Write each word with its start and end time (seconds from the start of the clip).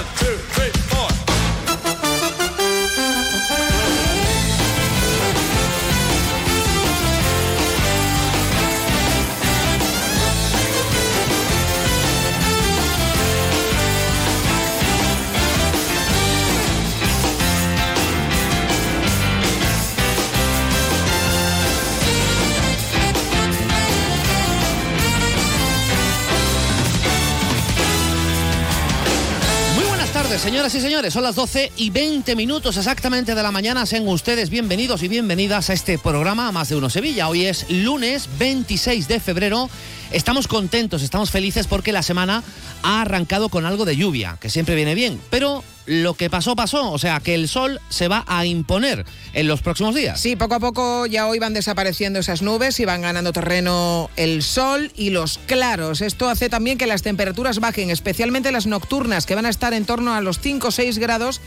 One, 0.00 0.08
two, 0.16 0.36
three, 0.54 0.59
señoras 30.60 30.74
y 30.74 30.80
señores. 30.82 31.14
Son 31.14 31.22
las 31.22 31.36
12 31.36 31.72
y 31.78 31.88
20 31.88 32.36
minutos 32.36 32.76
exactamente 32.76 33.34
de 33.34 33.42
la 33.42 33.50
mañana. 33.50 33.86
Sean 33.86 34.06
ustedes 34.06 34.50
bienvenidos 34.50 35.02
y 35.02 35.08
bienvenidas 35.08 35.70
a 35.70 35.72
este 35.72 35.96
programa 35.96 36.52
Más 36.52 36.68
de 36.68 36.76
Uno 36.76 36.90
Sevilla. 36.90 37.30
Hoy 37.30 37.46
es 37.46 37.64
lunes 37.70 38.28
26 38.38 39.08
de 39.08 39.20
febrero. 39.20 39.70
Estamos 40.10 40.48
contentos, 40.48 41.02
estamos 41.02 41.30
felices 41.30 41.66
porque 41.68 41.92
la 41.92 42.02
semana 42.02 42.42
ha 42.82 43.02
arrancado 43.02 43.48
con 43.48 43.64
algo 43.64 43.84
de 43.84 43.96
lluvia, 43.96 44.38
que 44.40 44.50
siempre 44.50 44.74
viene 44.74 44.96
bien. 44.96 45.20
Pero 45.30 45.62
lo 45.86 46.14
que 46.14 46.28
pasó, 46.28 46.56
pasó. 46.56 46.90
O 46.90 46.98
sea, 46.98 47.20
que 47.20 47.34
el 47.34 47.48
sol 47.48 47.80
se 47.88 48.08
va 48.08 48.24
a 48.26 48.44
imponer 48.44 49.04
en 49.32 49.46
los 49.46 49.62
próximos 49.62 49.94
días. 49.94 50.20
Sí, 50.20 50.36
poco 50.36 50.54
a 50.54 50.60
poco 50.60 51.06
ya 51.06 51.28
hoy 51.28 51.38
van 51.38 51.54
desapareciendo 51.54 52.18
esas 52.18 52.42
nubes 52.42 52.80
y 52.80 52.84
van 52.84 53.02
ganando 53.02 53.32
terreno 53.32 54.10
el 54.16 54.42
sol 54.42 54.92
y 54.96 55.10
los 55.10 55.38
claros. 55.46 56.00
Esto 56.00 56.28
hace 56.28 56.48
también 56.48 56.76
que 56.76 56.86
las 56.86 57.02
temperaturas 57.02 57.60
bajen, 57.60 57.90
especialmente 57.90 58.52
las 58.52 58.66
nocturnas, 58.66 59.26
que 59.26 59.34
van 59.34 59.46
a 59.46 59.50
estar 59.50 59.74
en 59.74 59.84
torno 59.84 60.14
a 60.14 60.20
los 60.20 60.40
5 60.40 60.68
o 60.68 60.70
6 60.70 60.98
grados 60.98 61.40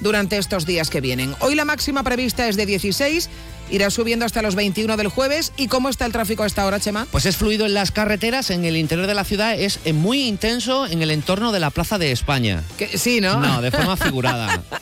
durante 0.00 0.38
estos 0.38 0.66
días 0.66 0.90
que 0.90 1.00
vienen. 1.00 1.34
Hoy 1.40 1.54
la 1.54 1.64
máxima 1.64 2.02
prevista 2.02 2.48
es 2.48 2.56
de 2.56 2.66
16, 2.66 3.28
irá 3.70 3.90
subiendo 3.90 4.24
hasta 4.24 4.42
los 4.42 4.54
21 4.54 4.96
del 4.96 5.08
jueves. 5.08 5.52
¿Y 5.56 5.68
cómo 5.68 5.88
está 5.88 6.06
el 6.06 6.12
tráfico 6.12 6.42
a 6.42 6.46
esta 6.46 6.66
hora, 6.66 6.80
Chema? 6.80 7.06
Pues 7.10 7.26
es 7.26 7.36
fluido 7.36 7.66
en 7.66 7.74
las 7.74 7.90
carreteras, 7.90 8.50
en 8.50 8.64
el 8.64 8.76
interior 8.76 9.06
de 9.06 9.14
la 9.14 9.24
ciudad, 9.24 9.58
es 9.58 9.80
eh, 9.84 9.92
muy 9.92 10.26
intenso 10.26 10.86
en 10.86 11.02
el 11.02 11.10
entorno 11.10 11.52
de 11.52 11.60
la 11.60 11.70
Plaza 11.70 11.98
de 11.98 12.12
España. 12.12 12.62
Sí, 12.94 13.20
¿no? 13.20 13.40
No, 13.40 13.62
de 13.62 13.70
forma 13.70 13.96
figurada. 13.96 14.62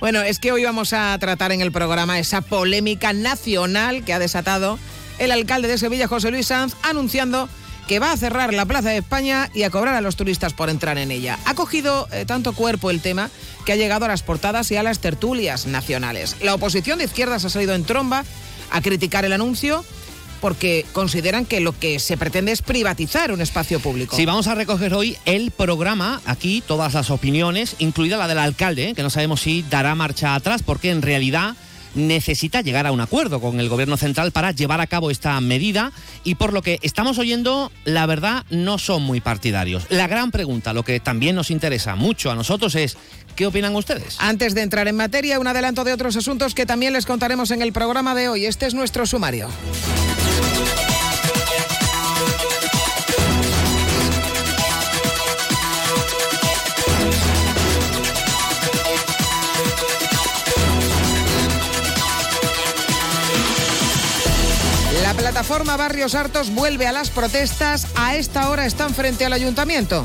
Bueno, 0.00 0.22
es 0.22 0.38
que 0.38 0.50
hoy 0.52 0.64
vamos 0.64 0.92
a 0.92 1.16
tratar 1.18 1.52
en 1.52 1.60
el 1.60 1.72
programa 1.72 2.18
esa 2.18 2.40
polémica 2.40 3.12
nacional 3.12 4.02
que 4.02 4.14
ha 4.14 4.18
desatado 4.18 4.78
el 5.18 5.30
alcalde 5.30 5.68
de 5.68 5.76
Sevilla, 5.76 6.08
José 6.08 6.30
Luis 6.30 6.46
Sanz, 6.46 6.74
anunciando 6.82 7.48
que 7.88 7.98
va 7.98 8.12
a 8.12 8.16
cerrar 8.18 8.52
la 8.52 8.66
Plaza 8.66 8.90
de 8.90 8.98
España 8.98 9.50
y 9.54 9.62
a 9.62 9.70
cobrar 9.70 9.94
a 9.94 10.02
los 10.02 10.14
turistas 10.14 10.52
por 10.52 10.68
entrar 10.68 10.98
en 10.98 11.10
ella. 11.10 11.38
Ha 11.46 11.54
cogido 11.54 12.06
eh, 12.12 12.26
tanto 12.26 12.52
cuerpo 12.52 12.90
el 12.90 13.00
tema 13.00 13.30
que 13.64 13.72
ha 13.72 13.76
llegado 13.76 14.04
a 14.04 14.08
las 14.08 14.22
portadas 14.22 14.70
y 14.70 14.76
a 14.76 14.82
las 14.82 14.98
tertulias 14.98 15.66
nacionales. 15.66 16.36
La 16.42 16.54
oposición 16.54 16.98
de 16.98 17.06
izquierdas 17.06 17.46
ha 17.46 17.50
salido 17.50 17.74
en 17.74 17.84
tromba 17.84 18.24
a 18.70 18.82
criticar 18.82 19.24
el 19.24 19.32
anuncio 19.32 19.84
porque 20.42 20.84
consideran 20.92 21.46
que 21.46 21.60
lo 21.60 21.76
que 21.76 21.98
se 21.98 22.18
pretende 22.18 22.52
es 22.52 22.60
privatizar 22.60 23.32
un 23.32 23.40
espacio 23.40 23.80
público. 23.80 24.14
Sí, 24.16 24.26
vamos 24.26 24.46
a 24.48 24.54
recoger 24.54 24.92
hoy 24.92 25.16
el 25.24 25.50
programa, 25.50 26.20
aquí 26.26 26.62
todas 26.64 26.92
las 26.92 27.10
opiniones, 27.10 27.74
incluida 27.78 28.18
la 28.18 28.28
del 28.28 28.38
alcalde, 28.38 28.90
¿eh? 28.90 28.94
que 28.94 29.02
no 29.02 29.10
sabemos 29.10 29.40
si 29.40 29.62
dará 29.62 29.94
marcha 29.94 30.34
atrás, 30.34 30.62
porque 30.62 30.90
en 30.90 31.00
realidad 31.00 31.56
necesita 31.94 32.60
llegar 32.60 32.86
a 32.86 32.92
un 32.92 33.00
acuerdo 33.00 33.40
con 33.40 33.60
el 33.60 33.68
gobierno 33.68 33.96
central 33.96 34.32
para 34.32 34.52
llevar 34.52 34.80
a 34.80 34.86
cabo 34.86 35.10
esta 35.10 35.40
medida 35.40 35.92
y 36.24 36.34
por 36.34 36.52
lo 36.52 36.62
que 36.62 36.78
estamos 36.82 37.18
oyendo, 37.18 37.72
la 37.84 38.06
verdad, 38.06 38.44
no 38.50 38.78
son 38.78 39.02
muy 39.02 39.20
partidarios. 39.20 39.84
La 39.88 40.06
gran 40.06 40.30
pregunta, 40.30 40.72
lo 40.72 40.84
que 40.84 41.00
también 41.00 41.36
nos 41.36 41.50
interesa 41.50 41.94
mucho 41.96 42.30
a 42.30 42.34
nosotros 42.34 42.74
es, 42.74 42.96
¿qué 43.36 43.46
opinan 43.46 43.74
ustedes? 43.76 44.16
Antes 44.18 44.54
de 44.54 44.62
entrar 44.62 44.88
en 44.88 44.96
materia, 44.96 45.40
un 45.40 45.46
adelanto 45.46 45.84
de 45.84 45.92
otros 45.92 46.16
asuntos 46.16 46.54
que 46.54 46.66
también 46.66 46.92
les 46.92 47.06
contaremos 47.06 47.50
en 47.50 47.62
el 47.62 47.72
programa 47.72 48.14
de 48.14 48.28
hoy. 48.28 48.46
Este 48.46 48.66
es 48.66 48.74
nuestro 48.74 49.06
sumario. 49.06 49.48
Plataforma 65.38 65.76
Barrios 65.76 66.16
Hartos 66.16 66.52
vuelve 66.52 66.88
a 66.88 66.92
las 66.92 67.10
protestas. 67.10 67.86
A 67.94 68.16
esta 68.16 68.50
hora 68.50 68.66
están 68.66 68.92
frente 68.92 69.24
al 69.24 69.32
ayuntamiento. 69.32 70.04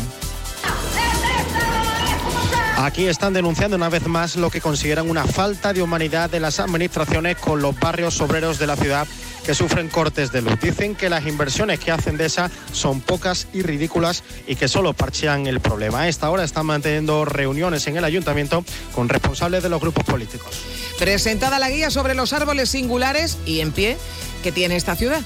Aquí 2.78 3.08
están 3.08 3.34
denunciando 3.34 3.76
una 3.76 3.90
vez 3.90 4.06
más 4.06 4.36
lo 4.36 4.52
que 4.52 4.62
consideran 4.62 5.10
una 5.10 5.26
falta 5.26 5.74
de 5.74 5.82
humanidad 5.82 6.30
de 6.30 6.40
las 6.40 6.60
administraciones 6.60 7.38
con 7.38 7.64
los 7.64 7.80
barrios 7.80 8.22
obreros 8.22 8.60
de 8.60 8.68
la 8.68 8.76
ciudad 8.76 9.08
que 9.44 9.56
sufren 9.56 9.90
cortes 9.90 10.32
de 10.32 10.44
luz. 10.44 10.60
Dicen 10.62 10.94
que 10.94 11.10
las 11.10 11.26
inversiones 11.26 11.80
que 11.80 11.90
hacen 11.90 12.16
de 12.16 12.28
esa 12.28 12.52
son 12.72 13.02
pocas 13.02 13.48
y 13.54 13.64
ridículas 13.64 14.24
y 14.46 14.56
que 14.56 14.68
solo 14.68 14.94
parchean 14.94 15.48
el 15.48 15.60
problema. 15.62 16.02
A 16.02 16.08
esta 16.10 16.30
hora 16.30 16.44
están 16.44 16.68
manteniendo 16.68 17.26
reuniones 17.26 17.88
en 17.88 17.98
el 17.98 18.04
ayuntamiento 18.04 18.64
con 18.94 19.10
responsables 19.10 19.64
de 19.64 19.70
los 19.70 19.82
grupos 19.82 20.04
políticos. 20.04 20.62
Presentada 21.00 21.58
la 21.58 21.72
guía 21.72 21.90
sobre 21.90 22.14
los 22.14 22.34
árboles 22.34 22.70
singulares 22.70 23.40
y 23.48 23.62
en 23.62 23.72
pie 23.72 23.98
que 24.44 24.52
tiene 24.52 24.76
esta 24.76 24.96
ciudad. 24.96 25.22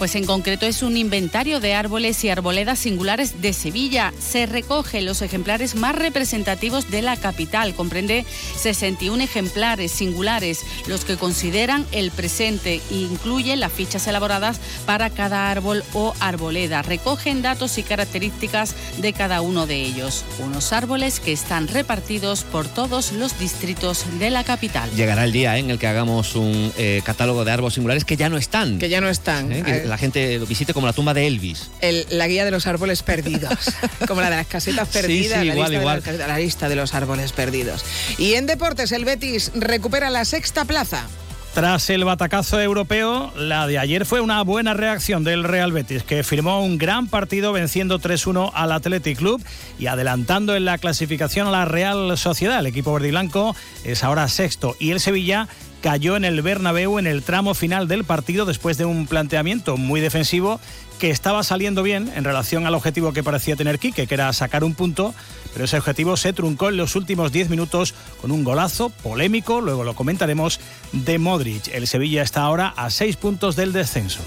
Pues 0.00 0.14
en 0.14 0.24
concreto 0.24 0.64
es 0.64 0.82
un 0.82 0.96
inventario 0.96 1.60
de 1.60 1.74
árboles 1.74 2.24
y 2.24 2.30
arboledas 2.30 2.78
singulares 2.78 3.42
de 3.42 3.52
Sevilla. 3.52 4.14
Se 4.18 4.46
recogen 4.46 5.04
los 5.04 5.20
ejemplares 5.20 5.74
más 5.74 5.94
representativos 5.94 6.90
de 6.90 7.02
la 7.02 7.18
capital. 7.18 7.74
Comprende 7.74 8.24
61 8.56 9.22
ejemplares 9.22 9.92
singulares, 9.92 10.64
los 10.86 11.04
que 11.04 11.18
consideran 11.18 11.84
el 11.92 12.12
presente 12.12 12.80
e 12.90 12.94
incluye 12.94 13.54
las 13.56 13.74
fichas 13.74 14.06
elaboradas 14.06 14.58
para 14.86 15.10
cada 15.10 15.50
árbol 15.50 15.84
o 15.92 16.14
arboleda. 16.18 16.80
Recogen 16.80 17.42
datos 17.42 17.76
y 17.76 17.82
características 17.82 18.74
de 19.02 19.12
cada 19.12 19.42
uno 19.42 19.66
de 19.66 19.82
ellos. 19.82 20.24
Unos 20.38 20.72
árboles 20.72 21.20
que 21.20 21.32
están 21.32 21.68
repartidos 21.68 22.44
por 22.44 22.68
todos 22.68 23.12
los 23.12 23.38
distritos 23.38 24.06
de 24.18 24.30
la 24.30 24.44
capital. 24.44 24.90
Llegará 24.92 25.24
el 25.24 25.32
día 25.32 25.58
¿eh? 25.58 25.60
en 25.60 25.68
el 25.68 25.78
que 25.78 25.88
hagamos 25.88 26.36
un 26.36 26.72
eh, 26.78 27.02
catálogo 27.04 27.44
de 27.44 27.52
árboles 27.52 27.74
singulares 27.74 28.06
que 28.06 28.16
ya 28.16 28.30
no 28.30 28.38
están. 28.38 28.78
Que 28.78 28.88
ya 28.88 29.02
no 29.02 29.10
están. 29.10 29.52
¿eh? 29.52 29.62
Que 29.62 29.89
Eh, 29.89 29.89
la 29.90 29.98
gente 29.98 30.38
lo 30.38 30.46
visite 30.46 30.72
como 30.72 30.86
la 30.86 30.92
tumba 30.92 31.12
de 31.12 31.26
Elvis. 31.26 31.70
el- 31.80 32.06
la 32.10 32.26
guía 32.28 32.44
de 32.46 32.50
los 32.50 32.66
árboles 32.66 33.02
perdidos, 33.02 33.52
como 34.08 34.20
la 34.22 34.30
de 34.30 34.36
las 34.36 34.46
casetas 34.46 34.88
Sí, 34.88 34.98
perdidas, 35.00 35.40
sí, 35.40 35.46
la, 35.48 35.52
igual, 35.54 35.70
lista 35.70 35.80
igual. 35.82 36.02
De 36.02 36.18
la, 36.18 36.26
la 36.28 36.38
lista 36.38 36.68
de 36.68 36.76
los 36.76 36.94
árboles 36.94 37.32
perdidos. 37.32 37.84
Y 38.16 38.34
en 38.34 38.46
deportes, 38.46 38.92
el 38.92 39.04
Betis 39.04 39.50
recupera 39.54 40.08
la 40.10 40.24
sexta 40.24 40.64
plaza. 40.64 41.06
Tras 41.54 41.90
el 41.90 42.04
batacazo 42.04 42.60
europeo, 42.60 43.32
la 43.36 43.66
de 43.66 43.76
ayer 43.80 44.06
fue 44.06 44.20
una 44.20 44.40
buena 44.42 44.72
reacción 44.72 45.24
del 45.24 45.42
Real 45.42 45.72
Betis, 45.72 46.04
que 46.04 46.22
firmó 46.22 46.64
un 46.64 46.78
gran 46.78 47.08
partido 47.08 47.52
venciendo 47.52 47.98
3-1 47.98 48.52
al 48.54 48.70
Athletic 48.70 49.18
Club 49.18 49.42
y 49.76 49.86
adelantando 49.88 50.54
en 50.54 50.64
la 50.64 50.78
clasificación 50.78 51.48
a 51.48 51.50
la 51.50 51.64
Real 51.64 52.16
Sociedad. 52.16 52.60
El 52.60 52.66
equipo 52.66 52.92
verde 52.92 53.08
y 53.08 53.10
blanco 53.10 53.56
es 53.82 54.04
ahora 54.04 54.28
sexto 54.28 54.76
y 54.78 54.92
el 54.92 55.00
Sevilla 55.00 55.48
cayó 55.80 56.16
en 56.16 56.24
el 56.24 56.42
Bernabéu 56.42 56.98
en 56.98 57.06
el 57.06 57.22
tramo 57.22 57.54
final 57.54 57.88
del 57.88 58.04
partido 58.04 58.44
después 58.44 58.78
de 58.78 58.84
un 58.84 59.06
planteamiento 59.06 59.76
muy 59.76 60.00
defensivo 60.00 60.60
que 60.98 61.10
estaba 61.10 61.42
saliendo 61.42 61.82
bien 61.82 62.12
en 62.14 62.24
relación 62.24 62.66
al 62.66 62.74
objetivo 62.74 63.12
que 63.12 63.22
parecía 63.22 63.56
tener 63.56 63.78
Quique, 63.78 64.06
que 64.06 64.14
era 64.14 64.32
sacar 64.34 64.64
un 64.64 64.74
punto, 64.74 65.14
pero 65.52 65.64
ese 65.64 65.78
objetivo 65.78 66.16
se 66.16 66.34
truncó 66.34 66.68
en 66.68 66.76
los 66.76 66.94
últimos 66.94 67.32
10 67.32 67.48
minutos 67.48 67.94
con 68.20 68.30
un 68.30 68.44
golazo 68.44 68.90
polémico, 68.90 69.62
luego 69.62 69.82
lo 69.82 69.94
comentaremos, 69.94 70.60
de 70.92 71.18
Modric. 71.18 71.68
El 71.68 71.86
Sevilla 71.86 72.22
está 72.22 72.42
ahora 72.42 72.74
a 72.76 72.90
6 72.90 73.16
puntos 73.16 73.56
del 73.56 73.72
descenso. 73.72 74.20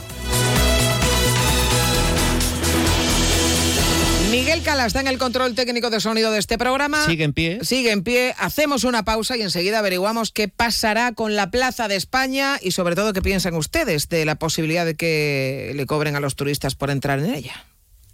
Miguel 4.33 4.63
Cala 4.63 4.87
está 4.87 4.99
en 4.99 5.05
el 5.05 5.19
control 5.19 5.53
técnico 5.53 5.91
de 5.91 5.99
sonido 5.99 6.31
de 6.31 6.39
este 6.39 6.57
programa. 6.57 7.05
Sigue 7.05 7.23
en 7.23 7.33
pie. 7.33 7.59
Sigue 7.61 7.91
en 7.91 8.01
pie. 8.01 8.33
Hacemos 8.39 8.83
una 8.83 9.05
pausa 9.05 9.37
y 9.37 9.43
enseguida 9.43 9.77
averiguamos 9.77 10.31
qué 10.31 10.47
pasará 10.47 11.11
con 11.11 11.35
la 11.35 11.51
Plaza 11.51 11.87
de 11.87 11.95
España 11.95 12.57
y 12.59 12.71
sobre 12.71 12.95
todo 12.95 13.13
qué 13.13 13.21
piensan 13.21 13.53
ustedes 13.53 14.09
de 14.09 14.25
la 14.25 14.33
posibilidad 14.33 14.87
de 14.87 14.95
que 14.95 15.73
le 15.75 15.85
cobren 15.85 16.15
a 16.15 16.19
los 16.19 16.35
turistas 16.35 16.73
por 16.73 16.89
entrar 16.89 17.19
en 17.19 17.31
ella. 17.31 17.63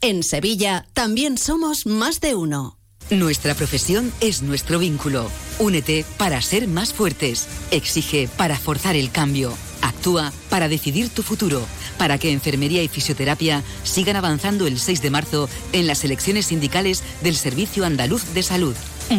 En 0.02 0.24
Sevilla 0.24 0.88
también 0.92 1.38
somos 1.38 1.86
más 1.86 2.20
de 2.20 2.36
uno. 2.36 2.78
Nuestra 3.10 3.56
profesión 3.56 4.12
es 4.20 4.42
nuestro 4.42 4.78
vínculo. 4.78 5.32
Únete 5.58 6.04
para 6.18 6.42
ser 6.42 6.68
más 6.68 6.94
fuertes. 6.94 7.48
Exige 7.72 8.28
para 8.36 8.58
forzar 8.58 8.98
el 8.98 9.10
cambio. 9.10 9.54
Actúa 9.82 10.32
para 10.50 10.68
decidir 10.68 11.10
tu 11.10 11.24
futuro. 11.24 11.66
Para 11.98 12.18
que 12.18 12.32
enfermería 12.32 12.84
y 12.84 12.88
fisioterapia 12.88 13.64
sigan 13.84 14.16
avanzando 14.16 14.68
el 14.68 14.80
6 14.80 15.02
de 15.02 15.10
marzo 15.10 15.50
en 15.74 15.88
las 15.88 16.04
elecciones 16.04 16.48
sindicales 16.48 17.04
del 17.22 17.36
Servicio 17.36 17.86
Andaluz 17.86 18.34
de 18.34 18.44
Salud. 18.44 18.76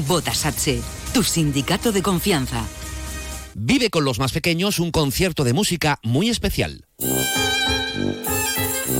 Vota 0.06 0.34
SATSE, 0.34 0.80
tu 1.12 1.22
sindicato 1.22 1.92
de 1.92 2.02
confianza. 2.02 2.64
Vive 3.54 3.90
con 3.90 4.04
los 4.04 4.18
más 4.18 4.32
pequeños 4.32 4.78
un 4.78 4.90
concierto 4.90 5.44
de 5.44 5.52
música 5.52 5.98
muy 6.02 6.28
especial. 6.28 6.84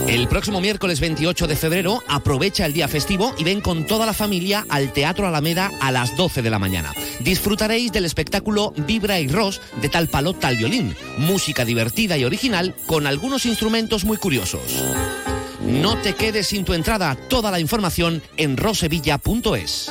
El 0.08 0.29
próximo 0.29 0.61
miércoles 0.61 1.00
28 1.00 1.47
de 1.47 1.56
febrero 1.56 2.02
aprovecha 2.08 2.67
el 2.67 2.73
día 2.73 2.88
festivo 2.88 3.35
y 3.38 3.44
ven 3.44 3.61
con 3.61 3.87
toda 3.87 4.06
la 4.06 4.12
familia 4.12 4.67
al 4.69 4.93
Teatro 4.93 5.26
Alameda 5.26 5.70
a 5.81 5.93
las 5.93 6.17
12 6.17 6.43
de 6.43 6.50
la 6.50 6.58
mañana. 6.58 6.93
Disfrutaréis 7.20 7.93
del 7.93 8.05
espectáculo 8.05 8.73
Vibra 8.76 9.20
y 9.20 9.29
Ros 9.29 9.61
de 9.81 9.88
tal 9.88 10.08
palo 10.08 10.32
tal 10.35 10.56
violín, 10.56 10.97
música 11.19 11.64
divertida 11.64 12.17
y 12.19 12.25
original 12.25 12.75
con 12.87 13.06
algunos 13.06 13.47
instrumentos 13.47 14.05
muy 14.05 14.17
curiosos. 14.17 14.62
No 15.64 15.97
te 15.99 16.14
quedes 16.14 16.49
sin 16.49 16.64
tu 16.64 16.73
entrada, 16.73 17.14
toda 17.29 17.50
la 17.50 17.61
información 17.61 18.23
en 18.37 18.56
rosevilla.es. 18.56 19.91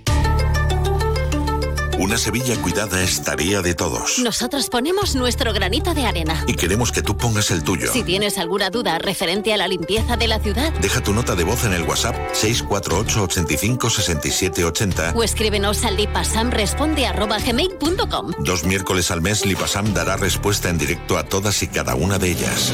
Una 2.01 2.17
Sevilla 2.17 2.59
cuidada 2.59 3.01
es 3.03 3.21
tarea 3.21 3.61
de 3.61 3.75
todos. 3.75 4.17
Nosotros 4.17 4.71
ponemos 4.71 5.13
nuestro 5.13 5.53
granito 5.53 5.93
de 5.93 6.07
arena. 6.07 6.43
Y 6.47 6.55
queremos 6.55 6.91
que 6.91 7.03
tú 7.03 7.15
pongas 7.15 7.51
el 7.51 7.63
tuyo. 7.63 7.93
Si 7.93 8.01
tienes 8.01 8.39
alguna 8.39 8.71
duda 8.71 8.97
referente 8.97 9.53
a 9.53 9.57
la 9.57 9.67
limpieza 9.67 10.17
de 10.17 10.27
la 10.27 10.39
ciudad, 10.39 10.73
Deja 10.81 11.01
tu 11.01 11.13
nota 11.13 11.35
de 11.35 11.43
voz 11.43 11.63
en 11.63 11.73
el 11.73 11.83
WhatsApp 11.83 12.15
648 12.33 13.21
85 13.21 13.91
67 13.91 14.65
80. 14.65 15.13
o 15.15 15.21
escríbenos 15.21 15.85
al 15.85 15.95
lipasamresponde@gmail.com. 15.97 18.31
Dos 18.39 18.63
miércoles 18.63 19.11
al 19.11 19.21
mes 19.21 19.45
Lipasam 19.45 19.93
dará 19.93 20.17
respuesta 20.17 20.69
en 20.69 20.79
directo 20.79 21.19
a 21.19 21.23
todas 21.25 21.61
y 21.61 21.67
cada 21.67 21.93
una 21.93 22.17
de 22.17 22.31
ellas. 22.31 22.73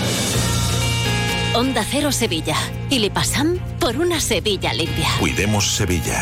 Onda 1.54 1.84
Cero 1.84 2.14
Sevilla. 2.14 2.56
Y 2.90 3.00
Lipasam 3.00 3.60
por 3.82 3.98
una 3.98 4.22
Sevilla 4.22 4.74
limpia. 4.74 5.10
Cuidemos 5.20 5.76
Sevilla. 5.76 6.22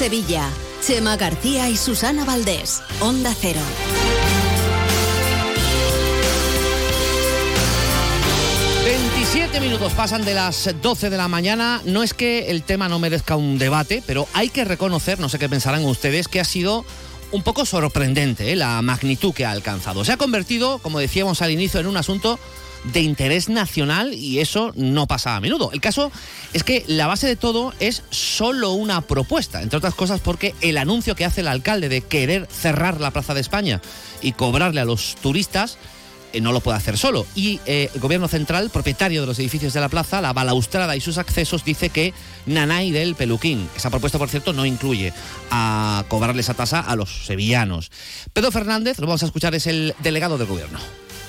Sevilla. 0.00 0.48
Chema 0.82 1.18
García 1.18 1.68
y 1.68 1.76
Susana 1.76 2.24
Valdés. 2.24 2.80
Onda 3.00 3.34
Cero. 3.38 3.60
Siete 9.30 9.60
minutos 9.60 9.92
pasan 9.92 10.24
de 10.24 10.32
las 10.32 10.74
12 10.80 11.10
de 11.10 11.16
la 11.18 11.28
mañana. 11.28 11.82
No 11.84 12.02
es 12.02 12.14
que 12.14 12.50
el 12.50 12.62
tema 12.62 12.88
no 12.88 12.98
merezca 12.98 13.36
un 13.36 13.58
debate, 13.58 14.02
pero 14.06 14.26
hay 14.32 14.48
que 14.48 14.64
reconocer, 14.64 15.20
no 15.20 15.28
sé 15.28 15.38
qué 15.38 15.50
pensarán 15.50 15.84
ustedes, 15.84 16.28
que 16.28 16.40
ha 16.40 16.44
sido 16.44 16.86
un 17.30 17.42
poco 17.42 17.66
sorprendente 17.66 18.52
¿eh? 18.52 18.56
la 18.56 18.80
magnitud 18.80 19.34
que 19.34 19.44
ha 19.44 19.50
alcanzado. 19.50 20.04
Se 20.04 20.12
ha 20.12 20.16
convertido, 20.16 20.78
como 20.78 20.98
decíamos 20.98 21.42
al 21.42 21.50
inicio, 21.50 21.78
en 21.78 21.86
un 21.86 21.98
asunto 21.98 22.40
de 22.84 23.00
interés 23.00 23.48
nacional 23.48 24.14
y 24.14 24.40
eso 24.40 24.72
no 24.76 25.06
pasa 25.06 25.36
a 25.36 25.40
menudo. 25.40 25.70
El 25.72 25.80
caso 25.80 26.10
es 26.52 26.64
que 26.64 26.84
la 26.86 27.06
base 27.06 27.26
de 27.26 27.36
todo 27.36 27.74
es 27.80 28.02
solo 28.10 28.72
una 28.72 29.00
propuesta, 29.02 29.62
entre 29.62 29.78
otras 29.78 29.94
cosas 29.94 30.20
porque 30.20 30.54
el 30.60 30.78
anuncio 30.78 31.14
que 31.14 31.24
hace 31.24 31.42
el 31.42 31.48
alcalde 31.48 31.88
de 31.88 32.00
querer 32.00 32.46
cerrar 32.50 33.00
la 33.00 33.10
Plaza 33.10 33.34
de 33.34 33.40
España 33.40 33.80
y 34.22 34.32
cobrarle 34.32 34.80
a 34.80 34.84
los 34.84 35.16
turistas 35.16 35.78
eh, 36.32 36.40
no 36.40 36.52
lo 36.52 36.60
puede 36.60 36.78
hacer 36.78 36.96
solo. 36.96 37.26
Y 37.34 37.60
eh, 37.66 37.90
el 37.92 38.00
gobierno 38.00 38.28
central, 38.28 38.70
propietario 38.70 39.20
de 39.20 39.26
los 39.26 39.38
edificios 39.38 39.72
de 39.72 39.80
la 39.80 39.88
plaza, 39.88 40.20
la 40.20 40.32
balaustrada 40.32 40.96
y 40.96 41.00
sus 41.00 41.18
accesos, 41.18 41.64
dice 41.64 41.90
que 41.90 42.14
Nanay 42.46 42.90
del 42.90 43.14
Peluquín. 43.14 43.68
Esa 43.76 43.90
propuesta, 43.90 44.18
por 44.18 44.28
cierto, 44.28 44.52
no 44.52 44.64
incluye 44.64 45.12
a 45.50 46.04
cobrarle 46.08 46.42
esa 46.42 46.54
tasa 46.54 46.80
a 46.80 46.96
los 46.96 47.26
sevillanos. 47.26 47.90
Pedro 48.32 48.52
Fernández, 48.52 48.98
lo 48.98 49.06
vamos 49.06 49.22
a 49.22 49.26
escuchar, 49.26 49.54
es 49.54 49.66
el 49.66 49.94
delegado 50.02 50.38
del 50.38 50.46
gobierno. 50.46 50.78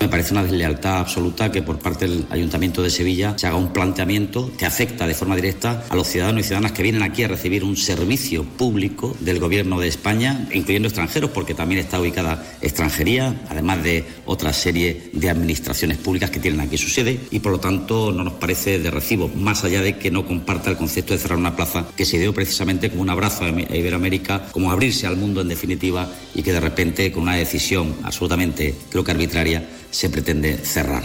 Me 0.01 0.09
parece 0.09 0.33
una 0.33 0.41
deslealtad 0.41 0.97
absoluta 0.97 1.51
que 1.51 1.61
por 1.61 1.77
parte 1.77 2.07
del 2.07 2.25
Ayuntamiento 2.31 2.81
de 2.81 2.89
Sevilla 2.89 3.35
se 3.37 3.45
haga 3.45 3.55
un 3.55 3.71
planteamiento 3.71 4.51
que 4.57 4.65
afecta 4.65 5.05
de 5.05 5.13
forma 5.13 5.35
directa 5.35 5.85
a 5.89 5.95
los 5.95 6.07
ciudadanos 6.07 6.41
y 6.41 6.43
ciudadanas 6.45 6.71
que 6.71 6.81
vienen 6.81 7.03
aquí 7.03 7.23
a 7.23 7.27
recibir 7.27 7.63
un 7.63 7.77
servicio 7.77 8.43
público 8.43 9.15
del 9.19 9.39
Gobierno 9.39 9.79
de 9.79 9.87
España, 9.87 10.47
incluyendo 10.53 10.87
extranjeros, 10.87 11.29
porque 11.29 11.53
también 11.53 11.79
está 11.79 12.01
ubicada 12.01 12.43
extranjería, 12.61 13.43
además 13.47 13.83
de 13.83 14.03
otra 14.25 14.53
serie 14.53 15.11
de 15.13 15.29
administraciones 15.29 15.99
públicas 15.99 16.31
que 16.31 16.39
tienen 16.39 16.61
aquí 16.61 16.79
su 16.79 16.89
sede, 16.89 17.19
y 17.29 17.39
por 17.39 17.51
lo 17.51 17.59
tanto 17.59 18.11
no 18.11 18.23
nos 18.23 18.33
parece 18.33 18.79
de 18.79 18.89
recibo, 18.89 19.27
más 19.27 19.63
allá 19.63 19.83
de 19.83 19.99
que 19.99 20.09
no 20.09 20.25
comparta 20.25 20.71
el 20.71 20.77
concepto 20.77 21.13
de 21.13 21.19
cerrar 21.19 21.37
una 21.37 21.55
plaza 21.55 21.85
que 21.95 22.05
se 22.05 22.17
dio 22.17 22.33
precisamente 22.33 22.89
como 22.89 23.03
un 23.03 23.11
abrazo 23.11 23.45
a 23.45 23.49
Iberoamérica, 23.49 24.47
como 24.51 24.71
abrirse 24.71 25.05
al 25.05 25.17
mundo 25.17 25.41
en 25.41 25.47
definitiva, 25.47 26.11
y 26.33 26.41
que 26.41 26.53
de 26.53 26.59
repente 26.59 27.11
con 27.11 27.21
una 27.23 27.35
decisión 27.35 27.97
absolutamente, 28.01 28.73
creo 28.89 29.03
que 29.03 29.11
arbitraria, 29.11 29.63
se 29.91 30.09
pretende 30.09 30.57
cerrar. 30.57 31.03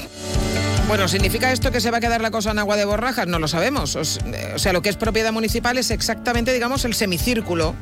Bueno, 0.89 1.09
¿significa 1.09 1.53
esto 1.53 1.73
que 1.73 1.81
se 1.81 1.91
va 1.91 1.99
a 1.99 2.01
quedar 2.01 2.21
la 2.21 2.31
cosa 2.31 2.53
en 2.53 2.61
agua 2.61 2.77
de 2.77 2.85
borrajas? 2.85 3.27
No 3.27 3.41
lo 3.41 3.49
sabemos. 3.49 3.97
O 3.97 4.03
eh, 4.03 4.55
sea, 4.57 4.73
lo 4.73 4.83
que 4.83 4.89
es 4.89 4.97
propiedad 4.97 5.33
municipal 5.33 5.77
es 5.79 5.91
exactamente, 5.91 6.53
digamos, 6.53 6.85
el 6.85 6.95
semicírculo. 6.95 7.75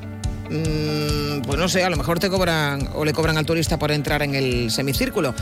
Mm, 0.51 1.43
pues 1.43 1.59
no 1.59 1.69
sé, 1.69 1.85
a 1.85 1.91
lo 1.91 1.97
mejor 1.97 2.19
te 2.19 2.31
cobran 2.31 2.89
o 2.95 3.05
le 3.05 3.13
cobran 3.13 3.37
al 3.37 3.45
turista 3.45 3.79
por 3.79 3.93
entrar 3.93 4.23
en 4.23 4.35
el 4.35 4.71
semicírculo. 4.71 5.35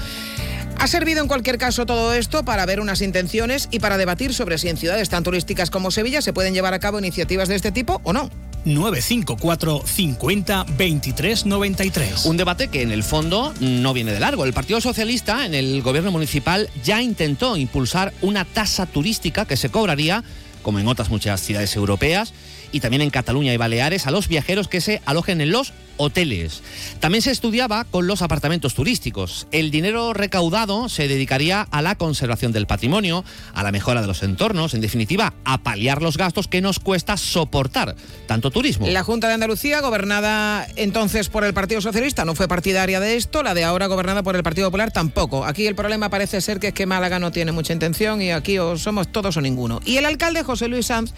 Ha 0.79 0.89
servido 0.89 1.21
en 1.21 1.29
cualquier 1.29 1.59
caso 1.59 1.87
todo 1.87 2.13
esto 2.15 2.45
para 2.45 2.67
ver 2.67 2.81
unas 2.81 3.01
intenciones 3.01 3.69
y 3.71 3.79
para 3.79 3.97
debatir 3.97 4.35
sobre 4.35 4.59
si 4.59 4.69
en 4.69 4.77
ciudades 4.77 5.09
tan 5.09 5.23
turísticas 5.23 5.71
como 5.71 5.93
Sevilla 5.93 6.23
se 6.23 6.33
pueden 6.33 6.55
llevar 6.55 6.75
a 6.75 6.81
cabo 6.81 6.99
iniciativas 6.99 7.49
de 7.49 7.55
este 7.55 7.71
tipo 7.71 8.01
o 8.03 8.13
no. 8.13 8.31
954 8.65 9.83
50 9.85 10.67
23 10.77 11.47
93. 11.47 12.27
Un 12.27 12.37
debate 12.37 12.69
que 12.69 12.83
en 12.83 12.93
el 12.93 13.03
fondo 13.03 13.53
no 13.61 13.93
viene 13.93 14.13
de 14.13 14.21
largo. 14.21 14.45
El 14.45 14.53
Partido 14.53 14.81
Socialista 14.81 15.47
en 15.47 15.55
el 15.55 15.83
gobierno 15.83 16.11
municipal 16.11 16.71
ya 16.85 17.03
intentó 17.03 17.57
impulsar 17.57 18.13
una 18.23 18.45
tasa 18.45 18.87
turística 18.87 19.45
que 19.45 19.57
se 19.57 19.71
cobraría, 19.71 20.23
como 20.63 20.79
en 20.79 20.89
otras 20.89 21.11
muchas 21.11 21.41
ciudades 21.41 21.75
europeas, 21.77 22.33
y 22.73 22.81
también 22.81 23.03
en 23.03 23.11
Cataluña 23.11 23.53
y 23.53 23.57
Baleares, 23.57 24.07
a 24.07 24.11
los 24.11 24.29
viajeros 24.29 24.69
que 24.69 24.81
se 24.81 25.03
alojen 25.05 25.41
en 25.41 25.51
los 25.51 25.73
hoteles. 25.97 26.63
También 27.01 27.23
se 27.23 27.31
estudiaba 27.31 27.85
con 27.85 28.07
los 28.07 28.23
apartamentos 28.23 28.75
turísticos. 28.75 29.47
El 29.53 29.71
dinero 29.71 30.13
recaudado 30.13 30.89
se 30.89 31.09
dedicaría 31.09 31.63
a 31.63 31.83
la 31.83 31.97
conservación 31.97 32.53
del 32.53 32.67
patrimonio, 32.67 33.25
a 33.55 33.63
la 33.63 33.73
mejora 33.73 34.01
de 34.01 34.07
los 34.07 34.23
entornos, 34.23 34.75
en 34.75 34.81
definitiva, 34.81 35.35
a 35.45 35.59
paliar 35.59 36.03
los 36.03 36.17
gastos 36.17 36.49
que 36.49 36.61
nos 36.61 36.79
cuesta 36.79 37.17
soportar 37.17 37.97
tanto 38.27 38.51
turismo. 38.51 38.87
La 38.87 39.05
Junta 39.05 39.29
de 39.29 39.35
Andalucía, 39.35 39.81
gobernada 39.81 40.67
entonces 40.77 41.29
por 41.29 41.45
el 41.45 41.55
Partido 41.55 41.81
Socialista, 41.81 42.25
no 42.25 42.35
fue 42.35 42.49
partidaria 42.49 43.01
de 43.01 43.17
esto, 43.17 43.43
la 43.43 43.55
de 43.55 43.65
ahora 43.65 43.87
gobernada 43.87 44.23
por 44.23 44.37
el 44.37 44.43
Partido 44.43 44.69
Popular 44.69 44.91
tampoco. 44.91 45.45
Aquí 45.45 45.67
el 45.67 45.75
problema 45.75 46.11
parece 46.11 46.41
ser 46.41 46.61
que 46.61 46.69
es 46.69 46.75
que 46.75 46.87
Málaga 46.87 47.19
no 47.19 47.33
tiene 47.33 47.53
mucha 47.53 47.73
intención 47.73 48.23
y 48.23 48.31
aquí 48.31 48.59
o 48.59 48.77
somos 48.79 49.11
todos 49.11 49.37
o 49.37 49.41
ninguno. 49.41 49.81
Y 49.85 49.97
el 49.97 50.07
alcalde 50.07 50.43
José 50.43 50.69
Luis 50.69 50.87
Sanz, 50.87 51.13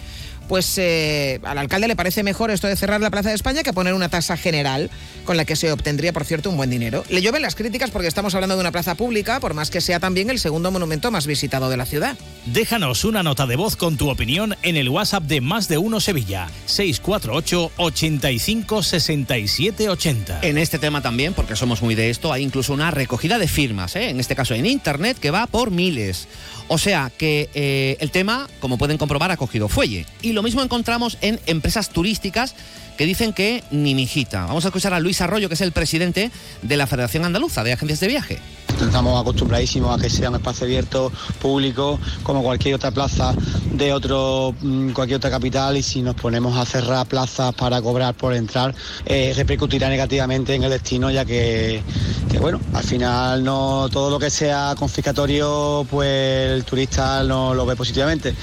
pues 0.48 0.76
eh, 0.78 1.40
al 1.44 1.58
alcalde 1.58 1.88
le 1.88 1.96
parece 1.96 2.22
mejor 2.22 2.50
esto 2.50 2.66
de 2.66 2.76
cerrar 2.76 3.00
la 3.00 3.10
Plaza 3.10 3.30
de 3.30 3.34
España 3.34 3.62
que 3.62 3.72
poner 3.72 3.94
una 3.94 4.08
tasa 4.08 4.36
general 4.36 4.90
con 5.24 5.36
la 5.36 5.44
que 5.44 5.56
se 5.56 5.72
obtendría, 5.72 6.12
por 6.12 6.24
cierto, 6.24 6.50
un 6.50 6.56
buen 6.56 6.70
dinero. 6.70 7.04
Le 7.08 7.22
llueven 7.22 7.42
las 7.42 7.54
críticas 7.54 7.90
porque 7.90 8.08
estamos 8.08 8.34
hablando 8.34 8.54
de 8.54 8.60
una 8.60 8.72
plaza 8.72 8.94
pública, 8.94 9.40
por 9.40 9.54
más 9.54 9.70
que 9.70 9.80
sea 9.80 10.00
también 10.00 10.30
el 10.30 10.38
segundo 10.38 10.70
monumento 10.70 11.10
más 11.10 11.26
visitado 11.26 11.70
de 11.70 11.76
la 11.76 11.86
ciudad. 11.86 12.16
Déjanos 12.46 13.04
una 13.04 13.22
nota 13.22 13.46
de 13.46 13.56
voz 13.56 13.76
con 13.76 13.96
tu 13.96 14.10
opinión 14.10 14.56
en 14.62 14.76
el 14.76 14.88
WhatsApp 14.88 15.24
de 15.24 15.40
Más 15.40 15.68
de 15.68 15.78
Uno 15.78 16.00
Sevilla, 16.00 16.48
648 16.66 17.72
85 17.76 18.82
67 18.82 19.88
80. 19.88 20.40
En 20.42 20.58
este 20.58 20.78
tema 20.78 21.00
también, 21.00 21.32
porque 21.32 21.56
somos 21.56 21.82
muy 21.82 21.94
de 21.94 22.10
esto, 22.10 22.32
hay 22.32 22.42
incluso 22.42 22.72
una 22.72 22.90
recogida 22.90 23.38
de 23.38 23.48
firmas, 23.48 23.96
¿eh? 23.96 24.10
en 24.10 24.20
este 24.20 24.36
caso 24.36 24.54
en 24.54 24.66
Internet, 24.66 25.18
que 25.18 25.30
va 25.30 25.46
por 25.46 25.70
miles. 25.70 26.28
O 26.68 26.78
sea 26.78 27.10
que 27.16 27.50
eh, 27.54 27.96
el 28.00 28.10
tema, 28.10 28.48
como 28.60 28.78
pueden 28.78 28.98
comprobar, 28.98 29.30
ha 29.30 29.36
cogido 29.36 29.68
fuelle. 29.68 30.06
Y 30.22 30.32
lo 30.32 30.42
mismo 30.42 30.62
encontramos 30.62 31.18
en 31.20 31.38
empresas 31.46 31.90
turísticas 31.90 32.54
que 32.96 33.06
dicen 33.06 33.32
que 33.32 33.64
ni 33.70 33.94
mijita. 33.94 34.46
Vamos 34.46 34.64
a 34.64 34.68
escuchar 34.68 34.94
a 34.94 35.00
Luis 35.00 35.20
Arroyo, 35.20 35.48
que 35.48 35.54
es 35.54 35.60
el 35.60 35.72
presidente 35.72 36.30
de 36.62 36.76
la 36.76 36.86
Federación 36.86 37.24
Andaluza 37.24 37.64
de 37.64 37.72
Agencias 37.72 38.00
de 38.00 38.08
Viaje. 38.08 38.38
Estamos 38.80 39.20
acostumbradísimos 39.20 39.96
a 39.96 40.02
que 40.02 40.10
sea 40.10 40.30
un 40.30 40.36
espacio 40.36 40.66
abierto, 40.66 41.12
público, 41.40 41.98
como 42.22 42.42
cualquier 42.42 42.74
otra 42.74 42.90
plaza 42.90 43.34
de 43.72 43.92
otro, 43.92 44.54
mm, 44.60 44.90
cualquier 44.90 45.18
otra 45.18 45.30
capital 45.30 45.76
y 45.76 45.82
si 45.82 46.02
nos 46.02 46.14
ponemos 46.16 46.56
a 46.56 46.64
cerrar 46.64 47.06
plazas 47.06 47.54
para 47.54 47.80
cobrar 47.80 48.14
por 48.14 48.34
entrar, 48.34 48.74
eh, 49.06 49.32
repercutirá 49.36 49.88
negativamente 49.88 50.54
en 50.54 50.64
el 50.64 50.70
destino 50.70 51.10
ya 51.10 51.24
que, 51.24 51.82
que, 52.30 52.38
bueno, 52.38 52.60
al 52.72 52.82
final 52.82 53.44
no 53.44 53.88
todo 53.90 54.10
lo 54.10 54.18
que 54.18 54.30
sea 54.30 54.74
confiscatorio, 54.76 55.86
pues 55.88 56.50
el 56.50 56.64
turista 56.64 57.22
no 57.22 57.54
lo 57.54 57.64
ve 57.66 57.76
positivamente. 57.76 58.34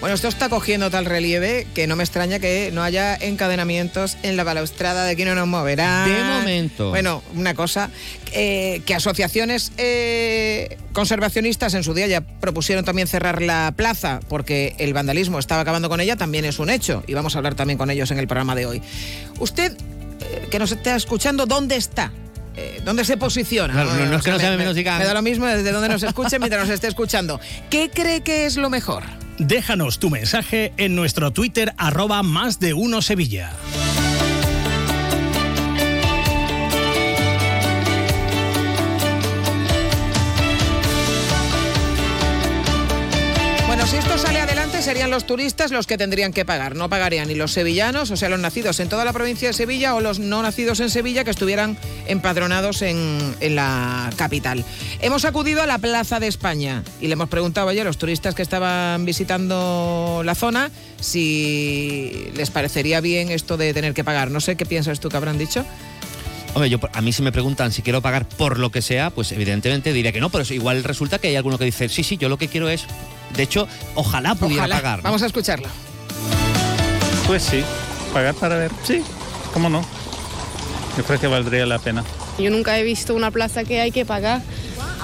Bueno, 0.00 0.14
esto 0.14 0.28
está 0.28 0.50
cogiendo 0.50 0.90
tal 0.90 1.06
relieve 1.06 1.66
que 1.74 1.86
no 1.86 1.96
me 1.96 2.04
extraña 2.04 2.38
que 2.38 2.70
no 2.72 2.82
haya 2.82 3.16
encadenamientos 3.16 4.18
en 4.22 4.36
la 4.36 4.44
balaustrada 4.44 5.04
de 5.04 5.12
aquí 5.12 5.24
no 5.24 5.34
nos 5.34 5.46
moverá. 5.48 6.04
De 6.06 6.22
momento. 6.22 6.90
Bueno, 6.90 7.22
una 7.34 7.54
cosa, 7.54 7.88
eh, 8.32 8.82
que 8.84 8.94
asociaciones 8.94 9.72
eh, 9.78 10.76
conservacionistas 10.92 11.72
en 11.74 11.82
su 11.82 11.94
día 11.94 12.06
ya 12.08 12.20
propusieron 12.20 12.84
también 12.84 13.08
cerrar 13.08 13.40
la 13.40 13.72
plaza 13.74 14.20
porque 14.28 14.74
el 14.78 14.92
vandalismo 14.92 15.38
estaba 15.38 15.62
acabando 15.62 15.88
con 15.88 16.00
ella, 16.00 16.16
también 16.16 16.44
es 16.44 16.58
un 16.58 16.68
hecho. 16.68 17.02
Y 17.06 17.14
vamos 17.14 17.34
a 17.34 17.38
hablar 17.38 17.54
también 17.54 17.78
con 17.78 17.90
ellos 17.90 18.10
en 18.10 18.18
el 18.18 18.26
programa 18.28 18.54
de 18.54 18.66
hoy. 18.66 18.82
Usted, 19.40 19.72
eh, 20.20 20.48
que 20.50 20.58
nos 20.58 20.72
está 20.72 20.94
escuchando, 20.94 21.46
¿dónde 21.46 21.76
está? 21.76 22.12
Eh, 22.54 22.82
¿Dónde 22.84 23.04
se 23.06 23.16
posiciona? 23.16 23.72
Claro, 23.72 23.94
no, 23.94 24.06
no 24.06 24.16
es 24.18 24.22
que 24.22 24.30
no 24.30 24.36
me- 24.36 24.42
sea 24.42 24.50
me- 24.52 24.56
menos 24.58 24.76
diga- 24.76 24.98
Me 24.98 25.04
da 25.06 25.14
lo 25.14 25.22
mismo 25.22 25.46
desde 25.46 25.72
donde 25.72 25.88
nos 25.88 26.02
escuche 26.02 26.38
mientras 26.38 26.66
nos 26.66 26.74
esté 26.74 26.86
escuchando. 26.88 27.40
¿Qué 27.70 27.90
cree 27.90 28.20
que 28.20 28.44
es 28.44 28.56
lo 28.56 28.68
mejor? 28.68 29.02
Déjanos 29.38 29.98
tu 29.98 30.10
mensaje 30.10 30.72
en 30.78 30.96
nuestro 30.96 31.30
Twitter 31.30 31.74
arroba 31.76 32.22
más 32.22 32.58
de 32.58 32.72
uno 32.72 33.02
Sevilla. 33.02 33.52
Si 43.86 43.96
esto 43.96 44.18
sale 44.18 44.40
adelante 44.40 44.82
serían 44.82 45.12
los 45.12 45.26
turistas 45.26 45.70
los 45.70 45.86
que 45.86 45.96
tendrían 45.96 46.32
que 46.32 46.44
pagar. 46.44 46.74
No 46.74 46.88
pagarían 46.88 47.28
ni 47.28 47.36
los 47.36 47.52
sevillanos, 47.52 48.10
o 48.10 48.16
sea, 48.16 48.28
los 48.28 48.40
nacidos 48.40 48.80
en 48.80 48.88
toda 48.88 49.04
la 49.04 49.12
provincia 49.12 49.46
de 49.46 49.54
Sevilla 49.54 49.94
o 49.94 50.00
los 50.00 50.18
no 50.18 50.42
nacidos 50.42 50.80
en 50.80 50.90
Sevilla 50.90 51.22
que 51.22 51.30
estuvieran 51.30 51.78
empadronados 52.08 52.82
en, 52.82 53.36
en 53.38 53.54
la 53.54 54.10
capital. 54.16 54.64
Hemos 55.00 55.24
acudido 55.24 55.62
a 55.62 55.66
la 55.66 55.78
Plaza 55.78 56.18
de 56.18 56.26
España 56.26 56.82
y 57.00 57.06
le 57.06 57.12
hemos 57.12 57.28
preguntado 57.28 57.68
ayer 57.68 57.82
a 57.82 57.84
los 57.84 57.96
turistas 57.96 58.34
que 58.34 58.42
estaban 58.42 59.04
visitando 59.04 60.22
la 60.24 60.34
zona 60.34 60.72
si 60.98 62.32
les 62.34 62.50
parecería 62.50 63.00
bien 63.00 63.30
esto 63.30 63.56
de 63.56 63.72
tener 63.72 63.94
que 63.94 64.02
pagar. 64.02 64.32
No 64.32 64.40
sé 64.40 64.56
qué 64.56 64.66
piensas 64.66 64.98
tú 64.98 65.10
que 65.10 65.16
habrán 65.16 65.38
dicho. 65.38 65.64
Hombre, 66.54 66.70
yo, 66.70 66.80
a 66.92 67.02
mí 67.02 67.12
si 67.12 67.22
me 67.22 67.32
preguntan 67.32 67.70
si 67.70 67.82
quiero 67.82 68.02
pagar 68.02 68.26
por 68.26 68.58
lo 68.58 68.72
que 68.72 68.80
sea, 68.82 69.10
pues 69.10 69.30
evidentemente 69.30 69.92
diría 69.92 70.10
que 70.10 70.20
no, 70.20 70.30
pero 70.30 70.42
igual 70.54 70.82
resulta 70.82 71.18
que 71.18 71.28
hay 71.28 71.36
alguno 71.36 71.56
que 71.56 71.66
dice, 71.66 71.88
sí, 71.88 72.02
sí, 72.02 72.16
yo 72.16 72.28
lo 72.30 72.38
que 72.38 72.48
quiero 72.48 72.68
es, 72.70 72.86
de 73.34 73.42
hecho, 73.42 73.66
ojalá 73.94 74.34
pudiera 74.34 74.62
Ojalá. 74.64 74.76
pagar. 74.76 74.98
¿no? 74.98 75.02
Vamos 75.04 75.22
a 75.22 75.26
escucharlo. 75.26 75.68
Pues 77.26 77.42
sí, 77.42 77.64
pagar 78.12 78.34
para 78.34 78.56
ver, 78.56 78.70
sí, 78.84 79.02
cómo 79.52 79.68
no. 79.68 79.82
Yo 80.96 81.04
creo 81.04 81.20
que 81.20 81.26
valdría 81.26 81.66
la 81.66 81.78
pena. 81.78 82.04
Yo 82.38 82.50
nunca 82.50 82.78
he 82.78 82.82
visto 82.84 83.14
una 83.14 83.30
plaza 83.30 83.64
que 83.64 83.80
hay 83.80 83.90
que 83.90 84.04
pagar. 84.04 84.42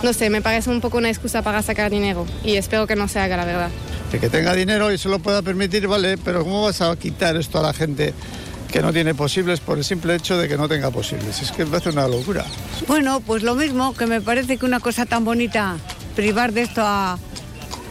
No 0.02 0.12
sé, 0.12 0.30
me 0.30 0.40
parece 0.42 0.70
un 0.70 0.80
poco 0.80 0.98
una 0.98 1.08
excusa 1.08 1.42
para 1.42 1.62
sacar 1.62 1.90
dinero 1.90 2.26
y 2.44 2.56
espero 2.56 2.86
que 2.86 2.96
no 2.96 3.08
se 3.08 3.20
haga, 3.20 3.36
la 3.36 3.44
verdad. 3.44 3.70
Que 4.10 4.28
tenga 4.28 4.52
dinero 4.54 4.92
y 4.92 4.98
se 4.98 5.08
lo 5.08 5.20
pueda 5.20 5.40
permitir, 5.42 5.88
vale, 5.88 6.18
pero 6.18 6.44
¿cómo 6.44 6.62
vas 6.64 6.82
a 6.82 6.94
quitar 6.96 7.34
esto 7.36 7.58
a 7.58 7.62
la 7.62 7.72
gente 7.72 8.12
que 8.70 8.82
no 8.82 8.92
tiene 8.92 9.14
posibles 9.14 9.60
por 9.60 9.78
el 9.78 9.84
simple 9.84 10.14
hecho 10.14 10.36
de 10.36 10.48
que 10.48 10.56
no 10.58 10.68
tenga 10.68 10.90
posibles? 10.90 11.40
Es 11.40 11.50
que 11.50 11.64
me 11.64 11.70
parece 11.70 11.90
una 11.90 12.06
locura. 12.08 12.44
Bueno, 12.86 13.20
pues 13.20 13.42
lo 13.42 13.54
mismo, 13.54 13.94
que 13.94 14.06
me 14.06 14.20
parece 14.20 14.58
que 14.58 14.66
una 14.66 14.80
cosa 14.80 15.06
tan 15.06 15.24
bonita, 15.24 15.76
privar 16.14 16.52
de 16.52 16.62
esto 16.62 16.82
a, 16.84 17.18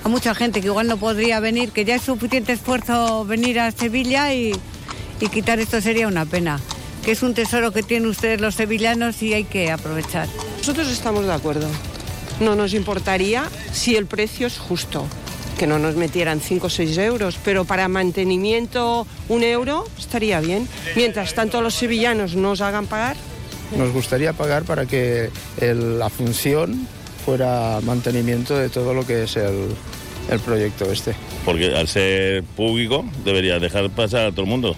a 0.04 0.10
mucha 0.10 0.34
gente 0.36 0.62
que 0.62 0.68
igual 0.68 0.88
no 0.88 0.98
podría 0.98 1.40
venir, 1.40 1.72
que 1.72 1.86
ya 1.86 1.96
es 1.96 2.02
suficiente 2.04 2.54
esfuerzo 2.54 3.24
venir 3.26 3.60
a 3.60 3.72
Sevilla 3.72 4.34
y, 4.34 4.52
y 5.20 5.28
quitar 5.28 5.60
esto 5.60 5.80
sería 5.82 6.08
una 6.08 6.26
pena. 6.26 6.60
Que 7.04 7.12
es 7.12 7.24
un 7.24 7.34
tesoro 7.34 7.72
que 7.72 7.82
tienen 7.84 8.08
ustedes 8.10 8.40
los 8.42 8.56
sevillanos 8.56 9.22
y 9.24 9.34
hay 9.34 9.44
que 9.44 9.72
aprovechar. 9.72 10.28
Nosotros 10.60 10.88
estamos 10.90 11.26
de 11.26 11.34
acuerdo. 11.34 11.68
No 12.40 12.56
nos 12.56 12.74
importaría 12.74 13.46
si 13.72 13.96
el 13.96 14.06
precio 14.06 14.46
es 14.48 14.58
justo, 14.60 15.08
que 15.58 15.66
no 15.68 15.80
nos 15.80 15.96
metieran 15.96 16.40
5 16.42 16.68
o 16.68 16.70
6 16.70 16.98
euros, 17.00 17.38
pero 17.44 17.66
para 17.66 17.88
mantenimiento 17.88 19.06
un 19.30 19.44
euro 19.44 19.88
estaría 19.98 20.40
bien. 20.42 20.68
Mientras 20.96 21.34
tanto 21.34 21.62
los 21.62 21.74
sevillanos 21.76 22.36
nos 22.36 22.62
hagan 22.62 22.88
pagar, 22.88 23.16
Nos 23.78 23.94
gustaría 23.94 24.34
pagar 24.34 24.64
para 24.64 24.86
que 24.86 25.30
el- 25.62 25.98
la 25.98 26.10
función 26.10 26.88
fuera 27.26 27.80
mantenimiento 27.82 28.58
de 28.58 28.70
todo 28.70 28.94
lo 28.94 29.06
que 29.06 29.24
es 29.24 29.36
el, 29.38 29.70
el 30.30 30.40
proyecto 30.40 30.92
este. 30.92 31.16
Porque 31.46 31.76
al 31.76 31.88
ser 31.88 32.44
público 32.44 33.06
debería 33.24 33.60
dejar 33.60 33.90
pasar 33.90 34.28
a 34.28 34.32
todo 34.32 34.42
el 34.42 34.48
mundo. 34.48 34.76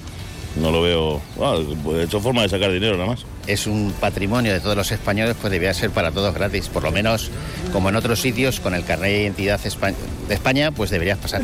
No 0.56 0.72
lo 0.72 0.82
veo. 0.82 1.22
Bueno, 1.36 1.60
de 1.94 2.04
hecho, 2.04 2.20
forma 2.20 2.44
de 2.44 2.50
sacar 2.50 2.72
dinero 2.72 2.96
nada 2.96 3.10
más. 3.10 3.26
es 3.48 3.66
un 3.66 3.94
patrimonio 4.00 4.54
de 4.54 4.60
todos 4.60 4.76
los 4.76 4.92
españoles, 4.92 5.36
pues 5.40 5.52
debería 5.52 5.74
ser 5.74 5.90
para 5.90 6.12
todos 6.12 6.34
gratis. 6.34 6.70
Por 6.70 6.84
lo 6.84 6.92
menos, 6.92 7.32
como 7.72 7.90
en 7.90 7.96
otros 7.96 8.20
sitios, 8.22 8.60
con 8.60 8.76
el 8.76 8.86
carnet 8.86 9.12
de 9.12 9.22
identidad 9.24 9.60
de 9.60 10.34
España, 10.34 10.72
pues 10.72 10.92
deberías 10.92 11.18
pasar. 11.18 11.42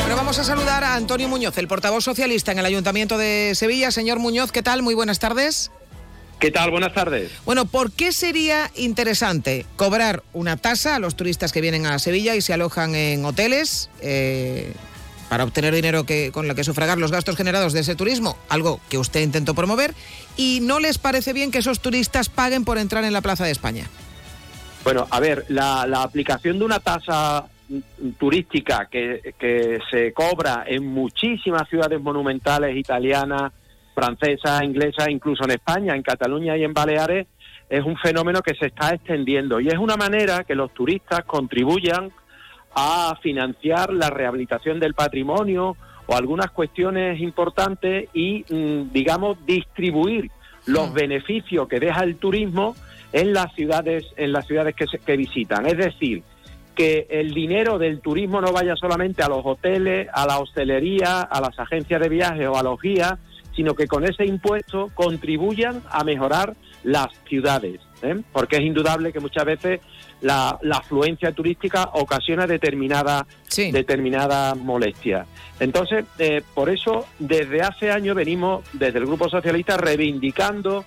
Bueno, 0.00 0.16
vamos 0.16 0.38
a 0.40 0.44
saludar 0.44 0.82
a 0.82 0.96
Antonio 0.96 1.28
Muñoz, 1.28 1.56
el 1.58 1.68
portavoz 1.68 2.02
socialista 2.02 2.50
en 2.50 2.58
el 2.58 2.66
Ayuntamiento 2.66 3.18
de 3.18 3.52
Sevilla. 3.54 3.92
Señor 3.92 4.18
Muñoz, 4.18 4.50
¿qué 4.50 4.62
tal? 4.62 4.82
Muy 4.82 4.94
buenas 4.94 5.20
tardes. 5.20 5.70
¿Qué 6.38 6.50
tal? 6.50 6.70
Buenas 6.70 6.92
tardes. 6.92 7.32
Bueno, 7.46 7.64
¿por 7.64 7.92
qué 7.92 8.12
sería 8.12 8.70
interesante 8.76 9.64
cobrar 9.76 10.22
una 10.34 10.56
tasa 10.56 10.96
a 10.96 10.98
los 10.98 11.16
turistas 11.16 11.50
que 11.50 11.62
vienen 11.62 11.86
a 11.86 11.98
Sevilla 11.98 12.34
y 12.34 12.42
se 12.42 12.52
alojan 12.52 12.94
en 12.94 13.24
hoteles 13.24 13.90
eh, 14.02 14.74
para 15.30 15.44
obtener 15.44 15.74
dinero 15.74 16.04
que, 16.04 16.30
con 16.32 16.46
lo 16.46 16.54
que 16.54 16.62
sufragar 16.62 16.98
los 16.98 17.10
gastos 17.10 17.36
generados 17.36 17.72
de 17.72 17.80
ese 17.80 17.96
turismo? 17.96 18.36
Algo 18.50 18.80
que 18.90 18.98
usted 18.98 19.20
intentó 19.20 19.54
promover. 19.54 19.94
¿Y 20.36 20.60
no 20.62 20.78
les 20.78 20.98
parece 20.98 21.32
bien 21.32 21.50
que 21.50 21.58
esos 21.58 21.80
turistas 21.80 22.28
paguen 22.28 22.64
por 22.66 22.76
entrar 22.76 23.04
en 23.04 23.14
la 23.14 23.22
Plaza 23.22 23.46
de 23.46 23.52
España? 23.52 23.86
Bueno, 24.84 25.06
a 25.10 25.18
ver, 25.20 25.46
la, 25.48 25.86
la 25.86 26.02
aplicación 26.02 26.58
de 26.58 26.64
una 26.66 26.80
tasa 26.80 27.46
turística 28.18 28.86
que, 28.90 29.34
que 29.38 29.78
se 29.90 30.12
cobra 30.12 30.64
en 30.66 30.86
muchísimas 30.86 31.68
ciudades 31.68 32.00
monumentales 32.00 32.76
italianas, 32.76 33.52
francesas, 33.96 34.62
inglesas, 34.62 35.08
incluso 35.08 35.42
en 35.44 35.52
España, 35.52 35.94
en 35.96 36.02
Cataluña 36.02 36.56
y 36.56 36.62
en 36.64 36.74
Baleares, 36.74 37.26
es 37.68 37.82
un 37.84 37.96
fenómeno 37.96 38.42
que 38.42 38.54
se 38.54 38.66
está 38.66 38.90
extendiendo 38.90 39.58
y 39.58 39.68
es 39.68 39.78
una 39.78 39.96
manera 39.96 40.44
que 40.44 40.54
los 40.54 40.72
turistas 40.72 41.24
contribuyan 41.24 42.12
a 42.74 43.16
financiar 43.22 43.92
la 43.92 44.10
rehabilitación 44.10 44.78
del 44.78 44.94
patrimonio 44.94 45.76
o 46.06 46.14
algunas 46.14 46.50
cuestiones 46.50 47.18
importantes 47.20 48.08
y, 48.12 48.44
mm, 48.48 48.92
digamos, 48.92 49.38
distribuir 49.46 50.30
los 50.66 50.92
beneficios 50.92 51.66
que 51.68 51.80
deja 51.80 52.04
el 52.04 52.16
turismo 52.16 52.76
en 53.12 53.32
las 53.32 53.52
ciudades, 53.54 54.04
en 54.16 54.32
las 54.32 54.46
ciudades 54.46 54.74
que, 54.76 54.86
se- 54.86 54.98
que 54.98 55.16
visitan. 55.16 55.64
Es 55.66 55.78
decir, 55.78 56.22
que 56.74 57.06
el 57.08 57.32
dinero 57.32 57.78
del 57.78 58.00
turismo 58.00 58.40
no 58.42 58.52
vaya 58.52 58.76
solamente 58.76 59.22
a 59.22 59.28
los 59.28 59.40
hoteles, 59.44 60.08
a 60.12 60.26
la 60.26 60.38
hostelería, 60.38 61.22
a 61.22 61.40
las 61.40 61.58
agencias 61.58 62.00
de 62.00 62.08
viajes 62.10 62.46
o 62.46 62.56
a 62.58 62.62
los 62.62 62.78
guías, 62.80 63.14
sino 63.56 63.74
que 63.74 63.88
con 63.88 64.04
ese 64.04 64.26
impuesto 64.26 64.90
contribuyan 64.94 65.82
a 65.90 66.04
mejorar 66.04 66.54
las 66.84 67.08
ciudades. 67.26 67.80
¿eh? 68.02 68.20
Porque 68.32 68.56
es 68.56 68.62
indudable 68.62 69.12
que 69.12 69.18
muchas 69.18 69.46
veces 69.46 69.80
la, 70.20 70.58
la 70.62 70.76
afluencia 70.76 71.32
turística 71.32 71.90
ocasiona 71.94 72.46
determinada, 72.46 73.26
determinada 73.56 74.54
molestia. 74.54 75.26
Entonces, 75.58 76.04
eh, 76.18 76.42
por 76.54 76.68
eso, 76.68 77.06
desde 77.18 77.62
hace 77.62 77.90
años 77.90 78.14
venimos, 78.14 78.64
desde 78.74 78.98
el 78.98 79.06
Grupo 79.06 79.28
Socialista, 79.28 79.76
reivindicando 79.78 80.84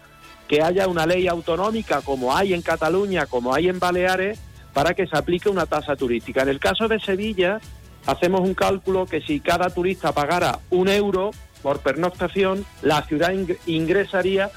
que 0.48 0.62
haya 0.62 0.88
una 0.88 1.06
ley 1.06 1.28
autonómica 1.28 2.02
como 2.02 2.36
hay 2.36 2.54
en 2.54 2.62
Cataluña, 2.62 3.26
como 3.26 3.54
hay 3.54 3.68
en 3.68 3.80
Baleares, 3.80 4.40
para 4.74 4.94
que 4.94 5.08
se 5.08 5.18
aplique 5.18 5.50
una 5.50 5.66
tasa 5.66 5.96
turística. 5.96 6.44
En 6.44 6.50
el 6.50 6.60
caso 6.60 6.88
de 6.88 7.00
Sevilla, 7.00 7.60
hacemos 8.06 8.42
un 8.42 8.54
cálculo 8.54 9.06
que 9.06 9.22
si 9.22 9.40
cada 9.40 9.70
turista 9.70 10.12
pagara 10.12 10.60
un 10.70 10.88
euro 10.88 11.32
por 11.62 11.80
pernoctación, 11.82 12.66
la 12.82 13.02
ciudad 13.04 13.32
ing- 13.32 13.58
ingresaría 13.66 14.50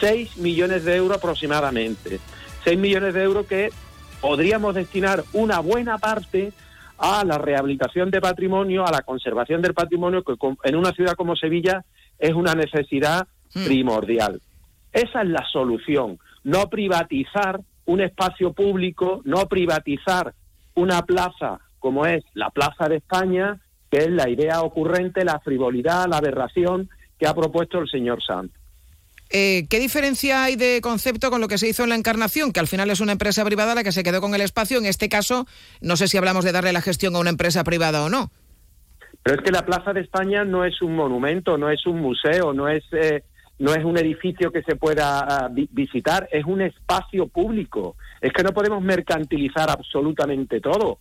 6 0.00 0.36
millones 0.38 0.84
de 0.84 0.96
euros 0.96 1.18
aproximadamente. 1.18 2.20
6 2.64 2.78
millones 2.78 3.14
de 3.14 3.22
euros 3.22 3.46
que 3.46 3.70
podríamos 4.20 4.74
destinar 4.74 5.24
una 5.32 5.60
buena 5.60 5.98
parte 5.98 6.52
a 6.98 7.24
la 7.24 7.38
rehabilitación 7.38 8.10
de 8.10 8.20
patrimonio, 8.20 8.84
a 8.86 8.90
la 8.90 9.02
conservación 9.02 9.62
del 9.62 9.74
patrimonio, 9.74 10.22
que 10.24 10.34
en 10.64 10.76
una 10.76 10.92
ciudad 10.92 11.14
como 11.14 11.36
Sevilla 11.36 11.84
es 12.18 12.34
una 12.34 12.54
necesidad 12.54 13.26
primordial. 13.52 14.40
Esa 14.92 15.22
es 15.22 15.28
la 15.28 15.44
solución, 15.52 16.18
no 16.44 16.68
privatizar 16.68 17.60
un 17.86 18.00
espacio 18.00 18.52
público, 18.52 19.20
no 19.24 19.46
privatizar 19.46 20.34
una 20.74 21.02
plaza 21.02 21.60
como 21.78 22.04
es 22.06 22.24
la 22.34 22.50
Plaza 22.50 22.88
de 22.88 22.96
España, 22.96 23.58
que 23.90 23.98
es 23.98 24.10
la 24.10 24.28
idea 24.28 24.60
ocurrente, 24.62 25.24
la 25.24 25.40
frivolidad, 25.40 26.06
la 26.08 26.18
aberración 26.18 26.88
que 27.18 27.26
ha 27.26 27.34
propuesto 27.34 27.78
el 27.78 27.88
señor 27.88 28.22
Sanz. 28.22 28.50
Eh, 29.30 29.66
¿Qué 29.68 29.78
diferencia 29.78 30.44
hay 30.44 30.56
de 30.56 30.80
concepto 30.80 31.30
con 31.30 31.40
lo 31.42 31.48
que 31.48 31.58
se 31.58 31.68
hizo 31.68 31.82
en 31.82 31.90
la 31.90 31.96
Encarnación, 31.96 32.50
que 32.52 32.60
al 32.60 32.66
final 32.66 32.88
es 32.90 33.00
una 33.00 33.12
empresa 33.12 33.44
privada 33.44 33.74
la 33.74 33.84
que 33.84 33.92
se 33.92 34.02
quedó 34.02 34.20
con 34.22 34.34
el 34.34 34.40
espacio? 34.40 34.78
En 34.78 34.86
este 34.86 35.08
caso, 35.10 35.46
no 35.82 35.96
sé 35.96 36.08
si 36.08 36.16
hablamos 36.16 36.44
de 36.44 36.52
darle 36.52 36.72
la 36.72 36.80
gestión 36.80 37.14
a 37.14 37.18
una 37.18 37.30
empresa 37.30 37.62
privada 37.64 38.04
o 38.04 38.08
no. 38.08 38.30
Pero 39.22 39.36
es 39.36 39.42
que 39.44 39.50
la 39.52 39.66
Plaza 39.66 39.92
de 39.92 40.00
España 40.00 40.44
no 40.44 40.64
es 40.64 40.80
un 40.80 40.94
monumento, 40.94 41.58
no 41.58 41.68
es 41.70 41.84
un 41.86 42.00
museo, 42.00 42.54
no 42.54 42.68
es, 42.68 42.84
eh, 42.92 43.22
no 43.58 43.74
es 43.74 43.84
un 43.84 43.98
edificio 43.98 44.50
que 44.50 44.62
se 44.62 44.76
pueda 44.76 45.18
ah, 45.20 45.48
vi- 45.50 45.68
visitar, 45.72 46.26
es 46.32 46.46
un 46.46 46.62
espacio 46.62 47.26
público. 47.26 47.96
Es 48.22 48.32
que 48.32 48.42
no 48.44 48.52
podemos 48.52 48.80
mercantilizar 48.82 49.68
absolutamente 49.70 50.60
todo. 50.60 51.00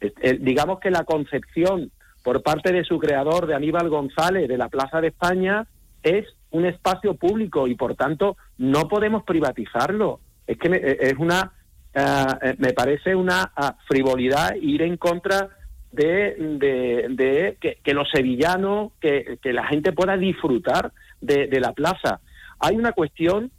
Es- 0.00 0.12
eh, 0.22 0.38
digamos 0.40 0.80
que 0.80 0.90
la 0.90 1.04
concepción 1.04 1.92
por 2.24 2.42
parte 2.42 2.72
de 2.72 2.84
su 2.84 2.98
creador, 2.98 3.46
de 3.46 3.54
Aníbal 3.54 3.90
González, 3.90 4.48
de 4.48 4.58
la 4.58 4.68
Plaza 4.68 5.00
de 5.00 5.08
España, 5.08 5.66
es 6.02 6.24
un 6.50 6.64
espacio 6.64 7.14
público 7.14 7.68
y 7.68 7.74
por 7.74 7.94
tanto 7.94 8.36
no 8.58 8.88
podemos 8.88 9.24
privatizarlo. 9.24 10.20
Es 10.46 10.58
que 10.58 10.70
me, 10.70 10.78
eh, 10.78 10.96
es 11.00 11.18
una, 11.18 11.52
eh, 11.94 12.54
me 12.58 12.72
parece 12.72 13.14
una 13.14 13.52
ah, 13.54 13.76
frivolidad 13.86 14.54
ir 14.54 14.82
en 14.82 14.96
contra 14.96 15.50
de, 15.92 17.56
que, 17.60 17.94
los 17.94 18.08
sevillanos, 18.10 18.92
que, 19.00 19.38
la 19.44 19.66
gente 19.66 19.92
pueda 19.92 20.16
disfrutar 20.16 20.92
de, 21.20 21.46
de 21.46 21.60
la 21.60 21.72
plaza. 21.72 22.20
Hay 22.58 22.74
una 22.74 22.92
cuestión 22.92 23.52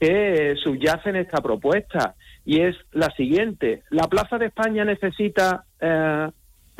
que 0.00 0.54
subyace 0.62 1.10
en 1.10 1.16
esta 1.16 1.40
propuesta 1.40 2.14
y 2.44 2.60
es 2.60 2.76
la 2.92 3.10
siguiente. 3.16 3.82
La 3.90 4.08
Plaza 4.08 4.38
de 4.38 4.46
España 4.46 4.84
necesita 4.84 5.64
eh, 5.80 6.28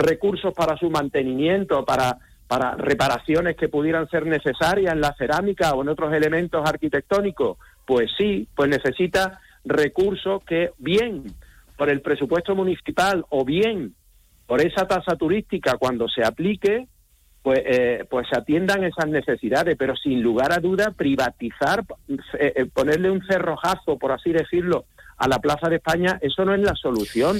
recursos 0.02 0.52
para 0.54 0.76
su 0.76 0.90
mantenimiento, 0.90 1.84
para, 1.84 2.18
para 2.46 2.74
reparaciones 2.76 3.56
que 3.56 3.68
pudieran 3.68 4.08
ser 4.08 4.26
necesarias 4.26 4.92
en 4.92 5.00
la 5.00 5.14
cerámica 5.14 5.72
o 5.72 5.82
en 5.82 5.88
otros 5.88 6.12
elementos 6.12 6.62
arquitectónicos. 6.68 7.58
Pues 7.86 8.10
sí, 8.18 8.48
pues 8.54 8.68
necesita 8.68 9.40
recursos 9.64 10.42
que 10.44 10.70
bien 10.78 11.24
por 11.76 11.90
el 11.90 12.00
presupuesto 12.00 12.54
municipal 12.54 13.24
o 13.30 13.44
bien 13.44 13.94
por 14.46 14.60
esa 14.60 14.86
tasa 14.86 15.16
turística 15.16 15.76
cuando 15.78 16.08
se 16.08 16.24
aplique, 16.24 16.86
pues, 17.42 17.60
eh, 17.64 18.04
pues 18.08 18.26
se 18.28 18.38
atiendan 18.38 18.84
esas 18.84 19.08
necesidades, 19.08 19.76
pero 19.78 19.96
sin 19.96 20.22
lugar 20.22 20.52
a 20.52 20.58
duda 20.58 20.92
privatizar, 20.96 21.84
eh, 22.08 22.52
eh, 22.56 22.66
ponerle 22.72 23.10
un 23.10 23.24
cerrojazo, 23.26 23.98
por 23.98 24.12
así 24.12 24.30
decirlo, 24.30 24.84
a 25.16 25.26
la 25.28 25.38
Plaza 25.38 25.68
de 25.68 25.76
España, 25.76 26.18
eso 26.20 26.44
no 26.44 26.54
es 26.54 26.60
la 26.60 26.74
solución. 26.74 27.38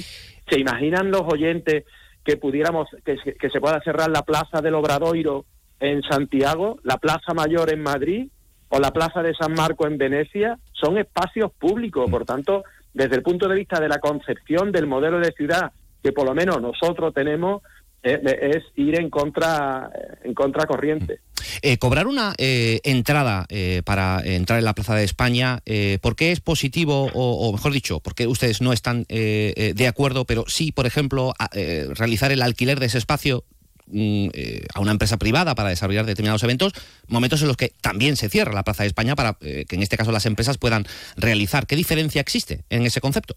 ¿Se 0.49 0.59
imaginan 0.59 1.11
los 1.11 1.23
oyentes 1.23 1.85
que 2.25 2.37
pudiéramos, 2.37 2.89
que, 3.05 3.17
se- 3.19 3.61
pueda 3.61 3.81
cerrar 3.83 4.11
la 4.11 4.23
Plaza 4.23 4.61
del 4.61 4.75
Obradoiro 4.75 5.45
en 5.81 6.03
Santiago, 6.03 6.79
la 6.85 6.97
Plaza 6.99 7.35
Mayor 7.35 7.73
en 7.73 7.83
Madrid 7.83 8.29
o 8.69 8.79
la 8.79 8.91
Plaza 8.93 9.23
de 9.23 9.35
San 9.35 9.53
Marco 9.55 9.87
en 9.87 9.99
Venecia? 9.99 10.59
Son 10.73 10.99
espacios 10.99 11.53
públicos, 11.53 12.09
por 12.11 12.25
tanto, 12.25 12.65
desde 12.95 13.17
el 13.17 13.23
punto 13.23 13.49
de 13.49 13.57
vista 13.57 13.81
de 13.81 13.89
la 13.89 13.99
concepción 13.99 14.71
del 14.73 14.87
modelo 14.87 15.19
de 15.19 15.33
ciudad 15.33 15.73
que 16.03 16.13
por 16.13 16.27
lo 16.27 16.35
menos 16.35 16.61
nosotros 16.61 17.15
tenemos, 17.15 17.63
eh, 18.03 18.21
es 18.55 18.63
ir 18.77 18.99
en 18.99 19.11
contra, 19.11 19.91
en 20.25 20.35
contracorriente. 20.35 21.21
Eh, 21.61 21.77
cobrar 21.79 22.07
una 22.07 22.35
eh, 22.39 22.81
entrada 22.85 23.47
eh, 23.49 23.83
para 23.85 24.21
entrar 24.25 24.59
en 24.59 24.65
la 24.65 24.75
Plaza 24.75 24.95
de 24.95 25.05
España, 25.05 25.61
eh, 25.67 25.99
¿por 26.01 26.17
qué 26.17 26.33
es 26.33 26.41
positivo 26.41 27.11
o, 27.13 27.49
o 27.49 27.53
mejor 27.53 27.73
dicho, 27.73 28.01
por 28.01 28.15
qué 28.15 28.27
ustedes 28.27 28.61
no 28.61 28.73
están 28.73 29.05
de 29.09 29.87
acuerdo, 29.89 30.25
pero 30.25 30.45
sí, 30.47 30.73
por 30.73 30.87
ejemplo, 30.87 31.35
a- 31.39 31.51
realizar 31.95 32.33
el 32.33 32.43
alquiler 32.43 32.79
de 32.81 32.87
ese 32.87 32.99
espacio 32.99 33.45
mm, 33.87 34.29
a 34.75 34.81
una 34.81 34.93
empresa 34.93 35.17
privada 35.17 35.55
para 35.55 35.69
desarrollar 35.69 36.07
determinados 36.07 36.43
eventos, 36.45 36.73
momentos 37.09 37.43
en 37.43 37.49
los 37.49 37.57
que 37.57 37.73
también 37.81 38.17
se 38.17 38.29
cierra 38.29 38.53
la 38.53 38.63
Plaza 38.63 38.85
de 38.85 38.89
España 38.89 39.17
para 39.17 39.35
que 39.35 39.67
en 39.71 39.83
este 39.83 39.97
caso 39.97 40.13
las 40.13 40.27
empresas 40.27 40.59
puedan 40.59 40.87
realizar? 41.17 41.67
¿Qué 41.67 41.77
diferencia 41.77 42.21
existe 42.21 42.65
en 42.71 42.87
ese 42.87 43.01
concepto? 43.01 43.37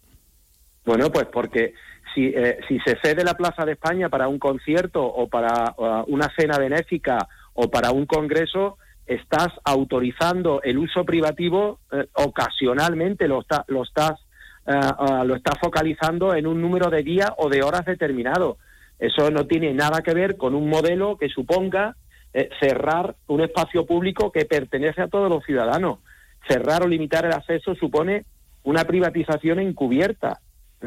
Bueno, 0.85 1.11
pues 1.11 1.25
porque 1.33 1.73
si, 2.15 2.27
eh, 2.27 2.57
si 2.67 2.79
se 2.79 2.97
cede 3.03 3.23
la 3.23 3.35
Plaza 3.35 3.65
de 3.65 3.73
España 3.73 4.09
para 4.09 4.27
un 4.27 4.39
concierto 4.39 5.05
o 5.05 5.27
para 5.27 5.75
uh, 5.77 6.05
una 6.07 6.31
cena 6.35 6.57
benéfica 6.57 7.27
o 7.53 7.69
para 7.69 7.91
un 7.91 8.07
congreso, 8.07 8.77
estás 9.05 9.49
autorizando 9.63 10.61
el 10.63 10.77
uso 10.77 11.05
privativo 11.05 11.79
eh, 11.91 12.07
ocasionalmente, 12.13 13.27
lo, 13.27 13.41
está, 13.41 13.63
lo, 13.67 13.83
estás, 13.83 14.19
eh, 14.65 14.73
ah, 14.73 15.23
lo 15.25 15.35
estás 15.35 15.59
focalizando 15.59 16.33
en 16.33 16.47
un 16.47 16.61
número 16.61 16.89
de 16.89 17.03
días 17.03 17.29
o 17.37 17.49
de 17.49 17.61
horas 17.61 17.85
determinado. 17.85 18.57
Eso 18.97 19.29
no 19.29 19.45
tiene 19.45 19.73
nada 19.73 20.01
que 20.01 20.13
ver 20.13 20.37
con 20.37 20.55
un 20.55 20.69
modelo 20.69 21.17
que 21.17 21.29
suponga 21.29 21.95
eh, 22.33 22.49
cerrar 22.59 23.15
un 23.27 23.41
espacio 23.41 23.85
público 23.85 24.31
que 24.31 24.45
pertenece 24.45 25.01
a 25.01 25.07
todos 25.07 25.29
los 25.29 25.43
ciudadanos. 25.45 25.99
Cerrar 26.47 26.83
o 26.83 26.87
limitar 26.87 27.25
el 27.25 27.33
acceso 27.33 27.75
supone 27.75 28.25
una 28.63 28.85
privatización 28.85 29.59
encubierta. 29.59 30.39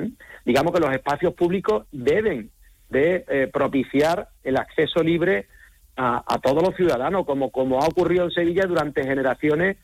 ¿Eh? 0.03 0.11
Digamos 0.45 0.73
que 0.73 0.81
los 0.81 0.93
espacios 0.93 1.35
públicos 1.35 1.87
deben 1.93 2.51
de 2.89 3.25
eh, 3.29 3.51
propiciar 3.53 4.29
el 4.43 4.57
acceso 4.57 5.03
libre 5.03 5.47
a, 5.97 6.23
a 6.27 6.39
todos 6.39 6.63
los 6.63 6.75
ciudadanos, 6.77 7.27
como, 7.27 7.51
como 7.51 7.83
ha 7.83 7.87
ocurrido 7.87 8.25
en 8.25 8.31
Sevilla 8.31 8.65
durante 8.67 9.03
generaciones 9.03 9.77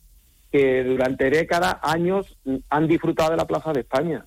que 0.51 0.85
durante 0.85 1.31
décadas, 1.31 1.77
años, 1.83 2.39
mm, 2.45 2.57
han 2.71 2.87
disfrutado 2.87 3.33
de 3.33 3.37
la 3.37 3.47
Plaza 3.47 3.73
de 3.73 3.81
España. 3.81 4.25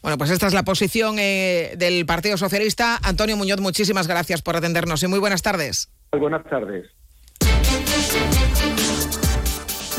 Bueno, 0.00 0.16
pues 0.16 0.30
esta 0.30 0.46
es 0.46 0.54
la 0.54 0.62
posición 0.62 1.18
eh, 1.18 1.74
del 1.76 2.06
Partido 2.06 2.36
Socialista. 2.36 2.98
Antonio 3.02 3.36
Muñoz, 3.36 3.60
muchísimas 3.60 4.08
gracias 4.08 4.40
por 4.40 4.56
atendernos 4.56 5.02
y 5.02 5.08
muy 5.08 5.18
buenas 5.18 5.42
tardes. 5.42 5.92
Buenas 6.18 6.44
tardes. 6.44 6.86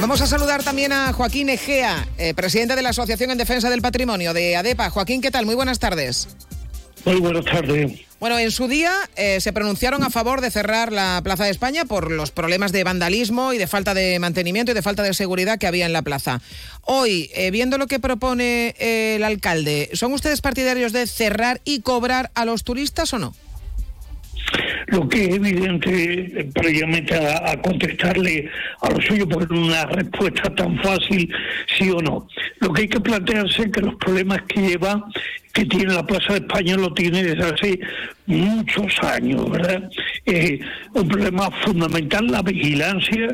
Vamos 0.03 0.19
a 0.19 0.27
saludar 0.27 0.61
también 0.63 0.91
a 0.91 1.13
Joaquín 1.13 1.47
Egea, 1.47 2.05
eh, 2.17 2.33
presidente 2.33 2.75
de 2.75 2.81
la 2.81 2.89
Asociación 2.89 3.31
en 3.31 3.37
Defensa 3.37 3.69
del 3.69 3.81
Patrimonio 3.81 4.33
de 4.33 4.57
ADEPA. 4.57 4.89
Joaquín, 4.89 5.21
¿qué 5.21 5.31
tal? 5.31 5.45
Muy 5.45 5.55
buenas 5.55 5.79
tardes. 5.79 6.27
Muy 7.05 7.21
buenas 7.21 7.45
tardes. 7.45 8.01
Bueno, 8.19 8.37
en 8.37 8.51
su 8.51 8.67
día 8.67 8.91
eh, 9.15 9.39
se 9.39 9.53
pronunciaron 9.53 10.03
a 10.03 10.09
favor 10.09 10.41
de 10.41 10.51
cerrar 10.51 10.91
la 10.91 11.21
Plaza 11.23 11.45
de 11.45 11.51
España 11.51 11.85
por 11.85 12.11
los 12.11 12.31
problemas 12.31 12.73
de 12.73 12.83
vandalismo 12.83 13.53
y 13.53 13.57
de 13.57 13.65
falta 13.65 13.93
de 13.93 14.19
mantenimiento 14.19 14.73
y 14.73 14.75
de 14.75 14.81
falta 14.81 15.03
de 15.03 15.13
seguridad 15.13 15.57
que 15.57 15.67
había 15.67 15.85
en 15.85 15.93
la 15.93 16.01
plaza. 16.01 16.41
Hoy, 16.81 17.31
eh, 17.33 17.49
viendo 17.51 17.77
lo 17.77 17.87
que 17.87 18.01
propone 18.01 18.75
el 18.79 19.23
alcalde, 19.23 19.89
¿son 19.93 20.11
ustedes 20.11 20.41
partidarios 20.41 20.91
de 20.91 21.07
cerrar 21.07 21.61
y 21.63 21.79
cobrar 21.79 22.29
a 22.35 22.43
los 22.43 22.65
turistas 22.65 23.13
o 23.13 23.19
no? 23.19 23.33
Lo 24.87 25.07
que 25.07 25.25
es 25.25 25.35
evidente, 25.35 26.39
eh, 26.39 26.49
previamente 26.53 27.15
a, 27.15 27.59
contestarle 27.61 28.49
a 28.81 28.89
lo 28.89 29.01
suyo, 29.01 29.27
porque 29.27 29.53
una 29.53 29.85
respuesta 29.85 30.53
tan 30.55 30.77
fácil, 30.81 31.29
sí 31.77 31.89
o 31.89 32.01
no. 32.01 32.27
Lo 32.59 32.73
que 32.73 32.83
hay 32.83 32.87
que 32.87 32.99
plantearse 32.99 33.63
es 33.63 33.71
que 33.71 33.81
los 33.81 33.95
problemas 33.95 34.41
que 34.43 34.61
lleva, 34.61 35.03
que 35.53 35.65
tiene 35.65 35.93
la 35.93 36.05
Plaza 36.05 36.33
de 36.33 36.39
España, 36.39 36.75
lo 36.75 36.93
tiene 36.93 37.23
desde 37.23 37.43
hace 37.43 37.79
muchos 38.25 38.91
años, 39.03 39.49
¿verdad? 39.49 39.89
Eh, 40.25 40.59
un 40.93 41.07
problema 41.07 41.49
fundamental, 41.63 42.27
la 42.27 42.41
vigilancia, 42.41 43.27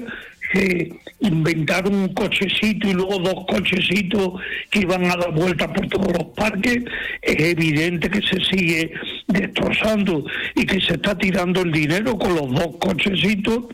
que 0.52 0.92
inventaron 1.20 1.94
un 1.94 2.14
cochecito 2.14 2.88
y 2.88 2.94
luego 2.94 3.20
dos 3.20 3.46
cochecitos 3.48 4.42
que 4.70 4.80
iban 4.80 5.06
a 5.06 5.16
dar 5.16 5.32
vueltas 5.34 5.68
por 5.68 5.88
todos 5.88 6.14
los 6.18 6.28
parques, 6.36 6.84
es 7.22 7.40
evidente 7.40 8.10
que 8.10 8.22
se 8.22 8.44
sigue 8.46 8.92
destrozando 9.28 10.26
y 10.56 10.66
que 10.66 10.80
se 10.82 10.94
está 10.94 11.18
tirando 11.18 11.62
el 11.62 11.72
dinero 11.72 12.18
con 12.18 12.36
los 12.36 12.52
dos 12.52 12.78
cochecitos. 12.80 13.66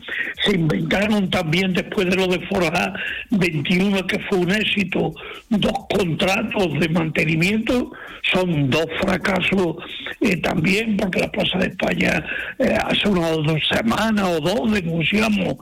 Se 0.44 0.52
inventaron 0.52 1.30
también 1.30 1.72
después 1.72 2.08
de 2.08 2.16
lo 2.16 2.26
de 2.26 2.40
Forja 2.46 2.92
21, 3.30 4.06
que 4.06 4.18
fue 4.28 4.38
un 4.38 4.50
éxito, 4.50 5.14
dos 5.48 5.86
contratos 5.88 6.78
de 6.78 6.88
mantenimiento, 6.88 7.92
son 8.32 8.68
dos 8.70 8.86
fracasos 9.00 9.76
eh, 10.20 10.36
también, 10.38 10.96
porque 10.96 11.20
la 11.20 11.30
Plaza 11.30 11.58
de 11.58 11.68
España 11.68 12.24
eh, 12.58 12.76
hace 12.84 13.08
unas 13.08 13.36
dos 13.36 13.62
semanas 13.68 14.26
o 14.26 14.40
dos 14.40 14.72
denunciamos 14.72 15.56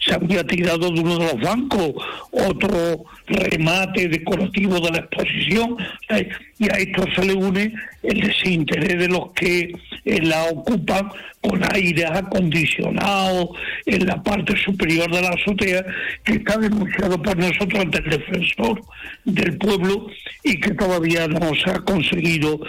se 0.00 0.14
había 0.14 0.44
tirado 0.44 0.90
de 0.90 1.00
uno 1.00 1.18
de 1.18 1.24
los 1.24 1.40
bancos, 1.40 1.92
otro 2.30 3.04
remate 3.26 4.08
decorativo 4.08 4.80
de 4.80 4.90
la 4.90 4.98
exposición, 4.98 5.76
eh, 6.08 6.28
y 6.58 6.64
a 6.64 6.78
esto 6.78 7.04
se 7.14 7.24
le 7.26 7.34
une 7.34 7.72
el 8.02 8.20
desinterés 8.20 8.98
de 8.98 9.08
los 9.08 9.32
que 9.32 9.72
eh, 10.04 10.22
la 10.22 10.44
ocupan 10.44 11.10
con 11.40 11.60
aire 11.74 12.06
acondicionado 12.06 13.50
en 13.86 14.06
la 14.06 14.22
parte 14.22 14.56
superior 14.56 15.10
de 15.10 15.22
la 15.22 15.30
azotea, 15.30 15.84
que 16.24 16.34
está 16.34 16.56
denunciado 16.58 17.20
por 17.22 17.36
nosotros 17.36 17.80
ante 17.80 17.98
el 17.98 18.10
defensor 18.10 18.82
del 19.24 19.56
pueblo 19.58 20.06
y 20.44 20.58
que 20.60 20.74
todavía 20.74 21.28
no 21.28 21.54
se 21.54 21.70
ha 21.70 21.78
conseguido 21.80 22.60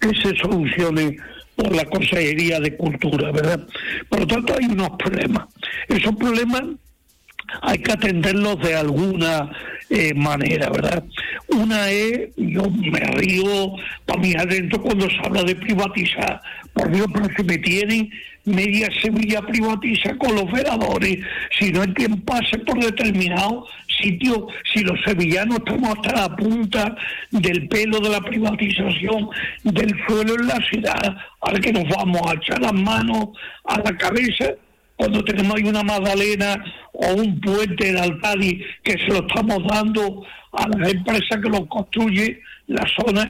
que 0.00 0.08
se 0.08 0.36
solucione 0.36 1.16
por 1.56 1.74
la 1.74 1.84
Consejería 1.84 2.60
de 2.60 2.76
Cultura, 2.76 3.30
¿verdad? 3.32 3.66
Por 4.08 4.20
lo 4.20 4.26
tanto, 4.26 4.54
hay 4.58 4.66
unos 4.66 4.90
problemas. 4.98 5.46
Esos 5.88 6.14
problemas 6.16 6.62
hay 7.62 7.78
que 7.78 7.92
atenderlos 7.92 8.60
de 8.60 8.76
alguna 8.76 9.50
eh, 9.88 10.14
manera, 10.14 10.70
¿verdad? 10.70 11.04
Una 11.48 11.90
es, 11.90 12.30
yo 12.36 12.70
me 12.70 13.00
río 13.00 13.72
para 14.06 14.20
mí 14.20 14.34
adentro 14.34 14.80
cuando 14.80 15.08
se 15.10 15.18
habla 15.24 15.42
de 15.42 15.56
privatizar. 15.56 16.40
Por 16.72 16.90
Dios, 16.92 17.06
pero 17.12 17.26
se 17.36 17.42
me 17.42 17.58
tienen 17.58 18.10
media 18.44 18.88
Sevilla 19.02 19.42
privatiza 19.42 20.16
con 20.16 20.34
los 20.34 20.50
veladores, 20.50 21.18
si 21.58 21.70
no 21.70 21.82
hay 21.82 21.92
quien 21.94 22.20
pase 22.22 22.58
por 22.58 22.82
determinado 22.82 23.66
sitio, 24.00 24.46
si 24.72 24.82
los 24.82 24.98
sevillanos 25.04 25.58
estamos 25.58 25.96
hasta 25.96 26.28
la 26.28 26.36
punta 26.36 26.96
del 27.30 27.68
pelo 27.68 28.00
de 28.00 28.08
la 28.10 28.20
privatización 28.20 29.28
del 29.64 29.94
suelo 30.06 30.34
en 30.34 30.46
la 30.46 30.60
ciudad, 30.70 31.16
ahora 31.40 31.60
que 31.60 31.72
nos 31.72 31.84
vamos 31.88 32.20
a 32.26 32.34
echar 32.34 32.60
las 32.60 32.72
manos 32.72 33.28
a 33.64 33.78
la 33.80 33.96
cabeza 33.96 34.54
cuando 34.96 35.24
tenemos 35.24 35.56
ahí 35.56 35.62
una 35.62 35.82
magdalena 35.82 36.62
o 36.92 37.14
un 37.14 37.40
puente 37.40 37.92
de 37.92 38.00
Altadi 38.00 38.62
que 38.82 38.92
se 38.98 39.06
lo 39.06 39.26
estamos 39.26 39.66
dando 39.66 40.26
a 40.52 40.68
las 40.68 40.92
empresas 40.92 41.40
que 41.42 41.48
lo 41.48 41.66
construyen 41.68 42.38
la 42.70 42.86
zona, 42.96 43.28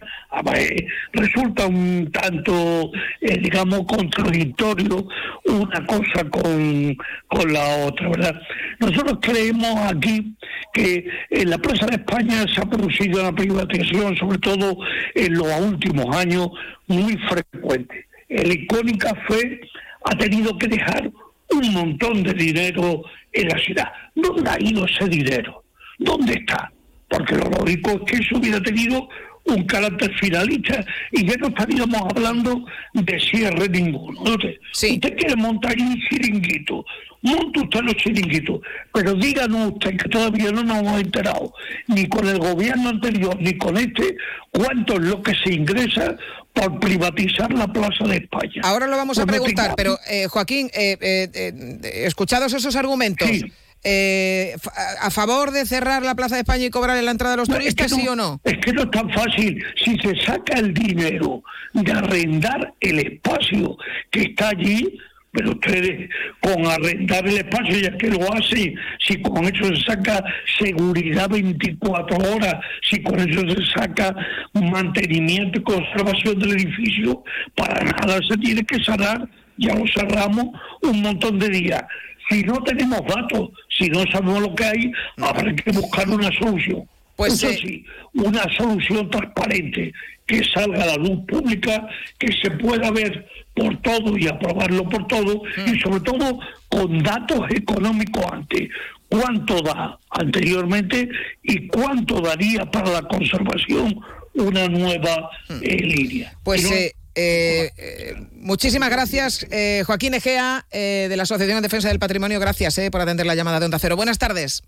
resulta 1.13 1.67
un 1.67 2.11
tanto, 2.13 2.91
eh, 3.21 3.39
digamos, 3.39 3.87
contradictorio 3.87 5.07
una 5.47 5.87
cosa 5.87 6.25
con, 6.31 6.97
con 7.27 7.53
la 7.53 7.87
otra, 7.87 8.11
¿verdad? 8.11 8.43
Nosotros 8.79 9.19
creemos 9.23 9.77
aquí 9.91 10.35
que 10.75 11.07
en 11.31 11.51
la 11.51 11.59
Plaza 11.59 11.87
de 11.87 11.97
España 11.97 12.45
se 12.55 12.61
ha 12.61 12.67
producido 12.67 13.21
una 13.21 13.35
privatización, 13.35 14.17
sobre 14.17 14.39
todo 14.39 14.77
en 15.15 15.35
los 15.35 15.61
últimos 15.61 16.15
años, 16.15 16.49
muy 16.87 17.17
frecuente. 17.17 18.07
El 18.29 18.53
icónica 18.53 19.15
fe 19.27 19.61
ha 20.05 20.17
tenido 20.17 20.57
que 20.59 20.69
dejar 20.69 21.11
un 21.51 21.73
montón 21.73 22.23
de 22.23 22.35
dinero 22.35 23.03
en 23.33 23.49
la 23.49 23.59
ciudad. 23.59 23.89
¿Dónde 24.15 24.51
ha 24.51 24.57
ido 24.61 24.85
ese 24.85 25.09
dinero? 25.09 25.65
¿Dónde 25.99 26.35
está? 26.35 26.71
Porque 27.09 27.35
lo 27.35 27.51
lógico 27.51 27.91
es 27.91 28.01
que 28.07 28.23
eso 28.23 28.37
hubiera 28.39 28.61
tenido 28.63 29.09
un 29.45 29.65
carácter 29.65 30.13
finalista 30.19 30.85
y 31.13 31.27
ya 31.27 31.37
no 31.37 31.49
estaríamos 31.49 32.01
hablando 32.15 32.65
de 32.95 33.21
cierre 33.21 33.69
ninguno. 33.69 34.21
Usted, 34.23 34.57
usted 34.73 35.17
quiere 35.17 35.37
montar 35.37 35.75
un 35.79 35.97
chiringuito, 36.09 36.85
monte 37.23 37.61
usted 37.61 37.81
los 37.81 37.97
chiringuitos, 37.97 38.61
pero 38.93 39.15
díganos 39.15 39.73
usted 39.73 39.97
que 39.97 40.09
todavía 40.09 40.51
no 40.53 40.63
nos 40.63 40.79
hemos 40.79 41.01
enterado, 41.01 41.53
ni 41.89 42.09
con 42.09 42.29
el 42.29 42.39
gobierno 42.39 42.91
anterior, 42.91 43.37
ni 43.41 43.57
con 43.59 43.77
este, 43.77 44.17
cuánto 44.51 44.95
es 44.95 45.01
lo 45.01 45.23
que 45.23 45.35
se 45.35 45.55
ingresa 45.55 46.17
por 46.53 46.81
privatizar 46.81 47.53
la 47.53 47.69
Plaza 47.73 48.05
de 48.05 48.17
España. 48.17 48.63
Ahora 48.65 48.87
lo 48.87 48.97
vamos 48.97 49.19
a 49.19 49.27
preguntar, 49.27 49.75
pero 49.77 49.99
eh, 50.11 50.27
Joaquín, 50.27 50.71
eh, 50.75 50.97
eh, 51.01 51.81
escuchados 52.05 52.53
esos 52.53 52.75
argumentos, 52.77 53.29
eh, 53.83 54.55
a 55.01 55.11
favor 55.11 55.51
de 55.51 55.65
cerrar 55.67 56.03
la 56.03 56.15
Plaza 56.15 56.35
de 56.35 56.43
España 56.43 56.67
y 56.67 56.71
cobrar 56.71 57.03
la 57.03 57.11
entrada 57.11 57.35
de 57.35 57.39
los 57.39 57.49
turistas, 57.49 57.91
sí 57.91 58.07
o 58.09 58.17
no? 58.17 58.41
Es 58.45 58.59
que 58.59 58.73
no 58.73 58.83
es 58.83 58.91
tan 58.91 59.11
fácil. 59.11 59.65
Si 59.83 59.97
se 59.99 60.15
saca 60.25 60.59
el 60.59 60.75
dinero 60.75 61.43
de 61.73 61.93
arrendar 61.93 62.75
el 62.81 62.99
espacio 62.99 63.77
que 64.11 64.23
está 64.23 64.51
allí, 64.51 64.99
pero 65.33 65.51
ustedes 65.51 66.11
con 66.41 66.67
arrendar 66.67 67.27
el 67.27 67.39
espacio 67.39 67.79
ya 67.79 67.97
que 67.97 68.09
lo 68.09 68.33
hacen, 68.33 68.75
si 69.07 69.23
con 69.23 69.45
eso 69.45 69.65
se 69.75 69.83
saca 69.83 70.23
seguridad 70.59 71.29
24 71.31 72.17
horas, 72.17 72.55
si 72.83 73.03
con 73.03 73.19
eso 73.21 73.41
se 73.49 73.65
saca 73.73 74.15
mantenimiento 74.55 75.61
y 75.61 75.63
conservación 75.63 76.39
del 76.39 76.53
edificio, 76.53 77.23
para 77.57 77.83
nada 77.85 78.19
se 78.29 78.37
tiene 78.39 78.65
que 78.65 78.83
cerrar, 78.83 79.29
ya 79.57 79.75
lo 79.75 79.85
cerramos 79.87 80.47
un 80.83 81.03
montón 81.03 81.39
de 81.39 81.49
días. 81.49 81.83
Si 82.31 82.43
no 82.45 82.63
tenemos 82.63 83.01
datos, 83.07 83.51
si 83.77 83.89
no 83.89 84.05
sabemos 84.11 84.41
lo 84.41 84.55
que 84.55 84.65
hay, 84.65 84.93
habrá 85.19 85.55
que 85.55 85.73
buscar 85.73 86.09
una 86.09 86.31
solución. 86.39 86.85
Pues 87.17 87.43
Eso 87.43 87.53
sí, 87.61 87.85
una 88.15 88.45
solución 88.57 89.11
transparente, 89.11 89.93
que 90.27 90.45
salga 90.45 90.85
a 90.85 90.87
la 90.87 90.97
luz 90.97 91.21
pública, 91.29 91.87
que 92.19 92.33
se 92.41 92.51
pueda 92.53 92.91
ver 92.93 93.29
por 93.55 93.77
todo 93.83 94.17
y 94.17 94.29
aprobarlo 94.29 94.89
por 94.89 95.07
todo, 95.09 95.43
y 95.67 95.79
sobre 95.81 96.01
todo 96.01 96.39
con 96.69 97.03
datos 97.03 97.41
económicos 97.51 98.25
antes. 98.31 98.69
¿Cuánto 99.09 99.61
da 99.61 99.99
anteriormente 100.11 101.09
y 101.43 101.67
cuánto 101.67 102.21
daría 102.21 102.65
para 102.71 102.93
la 102.93 103.03
conservación 103.03 104.01
una 104.35 104.69
nueva 104.69 105.31
eh, 105.61 105.83
línea? 105.83 106.33
Pues 106.45 106.71
eh, 106.71 106.95
eh, 107.15 107.71
eh, 107.77 108.15
muchísimas 108.33 108.91
gracias, 108.91 109.47
eh, 109.51 109.83
Joaquín 109.87 110.15
Egea, 110.15 110.67
de 110.71 111.15
la 111.17 111.25
Asociación 111.25 111.57
en 111.57 111.63
Defensa 111.63 111.89
del 111.89 111.99
Patrimonio. 111.99 112.41
Gracias 112.41 112.81
por 112.91 113.01
atender 113.01 113.27
la 113.27 113.35
llamada 113.35 113.61
de 113.61 113.67
Onda 113.67 113.79
Cero. 113.79 113.97
Buenas 113.97 114.19
tardes. 114.19 114.63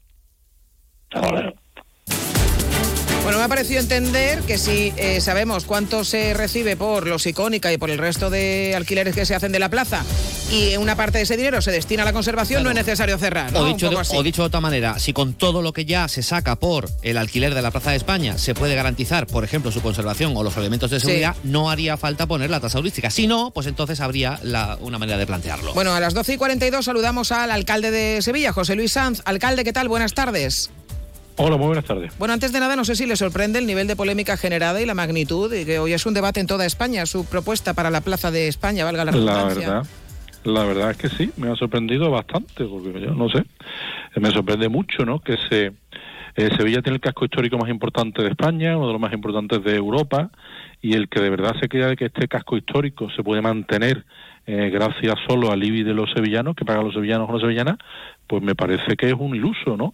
Bueno, 3.32 3.40
me 3.40 3.46
ha 3.46 3.56
parecido 3.56 3.80
entender 3.80 4.40
que 4.42 4.58
si 4.58 4.92
eh, 4.98 5.18
sabemos 5.22 5.64
cuánto 5.64 6.04
se 6.04 6.34
recibe 6.34 6.76
por 6.76 7.06
los 7.06 7.24
icónica 7.24 7.72
y 7.72 7.78
por 7.78 7.88
el 7.88 7.96
resto 7.96 8.28
de 8.28 8.74
alquileres 8.76 9.14
que 9.14 9.24
se 9.24 9.34
hacen 9.34 9.52
de 9.52 9.58
la 9.58 9.70
plaza 9.70 10.04
y 10.50 10.76
una 10.76 10.96
parte 10.96 11.16
de 11.16 11.24
ese 11.24 11.38
dinero 11.38 11.62
se 11.62 11.70
destina 11.70 12.02
a 12.02 12.04
la 12.04 12.12
conservación, 12.12 12.62
no 12.62 12.68
es 12.68 12.76
necesario 12.76 13.16
cerrar. 13.16 13.56
O, 13.56 13.64
dicho 13.64 13.88
de, 13.88 13.96
o, 13.96 14.22
dicho 14.22 14.42
de, 14.42 14.46
otra 14.48 14.60
manera, 14.60 14.98
si 14.98 15.14
con 15.14 15.32
todo 15.32 15.62
lo 15.62 15.72
que 15.72 15.86
ya 15.86 16.08
se 16.08 16.22
saca 16.22 16.56
por 16.56 16.90
el 17.00 17.16
alquiler 17.16 17.54
de 17.54 17.62
la 17.62 17.70
Plaza 17.70 17.92
de 17.92 17.96
España 17.96 18.36
se 18.36 18.54
puede 18.54 18.74
garantizar, 18.74 19.26
por 19.26 19.44
ejemplo, 19.44 19.72
su 19.72 19.80
conservación 19.80 20.36
o 20.36 20.42
los 20.42 20.54
elementos 20.58 20.90
de 20.90 21.00
seguridad, 21.00 21.34
no 21.42 21.70
haría 21.70 21.96
falta 21.96 22.26
poner 22.26 22.50
la 22.50 22.60
tasa 22.60 22.80
turística. 22.80 23.08
Si 23.08 23.26
no, 23.26 23.50
pues 23.50 23.66
entonces 23.66 24.00
habría 24.00 24.38
una 24.80 24.98
manera 24.98 25.16
de 25.16 25.26
plantearlo. 25.26 25.72
Bueno, 25.72 25.94
a 25.94 26.00
las 26.00 26.12
12 26.12 26.34
y 26.34 26.36
42 26.36 26.84
saludamos 26.84 27.32
al 27.32 27.50
alcalde 27.50 27.90
de 27.90 28.20
Sevilla, 28.20 28.52
José 28.52 28.74
Luis 28.74 28.92
Sanz. 28.92 29.22
Alcalde, 29.24 29.64
¿qué 29.64 29.72
tal? 29.72 29.88
Buenas 29.88 30.12
tardes. 30.12 30.70
Hola, 31.36 31.56
muy 31.56 31.66
buenas 31.66 31.84
tardes. 31.84 32.16
Bueno, 32.18 32.34
antes 32.34 32.52
de 32.52 32.60
nada, 32.60 32.76
no 32.76 32.84
sé 32.84 32.94
si 32.94 33.06
le 33.06 33.16
sorprende 33.16 33.58
el 33.58 33.66
nivel 33.66 33.86
de 33.86 33.96
polémica 33.96 34.36
generada 34.36 34.80
y 34.80 34.86
la 34.86 34.94
magnitud, 34.94 35.52
y 35.52 35.64
que 35.64 35.78
hoy 35.78 35.92
es 35.92 36.04
un 36.04 36.14
debate 36.14 36.40
en 36.40 36.46
toda 36.46 36.66
España, 36.66 37.06
su 37.06 37.24
propuesta 37.24 37.74
para 37.74 37.90
la 37.90 38.02
Plaza 38.02 38.30
de 38.30 38.48
España, 38.48 38.84
valga 38.84 39.04
la 39.04 39.12
redundancia. 39.12 39.68
La 39.68 39.74
verdad, 39.74 39.90
la 40.44 40.64
verdad 40.64 40.90
es 40.90 40.96
que 40.98 41.08
sí, 41.08 41.30
me 41.36 41.50
ha 41.50 41.56
sorprendido 41.56 42.10
bastante, 42.10 42.64
porque 42.64 43.00
yo 43.00 43.14
no 43.14 43.28
sé, 43.30 43.44
me 44.16 44.30
sorprende 44.30 44.68
mucho, 44.68 45.06
¿no? 45.06 45.20
Que 45.20 45.36
se, 45.48 45.72
eh, 46.36 46.50
Sevilla 46.56 46.82
tiene 46.82 46.96
el 46.96 47.00
casco 47.00 47.24
histórico 47.24 47.56
más 47.56 47.70
importante 47.70 48.22
de 48.22 48.28
España, 48.28 48.76
uno 48.76 48.88
de 48.88 48.92
los 48.92 49.00
más 49.00 49.12
importantes 49.12 49.64
de 49.64 49.76
Europa, 49.76 50.30
y 50.82 50.94
el 50.94 51.08
que 51.08 51.20
de 51.20 51.30
verdad 51.30 51.54
se 51.60 51.68
crea 51.68 51.86
de 51.86 51.96
que 51.96 52.06
este 52.06 52.28
casco 52.28 52.56
histórico 52.56 53.08
se 53.10 53.22
puede 53.22 53.40
mantener 53.40 54.04
eh, 54.44 54.70
gracias 54.70 55.14
solo 55.28 55.52
al 55.52 55.62
IBI 55.62 55.84
de 55.84 55.94
los 55.94 56.10
sevillanos, 56.10 56.56
que 56.56 56.64
pagan 56.64 56.84
los 56.84 56.94
sevillanos 56.94 57.28
o 57.28 57.32
las 57.32 57.42
sevillanas, 57.42 57.76
pues 58.32 58.42
me 58.42 58.54
parece 58.54 58.96
que 58.96 59.08
es 59.08 59.12
un 59.12 59.36
iluso, 59.36 59.76
¿no? 59.76 59.92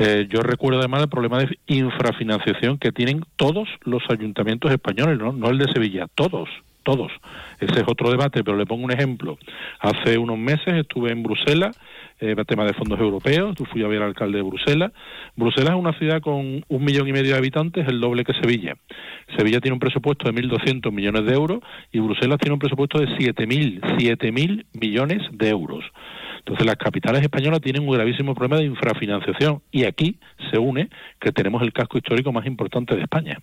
Eh, 0.00 0.26
yo 0.28 0.40
recuerdo 0.40 0.80
además 0.80 1.02
el 1.02 1.08
problema 1.08 1.38
de 1.38 1.60
infrafinanciación 1.68 2.76
que 2.76 2.90
tienen 2.90 3.24
todos 3.36 3.68
los 3.84 4.02
ayuntamientos 4.10 4.72
españoles, 4.72 5.16
¿no? 5.16 5.30
No 5.30 5.48
el 5.48 5.58
de 5.58 5.72
Sevilla, 5.72 6.08
todos, 6.16 6.48
todos. 6.82 7.12
Ese 7.60 7.82
es 7.82 7.84
otro 7.86 8.10
debate, 8.10 8.42
pero 8.42 8.56
le 8.56 8.66
pongo 8.66 8.84
un 8.84 8.90
ejemplo. 8.90 9.38
Hace 9.78 10.18
unos 10.18 10.36
meses 10.36 10.74
estuve 10.74 11.12
en 11.12 11.22
Bruselas 11.22 11.78
eh, 12.18 12.34
tema 12.48 12.64
de 12.64 12.74
fondos 12.74 12.98
europeos, 12.98 13.54
fui 13.70 13.84
a 13.84 13.86
ver 13.86 14.02
al 14.02 14.08
alcalde 14.08 14.38
de 14.38 14.42
Bruselas. 14.42 14.90
Bruselas 15.36 15.74
es 15.74 15.78
una 15.78 15.92
ciudad 15.92 16.20
con 16.20 16.64
un 16.66 16.84
millón 16.84 17.06
y 17.06 17.12
medio 17.12 17.30
de 17.34 17.38
habitantes, 17.38 17.86
el 17.86 18.00
doble 18.00 18.24
que 18.24 18.32
Sevilla. 18.32 18.74
Sevilla 19.36 19.60
tiene 19.60 19.74
un 19.74 19.78
presupuesto 19.78 20.28
de 20.28 20.34
1.200 20.34 20.90
millones 20.90 21.26
de 21.26 21.32
euros 21.32 21.60
y 21.92 22.00
Bruselas 22.00 22.38
tiene 22.40 22.54
un 22.54 22.58
presupuesto 22.58 22.98
de 22.98 23.06
7.000, 23.06 23.82
7.000 23.98 24.66
millones 24.72 25.22
de 25.30 25.48
euros. 25.48 25.84
Entonces 26.38 26.66
las 26.66 26.76
capitales 26.76 27.22
españolas 27.22 27.60
tienen 27.60 27.82
un 27.82 27.94
gravísimo 27.94 28.34
problema 28.34 28.56
de 28.58 28.66
infrafinanciación 28.66 29.62
y 29.70 29.84
aquí 29.84 30.18
se 30.50 30.58
une 30.58 30.88
que 31.20 31.32
tenemos 31.32 31.62
el 31.62 31.72
casco 31.72 31.98
histórico 31.98 32.32
más 32.32 32.46
importante 32.46 32.94
de 32.94 33.02
España. 33.02 33.38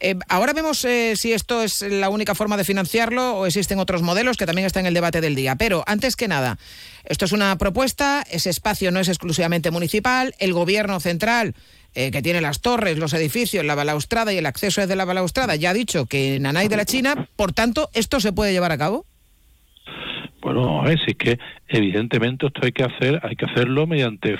Eh, 0.00 0.16
ahora 0.28 0.52
vemos 0.52 0.84
eh, 0.84 1.14
si 1.16 1.32
esto 1.32 1.62
es 1.62 1.82
la 1.82 2.10
única 2.10 2.34
forma 2.34 2.56
de 2.56 2.64
financiarlo 2.64 3.38
o 3.38 3.46
existen 3.46 3.78
otros 3.78 4.02
modelos 4.02 4.36
que 4.36 4.46
también 4.46 4.66
están 4.66 4.82
en 4.82 4.88
el 4.88 4.94
debate 4.94 5.20
del 5.20 5.34
día. 5.34 5.56
Pero 5.56 5.82
antes 5.86 6.16
que 6.16 6.28
nada, 6.28 6.58
esto 7.04 7.24
es 7.24 7.32
una 7.32 7.56
propuesta, 7.56 8.24
ese 8.30 8.50
espacio 8.50 8.90
no 8.90 9.00
es 9.00 9.08
exclusivamente 9.08 9.70
municipal, 9.70 10.34
el 10.38 10.52
gobierno 10.52 11.00
central 11.00 11.54
eh, 11.94 12.10
que 12.10 12.22
tiene 12.22 12.40
las 12.40 12.60
torres, 12.60 12.98
los 12.98 13.12
edificios, 13.12 13.64
la 13.64 13.74
balaustrada 13.74 14.32
y 14.32 14.38
el 14.38 14.46
acceso 14.46 14.80
desde 14.80 14.96
la 14.96 15.04
balaustrada, 15.04 15.56
ya 15.56 15.70
ha 15.70 15.74
dicho 15.74 16.06
que 16.06 16.38
Nanay 16.40 16.68
de 16.68 16.76
la 16.76 16.86
China, 16.86 17.28
por 17.36 17.52
tanto, 17.52 17.90
¿esto 17.92 18.20
se 18.20 18.32
puede 18.32 18.52
llevar 18.52 18.72
a 18.72 18.78
cabo? 18.78 19.06
Bueno, 20.42 20.82
a 20.82 20.84
ver, 20.84 20.98
si 20.98 21.12
es 21.12 21.16
que 21.16 21.38
evidentemente 21.68 22.46
esto 22.46 22.62
hay 22.64 22.72
que 22.72 22.82
hacer, 22.82 23.20
hay 23.22 23.36
que 23.36 23.44
hacerlo 23.44 23.86
mediante 23.86 24.36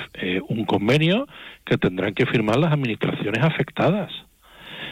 un 0.49 0.65
convenio 0.65 1.29
que 1.65 1.79
tendrán 1.79 2.13
que 2.13 2.27
firmar 2.27 2.57
las 2.57 2.73
administraciones 2.73 3.41
afectadas. 3.41 4.11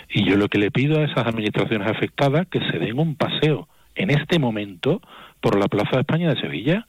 Y 0.08 0.24
yo 0.24 0.36
lo 0.36 0.48
que 0.48 0.58
le 0.58 0.70
pido 0.70 1.00
a 1.00 1.04
esas 1.04 1.26
administraciones 1.26 1.88
afectadas 1.88 2.46
que 2.46 2.60
se 2.60 2.78
den 2.78 3.00
un 3.00 3.16
paseo 3.16 3.68
en 3.96 4.10
este 4.10 4.38
momento 4.38 5.02
por 5.40 5.58
la 5.58 5.66
Plaza 5.66 5.96
de 5.96 6.02
España 6.02 6.32
de 6.32 6.40
Sevilla. 6.40 6.86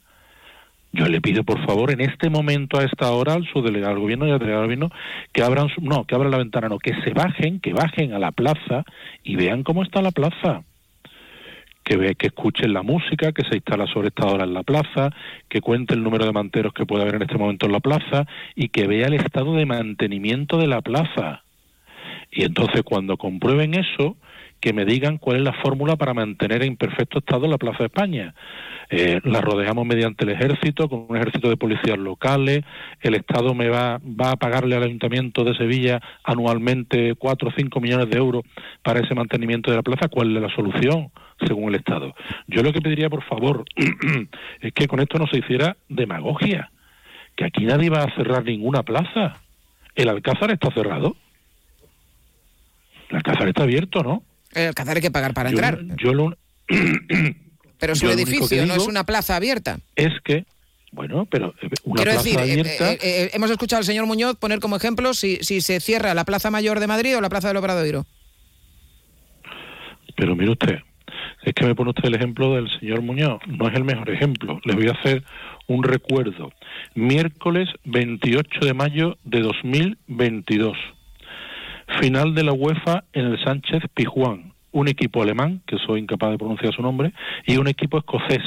Yo 0.92 1.08
le 1.08 1.20
pido, 1.20 1.42
por 1.42 1.64
favor, 1.66 1.90
en 1.90 2.00
este 2.00 2.30
momento, 2.30 2.78
a 2.78 2.84
esta 2.84 3.10
hora, 3.10 3.32
al 3.32 3.46
subdelegado 3.46 3.94
del 3.94 4.02
gobierno 4.02 4.28
y 4.28 4.30
al 4.30 4.38
delegado 4.38 4.62
del 4.62 4.76
gobierno, 4.76 4.96
que 5.32 5.42
abran, 5.42 5.66
no, 5.80 6.04
que 6.04 6.14
abran 6.14 6.30
la 6.30 6.38
ventana, 6.38 6.68
no, 6.68 6.78
que 6.78 6.94
se 7.02 7.12
bajen, 7.12 7.58
que 7.58 7.72
bajen 7.72 8.12
a 8.12 8.20
la 8.20 8.30
plaza 8.30 8.84
y 9.24 9.34
vean 9.34 9.64
cómo 9.64 9.82
está 9.82 10.00
la 10.00 10.12
plaza. 10.12 10.62
Que, 11.84 11.96
ve, 11.96 12.14
que 12.14 12.28
escuchen 12.28 12.72
la 12.72 12.82
música 12.82 13.32
que 13.32 13.44
se 13.44 13.56
instala 13.56 13.86
sobre 13.86 14.08
esta 14.08 14.26
hora 14.26 14.44
en 14.44 14.54
la 14.54 14.62
plaza, 14.62 15.10
que 15.48 15.60
cuente 15.60 15.94
el 15.94 16.02
número 16.02 16.24
de 16.24 16.32
manteros 16.32 16.72
que 16.72 16.86
puede 16.86 17.02
haber 17.02 17.16
en 17.16 17.22
este 17.22 17.38
momento 17.38 17.66
en 17.66 17.72
la 17.72 17.80
plaza 17.80 18.26
y 18.54 18.68
que 18.68 18.86
vea 18.86 19.08
el 19.08 19.14
estado 19.14 19.54
de 19.54 19.66
mantenimiento 19.66 20.58
de 20.58 20.68
la 20.68 20.80
plaza 20.80 21.41
Y 22.32 22.44
entonces 22.44 22.82
cuando 22.82 23.16
comprueben 23.16 23.74
eso, 23.74 24.16
que 24.62 24.72
me 24.72 24.84
digan 24.84 25.18
cuál 25.18 25.38
es 25.38 25.42
la 25.42 25.52
fórmula 25.54 25.96
para 25.96 26.14
mantener 26.14 26.62
en 26.62 26.76
perfecto 26.76 27.18
estado 27.18 27.48
la 27.48 27.58
Plaza 27.58 27.78
de 27.80 27.86
España. 27.86 28.34
Eh, 28.90 29.20
la 29.24 29.40
rodeamos 29.40 29.84
mediante 29.84 30.24
el 30.24 30.30
ejército, 30.30 30.88
con 30.88 31.06
un 31.08 31.16
ejército 31.16 31.48
de 31.48 31.56
policías 31.56 31.98
locales, 31.98 32.62
el 33.00 33.14
Estado 33.14 33.54
me 33.54 33.68
va, 33.68 33.98
va 33.98 34.30
a 34.30 34.36
pagarle 34.36 34.76
al 34.76 34.84
Ayuntamiento 34.84 35.44
de 35.44 35.56
Sevilla 35.56 36.00
anualmente 36.22 37.14
4 37.16 37.48
o 37.48 37.52
5 37.56 37.80
millones 37.80 38.08
de 38.08 38.18
euros 38.18 38.44
para 38.82 39.00
ese 39.00 39.14
mantenimiento 39.14 39.70
de 39.70 39.78
la 39.78 39.82
plaza, 39.82 40.08
¿cuál 40.08 40.36
es 40.36 40.42
la 40.42 40.54
solución? 40.54 41.10
según 41.46 41.70
el 41.70 41.74
Estado. 41.74 42.14
Yo 42.46 42.62
lo 42.62 42.72
que 42.72 42.80
pediría, 42.80 43.10
por 43.10 43.24
favor, 43.24 43.64
es 44.60 44.72
que 44.72 44.86
con 44.86 45.00
esto 45.00 45.18
no 45.18 45.26
se 45.26 45.38
hiciera 45.38 45.76
demagogia, 45.88 46.70
que 47.36 47.44
aquí 47.44 47.64
nadie 47.64 47.90
va 47.90 48.04
a 48.04 48.14
cerrar 48.14 48.44
ninguna 48.44 48.84
plaza. 48.84 49.40
El 49.96 50.08
Alcázar 50.08 50.52
está 50.52 50.70
cerrado. 50.72 51.16
El 53.12 53.16
Alcázar 53.18 53.46
está 53.48 53.62
abierto, 53.64 54.02
¿no? 54.02 54.24
El 54.54 54.68
Alcázar 54.68 54.96
hay 54.96 55.02
que 55.02 55.10
pagar 55.10 55.34
para 55.34 55.50
Yo- 55.50 55.58
entrar. 55.58 55.80
Yo, 56.02 56.14
lo, 56.14 56.34
Pero 57.78 57.92
es 57.92 58.02
un 58.02 58.10
edificio, 58.10 58.64
no 58.66 58.74
es 58.74 58.86
una 58.86 59.04
plaza 59.04 59.36
abierta. 59.36 59.78
es 59.96 60.12
que, 60.24 60.44
bueno, 60.92 61.26
pero 61.30 61.54
eh, 61.62 61.68
una 61.84 62.02
Quiero 62.02 62.12
plaza 62.12 62.24
decir, 62.24 62.38
eh, 62.38 62.42
abierta... 62.42 62.92
eh, 62.92 62.98
eh, 63.02 63.30
hemos 63.34 63.50
escuchado 63.50 63.78
al 63.78 63.84
señor 63.84 64.06
Muñoz 64.06 64.36
poner 64.36 64.60
como 64.60 64.76
ejemplo 64.76 65.14
si, 65.14 65.36
si 65.42 65.60
se 65.60 65.78
cierra 65.80 66.14
la 66.14 66.24
Plaza 66.24 66.50
Mayor 66.50 66.80
de 66.80 66.86
Madrid 66.86 67.16
o 67.16 67.20
la 67.20 67.28
Plaza 67.28 67.48
del 67.48 67.56
Obradoiro. 67.58 68.06
Pero 70.16 70.36
mire 70.36 70.52
usted, 70.52 70.78
es 71.44 71.54
que 71.54 71.64
me 71.66 71.74
pone 71.74 71.90
usted 71.90 72.04
el 72.04 72.14
ejemplo 72.14 72.54
del 72.54 72.68
señor 72.78 73.02
Muñoz. 73.02 73.40
No 73.46 73.68
es 73.68 73.74
el 73.74 73.84
mejor 73.84 74.08
ejemplo. 74.10 74.60
Le 74.64 74.74
voy 74.74 74.88
a 74.88 74.92
hacer 74.92 75.24
un 75.66 75.82
recuerdo. 75.82 76.52
Miércoles 76.94 77.68
28 77.84 78.60
de 78.60 78.74
mayo 78.74 79.18
de 79.24 79.40
2022. 79.40 80.76
Final 82.00 82.34
de 82.34 82.42
la 82.44 82.52
UEFA 82.52 83.04
en 83.12 83.26
el 83.26 83.44
Sánchez 83.44 83.82
Pijuán. 83.94 84.52
Un 84.72 84.88
equipo 84.88 85.22
alemán, 85.22 85.60
que 85.66 85.76
soy 85.78 86.00
incapaz 86.00 86.30
de 86.30 86.38
pronunciar 86.38 86.72
su 86.74 86.82
nombre, 86.82 87.12
y 87.46 87.56
un 87.58 87.68
equipo 87.68 87.98
escocés. 87.98 88.42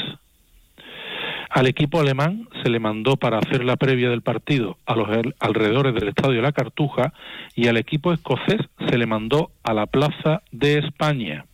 Al 1.50 1.68
equipo 1.68 2.00
alemán 2.02 2.50
se 2.64 2.70
le 2.70 2.80
mandó 2.80 3.16
para 3.16 3.38
hacer 3.38 3.64
la 3.64 3.76
previa 3.78 4.10
del 4.10 4.22
partido 4.24 4.78
a 4.86 4.96
los 4.96 5.08
al- 5.10 5.36
alrededores 5.40 5.94
del 5.94 6.10
Estadio 6.10 6.42
la 6.42 6.52
Cartuja 6.52 7.14
y 7.56 7.68
al 7.68 7.78
equipo 7.78 8.12
escocés 8.12 8.60
se 8.90 8.98
le 8.98 9.06
mandó 9.06 9.52
a 9.64 9.74
la 9.74 9.86
Plaza 9.86 10.42
de 10.52 10.80
España. 10.80 11.46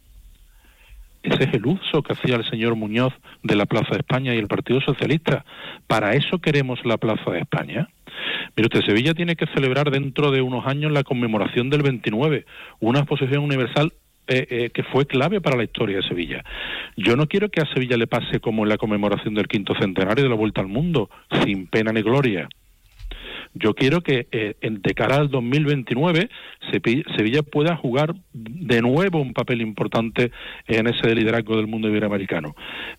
Ese 1.24 1.44
es 1.44 1.54
el 1.54 1.66
uso 1.66 2.02
que 2.02 2.14
hacía 2.14 2.36
el 2.36 2.50
señor 2.50 2.76
Muñoz 2.76 3.14
de 3.44 3.56
la 3.56 3.66
Plaza 3.66 3.92
de 3.92 4.00
España 4.00 4.34
y 4.34 4.40
el 4.40 4.48
Partido 4.48 4.82
Socialista. 4.82 5.46
¿Para 5.88 6.16
eso 6.16 6.40
queremos 6.40 6.84
la 6.84 6.98
Plaza 6.98 7.32
de 7.32 7.40
España? 7.40 7.90
Mire 8.56 8.68
usted, 8.68 8.86
Sevilla 8.86 9.14
tiene 9.14 9.36
que 9.36 9.46
celebrar 9.48 9.92
dentro 9.92 10.32
de 10.32 10.42
unos 10.42 10.66
años 10.66 10.92
la 10.92 11.04
conmemoración 11.04 11.70
del 11.70 11.84
29, 11.84 12.46
una 12.80 13.00
exposición 13.00 13.44
universal 13.44 13.94
eh, 14.28 14.48
eh, 14.50 14.70
que 14.70 14.84
fue 14.84 15.06
clave 15.06 15.42
para 15.42 15.58
la 15.58 15.64
historia 15.64 15.98
de 15.98 16.08
Sevilla. 16.08 16.44
Yo 16.96 17.16
no 17.16 17.28
quiero 17.28 17.50
que 17.50 17.62
a 17.62 17.66
Sevilla 17.74 17.98
le 17.98 18.08
pase 18.08 18.40
como 18.40 18.64
en 18.64 18.70
la 18.70 18.78
conmemoración 18.78 19.34
del 19.34 19.48
quinto 19.48 19.74
centenario 19.76 20.24
de 20.24 20.30
la 20.30 20.36
Vuelta 20.36 20.62
al 20.62 20.68
Mundo, 20.68 21.10
sin 21.44 21.68
pena 21.68 21.92
ni 21.92 22.02
gloria. 22.02 22.48
Yo 23.54 23.74
quiero 23.74 24.02
que 24.02 24.28
eh, 24.32 24.56
de 24.62 24.94
cara 24.94 25.18
al 25.18 25.30
2029 25.30 26.30
Sepi- 26.72 27.04
Sevilla 27.18 27.42
pueda 27.44 27.76
jugar 27.76 28.14
de 28.34 28.82
nuevo 28.82 29.20
un 29.20 29.34
papel 29.34 29.62
importante 29.62 30.32
en 30.68 30.88
ese 30.88 31.14
liderazgo 31.14 31.58
del 31.58 31.68
mundo 31.68 31.90
iberoamericano. 31.90 32.56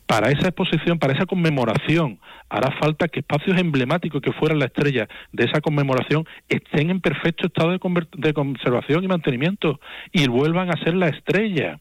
Para 0.07 0.31
esa 0.31 0.49
exposición, 0.49 0.99
para 0.99 1.15
esa 1.15 1.25
conmemoración, 1.27 2.19
hará 2.51 2.71
falta 2.79 3.09
que 3.09 3.21
espacios 3.21 3.59
emblemáticos 3.59 4.21
que 4.21 4.33
fueran 4.33 4.59
la 4.59 4.67
estrella 4.67 5.09
de 5.33 5.45
esa 5.45 5.61
conmemoración 5.63 6.27
estén 6.49 6.91
en 6.91 7.01
perfecto 7.01 7.47
estado 7.47 7.71
de, 7.71 7.81
de 8.19 8.33
conservación 8.35 9.05
y 9.05 9.09
mantenimiento 9.09 9.81
y 10.13 10.29
vuelvan 10.29 10.71
a 10.71 10.77
ser 10.85 10.95
la 10.95 11.09
estrella. 11.09 11.79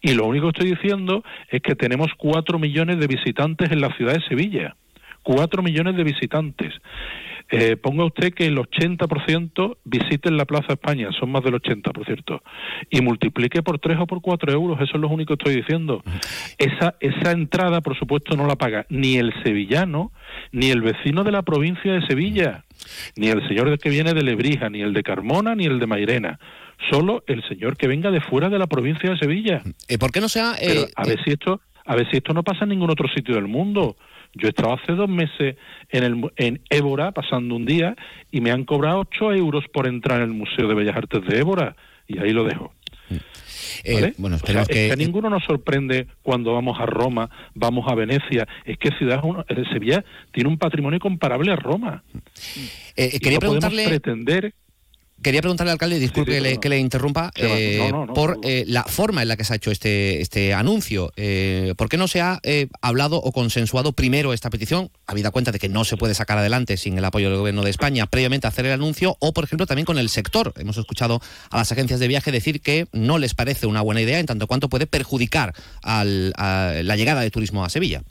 Y 0.00 0.14
lo 0.14 0.26
único 0.26 0.50
que 0.50 0.58
estoy 0.64 0.70
diciendo 0.76 1.22
es 1.50 1.62
que 1.62 1.76
tenemos 1.76 2.08
cuatro 2.18 2.58
millones 2.58 2.98
de 2.98 3.06
visitantes 3.06 3.70
en 3.70 3.80
la 3.80 3.94
ciudad 3.96 4.14
de 4.14 4.22
Sevilla. 4.28 4.74
Cuatro 5.22 5.62
millones 5.62 5.96
de 5.96 6.02
visitantes. 6.04 6.74
Eh, 7.54 7.76
ponga 7.76 8.06
usted 8.06 8.32
que 8.32 8.46
el 8.46 8.56
80% 8.56 9.76
visiten 9.84 10.38
la 10.38 10.46
Plaza 10.46 10.72
España, 10.72 11.10
son 11.20 11.30
más 11.30 11.44
del 11.44 11.56
80, 11.56 11.92
por 11.92 12.06
cierto, 12.06 12.42
y 12.88 13.02
multiplique 13.02 13.62
por 13.62 13.78
3 13.78 13.98
o 14.00 14.06
por 14.06 14.22
4 14.22 14.52
euros, 14.52 14.80
eso 14.80 14.92
es 14.94 15.00
lo 15.00 15.08
único 15.08 15.36
que 15.36 15.42
estoy 15.42 15.60
diciendo. 15.60 16.02
Esa, 16.56 16.94
esa 17.00 17.32
entrada, 17.32 17.82
por 17.82 17.94
supuesto, 17.98 18.36
no 18.36 18.46
la 18.46 18.56
paga 18.56 18.86
ni 18.88 19.18
el 19.18 19.34
sevillano, 19.42 20.12
ni 20.50 20.70
el 20.70 20.80
vecino 20.80 21.24
de 21.24 21.32
la 21.32 21.42
provincia 21.42 21.92
de 21.92 22.06
Sevilla, 22.06 22.64
ni 23.16 23.28
el 23.28 23.46
señor 23.46 23.78
que 23.78 23.90
viene 23.90 24.14
de 24.14 24.22
Lebrija, 24.22 24.70
ni 24.70 24.80
el 24.80 24.94
de 24.94 25.02
Carmona, 25.02 25.54
ni 25.54 25.66
el 25.66 25.78
de 25.78 25.86
Mairena. 25.86 26.40
Solo 26.90 27.22
el 27.26 27.46
señor 27.48 27.76
que 27.76 27.86
venga 27.86 28.10
de 28.10 28.22
fuera 28.22 28.48
de 28.48 28.58
la 28.58 28.66
provincia 28.66 29.10
de 29.10 29.18
Sevilla. 29.18 29.62
Eh, 29.88 29.98
¿Por 29.98 30.10
qué 30.10 30.22
no 30.22 30.30
se 30.30 30.40
ha, 30.40 30.54
eh, 30.54 30.68
Pero 30.68 30.86
a 30.96 31.04
ver 31.04 31.22
si 31.22 31.32
esto, 31.32 31.60
a 31.84 31.96
ver 31.96 32.10
si 32.10 32.16
esto 32.16 32.32
no 32.32 32.42
pasa 32.42 32.64
en 32.64 32.70
ningún 32.70 32.90
otro 32.90 33.08
sitio 33.14 33.34
del 33.34 33.46
mundo. 33.46 33.96
Yo 34.34 34.46
he 34.46 34.50
estado 34.50 34.74
hace 34.74 34.92
dos 34.92 35.08
meses 35.08 35.56
en, 35.90 36.04
el, 36.04 36.30
en 36.36 36.60
Évora 36.70 37.12
pasando 37.12 37.54
un 37.54 37.66
día 37.66 37.94
y 38.30 38.40
me 38.40 38.50
han 38.50 38.64
cobrado 38.64 39.00
8 39.00 39.32
euros 39.34 39.64
por 39.72 39.86
entrar 39.86 40.18
en 40.18 40.24
el 40.24 40.34
Museo 40.34 40.66
de 40.68 40.74
Bellas 40.74 40.96
Artes 40.96 41.20
de 41.26 41.38
Évora 41.38 41.76
y 42.08 42.18
ahí 42.18 42.30
lo 42.32 42.44
dejo. 42.44 42.72
eh, 43.84 43.94
¿vale? 43.94 44.14
bueno, 44.16 44.36
O 44.36 44.38
sea, 44.46 44.62
es 44.62 44.68
que... 44.68 44.90
a 44.92 44.96
ninguno 44.96 45.28
nos 45.28 45.44
sorprende 45.44 46.06
cuando 46.22 46.54
vamos 46.54 46.78
a 46.80 46.86
Roma, 46.86 47.28
vamos 47.54 47.84
a 47.90 47.94
Venecia. 47.94 48.48
Es 48.64 48.78
que 48.78 48.88
ciudad, 48.96 49.20
eh, 49.48 49.64
Sevilla 49.72 50.04
tiene 50.32 50.48
un 50.48 50.56
patrimonio 50.58 50.98
comparable 50.98 51.52
a 51.52 51.56
Roma. 51.56 52.02
Eh, 52.96 53.10
Y 53.12 53.18
quería 53.18 53.38
no 53.38 53.46
podemos 53.48 53.64
preguntarle- 53.64 53.88
pretender 53.88 54.54
Quería 55.22 55.40
preguntarle 55.40 55.70
al 55.70 55.74
alcalde, 55.76 55.98
disculpe 55.98 56.32
Sí, 56.32 56.36
sí, 56.36 56.38
que, 56.38 56.42
le, 56.42 56.48
perdón. 56.50 56.60
que 56.60 56.68
le 56.68 56.78
interrumpa, 56.78 57.30
eh, 57.36 57.78
No, 57.78 57.90
no, 58.00 58.06
no, 58.06 58.14
por 58.14 58.38
eh, 58.42 58.64
la 58.66 58.82
forma 58.84 59.22
en 59.22 59.28
la 59.28 59.36
que 59.36 59.44
se 59.44 59.52
ha 59.52 59.56
hecho 59.56 59.70
este, 59.70 60.20
este 60.20 60.52
anuncio. 60.54 61.12
Eh, 61.16 61.74
¿Por 61.76 61.88
qué 61.88 61.96
no 61.96 62.08
se 62.08 62.20
ha 62.20 62.40
hablado 62.80 63.16
o 63.18 63.32
consensuado 63.32 63.92
primero 63.92 64.32
esta 64.32 64.50
petición, 64.50 64.90
habida 65.06 65.30
cuenta 65.30 65.52
de 65.52 65.58
que 65.58 65.68
no 65.68 65.84
se 65.84 65.96
puede 65.96 66.14
sacar 66.14 66.38
adelante 66.38 66.76
sin 66.76 66.98
el 66.98 67.04
apoyo 67.04 67.28
del 67.30 67.38
Gobierno 67.38 67.62
de 67.62 67.70
España, 67.70 68.06
previamente 68.06 68.46
a 68.46 68.50
hacer 68.50 68.66
el 68.66 68.72
anuncio, 68.72 69.16
o 69.20 69.32
por 69.32 69.44
ejemplo 69.44 69.66
también 69.66 69.86
con 69.86 69.98
el 69.98 70.08
sector? 70.08 70.52
Hemos 70.58 70.76
escuchado 70.76 71.20
a 71.50 71.56
las 71.58 71.70
agencias 71.72 72.00
de 72.00 72.08
viaje 72.08 72.32
decir 72.32 72.60
que 72.60 72.86
no 72.92 73.18
les 73.18 73.34
parece 73.34 73.66
una 73.66 73.80
buena 73.80 74.00
idea 74.00 74.18
en 74.18 74.26
tanto 74.26 74.46
cuanto 74.46 74.68
puede 74.68 74.86
perjudicar 74.86 75.54
al- 75.82 76.32
a 76.36 76.72
la 76.82 76.96
llegada 76.96 77.20
de 77.20 77.30
turismo 77.30 77.64
a 77.64 77.68
Sevilla. 77.68 78.02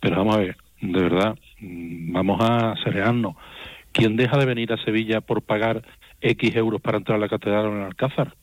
Pero 0.00 0.16
vamos 0.16 0.36
a 0.36 0.38
ver, 0.38 0.56
de 0.82 1.00
verdad, 1.02 1.34
mm, 1.60 2.12
vamos 2.12 2.38
a 2.40 2.74
serearnos. 2.84 3.34
¿Quién 3.92 4.16
deja 4.16 4.36
de 4.38 4.44
venir 4.44 4.72
a 4.72 4.84
Sevilla 4.84 5.20
por 5.20 5.42
pagar 5.42 5.82
X 6.30 6.56
euros 6.56 6.80
para 6.80 6.98
entrar 6.98 7.16
a 7.16 7.20
la 7.20 7.28
catedral 7.28 7.66
o 7.66 7.72
en 7.72 7.78
el 7.80 7.84
Alcázar? 7.86 8.34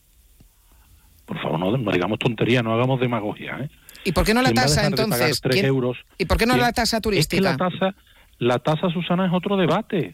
Por 1.26 1.42
favor, 1.42 1.60
no, 1.60 1.76
no 1.78 1.92
digamos 1.92 2.20
tontería, 2.20 2.62
no 2.62 2.74
hagamos 2.74 3.00
demagogia. 3.00 3.58
¿eh? 3.62 3.70
¿Y 4.04 4.12
por 4.12 4.26
qué 4.26 4.34
no 4.34 4.42
la 4.42 4.50
¿Quién 4.50 4.58
va 4.58 4.62
a 4.62 4.66
tasa 4.66 4.82
de 4.82 4.88
entonces? 4.88 5.42
tres 5.42 5.56
¿Quién- 5.56 5.66
euros? 5.66 5.98
¿Y 6.18 6.26
por 6.26 6.38
qué 6.38 6.46
no 6.46 6.54
¿Quién? 6.54 6.64
la 6.66 6.74
tasa 6.74 6.98
Es 6.98 7.02
que 7.02 7.04
turística? 7.04 7.42
la 7.52 7.58
tasa, 7.58 7.96
la 8.40 8.60
tasa, 8.60 8.90
Susana, 8.90 9.26
es 9.28 9.34
otro 9.34 9.56
debate. 9.58 10.14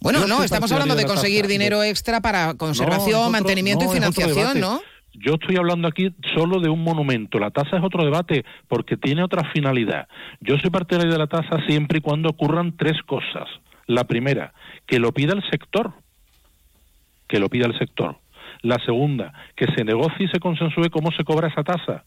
Bueno, 0.00 0.26
no, 0.26 0.42
estamos 0.42 0.70
hablando 0.72 0.94
de 0.96 1.06
conseguir 1.06 1.42
tasa. 1.42 1.52
dinero 1.52 1.82
extra 1.82 2.20
para 2.20 2.48
No, 2.48 2.58
conservación, 2.58 3.20
otro- 3.20 3.30
mantenimiento 3.30 3.84
y 3.86 3.88
financiación. 3.88 4.60
¿no? 4.60 4.80
Yo 5.14 5.34
estoy 5.34 5.56
hablando 5.56 5.88
aquí 5.88 6.12
solo 6.34 6.60
de 6.60 6.68
un 6.68 6.82
monumento. 6.82 7.38
La 7.38 7.50
tasa 7.50 7.76
es 7.78 7.82
otro 7.84 8.04
debate 8.04 8.44
porque 8.68 8.96
tiene 8.96 9.22
otra 9.22 9.50
finalidad. 9.52 10.08
Yo 10.40 10.58
soy 10.58 10.70
partidario 10.70 11.10
de 11.12 11.18
la 11.18 11.28
tasa 11.28 11.64
siempre 11.66 11.98
y 11.98 12.00
cuando 12.02 12.28
ocurran 12.28 12.76
tres 12.76 13.00
cosas. 13.06 13.48
La 13.86 14.04
primera, 14.04 14.52
que 14.86 14.98
lo 14.98 15.12
pida 15.12 15.32
el 15.32 15.42
sector. 15.50 15.92
Que 17.34 17.40
lo 17.40 17.48
pida 17.48 17.66
el 17.66 17.76
sector. 17.76 18.18
La 18.62 18.78
segunda, 18.86 19.32
que 19.56 19.66
se 19.74 19.82
negocie 19.82 20.26
y 20.26 20.28
se 20.28 20.38
consensúe 20.38 20.88
cómo 20.92 21.10
se 21.10 21.24
cobra 21.24 21.48
esa 21.48 21.64
tasa, 21.64 22.04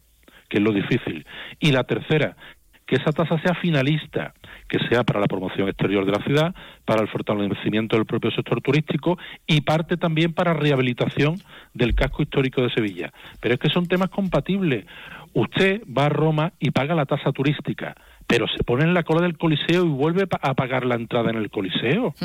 que 0.47 0.59
es 0.59 0.63
lo 0.63 0.71
difícil. 0.71 1.25
Y 1.59 1.73
la 1.73 1.83
tercera, 1.83 2.37
que 2.85 2.95
esa 2.95 3.11
tasa 3.11 3.37
sea 3.41 3.53
finalista, 3.55 4.33
que 4.69 4.79
sea 4.87 5.03
para 5.03 5.19
la 5.19 5.27
promoción 5.27 5.67
exterior 5.67 6.05
de 6.05 6.13
la 6.13 6.23
ciudad, 6.23 6.55
para 6.85 7.01
el 7.01 7.09
fortalecimiento 7.09 7.97
del 7.97 8.05
propio 8.05 8.31
sector 8.31 8.61
turístico 8.61 9.17
y 9.45 9.59
parte 9.59 9.97
también 9.97 10.31
para 10.31 10.53
rehabilitación 10.53 11.35
del 11.73 11.93
casco 11.93 12.23
histórico 12.23 12.61
de 12.61 12.69
Sevilla. 12.69 13.11
Pero 13.41 13.55
es 13.55 13.59
que 13.59 13.69
son 13.69 13.85
temas 13.85 14.09
compatibles. 14.09 14.85
Usted 15.33 15.81
va 15.85 16.05
a 16.05 16.09
Roma 16.09 16.53
y 16.57 16.71
paga 16.71 16.95
la 16.95 17.05
tasa 17.05 17.33
turística, 17.33 17.95
pero 18.27 18.47
se 18.47 18.63
pone 18.63 18.85
en 18.85 18.93
la 18.93 19.03
cola 19.03 19.23
del 19.23 19.37
Coliseo 19.37 19.83
y 19.83 19.89
vuelve 19.89 20.25
a 20.41 20.53
pagar 20.53 20.85
la 20.85 20.95
entrada 20.95 21.31
en 21.31 21.35
el 21.35 21.49
Coliseo. 21.49 22.15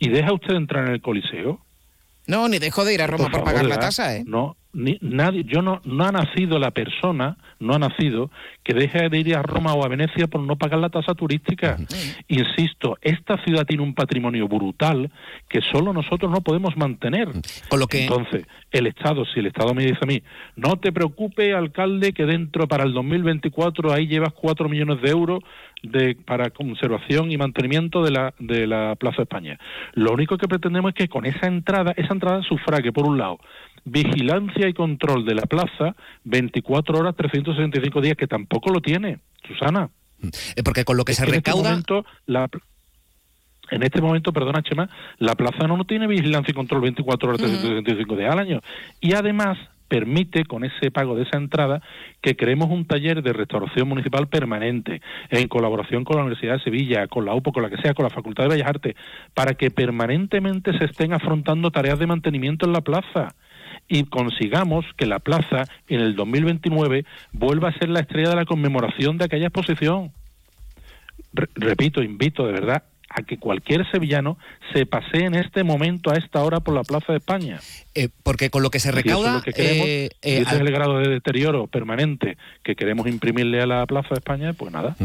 ¿Y 0.00 0.08
deja 0.08 0.32
usted 0.32 0.56
entrar 0.56 0.88
en 0.88 0.94
el 0.94 1.00
Coliseo? 1.00 1.60
No, 2.30 2.48
ni 2.48 2.60
dejó 2.60 2.84
de 2.84 2.94
ir 2.94 3.02
a 3.02 3.08
Roma 3.08 3.24
por, 3.24 3.32
favor, 3.32 3.44
pagar 3.44 3.64
la 3.64 3.80
tasa, 3.80 4.14
¿eh? 4.16 4.22
No, 4.24 4.56
ni, 4.72 4.98
nadie, 5.00 5.44
yo 5.44 5.62
no, 5.62 5.80
no 5.84 6.04
ha 6.04 6.12
nacido 6.12 6.58
la 6.58 6.70
persona, 6.70 7.36
no 7.58 7.74
ha 7.74 7.78
nacido 7.78 8.30
que 8.62 8.74
deje 8.74 9.08
de 9.08 9.18
ir 9.18 9.34
a 9.34 9.42
Roma 9.42 9.74
o 9.74 9.84
a 9.84 9.88
Venecia 9.88 10.26
por 10.26 10.40
no 10.40 10.56
pagar 10.56 10.78
la 10.78 10.90
tasa 10.90 11.14
turística. 11.14 11.76
Insisto, 12.28 12.96
esta 13.02 13.42
ciudad 13.44 13.66
tiene 13.66 13.82
un 13.82 13.94
patrimonio 13.94 14.46
brutal 14.48 15.10
que 15.48 15.60
solo 15.60 15.92
nosotros 15.92 16.30
no 16.30 16.40
podemos 16.40 16.76
mantener. 16.76 17.28
Con 17.68 17.80
lo 17.80 17.86
que... 17.86 18.02
Entonces, 18.02 18.46
el 18.70 18.86
Estado, 18.86 19.24
si 19.24 19.40
el 19.40 19.46
Estado 19.46 19.74
me 19.74 19.84
dice 19.84 19.98
a 20.02 20.06
mí, 20.06 20.22
no 20.54 20.76
te 20.76 20.92
preocupe, 20.92 21.52
alcalde, 21.54 22.12
que 22.12 22.24
dentro 22.24 22.68
para 22.68 22.84
el 22.84 22.92
2024 22.92 23.92
ahí 23.92 24.06
llevas 24.06 24.32
cuatro 24.32 24.68
millones 24.68 25.02
de 25.02 25.10
euros 25.10 25.42
de, 25.82 26.14
para 26.14 26.50
conservación 26.50 27.32
y 27.32 27.36
mantenimiento 27.36 28.02
de 28.04 28.10
la, 28.10 28.34
de 28.38 28.66
la 28.66 28.94
Plaza 28.96 29.22
España. 29.22 29.58
Lo 29.94 30.12
único 30.12 30.36
que 30.38 30.46
pretendemos 30.46 30.90
es 30.90 30.94
que 30.94 31.08
con 31.08 31.26
esa 31.26 31.46
entrada, 31.46 31.92
esa 31.96 32.12
entrada 32.12 32.42
sufrague, 32.42 32.92
por 32.92 33.06
un 33.06 33.18
lado, 33.18 33.40
vigilancia 33.84 34.68
y 34.68 34.74
control 34.74 35.24
de 35.24 35.34
la 35.34 35.42
plaza 35.42 35.94
24 36.24 36.98
horas, 36.98 37.16
365 37.16 38.00
días, 38.00 38.16
que 38.16 38.26
tampoco 38.26 38.70
lo 38.70 38.80
tiene, 38.80 39.18
Susana. 39.46 39.88
Eh, 40.56 40.62
porque 40.64 40.84
con 40.84 40.96
lo 40.96 41.04
que 41.04 41.12
Es 41.12 41.18
se 41.18 41.24
en 41.24 41.28
este 41.34 41.50
recauda... 41.50 41.70
momento, 41.70 42.04
la- 42.26 42.48
en 43.70 43.82
este 43.84 44.00
momento, 44.00 44.32
perdona 44.32 44.62
Chema, 44.62 44.88
la 45.18 45.34
plaza 45.36 45.66
no, 45.68 45.76
no 45.76 45.84
tiene 45.84 46.08
vigilancia 46.08 46.50
y 46.50 46.54
control 46.54 46.80
24 46.80 47.28
horas, 47.28 47.40
365 47.40 48.16
días 48.16 48.32
al 48.32 48.40
año. 48.40 48.60
Y 49.00 49.14
además 49.14 49.58
permite, 49.86 50.44
con 50.44 50.64
ese 50.64 50.90
pago 50.90 51.14
de 51.16 51.22
esa 51.22 51.36
entrada, 51.36 51.80
que 52.20 52.36
creemos 52.36 52.68
un 52.70 52.84
taller 52.84 53.22
de 53.22 53.32
restauración 53.32 53.88
municipal 53.88 54.28
permanente, 54.28 55.00
en 55.30 55.48
colaboración 55.48 56.04
con 56.04 56.16
la 56.16 56.22
Universidad 56.22 56.54
de 56.58 56.62
Sevilla, 56.64 57.06
con 57.08 57.24
la 57.24 57.34
UPO, 57.34 57.52
con 57.52 57.62
la 57.62 57.70
que 57.70 57.80
sea, 57.80 57.94
con 57.94 58.04
la 58.04 58.10
Facultad 58.10 58.44
de 58.44 58.50
Bellas 58.50 58.68
Artes, 58.68 58.94
para 59.34 59.54
que 59.54 59.70
permanentemente 59.70 60.76
se 60.78 60.84
estén 60.86 61.12
afrontando 61.12 61.70
tareas 61.70 61.98
de 61.98 62.06
mantenimiento 62.08 62.66
en 62.66 62.72
la 62.72 62.80
plaza 62.82 63.34
y 63.90 64.04
consigamos 64.04 64.86
que 64.96 65.04
la 65.04 65.18
plaza 65.18 65.64
en 65.88 66.00
el 66.00 66.14
2029 66.14 67.04
vuelva 67.32 67.68
a 67.68 67.78
ser 67.78 67.90
la 67.90 68.00
estrella 68.00 68.30
de 68.30 68.36
la 68.36 68.44
conmemoración 68.46 69.18
de 69.18 69.24
aquella 69.26 69.48
exposición. 69.48 70.12
Re- 71.34 71.48
repito, 71.56 72.02
invito 72.02 72.46
de 72.46 72.52
verdad 72.52 72.84
a 73.10 73.22
que 73.22 73.38
cualquier 73.38 73.90
sevillano 73.90 74.38
se 74.72 74.86
pasee 74.86 75.24
en 75.24 75.34
este 75.34 75.64
momento, 75.64 76.10
a 76.10 76.14
esta 76.14 76.42
hora, 76.44 76.60
por 76.60 76.74
la 76.74 76.84
Plaza 76.84 77.12
de 77.12 77.18
España. 77.18 77.58
Eh, 78.00 78.08
porque 78.22 78.50
con 78.50 78.62
lo 78.62 78.70
que 78.70 78.80
se 78.80 78.88
Y 78.88 78.90
eso 78.90 78.98
es 78.98 79.04
recauda... 79.04 79.32
lo 79.34 79.42
que 79.42 79.52
queremos, 79.52 79.86
eh, 79.86 80.10
y 80.22 80.28
eh, 80.28 80.38
ese 80.40 80.50
al- 80.50 80.56
es 80.56 80.60
el 80.62 80.70
grado 80.72 80.98
de 80.98 81.08
deterioro 81.08 81.66
permanente 81.66 82.36
que 82.64 82.74
queremos 82.76 83.06
imprimirle 83.06 83.60
a 83.60 83.66
la 83.66 83.86
Plaza 83.86 84.08
de 84.10 84.14
España, 84.16 84.52
pues 84.54 84.72
nada. 84.72 84.96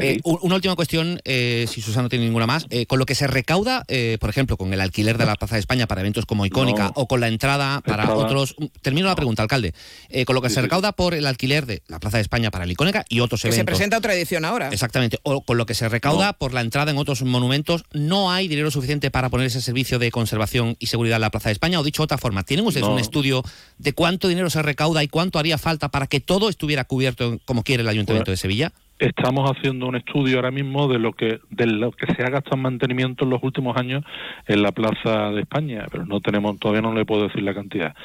Eh, 0.00 0.20
u- 0.24 0.38
una 0.42 0.56
última 0.56 0.74
cuestión, 0.76 1.20
eh, 1.24 1.66
si 1.68 1.80
Susana 1.80 2.02
no 2.04 2.08
tiene 2.08 2.24
ninguna 2.26 2.46
más. 2.46 2.66
Eh, 2.70 2.86
con 2.86 2.98
lo 2.98 3.06
que 3.06 3.14
se 3.14 3.26
recauda, 3.26 3.84
eh, 3.88 4.18
por 4.20 4.28
ejemplo, 4.30 4.56
con 4.56 4.72
el 4.72 4.80
alquiler 4.80 5.16
de 5.18 5.24
la 5.26 5.36
Plaza 5.36 5.54
de 5.56 5.60
España 5.60 5.86
para 5.86 6.00
eventos 6.02 6.26
como 6.26 6.44
Icónica 6.46 6.84
No. 6.84 6.92
o 6.96 7.06
con 7.08 7.20
la 7.20 7.28
entrada 7.28 7.80
para 7.80 8.02
Entrada. 8.02 8.22
otros... 8.22 8.54
mm, 8.58 8.66
Termino 8.82 9.06
la 9.06 9.14
pregunta, 9.16 9.42
alcalde. 9.42 9.72
Eh, 10.08 10.24
con 10.24 10.34
lo 10.34 10.42
que 10.42 10.48
Sí, 10.48 10.56
se 10.56 10.60
sí, 10.60 10.64
recauda 10.64 10.92
por 10.92 11.14
el 11.14 11.26
alquiler 11.26 11.64
de 11.66 11.82
la 11.88 12.00
Plaza 12.00 12.18
de 12.18 12.22
España 12.22 12.50
para 12.50 12.64
el 12.64 12.70
Icónica 12.72 13.04
y 13.08 13.20
otros 13.20 13.40
Que 13.42 13.48
se 13.48 13.54
eventos... 13.56 13.72
presenta 13.76 13.98
otra 13.98 14.14
edición 14.14 14.44
ahora. 14.44 14.68
Exactamente. 14.70 15.18
O 15.22 15.42
con 15.42 15.56
lo 15.56 15.64
que 15.66 15.74
se 15.74 15.88
recauda 15.88 16.32
por 16.34 16.52
la 16.52 16.60
entrada 16.60 16.90
en 16.90 16.98
otros 16.98 17.22
monumentos, 17.22 17.84
¿no 17.92 18.30
hay 18.30 18.48
dinero 18.48 18.70
suficiente 18.70 19.10
para 19.10 19.30
poner 19.30 19.46
ese 19.46 19.62
servicio 19.62 19.98
de 19.98 20.10
conservación 20.10 20.76
y 20.78 20.86
seguridad 20.86 21.16
en 21.16 21.22
la 21.22 21.30
Plaza 21.30 21.48
de 21.48 21.52
España? 21.54 21.80
O 21.80 21.84
dicho 21.84 22.02
de 22.02 22.04
otra 22.04 22.18
forma, 22.18 22.41
¿tienen 22.42 22.66
ustedes 22.66 22.86
No. 22.86 22.92
un 22.94 22.98
estudio 22.98 23.42
de 23.78 23.92
cuánto 23.92 24.28
dinero 24.28 24.50
se 24.50 24.62
recauda 24.62 25.02
y 25.02 25.08
cuánto 25.08 25.38
haría 25.38 25.58
falta 25.58 25.88
para 25.90 26.06
que 26.06 26.20
todo 26.20 26.48
estuviera 26.48 26.84
cubierto 26.84 27.38
como 27.44 27.62
quiere 27.62 27.82
el 27.82 27.88
Ayuntamiento 27.88 28.26
Pues, 28.30 28.38
de 28.38 28.42
Sevilla? 28.42 28.72
Estamos 29.02 29.50
haciendo 29.50 29.88
un 29.88 29.96
estudio 29.96 30.36
ahora 30.36 30.52
mismo 30.52 30.86
de 30.86 31.00
lo 31.00 31.12
que 31.12 31.40
de 31.50 31.66
lo 31.66 31.90
que 31.90 32.06
se 32.14 32.22
ha 32.22 32.30
gastado 32.30 32.54
en 32.54 32.62
mantenimiento 32.62 33.24
en 33.24 33.30
los 33.30 33.42
últimos 33.42 33.76
años 33.76 34.04
en 34.46 34.62
la 34.62 34.70
Plaza 34.70 35.32
de 35.32 35.40
España, 35.40 35.86
pero 35.90 36.06
no 36.06 36.20
tenemos 36.20 36.56
todavía 36.60 36.82
no 36.82 36.94
le 36.94 37.04
puedo 37.04 37.24
decir 37.24 37.42
la 37.42 37.52
cantidad. 37.52 37.96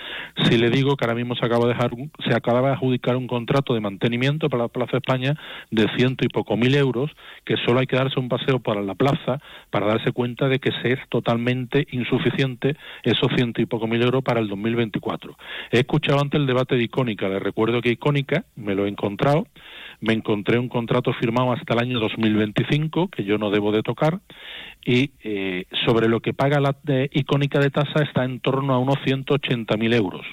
Si 0.49 0.57
le 0.57 0.71
digo 0.71 0.95
que 0.97 1.05
ahora 1.05 1.13
mismo 1.13 1.35
se 1.35 1.45
acaba 1.45 1.67
de 1.67 1.73
dejar 1.75 1.91
se 2.27 2.33
acaba 2.33 2.61
de 2.61 2.73
adjudicar 2.73 3.15
un 3.15 3.27
contrato 3.27 3.75
de 3.75 3.79
mantenimiento 3.79 4.49
para 4.49 4.63
la 4.63 4.69
Plaza 4.69 4.93
de 4.93 4.97
España 4.97 5.35
de 5.69 5.87
ciento 5.95 6.25
y 6.25 6.29
poco 6.29 6.57
mil 6.57 6.73
euros, 6.73 7.11
que 7.45 7.57
solo 7.57 7.79
hay 7.79 7.85
que 7.85 7.95
darse 7.95 8.19
un 8.19 8.27
paseo 8.27 8.57
para 8.57 8.81
la 8.81 8.95
plaza 8.95 9.39
para 9.69 9.85
darse 9.85 10.11
cuenta 10.13 10.47
de 10.47 10.57
que 10.57 10.71
se 10.81 10.93
es 10.93 10.99
totalmente 11.09 11.85
insuficiente 11.91 12.75
esos 13.03 13.31
ciento 13.35 13.61
y 13.61 13.67
poco 13.67 13.85
mil 13.85 14.01
euros 14.01 14.23
para 14.23 14.39
el 14.39 14.47
2024. 14.47 15.37
He 15.71 15.77
escuchado 15.77 16.19
antes 16.19 16.39
el 16.39 16.47
debate 16.47 16.75
de 16.75 16.85
Icónica, 16.85 17.29
le 17.29 17.37
recuerdo 17.37 17.83
que 17.83 17.91
Icónica, 17.91 18.45
me 18.55 18.73
lo 18.73 18.87
he 18.87 18.89
encontrado, 18.89 19.45
me 19.99 20.13
encontré 20.13 20.59
un 20.59 20.69
contrato 20.69 21.11
firmado 21.13 21.51
hasta 21.51 21.73
el 21.73 21.79
año 21.79 21.99
2025 21.99 23.07
que 23.09 23.23
yo 23.23 23.37
no 23.37 23.49
debo 23.49 23.71
de 23.71 23.81
tocar 23.81 24.19
y 24.85 25.11
eh, 25.23 25.65
sobre 25.85 26.07
lo 26.07 26.19
que 26.19 26.33
paga 26.33 26.59
la 26.59 26.75
de 26.83 27.09
icónica 27.13 27.59
de 27.59 27.71
tasa 27.71 28.03
está 28.03 28.23
en 28.23 28.39
torno 28.39 28.73
a 28.73 28.79
unos 28.79 28.97
180.000 28.97 29.93
euros 29.95 30.25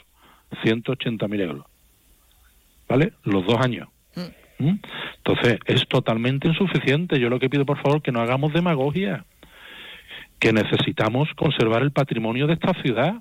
180.000 0.62 1.40
euros 1.40 1.66
¿vale? 2.88 3.12
los 3.24 3.46
dos 3.46 3.58
años. 3.60 3.88
¿Mm? 4.56 4.76
entonces 5.16 5.58
es 5.66 5.88
totalmente 5.88 6.46
insuficiente. 6.46 7.18
Yo 7.18 7.28
lo 7.28 7.40
que 7.40 7.50
pido 7.50 7.66
por 7.66 7.82
favor 7.82 8.00
que 8.02 8.12
no 8.12 8.20
hagamos 8.20 8.52
demagogia 8.52 9.24
que 10.38 10.52
necesitamos 10.52 11.28
conservar 11.34 11.82
el 11.82 11.90
patrimonio 11.90 12.46
de 12.46 12.52
esta 12.54 12.72
ciudad. 12.82 13.14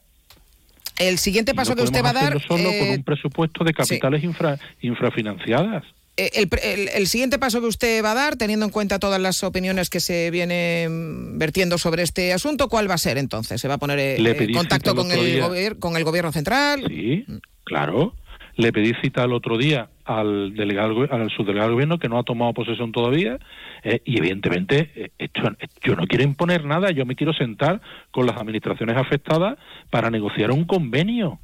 El 1.00 1.18
siguiente 1.18 1.56
paso 1.56 1.72
no 1.72 1.78
que 1.78 1.84
usted 1.84 2.04
va 2.04 2.10
a 2.10 2.14
dar... 2.14 2.40
solo 2.42 2.66
con 2.66 2.88
eh, 2.90 2.96
un 2.98 3.04
presupuesto 3.04 3.64
de 3.64 3.74
capitales 3.74 4.24
infra- 4.24 4.60
infrafinanciadas. 4.82 5.84
Eh, 5.86 6.03
El, 6.16 6.48
pre- 6.48 6.74
el- 6.74 6.90
el 6.90 7.08
siguiente 7.08 7.40
paso 7.40 7.60
que 7.60 7.66
usted 7.68 8.04
va 8.04 8.12
a 8.12 8.16
dar, 8.16 8.36
teniendo 8.36 8.66
en 8.66 8.72
cuenta 8.72 9.00
todas 9.00 9.20
las 9.20 9.44
opiniones 9.44 9.90
que 9.90 10.00
se 10.00 10.30
vienen 10.30 11.40
vertiendo 11.40 11.78
sobre 11.80 12.04
este 12.04 12.34
asunto, 12.34 12.70
¿cuál 12.70 12.88
va 12.90 12.94
a 12.94 13.00
ser 13.00 13.18
entonces? 13.18 13.60
¿Se 13.60 13.68
va 13.68 13.76
a 13.76 13.78
poner 13.80 13.98
eh, 13.98 14.16
en 14.18 14.38
pedí 14.38 14.54
contacto 14.54 14.94
con 14.96 15.12
el, 15.12 15.80
con 15.80 15.96
el 15.98 16.04
gobierno 16.04 16.32
central? 16.32 16.84
Sí, 16.88 17.26
claro. 17.64 18.14
Le 18.56 18.72
pedí 18.72 18.94
cita 19.02 19.24
el 19.24 19.34
otro 19.34 19.58
día 19.58 19.90
al 20.06 20.54
delegado 20.54 21.08
al 21.12 21.32
subdelegado 21.32 21.70
del 21.70 21.74
gobierno 21.76 21.98
que 21.98 22.08
no 22.10 22.20
ha 22.20 22.24
tomado 22.24 22.54
posesión 22.54 22.92
todavía 22.92 23.40
eh, 23.84 24.02
y 24.06 24.20
evidentemente 24.20 24.92
eh, 24.96 25.10
esto, 25.18 25.42
yo 25.84 25.96
no 25.96 26.06
quiero 26.06 26.24
imponer 26.24 26.64
nada, 26.64 26.92
yo 26.92 27.04
me 27.08 27.16
quiero 27.16 27.34
sentar 27.34 27.82
con 28.12 28.28
las 28.28 28.38
administraciones 28.38 28.96
afectadas 28.98 29.58
para 29.90 30.12
negociar 30.12 30.52
un 30.52 30.66
convenio 30.66 31.40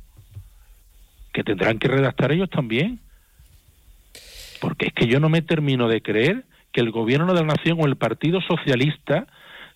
que 1.34 1.44
tendrán 1.44 1.80
que 1.80 1.88
redactar 1.88 2.32
ellos 2.32 2.50
también. 2.52 3.00
Porque 4.62 4.88
es 4.88 4.94
que 4.94 5.08
yo 5.08 5.20
no 5.20 5.30
me 5.30 5.42
termino 5.42 5.88
de 5.88 6.02
creer 6.02 6.46
que 6.72 6.82
el 6.82 6.92
gobierno 6.92 7.34
de 7.34 7.42
la 7.42 7.48
nación 7.48 7.78
o 7.82 7.86
el 7.86 7.96
Partido 7.96 8.40
Socialista 8.42 9.28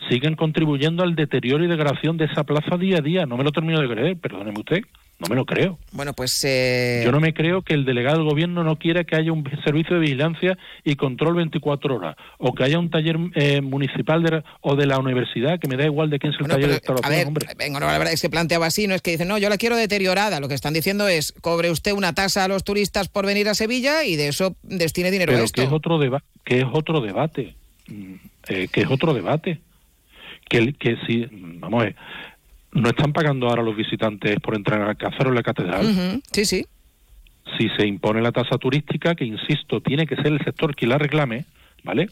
sigan 0.10 0.36
contribuyendo 0.36 1.04
al 1.04 1.16
deterioro 1.16 1.64
y 1.64 1.68
degradación 1.68 2.18
de 2.18 2.26
esa 2.26 2.44
plaza 2.44 2.78
día 2.78 2.98
a 2.98 3.02
día. 3.02 3.26
No 3.26 3.38
me 3.38 3.44
lo 3.44 3.52
termino 3.52 3.80
de 3.80 3.88
creer, 3.88 4.18
perdóneme 4.18 4.60
usted, 4.60 4.82
no 5.20 5.28
me 5.28 5.36
lo 5.36 5.46
creo. 5.46 5.78
Bueno, 5.94 6.12
pues... 6.14 6.44
eh, 6.44 7.02
Yo 7.06 7.12
no 7.14 7.22
me 7.22 7.34
creo 7.34 7.62
que 7.62 7.74
el 7.74 7.86
delegado 7.86 8.18
del 8.18 8.28
gobierno 8.30 8.64
no 8.64 8.76
quiera 8.78 9.04
que 9.06 9.16
haya 9.16 9.32
un 9.32 9.44
servicio 9.64 9.96
de 9.96 10.02
vigilancia 10.02 10.58
y 10.84 10.96
control 10.96 11.36
24 11.36 11.96
horas, 11.96 12.18
o 12.40 12.54
que 12.54 12.64
haya 12.64 12.78
un 12.78 12.90
taller 12.90 13.18
eh, 13.36 13.62
municipal 13.62 14.22
de 14.22 14.32
la- 14.32 14.44
o 14.62 14.76
de 14.76 14.86
la 14.86 15.00
universidad, 15.00 15.60
que 15.60 15.68
me 15.70 15.78
da 15.78 15.86
igual 15.86 16.10
de 16.10 16.20
quién 16.20 16.34
es 16.34 16.40
el 16.40 16.48
Bueno, 16.48 16.56
taller 16.56 16.70
de 16.72 16.82
pero, 16.86 17.00
a 17.04 17.10
ver, 17.10 17.28
hombre. 17.28 17.48
venga, 17.58 17.80
no, 17.80 17.86
la 17.86 17.98
verdad 17.98 18.14
es 18.14 18.22
que 18.22 18.30
planteaba 18.30 18.66
así, 18.66 18.88
no 18.88 18.96
es 18.96 19.02
que 19.02 19.12
dicen, 19.12 19.28
no, 19.30 19.38
yo 19.38 19.48
la 19.50 19.58
quiero 19.58 19.78
deteriorada. 19.78 20.40
Lo 20.42 20.50
que 20.50 20.56
están 20.56 20.74
diciendo 20.74 21.08
es, 21.08 21.34
cobre 21.42 21.70
usted 21.72 21.94
una 21.94 22.14
tasa 22.14 22.44
a 22.44 22.48
los 22.50 22.64
turistas 22.66 23.08
por 23.08 23.26
venir 23.26 23.48
a 23.48 23.54
Sevilla 23.54 24.04
y 24.04 24.16
de 24.18 24.28
eso 24.28 24.56
destine 24.64 25.10
dinero 25.12 25.32
a 25.32 25.36
Pero 25.36 25.46
esto. 25.46 25.62
que 25.62 25.68
es 25.68 25.72
otro 25.74 26.00
deba 26.00 26.22
que 26.44 26.60
es 26.60 26.66
otro 26.72 27.00
debate, 27.00 27.56
Mm, 27.88 28.16
eh, 28.50 28.68
que 28.72 28.82
es 28.82 28.88
otro 28.90 29.14
debate, 29.14 29.60
que 30.50 30.74
que 30.74 30.98
si 31.06 31.26
vamos 31.32 31.82
a 31.82 31.86
ver, 31.86 31.96
no 32.74 32.90
están 32.90 33.14
pagando 33.14 33.48
ahora 33.48 33.64
los 33.64 33.76
visitantes 33.76 34.38
por 34.40 34.56
entrar 34.56 34.82
al 34.82 34.90
Alcázar 34.90 35.28
o 35.28 35.30
en 35.30 35.36
la 35.36 35.44
catedral. 35.44 36.22
Sí, 36.32 36.46
sí. 36.46 36.66
si 37.58 37.70
se 37.70 37.86
impone 37.86 38.22
la 38.22 38.32
tasa 38.32 38.58
turística, 38.58 39.16
que 39.16 39.26
insisto, 39.26 39.82
tiene 39.82 40.06
que 40.08 40.16
ser 40.16 40.28
el 40.28 40.44
sector 40.44 40.76
quien 40.76 40.90
la 40.90 40.98
reclame, 40.98 41.46
¿vale? 41.84 42.10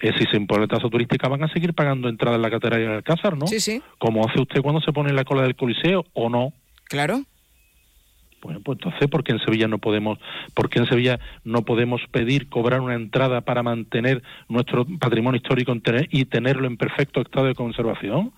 Eh, 0.00 0.12
si 0.16 0.24
se 0.26 0.36
impone 0.36 0.62
la 0.62 0.68
tasa 0.68 0.88
turística, 0.88 1.28
van 1.28 1.42
a 1.42 1.52
seguir 1.52 1.74
pagando 1.74 2.08
entrada 2.08 2.36
en 2.36 2.42
la 2.42 2.50
catedral 2.50 2.80
y 2.80 2.84
en 2.84 2.90
el 2.90 2.96
Alcázar, 2.98 3.36
¿no? 3.36 3.46
Sí, 3.46 3.60
sí. 3.60 3.82
Como 3.98 4.26
hace 4.26 4.40
usted 4.40 4.62
cuando 4.62 4.80
se 4.80 4.92
pone 4.92 5.10
en 5.10 5.16
la 5.16 5.24
cola 5.24 5.42
del 5.42 5.56
Coliseo, 5.56 6.06
¿o 6.12 6.28
no? 6.28 6.52
Claro. 6.84 7.22
Bueno, 8.40 8.60
pues 8.60 8.78
entonces, 8.78 9.08
¿por 9.08 9.24
qué 9.24 9.32
en 9.32 9.40
Sevilla 9.40 9.66
no 9.66 9.78
podemos, 9.78 10.18
por 10.54 10.70
qué 10.70 10.78
en 10.78 10.86
Sevilla 10.86 11.18
no 11.44 11.62
podemos 11.62 12.00
pedir 12.10 12.48
cobrar 12.48 12.80
una 12.80 12.94
entrada 12.94 13.40
para 13.40 13.62
mantener 13.62 14.22
nuestro 14.48 14.86
patrimonio 14.98 15.38
histórico 15.38 15.74
y 16.10 16.24
tenerlo 16.26 16.66
en 16.66 16.76
perfecto 16.76 17.20
estado 17.20 17.46
de 17.46 17.54
conservación? 17.54 18.32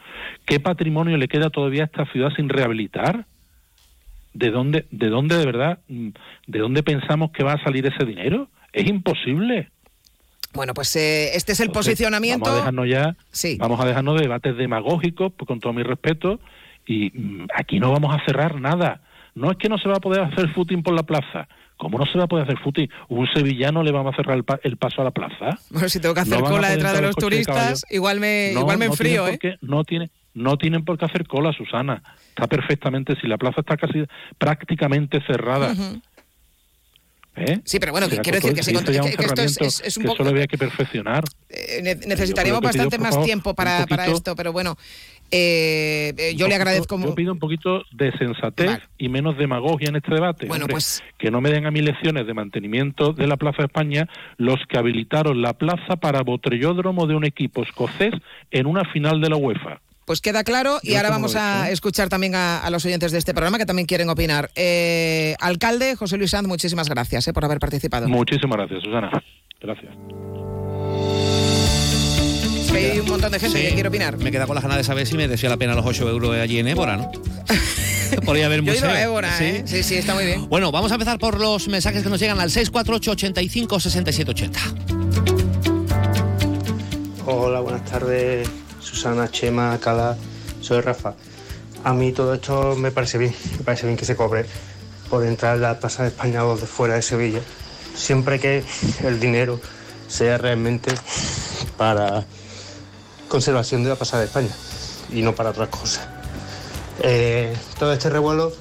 ¿Qué 0.46 0.58
patrimonio 0.58 1.16
le 1.16 1.28
queda 1.28 1.50
todavía 1.50 1.82
a 1.82 1.86
esta 1.86 2.06
ciudad 2.06 2.30
sin 2.34 2.48
rehabilitar? 2.48 3.26
¿De 4.32 4.50
dónde, 4.50 4.86
de 4.90 5.08
dónde 5.08 5.36
de 5.36 5.44
verdad, 5.44 5.80
mm, 5.88 6.08
de 6.46 6.58
dónde 6.58 6.82
pensamos 6.82 7.32
que 7.32 7.42
va 7.42 7.54
a 7.54 7.62
salir 7.62 7.84
ese 7.86 8.04
dinero? 8.04 8.48
Es 8.72 8.86
imposible. 8.88 9.68
Bueno, 10.52 10.74
pues 10.74 10.94
eh, 10.96 11.36
este 11.36 11.52
es 11.52 11.60
el 11.60 11.68
Entonces, 11.68 11.92
posicionamiento. 11.92 12.44
Vamos 12.44 12.56
a 12.56 12.60
dejarnos 12.60 12.88
ya, 12.88 13.16
Sí. 13.30 13.56
vamos 13.60 13.80
a 13.80 13.86
dejarnos 13.86 14.16
de 14.16 14.22
debates 14.22 14.56
demagógicos, 14.56 15.32
pues, 15.36 15.46
con 15.46 15.60
todo 15.60 15.72
mi 15.72 15.82
respeto, 15.82 16.40
y 16.86 17.10
mm, 17.10 17.46
aquí 17.54 17.78
no 17.78 17.92
vamos 17.92 18.14
a 18.14 18.24
cerrar 18.24 18.60
nada. 18.60 19.00
No 19.34 19.50
es 19.50 19.56
que 19.58 19.68
no 19.68 19.78
se 19.78 19.88
va 19.88 19.96
a 19.96 20.00
poder 20.00 20.20
hacer 20.22 20.48
footing 20.52 20.82
por 20.82 20.94
la 20.94 21.02
plaza. 21.04 21.46
¿Cómo 21.76 21.98
no 21.98 22.04
se 22.04 22.18
va 22.18 22.24
a 22.24 22.26
poder 22.26 22.44
hacer 22.44 22.58
footing? 22.58 22.90
¿Un 23.08 23.26
sevillano 23.32 23.82
le 23.82 23.90
vamos 23.90 24.12
a 24.12 24.16
cerrar 24.16 24.36
el, 24.36 24.44
pa- 24.44 24.60
el 24.62 24.76
paso 24.76 25.00
a 25.00 25.04
la 25.04 25.12
plaza? 25.12 25.58
Bueno, 25.70 25.88
si 25.88 25.98
tengo 25.98 26.14
que 26.14 26.20
hacer 26.20 26.38
No 26.38 26.44
cola 26.46 26.68
detrás 26.68 26.92
de 26.92 27.00
los 27.02 27.14
de 27.16 27.20
turistas, 27.20 27.86
igual 27.88 28.20
me, 28.20 28.50
No, 28.52 28.60
igual 28.60 28.76
me 28.78 28.85
enfrío, 28.87 29.26
¿eh? 29.28 29.38
qué- 29.38 29.56
no 29.62 29.85
tiene, 29.85 30.10
no 30.35 30.58
tienen 30.58 30.85
por 30.85 30.98
qué 30.98 31.06
hacer 31.06 31.26
cola, 31.26 31.52
Susana. 31.54 32.02
Está 32.28 32.46
perfectamente, 32.48 33.14
si 33.20 33.26
la 33.26 33.38
plaza 33.38 33.60
está 33.62 33.76
casi 33.78 34.04
prácticamente 34.37 35.20
cerrada. 35.26 35.74
¿Eh? 37.37 37.60
Sí, 37.64 37.78
pero 37.78 37.92
bueno, 37.92 38.08
O 38.08 38.10
sea, 38.10 38.20
quiero 38.20 38.37
decir 38.40 38.52
que, 38.52 38.60
que- 38.60 38.76
un 38.76 38.85
que 39.16 39.24
esto 39.24 39.42
es, 39.42 39.56
es- 39.60 39.81
es 39.83 39.96
un 39.96 40.02
que 40.02 40.06
poco... 40.08 40.18
solo 40.18 40.31
había 40.31 40.46
que 40.46 40.58
perfeccionar. 40.58 41.24
eh, 41.48 41.81
ne- 41.83 41.94
necesitaríamos 41.94 42.60
que 42.60 42.66
bastante 42.66 42.98
más 42.98 43.10
favor, 43.12 43.24
tiempo 43.24 43.54
para, 43.54 43.87
para 43.87 44.06
esto, 44.06 44.35
pero 44.37 44.52
bueno, 44.52 44.76
eh, 45.31 46.12
eh, 46.16 46.35
yo 46.37 46.46
Un 46.46 46.50
le 46.50 46.54
poquito- 46.54 46.54
agradezco... 46.56 47.00
Yo 47.00 47.14
pido 47.14 47.33
un 47.33 47.38
poquito 47.38 47.83
de 47.92 48.12
sensatez 48.18 48.81
y 48.98 49.08
menos 49.08 49.37
demagogia 49.38 49.88
en 49.88 49.96
este 49.96 50.14
debate. 50.14 50.46
Bueno, 50.46 50.64
Hombre, 50.64 50.74
pues- 50.74 51.02
Que 51.18 51.31
no 51.31 51.40
me 51.40 51.50
den 51.50 51.66
a 51.66 51.70
mí 51.70 51.81
lecciones 51.83 52.26
de 52.26 52.35
mantenimiento 52.35 53.12
de 53.12 53.26
la 53.26 53.37
Plaza 53.37 53.62
España 53.64 54.08
los 54.38 54.58
que 54.68 54.78
habilitaron 54.78 55.42
la 55.42 55.52
plaza 55.54 55.96
para 55.96 56.22
botellódromo 56.22 57.06
de 57.06 57.14
un 57.14 57.24
equipo 57.24 57.62
escocés 57.62 58.12
en 58.50 58.66
una 58.66 58.85
final 58.92 59.20
de 59.20 59.28
la 59.28 59.37
UEFA. 59.37 59.81
Pues 60.06 60.20
queda 60.20 60.42
claro 60.42 60.78
y 60.83 60.90
Yo 60.92 60.96
ahora 60.96 61.10
vamos 61.10 61.37
a 61.37 61.70
¿eh? 61.70 61.72
escuchar 61.72 62.08
también 62.08 62.35
a, 62.35 62.58
a 62.58 62.70
los 62.70 62.85
oyentes 62.85 63.12
de 63.12 63.18
este 63.18 63.33
programa 63.33 63.58
que 63.58 63.66
también 63.66 63.87
quieren 63.87 64.08
opinar. 64.08 64.50
Eh, 64.56 65.37
alcalde 65.38 65.94
José 65.94 66.16
Luis 66.18 66.33
Sanz, 66.33 66.48
muchísimas 66.48 66.88
gracias 66.88 67.28
eh, 67.28 67.33
por 67.33 67.44
haber 67.44 67.60
participado. 67.60 68.08
Muchísimas 68.08 68.56
gracias, 68.56 68.83
Susana. 68.83 69.10
Gracias. 69.60 69.92
Hay 72.73 73.00
un 73.00 73.08
montón 73.08 73.33
de 73.33 73.40
gente 73.40 73.58
Sí. 73.58 73.64
que 73.68 73.75
quiere 73.75 73.88
opinar. 73.88 74.16
Me 74.18 74.31
queda 74.31 74.46
con 74.46 74.54
las 74.54 74.62
ganas 74.62 74.79
de 74.79 74.85
saber 74.85 75.06
si 75.06 75.16
merecía 75.16 75.48
la 75.48 75.56
pena 75.56 75.75
los 75.75 75.85
8 75.85 76.08
euros 76.08 76.37
allí 76.37 76.58
en 76.58 76.68
Évora, 76.68 76.96
¿no? 76.96 77.10
Podría 78.25 78.46
haber 78.46 78.60
a 78.68 79.02
Évora, 79.02 79.38
¿eh? 79.40 79.62
Sí, 79.66 79.83
sí, 79.83 79.94
está 79.96 80.14
muy 80.14 80.25
bien. 80.25 80.48
Bueno, 80.48 80.73
vamos 80.73 80.90
a 80.90 80.94
empezar 80.94 81.18
por 81.18 81.38
los 81.38 81.68
mensajes 81.68 82.02
que 82.02 82.08
nos 82.08 82.18
llegan 82.21 82.40
al 82.40 82.50
648 82.50 83.10
85 83.12 83.81
67 83.81 84.31
80. 84.31 84.60
Hola, 87.27 87.60
buenas 87.60 87.85
tardes, 87.85 88.48
Susana, 88.81 89.31
Chema, 89.31 89.79
Cala, 89.81 90.16
soy 90.60 90.81
Rafa. 90.81 91.14
A 91.85 91.92
mí 91.92 92.12
todo 92.12 92.35
esto 92.35 92.75
me 92.77 92.90
parece 92.90 93.18
bien, 93.18 93.35
me 93.58 93.64
parece 93.64 93.87
bien 93.87 93.96
que 93.96 94.04
se 94.04 94.16
cobre 94.16 94.44
por 95.08 95.25
entrar 95.25 95.56
en 95.56 95.62
la 95.62 95.79
Plaza 95.79 96.02
de 96.02 96.08
España 96.08 96.44
o 96.44 96.56
de 96.56 96.66
fuera 96.66 96.94
de 96.94 97.02
Sevilla, 97.02 97.40
siempre 97.94 98.38
que 98.40 98.62
el 99.04 99.21
dinero 99.21 99.60
sea 100.08 100.38
realmente 100.38 100.92
para 101.77 102.25
conservación 103.31 103.85
de 103.85 103.88
la 103.88 103.96
Plaza 103.96 104.18
de 104.18 104.26
España 104.26 104.50
y 105.10 105.22
no 105.22 105.35
para 105.35 105.50
otras 105.50 105.68
cosas. 105.68 106.06
Eh, 107.02 107.54
todo 107.78 107.94
este 107.94 108.10
revuelo 108.10 108.52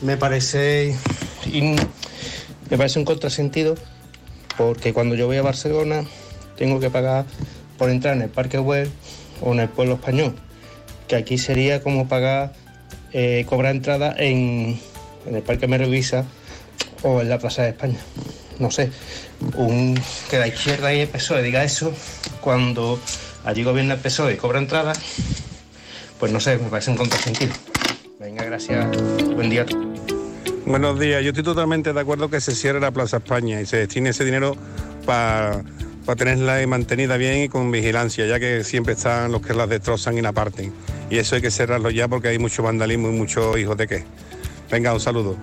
me 0.00 0.16
parece, 0.16 0.96
me 2.70 2.78
parece 2.78 2.98
un 2.98 3.04
contrasentido 3.04 3.74
porque 4.56 4.94
cuando 4.94 5.14
yo 5.16 5.26
voy 5.26 5.36
a 5.36 5.42
Barcelona 5.42 6.04
tengo 6.56 6.80
que 6.80 6.88
pagar 6.88 7.26
por 7.76 7.90
entrar 7.90 8.14
en 8.16 8.22
el 8.22 8.30
Parque 8.30 8.58
Güell 8.58 8.90
o 9.42 9.52
en 9.52 9.60
el 9.60 9.68
Pueblo 9.68 9.94
Español, 9.94 10.34
que 11.08 11.16
aquí 11.16 11.36
sería 11.36 11.82
como 11.82 12.08
pagar, 12.08 12.52
eh, 13.12 13.44
cobrar 13.48 13.74
entrada 13.74 14.14
en, 14.16 14.80
en 15.26 15.34
el 15.34 15.42
Parque 15.42 15.66
Merovisa 15.66 16.24
o 17.02 17.20
en 17.20 17.28
la 17.28 17.38
Plaza 17.38 17.62
de 17.62 17.70
España. 17.70 17.98
No 18.60 18.70
sé, 18.70 18.90
un, 19.56 20.00
que 20.30 20.38
la 20.38 20.46
izquierda 20.46 20.94
y 20.94 21.00
el 21.00 21.08
PSOE 21.08 21.42
diga 21.42 21.64
eso 21.64 21.92
cuando 22.40 23.00
allí 23.44 23.62
gobierna 23.64 23.94
el 23.94 24.00
PSOE 24.00 24.34
y 24.34 24.36
cobra 24.36 24.58
entrada, 24.58 24.92
pues 26.18 26.32
no 26.32 26.40
sé, 26.40 26.58
me 26.58 26.68
parece 26.68 26.90
un 26.90 26.96
contrasentido. 26.96 27.52
Venga, 28.20 28.44
gracias, 28.44 28.86
buen 29.34 29.50
día. 29.50 29.66
Buenos 30.64 30.98
días, 30.98 31.22
yo 31.22 31.30
estoy 31.30 31.42
totalmente 31.42 31.92
de 31.92 32.00
acuerdo 32.00 32.30
que 32.30 32.40
se 32.40 32.54
cierre 32.54 32.80
la 32.80 32.92
Plaza 32.92 33.16
España 33.16 33.60
y 33.60 33.66
se 33.66 33.78
destine 33.78 34.10
ese 34.10 34.24
dinero 34.24 34.56
para 35.04 35.64
tenerla 36.16 36.64
mantenida 36.66 37.16
bien 37.16 37.42
y 37.42 37.48
con 37.48 37.70
vigilancia, 37.70 38.26
ya 38.26 38.38
que 38.38 38.62
siempre 38.64 38.94
están 38.94 39.32
los 39.32 39.42
que 39.42 39.54
las 39.54 39.68
destrozan 39.68 40.18
y 40.18 40.22
la 40.22 40.32
parten. 40.32 40.72
Y 41.10 41.18
eso 41.18 41.34
hay 41.34 41.42
que 41.42 41.50
cerrarlo 41.50 41.90
ya 41.90 42.08
porque 42.08 42.28
hay 42.28 42.38
mucho 42.38 42.62
vandalismo 42.62 43.08
y 43.08 43.12
muchos 43.12 43.58
hijos 43.58 43.76
de 43.76 43.86
qué. 43.88 44.04
Venga, 44.70 44.94
un 44.94 45.00
saludo. 45.00 45.36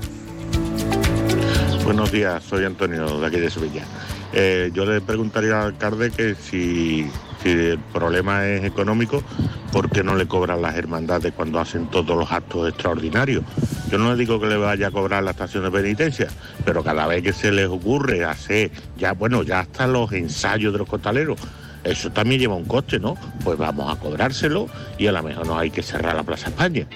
Buenos 1.84 2.12
días, 2.12 2.44
soy 2.44 2.66
Antonio 2.66 3.20
de 3.20 3.28
aquí 3.28 3.40
de 3.40 3.50
Sevilla. 3.50 3.84
Eh, 4.32 4.72
yo 4.74 4.86
le 4.86 5.02
preguntaría 5.02 5.60
al 5.60 5.68
alcalde 5.68 6.12
que 6.12 6.36
si, 6.36 7.10
si 7.42 7.50
el 7.50 7.80
problema 7.80 8.46
es 8.48 8.64
económico, 8.64 9.24
¿por 9.72 9.90
qué 9.90 10.04
no 10.04 10.16
le 10.16 10.28
cobran 10.28 10.62
las 10.62 10.76
hermandades 10.76 11.34
cuando 11.34 11.60
hacen 11.60 11.88
todos 11.88 12.18
los 12.18 12.32
actos 12.32 12.70
extraordinarios? 12.70 13.44
Yo 13.90 13.98
no 13.98 14.12
le 14.12 14.18
digo 14.18 14.40
que 14.40 14.48
le 14.48 14.58
vaya 14.58 14.88
a 14.88 14.92
cobrar 14.92 15.24
la 15.24 15.32
estación 15.32 15.64
de 15.64 15.72
penitencia, 15.72 16.28
pero 16.66 16.84
cada 16.84 17.08
vez 17.08 17.24
que 17.24 17.34
se 17.34 17.52
les 17.52 17.68
ocurre 17.68 18.26
hacer, 18.26 18.72
ya 18.98 19.14
bueno, 19.14 19.44
ya 19.44 19.62
hasta 19.62 19.88
los 19.88 20.12
ensayos 20.12 20.74
de 20.74 20.80
los 20.80 20.88
costaleros, 20.88 21.40
eso 21.84 22.12
también 22.12 22.42
lleva 22.42 22.56
un 22.56 22.66
coste, 22.66 23.00
¿no? 23.00 23.16
Pues 23.44 23.58
vamos 23.58 23.92
a 23.92 24.00
cobrárselo 24.00 24.68
y 24.98 25.08
a 25.08 25.12
lo 25.12 25.24
mejor 25.24 25.48
no 25.48 25.58
hay 25.58 25.72
que 25.72 25.82
cerrar 25.82 26.16
la 26.16 26.24
Plaza 26.24 26.50
España. 26.50 26.88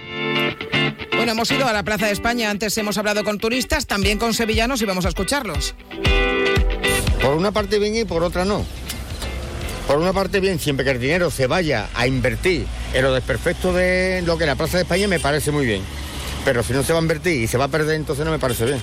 Bueno, 1.15 1.31
hemos 1.31 1.49
ido 1.51 1.65
a 1.65 1.73
la 1.73 1.83
Plaza 1.83 2.07
de 2.07 2.11
España, 2.11 2.49
antes 2.49 2.77
hemos 2.77 2.97
hablado 2.97 3.23
con 3.23 3.37
turistas, 3.37 3.87
también 3.87 4.19
con 4.19 4.33
sevillanos 4.33 4.81
y 4.81 4.85
vamos 4.85 5.05
a 5.05 5.09
escucharlos. 5.09 5.73
Por 7.21 7.35
una 7.35 7.51
parte 7.53 7.79
bien 7.79 7.95
y 7.95 8.03
por 8.03 8.23
otra 8.23 8.43
no. 8.43 8.65
Por 9.87 9.97
una 9.97 10.13
parte 10.13 10.39
bien, 10.39 10.59
siempre 10.59 10.85
que 10.85 10.91
el 10.91 10.99
dinero 10.99 11.29
se 11.29 11.47
vaya 11.47 11.89
a 11.93 12.07
invertir 12.07 12.65
en 12.93 13.03
lo 13.03 13.13
desperfecto 13.13 13.73
de 13.73 14.23
lo 14.25 14.37
que 14.37 14.45
es 14.45 14.47
la 14.47 14.55
Plaza 14.55 14.77
de 14.77 14.83
España 14.83 15.07
me 15.07 15.19
parece 15.19 15.51
muy 15.51 15.65
bien. 15.65 15.81
Pero 16.45 16.63
si 16.63 16.73
no 16.73 16.83
se 16.83 16.93
va 16.93 16.99
a 16.99 17.01
invertir 17.01 17.41
y 17.41 17.47
se 17.47 17.57
va 17.57 17.65
a 17.65 17.67
perder, 17.67 17.95
entonces 17.95 18.25
no 18.25 18.31
me 18.31 18.39
parece 18.39 18.65
bien. 18.65 18.79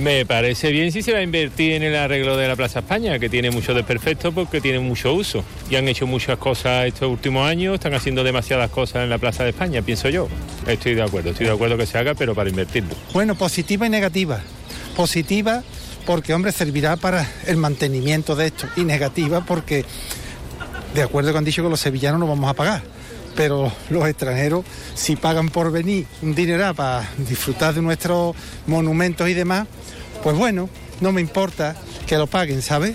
Me 0.00 0.26
parece 0.26 0.72
bien 0.72 0.90
si 0.90 1.02
se 1.02 1.12
va 1.12 1.18
a 1.18 1.22
invertir 1.22 1.72
en 1.72 1.84
el 1.84 1.94
arreglo 1.94 2.36
de 2.36 2.48
la 2.48 2.56
Plaza 2.56 2.80
España, 2.80 3.18
que 3.20 3.28
tiene 3.28 3.52
mucho 3.52 3.74
desperfecto 3.74 4.32
porque 4.32 4.60
tiene 4.60 4.80
mucho 4.80 5.14
uso. 5.14 5.44
Y 5.70 5.76
han 5.76 5.86
hecho 5.86 6.06
muchas 6.06 6.38
cosas 6.38 6.86
estos 6.86 7.08
últimos 7.08 7.48
años, 7.48 7.74
están 7.74 7.94
haciendo 7.94 8.24
demasiadas 8.24 8.70
cosas 8.70 9.04
en 9.04 9.10
la 9.10 9.18
Plaza 9.18 9.44
de 9.44 9.50
España, 9.50 9.82
pienso 9.82 10.08
yo. 10.08 10.28
Estoy 10.66 10.94
de 10.94 11.02
acuerdo, 11.02 11.30
estoy 11.30 11.46
de 11.46 11.52
acuerdo 11.52 11.76
que 11.76 11.86
se 11.86 11.96
haga, 11.98 12.14
pero 12.14 12.34
para 12.34 12.50
invertirlo. 12.50 12.94
Bueno, 13.12 13.36
positiva 13.36 13.86
y 13.86 13.90
negativa. 13.90 14.40
Positiva 14.96 15.62
porque, 16.06 16.34
hombre, 16.34 16.50
servirá 16.50 16.96
para 16.96 17.28
el 17.46 17.56
mantenimiento 17.56 18.34
de 18.34 18.46
esto. 18.46 18.66
Y 18.76 18.84
negativa 18.84 19.44
porque, 19.46 19.84
de 20.94 21.02
acuerdo 21.02 21.32
con 21.32 21.38
han 21.38 21.44
dicho 21.44 21.62
que 21.62 21.68
los 21.68 21.80
sevillanos 21.80 22.20
no 22.20 22.26
vamos 22.26 22.48
a 22.48 22.54
pagar. 22.54 22.82
Pero 23.36 23.72
los 23.90 24.06
extranjeros, 24.08 24.64
si 24.94 25.16
pagan 25.16 25.48
por 25.48 25.72
venir 25.72 26.06
un 26.22 26.34
dineral 26.34 26.74
para 26.74 27.08
disfrutar 27.18 27.74
de 27.74 27.82
nuestros 27.82 28.36
monumentos 28.66 29.28
y 29.28 29.34
demás, 29.34 29.66
pues 30.22 30.36
bueno, 30.36 30.68
no 31.00 31.10
me 31.10 31.20
importa 31.20 31.76
que 32.06 32.16
lo 32.16 32.28
paguen, 32.28 32.62
¿sabes? 32.62 32.94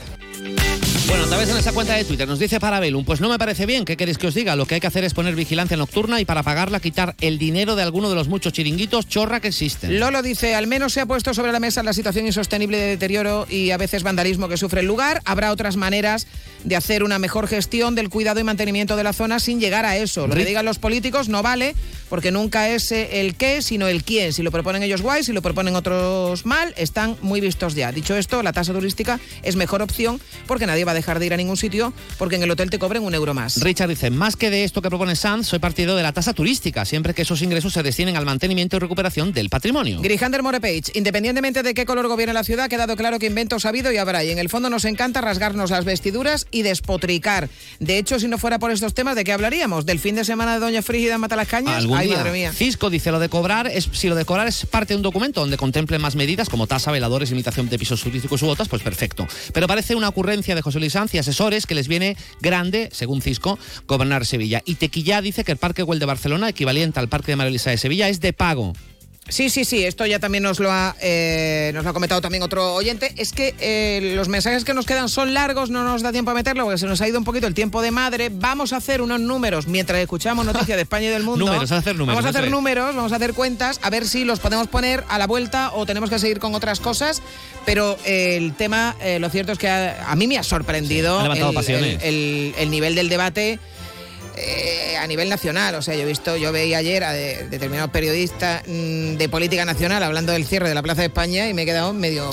Bueno, 1.09 1.23
a 1.23 1.27
través 1.27 1.47
de 1.47 1.53
nuestra 1.53 1.73
cuenta 1.73 1.95
de 1.95 2.03
Twitter 2.05 2.27
nos 2.27 2.37
dice 2.37 2.59
Parabellum, 2.59 3.03
pues 3.03 3.19
no 3.19 3.29
me 3.29 3.39
parece 3.39 3.65
bien, 3.65 3.83
¿qué 3.83 3.97
queréis 3.97 4.19
que 4.19 4.27
os 4.27 4.35
diga? 4.35 4.55
Lo 4.55 4.67
que 4.67 4.75
hay 4.75 4.79
que 4.79 4.85
hacer 4.85 5.03
es 5.03 5.15
poner 5.15 5.33
vigilancia 5.33 5.75
nocturna 5.75 6.21
y 6.21 6.25
para 6.25 6.43
pagarla 6.43 6.79
quitar 6.79 7.15
el 7.19 7.39
dinero 7.39 7.75
de 7.75 7.81
alguno 7.81 8.09
de 8.09 8.15
los 8.15 8.27
muchos 8.27 8.53
chiringuitos 8.53 9.07
chorra 9.07 9.39
que 9.39 9.47
existen. 9.47 9.99
Lolo 9.99 10.21
dice, 10.21 10.53
al 10.53 10.67
menos 10.67 10.93
se 10.93 11.01
ha 11.01 11.07
puesto 11.07 11.33
sobre 11.33 11.51
la 11.51 11.59
mesa 11.59 11.81
la 11.81 11.93
situación 11.93 12.27
insostenible 12.27 12.77
de 12.77 12.85
deterioro 12.85 13.47
y 13.49 13.71
a 13.71 13.77
veces 13.77 14.03
vandalismo 14.03 14.47
que 14.49 14.57
sufre 14.57 14.81
el 14.81 14.85
lugar. 14.85 15.23
Habrá 15.25 15.51
otras 15.51 15.77
maneras 15.77 16.27
de 16.63 16.75
hacer 16.75 17.03
una 17.03 17.17
mejor 17.17 17.47
gestión 17.47 17.95
del 17.95 18.09
cuidado 18.09 18.39
y 18.39 18.43
mantenimiento 18.43 18.95
de 18.95 19.03
la 19.03 19.13
zona 19.13 19.39
sin 19.39 19.59
llegar 19.59 19.85
a 19.85 19.97
eso. 19.97 20.27
Lo 20.27 20.35
que 20.35 20.45
digan 20.45 20.65
los 20.65 20.77
políticos 20.77 21.27
no 21.27 21.41
vale 21.41 21.73
porque 22.09 22.31
nunca 22.31 22.69
es 22.69 22.91
eh, 22.91 23.21
el 23.21 23.35
qué, 23.35 23.61
sino 23.61 23.87
el 23.87 24.03
quién. 24.03 24.33
Si 24.33 24.43
lo 24.43 24.51
proponen 24.51 24.83
ellos 24.83 25.01
guay, 25.01 25.23
si 25.23 25.31
lo 25.31 25.41
proponen 25.41 25.75
otros 25.75 26.45
mal, 26.45 26.73
están 26.77 27.15
muy 27.21 27.39
vistos 27.39 27.75
ya. 27.75 27.91
Dicho 27.91 28.15
esto, 28.15 28.43
la 28.43 28.51
tasa 28.51 28.73
turística 28.73 29.19
es 29.43 29.55
mejor 29.55 29.81
opción 29.81 30.19
porque 30.47 30.65
nadie 30.65 30.85
va 30.85 30.91
a 30.91 30.95
dejar 30.99 31.19
de 31.19 31.25
ir 31.25 31.33
a 31.33 31.37
ningún 31.37 31.57
sitio 31.57 31.93
porque 32.17 32.35
en 32.35 32.43
el 32.43 32.51
hotel 32.51 32.69
te 32.69 32.79
cobren 32.79 33.03
un 33.03 33.13
euro 33.13 33.33
más. 33.33 33.61
Richard 33.61 33.89
dice, 33.89 34.09
más 34.09 34.35
que 34.35 34.49
de 34.49 34.63
esto 34.63 34.81
que 34.81 34.89
propone 34.89 35.15
Sanz, 35.15 35.47
soy 35.47 35.59
partidario 35.59 35.95
de 35.95 36.03
la 36.03 36.13
tasa 36.13 36.33
turística, 36.33 36.85
siempre 36.85 37.13
que 37.13 37.23
esos 37.23 37.41
ingresos 37.41 37.73
se 37.73 37.83
destinen 37.83 38.17
al 38.17 38.25
mantenimiento 38.25 38.77
y 38.77 38.79
recuperación 38.79 39.31
del 39.33 39.49
patrimonio. 39.49 40.01
Grijander 40.01 40.43
Morepage, 40.43 40.91
independientemente 40.93 41.63
de 41.63 41.73
qué 41.73 41.85
color 41.85 42.07
gobierne 42.07 42.33
la 42.33 42.43
ciudad, 42.43 42.65
ha 42.65 42.69
quedado 42.69 42.95
claro 42.95 43.19
que 43.19 43.25
inventos 43.25 43.65
ha 43.65 43.69
habido 43.69 43.91
y 43.91 43.97
habrá. 43.97 44.23
Y 44.23 44.31
en 44.31 44.39
el 44.39 44.49
fondo 44.49 44.69
nos 44.69 44.85
encanta 44.85 45.21
rasgarnos 45.21 45.71
las 45.71 45.85
vestiduras 45.85 46.47
y 46.51 46.61
despotricar. 46.63 47.49
De 47.79 47.97
hecho, 47.97 48.19
si 48.19 48.27
no 48.27 48.37
fuera 48.37 48.59
por 48.59 48.71
estos 48.71 48.93
temas, 48.93 49.15
¿de 49.15 49.23
qué 49.23 49.31
hablaríamos? 49.31 49.85
¿Del 49.85 49.99
fin 49.99 50.15
de 50.15 50.25
semana 50.25 50.53
de 50.53 50.59
Doña 50.59 50.81
Frígida 50.81 51.15
en 51.15 51.21
Matalascañas? 51.21 51.77
Algún 51.77 51.97
Ay, 51.97 52.07
día. 52.07 52.17
madre 52.17 52.31
mía. 52.31 52.51
Cisco 52.53 52.89
dice 52.89 53.11
lo 53.11 53.19
de 53.19 53.29
cobrar 53.29 53.67
es 53.67 53.89
si 53.91 54.09
lo 54.09 54.15
de 54.15 54.25
cobrar 54.25 54.47
es 54.47 54.65
parte 54.65 54.93
de 54.93 54.97
un 54.97 55.03
documento 55.03 55.41
donde 55.41 55.57
contemple 55.57 55.99
más 55.99 56.15
medidas 56.15 56.49
como 56.49 56.67
tasa, 56.67 56.91
veladores, 56.91 57.29
limitación 57.29 57.69
de 57.69 57.77
pisos 57.79 58.01
turísticos 58.01 58.41
u 58.41 58.47
otras, 58.47 58.67
pues 58.67 58.81
perfecto. 58.81 59.27
Pero 59.53 59.67
parece 59.67 59.95
una 59.95 60.09
ocurrencia 60.09 60.55
de 60.55 60.61
José 60.61 60.79
Luis 60.79 60.88
Sanz 60.89 61.13
y 61.13 61.17
asesores 61.17 61.65
que 61.65 61.75
les 61.75 61.87
viene 61.87 62.17
grande, 62.41 62.89
según 62.91 63.21
Cisco, 63.21 63.57
gobernar 63.87 64.25
Sevilla. 64.25 64.61
Y 64.65 64.75
Tequillá 64.75 65.21
dice 65.21 65.43
que 65.43 65.51
el 65.51 65.57
Parque 65.57 65.83
Güell 65.83 65.99
de 65.99 66.05
Barcelona, 66.05 66.49
equivalente 66.49 66.99
al 66.99 67.09
Parque 67.09 67.31
de 67.31 67.35
María 67.35 67.51
Luisa 67.51 67.69
de 67.69 67.77
Sevilla, 67.77 68.09
es 68.09 68.19
de 68.19 68.33
pago. 68.33 68.73
Sí, 69.29 69.49
sí, 69.49 69.65
sí, 69.65 69.85
esto 69.85 70.05
ya 70.05 70.19
también 70.19 70.43
nos 70.43 70.59
lo 70.59 70.71
ha, 70.71 70.95
eh, 71.01 71.71
nos 71.73 71.83
lo 71.83 71.91
ha 71.91 71.93
comentado 71.93 72.21
también 72.21 72.43
otro 72.43 72.73
oyente. 72.73 73.13
Es 73.15 73.31
que 73.31 73.55
eh, 73.59 74.13
los 74.15 74.27
mensajes 74.27 74.63
que 74.63 74.73
nos 74.73 74.85
quedan 74.85 75.09
son 75.09 75.33
largos, 75.33 75.69
no 75.69 75.83
nos 75.83 76.01
da 76.01 76.11
tiempo 76.11 76.31
a 76.31 76.33
meterlo 76.33 76.63
porque 76.65 76.77
se 76.77 76.87
nos 76.87 76.99
ha 77.01 77.07
ido 77.07 77.17
un 77.17 77.23
poquito 77.23 77.47
el 77.47 77.53
tiempo 77.53 77.81
de 77.81 77.91
madre. 77.91 78.29
Vamos 78.31 78.73
a 78.73 78.77
hacer 78.77 79.01
unos 79.01 79.19
números 79.19 79.67
mientras 79.67 79.99
escuchamos 79.99 80.45
noticias 80.45 80.75
de 80.75 80.81
España 80.81 81.07
y 81.07 81.09
del 81.09 81.23
mundo. 81.23 81.45
Números, 81.45 81.71
a 81.71 81.77
hacer 81.77 81.95
números, 81.95 82.15
Vamos 82.15 82.25
a 82.25 82.37
hacer 82.37 82.51
números, 82.51 82.95
vamos 82.95 83.11
a 83.11 83.15
hacer 83.15 83.33
cuentas, 83.33 83.79
a 83.83 83.89
ver 83.89 84.07
si 84.07 84.25
los 84.25 84.39
podemos 84.39 84.67
poner 84.67 85.03
a 85.09 85.17
la 85.17 85.27
vuelta 85.27 85.71
o 85.73 85.85
tenemos 85.85 86.09
que 86.09 86.19
seguir 86.19 86.39
con 86.39 86.55
otras 86.55 86.79
cosas. 86.79 87.21
Pero 87.65 87.97
eh, 88.05 88.35
el 88.37 88.53
tema, 88.53 88.95
lo 89.19 89.29
cierto 89.29 89.51
es 89.51 89.57
que 89.57 89.67
a, 89.67 90.09
a 90.09 90.15
mí 90.15 90.27
me 90.27 90.37
ha 90.37 90.43
sorprendido 90.43 91.21
el 91.33 92.69
nivel 92.69 92.95
del 92.95 93.09
debate. 93.09 93.59
Eh, 94.39 94.97
a 94.97 95.05
nivel 95.07 95.29
nacional. 95.29 95.75
O 95.75 95.81
sea, 95.81 95.95
yo 95.95 96.01
he 96.01 96.05
visto, 96.05 96.37
yo 96.37 96.51
veía 96.51 96.77
ayer 96.79 97.03
a 97.03 97.11
de- 97.13 97.47
determinados 97.49 97.91
periodistas 97.91 98.63
mm, 98.67 99.15
de 99.15 99.29
política 99.29 99.65
nacional 99.65 100.03
hablando 100.03 100.31
del 100.31 100.45
cierre 100.45 100.69
de 100.69 100.75
la 100.75 100.81
Plaza 100.83 101.01
de 101.01 101.07
España 101.07 101.47
y 101.49 101.53
me 101.53 101.63
he 101.63 101.65
quedado 101.65 101.93
medio, 101.93 102.29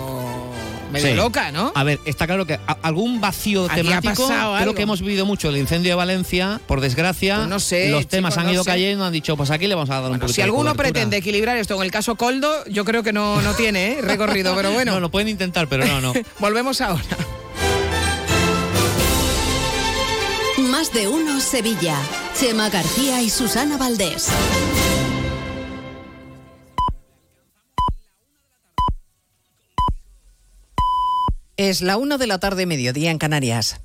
medio 0.93 1.09
Sí. 1.09 1.15
loca, 1.15 1.51
¿no? 1.53 1.73
A 1.75 1.85
ver, 1.85 1.99
está 2.05 2.27
claro 2.27 2.47
que 2.47 2.59
algún 2.83 3.21
vacío 3.21 3.67
Aquí 3.67 3.77
temático, 3.83 4.27
creo 4.29 4.55
algo. 4.55 4.75
que 4.75 4.83
hemos 4.83 5.01
vivido 5.01 5.27
mucho 5.27 5.49
el 5.49 5.57
incendio 5.57 5.91
de 5.93 5.97
Valencia, 5.97 6.61
por 6.67 6.81
desgracia, 6.81 7.37
Pues 7.37 7.49
no 7.49 7.61
sé, 7.61 7.91
los 7.91 8.07
temas 8.07 8.35
chicos, 8.35 8.47
han 8.47 8.53
ido 8.53 8.65
cayendo, 8.65 9.05
han 9.05 9.13
dicho, 9.13 9.37
pues 9.37 9.51
aquí 9.51 9.67
le 9.67 9.75
vamos 9.75 9.91
a 9.91 10.01
dar 10.01 10.11
un 10.13 10.19
poquito 10.19 10.33
Si 10.35 10.43
alguno 10.43 10.75
pretende 10.75 11.17
equilibrar 11.17 11.57
esto 11.57 11.75
en 11.77 11.83
el 11.83 11.91
caso 11.91 12.15
Coldo, 12.15 12.65
yo 12.67 12.85
creo 12.85 13.03
que 13.03 13.13
no, 13.13 13.43
no 13.43 13.53
tiene 13.55 13.93
¿eh? 13.95 13.99
recorrido, 14.03 14.55
pero 14.55 14.71
bueno. 14.73 14.93
No, 14.97 15.01
lo 15.01 15.11
pueden 15.11 15.29
intentar, 15.29 15.67
pero 15.69 15.85
no, 15.85 16.01
no. 16.01 16.13
Volvemos 16.39 16.81
ahora. 16.81 17.03
Más 20.77 20.93
de 20.93 21.09
uno 21.09 21.41
Sevilla. 21.41 21.97
Chema 22.39 22.69
García 22.69 23.23
y 23.23 23.31
Susana 23.31 23.79
Valdés. 23.79 24.29
Es 31.57 31.81
la 31.81 31.97
una 31.97 32.19
de 32.19 32.27
la 32.27 32.39
tarde, 32.41 32.67
mediodía 32.67 33.11
en 33.11 33.17
Canarias. 33.17 33.81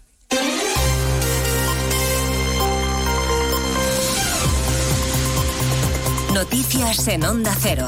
Noticias 6.34 7.08
en 7.08 7.24
Onda 7.24 7.56
Cero. 7.58 7.88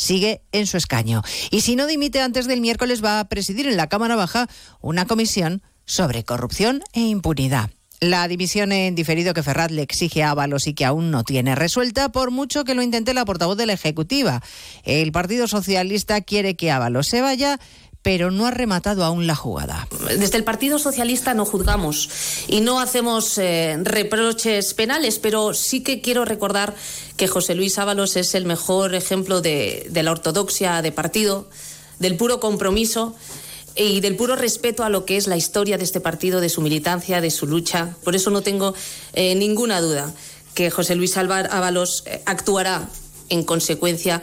sigue 0.00 0.40
en 0.52 0.66
su 0.66 0.78
escaño. 0.78 1.22
Y 1.50 1.60
si 1.60 1.76
no 1.76 1.86
dimite 1.86 2.20
antes 2.22 2.46
del 2.46 2.60
miércoles, 2.60 3.04
va 3.04 3.20
a 3.20 3.28
presidir 3.28 3.68
en 3.68 3.76
la 3.76 3.88
Cámara 3.88 4.16
Baja 4.16 4.48
una 4.80 5.04
comisión 5.04 5.62
sobre 5.84 6.24
corrupción 6.24 6.82
e 6.94 7.00
impunidad. 7.00 7.70
La 8.00 8.26
dimisión 8.26 8.72
en 8.72 8.94
diferido 8.94 9.34
que 9.34 9.42
Ferraz 9.42 9.70
le 9.70 9.82
exige 9.82 10.22
a 10.22 10.30
Ábalos 10.30 10.66
y 10.66 10.72
que 10.72 10.86
aún 10.86 11.10
no 11.10 11.22
tiene 11.22 11.54
resuelta, 11.54 12.08
por 12.08 12.30
mucho 12.30 12.64
que 12.64 12.74
lo 12.74 12.82
intente 12.82 13.12
la 13.12 13.26
portavoz 13.26 13.58
de 13.58 13.66
la 13.66 13.74
Ejecutiva. 13.74 14.42
El 14.84 15.12
Partido 15.12 15.46
Socialista 15.46 16.22
quiere 16.22 16.56
que 16.56 16.70
Ábalos 16.70 17.06
se 17.08 17.20
vaya, 17.20 17.60
pero 18.02 18.30
no 18.30 18.46
ha 18.46 18.50
rematado 18.50 19.04
aún 19.04 19.26
la 19.26 19.34
jugada. 19.34 19.86
Desde 20.18 20.38
el 20.38 20.44
Partido 20.44 20.78
Socialista 20.78 21.34
no 21.34 21.44
juzgamos 21.44 22.08
y 22.48 22.60
no 22.60 22.80
hacemos 22.80 23.36
eh, 23.38 23.78
reproches 23.82 24.72
penales, 24.74 25.18
pero 25.18 25.52
sí 25.52 25.82
que 25.82 26.00
quiero 26.00 26.24
recordar 26.24 26.74
que 27.16 27.28
José 27.28 27.54
Luis 27.54 27.78
Ábalos 27.78 28.16
es 28.16 28.34
el 28.34 28.46
mejor 28.46 28.94
ejemplo 28.94 29.42
de, 29.42 29.90
la 29.92 30.10
ortodoxia 30.10 30.80
de 30.80 30.92
partido, 30.92 31.48
del 31.98 32.16
puro 32.16 32.40
compromiso 32.40 33.14
y 33.76 34.00
del 34.00 34.16
puro 34.16 34.34
respeto 34.34 34.82
a 34.82 34.88
lo 34.88 35.04
que 35.04 35.18
es 35.18 35.26
la 35.26 35.36
historia 35.36 35.76
de 35.76 35.84
este 35.84 36.00
partido, 36.00 36.40
de 36.40 36.48
su 36.48 36.62
militancia, 36.62 37.20
de 37.20 37.30
su 37.30 37.46
lucha. 37.46 37.96
Por 38.02 38.16
eso 38.16 38.30
no 38.30 38.40
tengo 38.40 38.74
eh, 39.12 39.34
ninguna 39.34 39.80
duda 39.82 40.12
que 40.54 40.70
José 40.70 40.94
Luis 40.94 41.16
Ábalos 41.18 42.02
eh, 42.06 42.22
actuará 42.24 42.88
en 43.28 43.44
consecuencia 43.44 44.22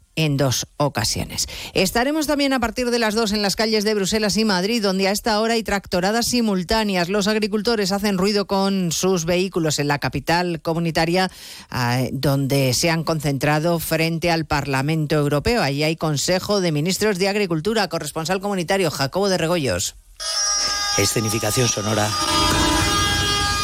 en 0.21 0.37
dos 0.37 0.67
ocasiones. 0.77 1.47
Estaremos 1.73 2.27
también 2.27 2.53
a 2.53 2.59
partir 2.59 2.91
de 2.91 2.99
las 2.99 3.15
dos 3.15 3.31
en 3.31 3.41
las 3.41 3.55
calles 3.55 3.83
de 3.83 3.93
Bruselas 3.93 4.37
y 4.37 4.45
Madrid, 4.45 4.81
donde 4.81 5.07
a 5.07 5.11
esta 5.11 5.39
hora 5.39 5.55
hay 5.55 5.63
tractoradas 5.63 6.27
simultáneas. 6.27 7.09
Los 7.09 7.27
agricultores 7.27 7.91
hacen 7.91 8.17
ruido 8.17 8.45
con 8.45 8.91
sus 8.91 9.25
vehículos 9.25 9.79
en 9.79 9.87
la 9.87 9.99
capital 9.99 10.61
comunitaria, 10.61 11.31
ah, 11.69 12.03
donde 12.11 12.73
se 12.73 12.89
han 12.89 13.03
concentrado 13.03 13.79
frente 13.79 14.31
al 14.31 14.45
Parlamento 14.45 15.15
Europeo. 15.15 15.61
Allí 15.61 15.83
hay 15.83 15.95
Consejo 15.95 16.61
de 16.61 16.71
Ministros 16.71 17.17
de 17.17 17.27
Agricultura, 17.27 17.87
corresponsal 17.87 18.41
comunitario 18.41 18.91
Jacobo 18.91 19.29
de 19.29 19.37
Regoyos. 19.37 19.95
Escenificación 20.97 21.67
sonora 21.67 22.07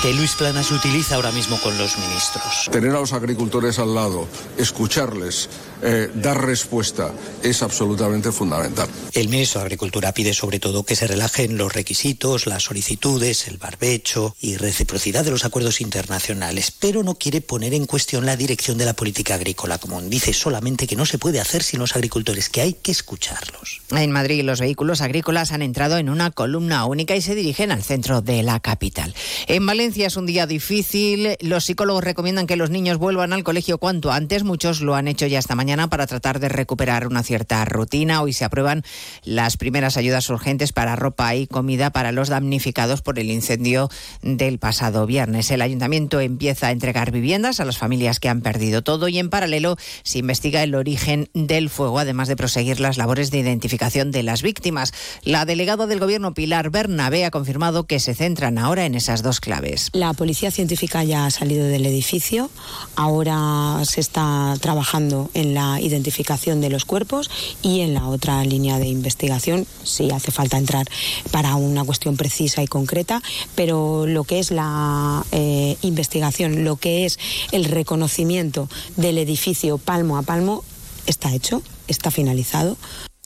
que 0.02 0.14
Luis 0.14 0.36
Planas 0.36 0.72
utiliza 0.72 1.16
ahora 1.16 1.32
mismo 1.32 1.60
con 1.62 1.78
los 1.78 1.98
ministros. 1.98 2.70
Tener 2.72 2.92
a 2.92 3.00
los 3.00 3.14
agricultores 3.14 3.80
al 3.80 3.96
lado, 3.96 4.28
escucharles, 4.58 5.50
eh, 5.84 6.10
dar 6.16 6.44
respuesta, 6.44 7.14
es 7.44 7.62
absolutamente 7.62 8.32
fundamental. 8.32 8.90
El 9.14 9.30
ministro 9.30 9.60
de 9.60 9.66
Agricultura 9.66 10.12
pide 10.12 10.34
sobre 10.34 10.60
todo 10.60 10.84
que 10.84 10.96
se 10.96 11.06
relajen 11.06 11.58
los 11.58 11.72
requisitos, 11.72 12.48
las 12.48 12.64
solicitudes, 12.64 13.48
el 13.48 13.58
barbecho 13.58 14.36
y 14.42 14.58
reciprocidad 14.58 15.24
de 15.24 15.32
los 15.32 15.46
acuerdos 15.46 15.80
internacionales, 15.80 16.72
pero 16.72 17.04
no 17.04 17.16
quiere 17.16 17.42
poner 17.42 17.76
en 17.76 17.86
cuestión 17.86 18.26
la 18.26 18.36
dirección 18.36 18.80
de 18.80 18.86
la 18.86 18.94
política 18.94 19.36
agrícola 19.36 19.78
común. 19.78 20.10
Dice 20.10 20.34
solamente 20.34 20.88
que 20.88 20.96
no 20.96 21.06
se 21.06 21.20
puede 21.20 21.40
hacer 21.40 21.62
sin 21.62 21.80
los 21.80 21.96
agricultores, 21.96 22.50
que 22.50 22.62
hay 22.62 22.74
que 22.74 22.92
escucharlos. 22.92 23.82
En 23.92 24.12
Madrid 24.12 24.44
los 24.44 24.60
vehículos 24.60 25.02
agrícolas 25.02 25.52
han 25.52 25.62
entrado 25.62 25.98
en 25.98 26.10
una 26.10 26.32
columna 26.32 26.86
única 26.86 27.16
y 27.16 27.22
se 27.22 27.36
dirigen 27.36 27.72
al 27.72 27.84
centro 27.84 28.22
de 28.22 28.42
la 28.42 28.60
capital. 28.60 29.14
En 29.46 29.66
Valencia 29.66 30.08
es 30.08 30.18
un 30.18 30.26
día 30.26 30.48
difícil. 30.48 31.38
Los 31.40 31.66
psicólogos 31.66 32.04
recomiendan 32.04 32.48
que 32.48 32.56
los 32.56 32.72
niños 32.72 32.98
vuelvan 32.98 33.32
al 33.32 33.44
colegio 33.44 33.78
cuanto 33.78 34.12
antes. 34.12 34.44
Muchos 34.44 34.82
lo 34.82 34.96
han 34.96 35.08
hecho 35.08 35.28
ya 35.28 35.38
esta 35.38 35.54
mañana 35.56 35.67
para 35.68 36.08
tratar 36.08 36.40
de 36.40 36.48
recuperar 36.48 37.08
una 37.08 37.24
cierta 37.24 37.66
rutina. 37.66 38.22
Hoy 38.22 38.32
se 38.32 38.46
aprueban 38.46 38.84
las 39.26 39.58
primeras 39.58 39.98
ayudas 39.98 40.30
urgentes 40.30 40.72
para 40.72 40.96
ropa 40.96 41.36
y 41.36 41.46
comida 41.46 41.90
para 41.90 42.14
los 42.14 42.30
damnificados 42.30 43.02
por 43.02 43.20
el 43.20 43.30
incendio 43.30 43.90
del 44.22 44.60
pasado 44.60 45.06
viernes. 45.06 45.52
El 45.52 45.62
ayuntamiento 45.62 46.22
empieza 46.22 46.68
a 46.68 46.72
entregar 46.72 47.12
viviendas 47.12 47.60
a 47.60 47.66
las 47.66 47.78
familias 47.78 48.22
que 48.22 48.30
han 48.30 48.40
perdido 48.40 48.82
todo 48.82 49.10
y 49.10 49.20
en 49.20 49.30
paralelo 49.30 49.76
se 50.04 50.20
investiga 50.20 50.64
el 50.64 50.74
origen 50.74 51.30
del 51.34 51.70
fuego, 51.70 52.00
además 52.00 52.30
de 52.30 52.38
proseguir 52.38 52.80
las 52.80 52.98
labores 52.98 53.30
de 53.30 53.40
identificación 53.40 54.12
de 54.12 54.24
las 54.24 54.44
víctimas. 54.44 54.94
La 55.24 55.44
delegada 55.44 55.86
del 55.86 56.00
gobierno 56.00 56.34
Pilar 56.34 56.70
Bernabé 56.70 57.26
ha 57.26 57.32
confirmado 57.32 57.88
que 57.88 58.00
se 58.00 58.16
centran 58.16 58.58
ahora 58.58 58.86
en 58.86 58.96
esas 58.96 59.22
dos 59.22 59.42
claves. 59.42 59.90
La 59.92 60.14
policía 60.14 60.50
científica 60.50 61.04
ya 61.04 61.26
ha 61.26 61.30
salido 61.30 61.68
del 61.68 61.86
edificio, 61.86 62.50
ahora 62.96 63.82
se 63.84 64.00
está 64.00 64.56
trabajando 64.62 65.30
en 65.34 65.57
la 65.58 65.82
identificación 65.82 66.62
de 66.62 66.70
los 66.70 66.86
cuerpos 66.86 67.32
y 67.64 67.82
en 67.82 67.96
la 67.96 68.08
otra 68.08 68.44
línea 68.44 68.78
de 68.78 68.86
investigación, 68.86 69.66
si 69.84 70.12
hace 70.12 70.32
falta 70.32 70.60
entrar 70.60 70.86
para 71.32 71.56
una 71.56 71.84
cuestión 71.84 72.16
precisa 72.16 72.62
y 72.62 72.68
concreta, 72.68 73.24
pero 73.56 74.06
lo 74.06 74.24
que 74.24 74.38
es 74.38 74.52
la 74.52 75.26
eh, 75.32 75.76
investigación, 75.82 76.64
lo 76.64 76.76
que 76.76 77.06
es 77.06 77.18
el 77.52 77.66
reconocimiento 77.66 78.70
del 78.98 79.18
edificio 79.18 79.80
palmo 79.80 80.18
a 80.18 80.22
palmo, 80.22 80.64
está 81.08 81.34
hecho, 81.34 81.64
está 81.88 82.12
finalizado. 82.12 82.78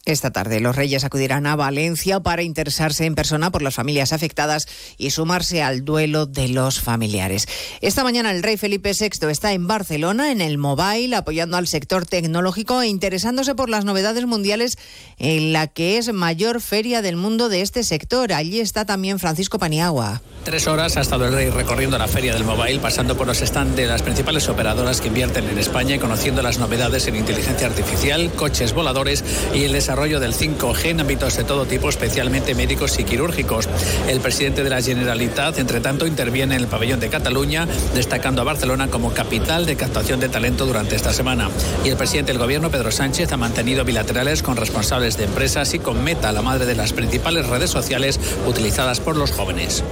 Esta 0.06 0.32
tarde 0.32 0.60
los 0.62 0.76
Reyes 0.76 1.04
acudirán 1.04 1.46
a 1.46 1.56
Valencia 1.56 2.20
para 2.22 2.42
interesarse 2.42 3.06
en 3.06 3.14
persona 3.14 3.52
por 3.52 3.62
las 3.62 3.76
familias 3.76 4.14
afectadas 4.14 4.68
y 4.98 5.12
sumarse 5.12 5.62
al 5.62 5.86
duelo 5.86 6.26
de 6.26 6.48
los 6.48 6.80
familiares. 6.80 7.48
Esta 7.82 8.04
mañana 8.04 8.32
el 8.32 8.42
rey 8.42 8.58
Felipe 8.58 8.94
VI 9.00 9.30
está 9.30 9.54
en 9.54 9.68
Barcelona, 9.68 10.32
en 10.32 10.42
el 10.42 10.58
Mobile, 10.58 11.16
apoyando 11.16 11.56
al 11.56 11.68
sector 11.68 12.08
tecnológico 12.08 12.82
e 12.82 12.88
interesándose 12.88 13.54
por 13.54 13.70
las 13.70 13.86
novedades 13.86 14.26
mundiales 14.26 14.80
en 15.20 15.54
la 15.54 15.68
que 15.68 16.00
es 16.00 16.12
mayor 16.12 16.62
feria 16.62 17.04
del 17.04 17.16
mundo 17.16 17.48
de 17.48 17.62
este 17.62 17.84
sector. 17.84 18.34
Allí 18.34 18.60
está 18.60 18.86
también 18.86 19.20
Francisco 19.20 19.60
Paniagua. 19.60 20.24
Tres 20.44 20.66
horas 20.66 20.98
ha 20.98 21.02
estado 21.02 21.28
el 21.28 21.34
rey 21.34 21.52
recorriendo 21.52 22.00
la 22.00 22.08
feria 22.08 22.34
del 22.34 22.44
mobile, 22.44 22.80
pasando 22.80 23.16
por 23.16 23.28
los 23.28 23.38
stands 23.38 23.76
de 23.76 23.86
las 23.86 24.02
principales 24.02 24.50
operadoras 24.50 25.00
que 25.00 25.10
invierten 25.10 25.48
en 25.48 25.60
España 25.60 25.94
y 25.94 26.00
conociendo 26.00 26.42
las 26.42 26.58
novedades 26.58 27.06
en 27.06 27.16
inteligencia 27.16 27.68
artificial, 27.68 28.32
coches 28.32 28.74
voladores 28.74 29.24
y 29.54 29.66
el 29.66 29.74
desarrollo 29.74 29.91
desarrollo 29.92 30.22
del 30.22 30.34
5G 30.34 30.86
en 30.86 31.02
ámbitos 31.02 31.36
de 31.36 31.44
todo 31.44 31.66
tipo, 31.66 31.90
especialmente 31.90 32.56
médicos 32.56 32.98
y 32.98 33.04
quirúrgicos. 33.04 33.68
El 34.08 34.22
presidente 34.22 34.64
de 34.64 34.70
la 34.70 34.82
Generalitat, 34.82 35.60
entre 35.60 35.82
tanto, 35.82 36.08
interviene 36.08 36.56
en 36.56 36.62
el 36.62 36.68
pabellón 36.68 37.02
de 37.02 37.10
Cataluña, 37.10 37.68
destacando 37.94 38.42
a 38.42 38.46
Barcelona 38.46 38.88
como 38.88 39.14
capital 39.14 39.66
de 39.66 39.76
captación 39.76 40.22
de 40.22 40.30
talento 40.30 40.66
durante 40.66 40.96
esta 40.96 41.12
semana. 41.12 41.50
Y 41.84 41.90
el 41.90 41.98
presidente 41.98 42.32
del 42.32 42.40
gobierno, 42.40 42.72
Pedro 42.72 42.90
Sánchez, 42.90 43.34
ha 43.34 43.38
mantenido 43.38 43.84
bilaterales 43.84 44.44
con 44.44 44.56
responsables 44.56 45.18
de 45.18 45.26
empresas 45.26 45.74
y 45.74 45.80
con 45.80 46.02
Meta, 46.02 46.32
la 46.32 46.42
madre 46.42 46.66
de 46.66 46.76
las 46.76 46.94
principales 46.94 47.48
redes 47.48 47.70
sociales 47.70 48.18
utilizadas 48.48 49.02
por 49.02 49.18
los 49.18 49.34
jóvenes. 49.34 49.84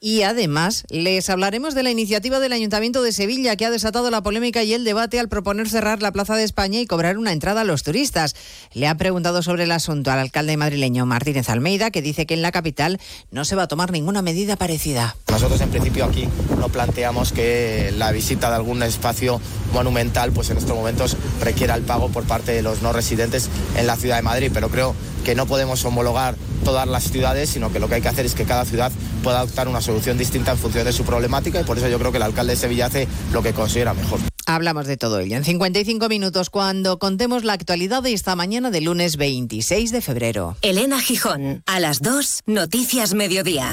Y 0.00 0.22
además 0.22 0.84
les 0.90 1.28
hablaremos 1.28 1.74
de 1.74 1.82
la 1.82 1.90
iniciativa 1.90 2.38
del 2.38 2.52
Ayuntamiento 2.52 3.02
de 3.02 3.10
Sevilla 3.10 3.56
que 3.56 3.66
ha 3.66 3.70
desatado 3.70 4.12
la 4.12 4.22
polémica 4.22 4.62
y 4.62 4.72
el 4.72 4.84
debate 4.84 5.18
al 5.18 5.28
proponer 5.28 5.68
cerrar 5.68 6.02
la 6.02 6.12
Plaza 6.12 6.36
de 6.36 6.44
España 6.44 6.78
y 6.78 6.86
cobrar 6.86 7.18
una 7.18 7.32
entrada 7.32 7.62
a 7.62 7.64
los 7.64 7.82
turistas. 7.82 8.36
Le 8.72 8.86
ha 8.86 8.94
preguntado 8.94 9.42
sobre 9.42 9.64
el 9.64 9.72
asunto 9.72 10.12
al 10.12 10.20
alcalde 10.20 10.56
madrileño 10.56 11.04
Martínez 11.04 11.48
Almeida, 11.48 11.90
que 11.90 12.00
dice 12.00 12.26
que 12.26 12.34
en 12.34 12.42
la 12.42 12.52
capital 12.52 13.00
no 13.32 13.44
se 13.44 13.56
va 13.56 13.64
a 13.64 13.68
tomar 13.68 13.90
ninguna 13.90 14.22
medida 14.22 14.54
parecida. 14.54 15.16
Nosotros 15.32 15.60
en 15.62 15.70
principio 15.70 16.04
aquí 16.04 16.28
no 16.60 16.68
planteamos 16.68 17.32
que 17.32 17.92
la 17.98 18.12
visita 18.12 18.50
de 18.50 18.54
algún 18.54 18.84
espacio 18.84 19.40
monumental 19.72 20.30
pues 20.30 20.50
en 20.50 20.58
estos 20.58 20.76
momentos 20.76 21.16
requiera 21.40 21.74
el 21.74 21.82
pago 21.82 22.08
por 22.08 22.22
parte 22.22 22.52
de 22.52 22.62
los 22.62 22.82
no 22.82 22.92
residentes 22.92 23.50
en 23.76 23.88
la 23.88 23.96
ciudad 23.96 24.14
de 24.14 24.22
Madrid, 24.22 24.52
pero 24.54 24.68
creo 24.68 24.94
que 25.24 25.34
no 25.34 25.46
podemos 25.46 25.84
homologar 25.84 26.36
todas 26.64 26.86
las 26.86 27.10
ciudades, 27.10 27.50
sino 27.50 27.72
que 27.72 27.80
lo 27.80 27.88
que 27.88 27.96
hay 27.96 28.02
que 28.02 28.08
hacer 28.08 28.26
es 28.26 28.34
que 28.34 28.44
cada 28.44 28.64
ciudad 28.64 28.92
pueda 29.22 29.38
adoptar 29.38 29.68
una 29.68 29.80
solución 29.88 30.18
distinta 30.18 30.52
en 30.52 30.58
función 30.58 30.84
de 30.84 30.92
su 30.92 31.02
problemática 31.02 31.62
y 31.62 31.64
por 31.64 31.78
eso 31.78 31.88
yo 31.88 31.98
creo 31.98 32.10
que 32.10 32.18
el 32.18 32.22
alcalde 32.22 32.52
de 32.52 32.58
Sevilla 32.58 32.86
hace 32.86 33.08
lo 33.32 33.42
que 33.42 33.54
considera 33.54 33.94
mejor. 33.94 34.20
Hablamos 34.44 34.86
de 34.86 34.98
todo 34.98 35.18
ello 35.20 35.36
en 35.36 35.44
55 35.44 36.08
minutos 36.08 36.50
cuando 36.50 36.98
contemos 36.98 37.42
la 37.44 37.54
actualidad 37.54 38.02
de 38.02 38.12
esta 38.12 38.36
mañana 38.36 38.70
de 38.70 38.82
lunes 38.82 39.16
26 39.16 39.90
de 39.90 40.00
febrero. 40.02 40.56
Elena 40.60 41.00
Gijón, 41.00 41.62
a 41.66 41.80
las 41.80 42.02
2, 42.02 42.42
Noticias 42.46 43.14
Mediodía. 43.14 43.72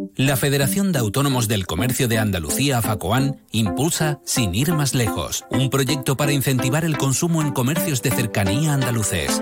La 0.17 0.35
Federación 0.35 0.91
de 0.91 0.99
Autónomos 0.99 1.47
del 1.47 1.65
Comercio 1.65 2.07
de 2.07 2.17
Andalucía, 2.17 2.81
FACOAN, 2.81 3.37
impulsa 3.51 4.19
Sin 4.25 4.53
ir 4.53 4.73
más 4.73 4.93
lejos, 4.93 5.45
un 5.49 5.69
proyecto 5.69 6.17
para 6.17 6.33
incentivar 6.33 6.83
el 6.83 6.97
consumo 6.97 7.41
en 7.41 7.51
comercios 7.51 8.01
de 8.01 8.11
cercanía 8.11 8.73
andaluces. 8.73 9.41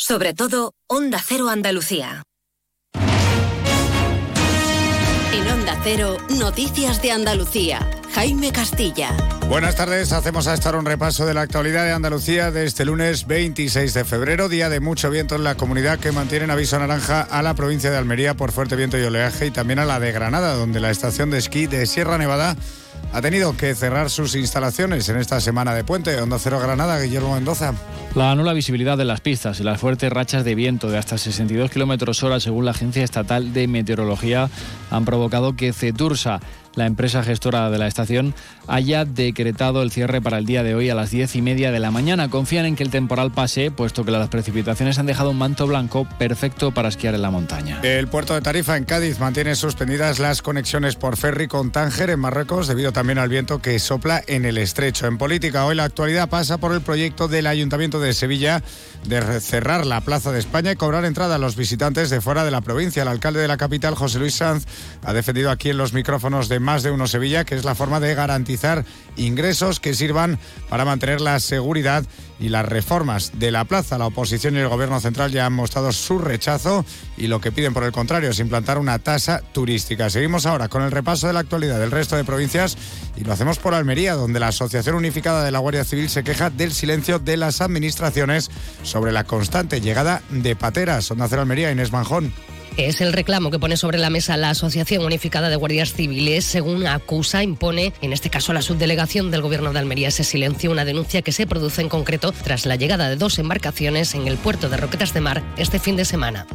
Sobre 0.00 0.32
todo, 0.32 0.74
Onda 0.86 1.20
Cero 1.26 1.48
Andalucía. 1.48 2.22
En 5.34 5.48
Onda 5.52 5.76
Cero, 5.82 6.16
Noticias 6.38 7.02
de 7.02 7.10
Andalucía. 7.10 7.90
Jaime 8.14 8.52
Castilla. 8.52 9.10
Buenas 9.48 9.74
tardes, 9.74 10.12
hacemos 10.12 10.46
a 10.46 10.54
esta 10.54 10.68
hora 10.68 10.78
un 10.78 10.84
repaso 10.84 11.26
de 11.26 11.34
la 11.34 11.40
actualidad 11.40 11.84
de 11.84 11.90
Andalucía 11.90 12.52
de 12.52 12.64
este 12.64 12.84
lunes 12.84 13.26
26 13.26 13.92
de 13.92 14.04
febrero, 14.04 14.48
día 14.48 14.68
de 14.68 14.78
mucho 14.78 15.10
viento 15.10 15.34
en 15.34 15.42
la 15.42 15.56
comunidad 15.56 15.98
que 15.98 16.12
mantienen 16.12 16.52
aviso 16.52 16.78
naranja 16.78 17.22
a 17.22 17.42
la 17.42 17.54
provincia 17.54 17.90
de 17.90 17.96
Almería 17.96 18.34
por 18.34 18.52
fuerte 18.52 18.76
viento 18.76 18.98
y 18.98 19.02
oleaje 19.02 19.46
y 19.46 19.50
también 19.50 19.80
a 19.80 19.84
la 19.84 19.98
de 19.98 20.12
Granada, 20.12 20.54
donde 20.54 20.78
la 20.78 20.92
estación 20.92 21.30
de 21.30 21.38
esquí 21.38 21.66
de 21.66 21.86
Sierra 21.86 22.18
Nevada 22.18 22.56
ha 23.12 23.22
tenido 23.22 23.56
que 23.56 23.74
cerrar 23.74 24.10
sus 24.10 24.34
instalaciones 24.34 25.08
en 25.08 25.16
esta 25.16 25.40
semana 25.40 25.74
de 25.74 25.84
puente. 25.84 26.20
Onda 26.20 26.38
Cero 26.38 26.60
Granada, 26.60 27.00
Guillermo 27.00 27.34
Mendoza. 27.34 27.74
La 28.14 28.34
nula 28.34 28.52
visibilidad 28.52 28.98
de 28.98 29.04
las 29.04 29.20
pistas 29.20 29.60
y 29.60 29.62
las 29.62 29.80
fuertes 29.80 30.12
rachas 30.12 30.44
de 30.44 30.54
viento 30.54 30.90
de 30.90 30.98
hasta 30.98 31.18
62 31.18 31.70
kilómetros 31.70 32.22
hora, 32.22 32.40
según 32.40 32.64
la 32.64 32.72
Agencia 32.72 33.04
Estatal 33.04 33.52
de 33.52 33.68
Meteorología, 33.68 34.50
han 34.90 35.04
provocado 35.04 35.56
que 35.56 35.72
Cetursa, 35.72 36.40
la 36.78 36.86
empresa 36.86 37.22
gestora 37.22 37.70
de 37.70 37.78
la 37.78 37.86
estación, 37.86 38.34
haya 38.66 39.04
decretado 39.04 39.82
el 39.82 39.90
cierre 39.90 40.22
para 40.22 40.38
el 40.38 40.46
día 40.46 40.62
de 40.62 40.74
hoy 40.74 40.88
a 40.90 40.94
las 40.94 41.10
10 41.10 41.36
y 41.36 41.42
media 41.42 41.70
de 41.70 41.80
la 41.80 41.90
mañana. 41.90 42.30
Confían 42.30 42.64
en 42.64 42.76
que 42.76 42.82
el 42.82 42.90
temporal 42.90 43.32
pase, 43.32 43.70
puesto 43.70 44.04
que 44.04 44.10
las 44.10 44.28
precipitaciones 44.28 44.98
han 44.98 45.06
dejado 45.06 45.30
un 45.30 45.38
manto 45.38 45.66
blanco 45.66 46.06
perfecto 46.18 46.72
para 46.72 46.88
esquiar 46.88 47.14
en 47.14 47.22
la 47.22 47.30
montaña. 47.30 47.80
El 47.82 48.08
puerto 48.08 48.34
de 48.34 48.40
Tarifa 48.40 48.76
en 48.76 48.84
Cádiz 48.84 49.18
mantiene 49.18 49.54
suspendidas 49.54 50.18
las 50.18 50.42
conexiones 50.42 50.96
por 50.96 51.16
ferry 51.16 51.48
con 51.48 51.70
Tánger 51.70 52.10
en 52.10 52.20
Marruecos 52.20 52.68
debido 52.68 52.92
también 52.92 53.18
al 53.18 53.28
viento 53.28 53.60
que 53.60 53.78
sopla 53.78 54.22
en 54.26 54.44
el 54.44 54.58
estrecho. 54.58 55.06
En 55.06 55.18
política, 55.18 55.64
hoy 55.64 55.74
la 55.74 55.84
actualidad 55.84 56.28
pasa 56.28 56.58
por 56.58 56.72
el 56.72 56.80
proyecto 56.80 57.28
del 57.28 57.46
Ayuntamiento 57.46 58.00
de 58.00 58.12
Sevilla 58.12 58.62
de 59.04 59.40
cerrar 59.40 59.86
la 59.86 60.00
Plaza 60.00 60.32
de 60.32 60.38
España 60.38 60.72
y 60.72 60.76
cobrar 60.76 61.04
entrada 61.04 61.36
a 61.36 61.38
los 61.38 61.56
visitantes 61.56 62.10
de 62.10 62.20
fuera 62.20 62.44
de 62.44 62.50
la 62.50 62.60
provincia. 62.60 63.02
El 63.02 63.08
alcalde 63.08 63.40
de 63.40 63.48
la 63.48 63.56
capital, 63.56 63.94
José 63.94 64.18
Luis 64.18 64.34
Sanz, 64.34 64.66
ha 65.04 65.12
defendido 65.12 65.50
aquí 65.50 65.70
en 65.70 65.78
los 65.78 65.92
micrófonos 65.92 66.48
de 66.48 66.60
Más 66.68 66.82
de 66.82 66.90
Uno 66.90 67.06
Sevilla 67.06 67.44
que 67.44 67.54
es 67.54 67.64
la 67.64 67.74
forma 67.74 67.98
de 67.98 68.14
garantizar 68.14 68.84
ingresos 69.16 69.80
que 69.80 69.94
sirvan 69.94 70.38
para 70.68 70.84
mantener 70.84 71.22
la 71.22 71.40
seguridad 71.40 72.04
y 72.38 72.50
las 72.50 72.66
reformas 72.66 73.32
de 73.38 73.50
la 73.50 73.64
plaza. 73.64 73.96
La 73.96 74.04
oposición 74.04 74.54
y 74.54 74.58
el 74.58 74.68
gobierno 74.68 75.00
central 75.00 75.32
ya 75.32 75.46
han 75.46 75.54
mostrado 75.54 75.92
su 75.92 76.18
rechazo 76.18 76.84
y 77.16 77.28
lo 77.28 77.40
que 77.40 77.52
piden 77.52 77.72
por 77.72 77.84
el 77.84 77.92
contrario 77.92 78.28
es 78.28 78.38
implantar 78.38 78.76
una 78.76 78.98
tasa 78.98 79.40
turística. 79.54 80.10
Seguimos 80.10 80.44
ahora 80.44 80.68
con 80.68 80.82
el 80.82 80.90
repaso 80.90 81.26
de 81.26 81.32
la 81.32 81.40
actualidad 81.40 81.80
del 81.80 81.90
resto 81.90 82.16
de 82.16 82.24
provincias 82.24 82.76
y 83.16 83.24
lo 83.24 83.32
hacemos 83.32 83.58
por 83.58 83.72
Almería, 83.72 84.12
donde 84.12 84.38
la 84.38 84.48
Asociación 84.48 84.94
Unificada 84.94 85.44
de 85.44 85.52
la 85.52 85.60
Guardia 85.60 85.86
Civil 85.86 86.10
se 86.10 86.22
queja 86.22 86.50
del 86.50 86.72
silencio 86.72 87.18
de 87.18 87.38
las 87.38 87.62
administraciones 87.62 88.50
sobre 88.82 89.12
la 89.12 89.24
constante 89.24 89.80
llegada 89.80 90.20
de 90.28 90.54
pateras. 90.54 91.10
Onda 91.10 91.28
Cero 91.30 91.40
Almería, 91.40 91.72
Inés 91.72 91.92
Manjón. 91.92 92.30
Es 92.78 93.00
el 93.00 93.12
reclamo 93.12 93.50
que 93.50 93.58
pone 93.58 93.76
sobre 93.76 93.98
la 93.98 94.08
mesa 94.08 94.36
la 94.36 94.50
Asociación 94.50 95.04
Unificada 95.04 95.48
de 95.48 95.56
Guardias 95.56 95.92
Civiles. 95.92 96.44
Según 96.44 96.86
acusa, 96.86 97.42
impone, 97.42 97.92
en 98.02 98.12
este 98.12 98.30
caso 98.30 98.52
la 98.52 98.62
subdelegación 98.62 99.32
del 99.32 99.42
Gobierno 99.42 99.72
de 99.72 99.80
Almería, 99.80 100.08
ese 100.08 100.22
silencio, 100.22 100.70
una 100.70 100.84
denuncia 100.84 101.22
que 101.22 101.32
se 101.32 101.48
produce 101.48 101.82
en 101.82 101.88
concreto 101.88 102.30
tras 102.30 102.66
la 102.66 102.76
llegada 102.76 103.08
de 103.08 103.16
dos 103.16 103.40
embarcaciones 103.40 104.14
en 104.14 104.28
el 104.28 104.36
puerto 104.36 104.68
de 104.68 104.76
Roquetas 104.76 105.12
de 105.12 105.20
Mar 105.20 105.42
este 105.56 105.80
fin 105.80 105.96
de 105.96 106.04
semana. 106.04 106.46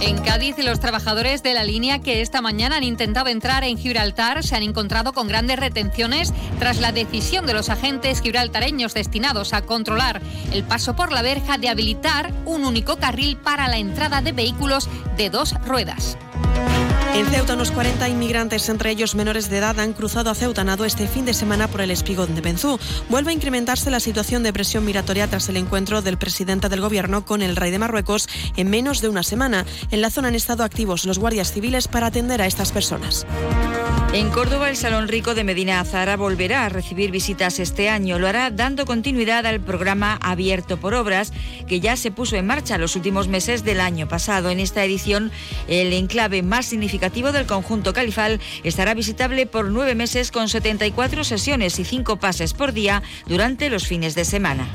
En 0.00 0.22
Cádiz, 0.22 0.56
los 0.58 0.78
trabajadores 0.78 1.42
de 1.42 1.54
la 1.54 1.64
línea 1.64 1.98
que 1.98 2.20
esta 2.20 2.40
mañana 2.40 2.76
han 2.76 2.84
intentado 2.84 3.28
entrar 3.28 3.64
en 3.64 3.76
Gibraltar 3.76 4.44
se 4.44 4.54
han 4.54 4.62
encontrado 4.62 5.12
con 5.12 5.26
grandes 5.26 5.58
retenciones 5.58 6.32
tras 6.60 6.78
la 6.78 6.92
decisión 6.92 7.46
de 7.46 7.54
los 7.54 7.68
agentes 7.68 8.20
gibraltareños 8.20 8.94
destinados 8.94 9.52
a 9.52 9.62
controlar 9.62 10.22
el 10.52 10.62
paso 10.62 10.94
por 10.94 11.10
la 11.10 11.22
verja 11.22 11.58
de 11.58 11.68
habilitar 11.68 12.32
un 12.44 12.64
único 12.64 12.96
carril 12.96 13.36
para 13.38 13.66
la 13.66 13.78
entrada 13.78 14.22
de 14.22 14.30
vehículos 14.30 14.88
de 15.16 15.30
dos 15.30 15.54
ruedas. 15.66 16.16
En 17.18 17.26
Ceuta, 17.26 17.54
unos 17.54 17.72
40 17.72 18.08
inmigrantes, 18.08 18.68
entre 18.68 18.92
ellos 18.92 19.16
menores 19.16 19.50
de 19.50 19.58
edad, 19.58 19.80
han 19.80 19.92
cruzado 19.92 20.30
a 20.30 20.36
Ceuta 20.36 20.62
Nado 20.62 20.84
este 20.84 21.08
fin 21.08 21.24
de 21.24 21.34
semana 21.34 21.66
por 21.66 21.80
el 21.80 21.90
espigón 21.90 22.36
de 22.36 22.40
Benzú. 22.40 22.78
Vuelve 23.08 23.32
a 23.32 23.34
incrementarse 23.34 23.90
la 23.90 23.98
situación 23.98 24.44
de 24.44 24.52
presión 24.52 24.84
migratoria 24.84 25.26
tras 25.26 25.48
el 25.48 25.56
encuentro 25.56 26.00
del 26.00 26.16
presidente 26.16 26.68
del 26.68 26.80
gobierno 26.80 27.24
con 27.24 27.42
el 27.42 27.56
rey 27.56 27.72
de 27.72 27.80
Marruecos 27.80 28.28
en 28.56 28.70
menos 28.70 29.00
de 29.00 29.08
una 29.08 29.24
semana. 29.24 29.66
En 29.90 30.00
la 30.00 30.10
zona 30.10 30.28
han 30.28 30.36
estado 30.36 30.62
activos 30.62 31.06
los 31.06 31.18
guardias 31.18 31.50
civiles 31.50 31.88
para 31.88 32.06
atender 32.06 32.40
a 32.40 32.46
estas 32.46 32.70
personas. 32.70 33.26
En 34.14 34.30
Córdoba, 34.30 34.70
el 34.70 34.76
Salón 34.76 35.06
Rico 35.06 35.34
de 35.34 35.44
Medina 35.44 35.80
Azara 35.80 36.16
volverá 36.16 36.64
a 36.64 36.70
recibir 36.70 37.10
visitas 37.10 37.58
este 37.58 37.90
año. 37.90 38.18
Lo 38.18 38.26
hará 38.26 38.50
dando 38.50 38.86
continuidad 38.86 39.44
al 39.44 39.60
programa 39.60 40.18
Abierto 40.22 40.78
por 40.78 40.94
Obras, 40.94 41.30
que 41.68 41.80
ya 41.80 41.94
se 41.94 42.10
puso 42.10 42.34
en 42.36 42.46
marcha 42.46 42.78
los 42.78 42.96
últimos 42.96 43.28
meses 43.28 43.64
del 43.64 43.80
año 43.80 44.08
pasado. 44.08 44.48
En 44.48 44.60
esta 44.60 44.82
edición, 44.82 45.30
el 45.68 45.92
enclave 45.92 46.42
más 46.42 46.64
significativo 46.64 47.32
del 47.32 47.44
conjunto 47.44 47.92
califal 47.92 48.40
estará 48.64 48.94
visitable 48.94 49.44
por 49.44 49.70
nueve 49.70 49.94
meses 49.94 50.32
con 50.32 50.48
74 50.48 51.22
sesiones 51.22 51.78
y 51.78 51.84
cinco 51.84 52.16
pases 52.16 52.54
por 52.54 52.72
día 52.72 53.02
durante 53.26 53.68
los 53.68 53.86
fines 53.86 54.14
de 54.14 54.24
semana. 54.24 54.68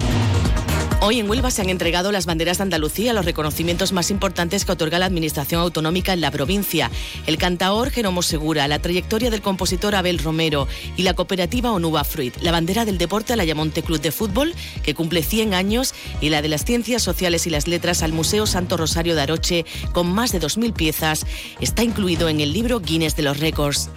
Hoy 1.05 1.19
en 1.19 1.29
Huelva 1.29 1.51
se 1.51 1.61
han 1.61 1.67
entregado 1.67 2.13
las 2.13 2.25
banderas 2.25 2.59
de 2.59 2.63
Andalucía, 2.63 3.11
los 3.11 3.25
reconocimientos 3.25 3.91
más 3.91 4.09
importantes 4.09 4.63
que 4.63 4.71
otorga 4.71 4.99
la 4.99 5.05
Administración 5.05 5.59
Autonómica 5.59 6.13
en 6.13 6.21
la 6.21 6.31
provincia. 6.31 6.89
El 7.27 7.37
cantaor 7.37 7.89
Jeromo 7.89 8.21
Segura, 8.21 8.69
la 8.69 8.79
trayectoria 8.79 9.29
del 9.29 9.41
compositor 9.41 9.95
Abel 9.95 10.17
Romero 10.17 10.65
y 10.95 11.03
la 11.03 11.13
cooperativa 11.13 11.73
Onuba 11.73 12.05
Fruit. 12.05 12.37
La 12.41 12.53
bandera 12.53 12.85
del 12.85 12.97
deporte 12.97 13.33
al 13.33 13.41
Ayamonte 13.41 13.83
Club 13.83 13.99
de 13.99 14.13
Fútbol, 14.13 14.53
que 14.81 14.95
cumple 14.95 15.23
100 15.23 15.53
años, 15.53 15.93
y 16.21 16.29
la 16.29 16.41
de 16.41 16.47
las 16.47 16.63
ciencias 16.63 17.03
sociales 17.03 17.47
y 17.47 17.49
las 17.49 17.67
letras 17.67 18.01
al 18.01 18.13
Museo 18.13 18.47
Santo 18.47 18.77
Rosario 18.77 19.13
de 19.13 19.23
Aroche, 19.23 19.65
con 19.91 20.07
más 20.09 20.31
de 20.31 20.39
2.000 20.39 20.71
piezas, 20.71 21.25
está 21.59 21.83
incluido 21.83 22.29
en 22.29 22.39
el 22.39 22.53
libro 22.53 22.79
Guinness 22.79 23.17
de 23.17 23.23
los 23.23 23.41
Récords. 23.41 23.89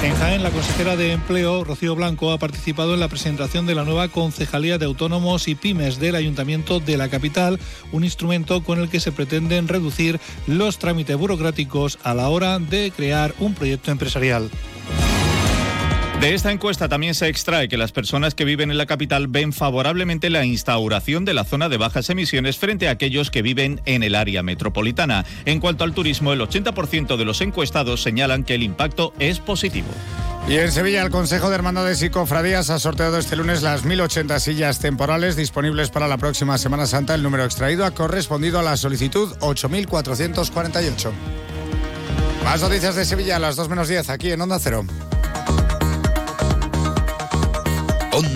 En 0.00 0.14
Jaén, 0.14 0.44
la 0.44 0.50
consejera 0.50 0.96
de 0.96 1.12
Empleo, 1.12 1.64
Rocío 1.64 1.96
Blanco, 1.96 2.30
ha 2.30 2.38
participado 2.38 2.94
en 2.94 3.00
la 3.00 3.08
presentación 3.08 3.66
de 3.66 3.74
la 3.74 3.84
nueva 3.84 4.06
Concejalía 4.08 4.78
de 4.78 4.84
Autónomos 4.86 5.48
y 5.48 5.56
Pymes 5.56 5.98
del 5.98 6.14
Ayuntamiento 6.14 6.78
de 6.78 6.96
la 6.96 7.08
capital, 7.08 7.58
un 7.90 8.04
instrumento 8.04 8.62
con 8.62 8.78
el 8.78 8.88
que 8.88 9.00
se 9.00 9.10
pretenden 9.10 9.66
reducir 9.66 10.20
los 10.46 10.78
trámites 10.78 11.16
burocráticos 11.16 11.98
a 12.04 12.14
la 12.14 12.28
hora 12.28 12.60
de 12.60 12.92
crear 12.94 13.34
un 13.40 13.54
proyecto 13.54 13.90
empresarial. 13.90 14.50
De 16.20 16.34
esta 16.34 16.50
encuesta 16.50 16.88
también 16.88 17.14
se 17.14 17.28
extrae 17.28 17.68
que 17.68 17.76
las 17.76 17.92
personas 17.92 18.34
que 18.34 18.44
viven 18.44 18.72
en 18.72 18.76
la 18.76 18.86
capital 18.86 19.28
ven 19.28 19.52
favorablemente 19.52 20.30
la 20.30 20.44
instauración 20.44 21.24
de 21.24 21.32
la 21.32 21.44
zona 21.44 21.68
de 21.68 21.76
bajas 21.76 22.10
emisiones 22.10 22.58
frente 22.58 22.88
a 22.88 22.90
aquellos 22.90 23.30
que 23.30 23.40
viven 23.40 23.80
en 23.84 24.02
el 24.02 24.16
área 24.16 24.42
metropolitana. 24.42 25.24
En 25.44 25.60
cuanto 25.60 25.84
al 25.84 25.94
turismo, 25.94 26.32
el 26.32 26.40
80% 26.40 27.16
de 27.16 27.24
los 27.24 27.40
encuestados 27.40 28.02
señalan 28.02 28.42
que 28.42 28.56
el 28.56 28.64
impacto 28.64 29.14
es 29.20 29.38
positivo. 29.38 29.86
Y 30.48 30.56
en 30.56 30.72
Sevilla, 30.72 31.04
el 31.04 31.10
Consejo 31.10 31.50
de 31.50 31.54
Hermandades 31.54 32.02
y 32.02 32.10
Cofradías 32.10 32.68
ha 32.70 32.80
sorteado 32.80 33.18
este 33.18 33.36
lunes 33.36 33.62
las 33.62 33.84
1.080 33.84 34.40
sillas 34.40 34.80
temporales 34.80 35.36
disponibles 35.36 35.90
para 35.90 36.08
la 36.08 36.16
próxima 36.16 36.58
Semana 36.58 36.86
Santa. 36.86 37.14
El 37.14 37.22
número 37.22 37.44
extraído 37.44 37.84
ha 37.84 37.92
correspondido 37.92 38.58
a 38.58 38.64
la 38.64 38.76
solicitud 38.76 39.36
8.448. 39.38 41.12
Más 42.42 42.60
noticias 42.60 42.96
de 42.96 43.04
Sevilla 43.04 43.36
a 43.36 43.38
las 43.38 43.54
2 43.54 43.68
menos 43.68 43.86
10 43.86 44.10
aquí 44.10 44.32
en 44.32 44.40
Onda 44.40 44.58
Cero. 44.58 44.84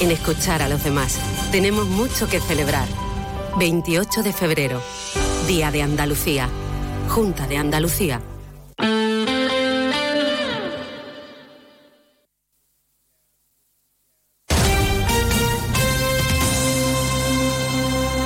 En 0.00 0.10
escuchar 0.10 0.62
a 0.62 0.68
los 0.68 0.82
demás. 0.84 1.18
Tenemos 1.52 1.86
mucho 1.86 2.28
que 2.28 2.40
celebrar. 2.40 2.88
28 3.58 4.22
de 4.22 4.32
febrero, 4.32 4.82
Día 5.46 5.70
de 5.70 5.82
Andalucía, 5.82 6.48
Junta 7.08 7.46
de 7.46 7.56
Andalucía. 7.58 8.20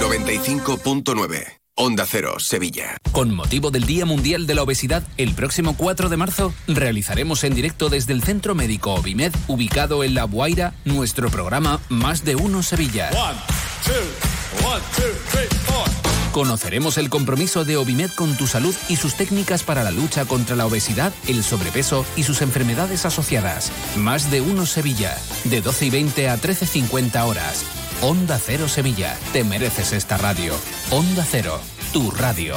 ...95.9... 0.00 1.67
Onda 1.80 2.06
Cero, 2.06 2.34
Sevilla. 2.40 2.96
Con 3.12 3.32
motivo 3.32 3.70
del 3.70 3.84
Día 3.84 4.04
Mundial 4.04 4.48
de 4.48 4.56
la 4.56 4.64
Obesidad, 4.64 5.04
el 5.16 5.34
próximo 5.34 5.76
4 5.76 6.08
de 6.08 6.16
marzo 6.16 6.52
realizaremos 6.66 7.44
en 7.44 7.54
directo 7.54 7.88
desde 7.88 8.14
el 8.14 8.24
Centro 8.24 8.56
Médico 8.56 8.94
Obimed, 8.94 9.32
ubicado 9.46 10.02
en 10.02 10.14
La 10.14 10.24
Guaira, 10.24 10.74
nuestro 10.84 11.30
programa 11.30 11.78
Más 11.88 12.24
de 12.24 12.34
Uno 12.34 12.64
Sevilla. 12.64 13.10
Conoceremos 16.32 16.98
el 16.98 17.10
compromiso 17.10 17.64
de 17.64 17.76
Obimed 17.76 18.10
con 18.10 18.36
tu 18.36 18.48
salud 18.48 18.74
y 18.88 18.96
sus 18.96 19.14
técnicas 19.14 19.62
para 19.62 19.84
la 19.84 19.92
lucha 19.92 20.24
contra 20.24 20.56
la 20.56 20.66
obesidad, 20.66 21.12
el 21.28 21.44
sobrepeso 21.44 22.04
y 22.16 22.24
sus 22.24 22.42
enfermedades 22.42 23.06
asociadas. 23.06 23.70
Más 23.96 24.32
de 24.32 24.40
Uno 24.40 24.66
Sevilla, 24.66 25.16
de 25.44 25.60
12 25.60 25.86
y 25.86 25.90
20 25.90 26.28
a 26.28 26.38
13.50 26.38 27.24
horas. 27.24 27.64
Onda 28.00 28.38
Cero 28.38 28.68
Sevilla. 28.68 29.18
Te 29.32 29.42
mereces 29.42 29.92
esta 29.92 30.16
radio. 30.16 30.54
Onda 30.90 31.26
Cero, 31.28 31.60
tu 31.92 32.12
radio. 32.12 32.54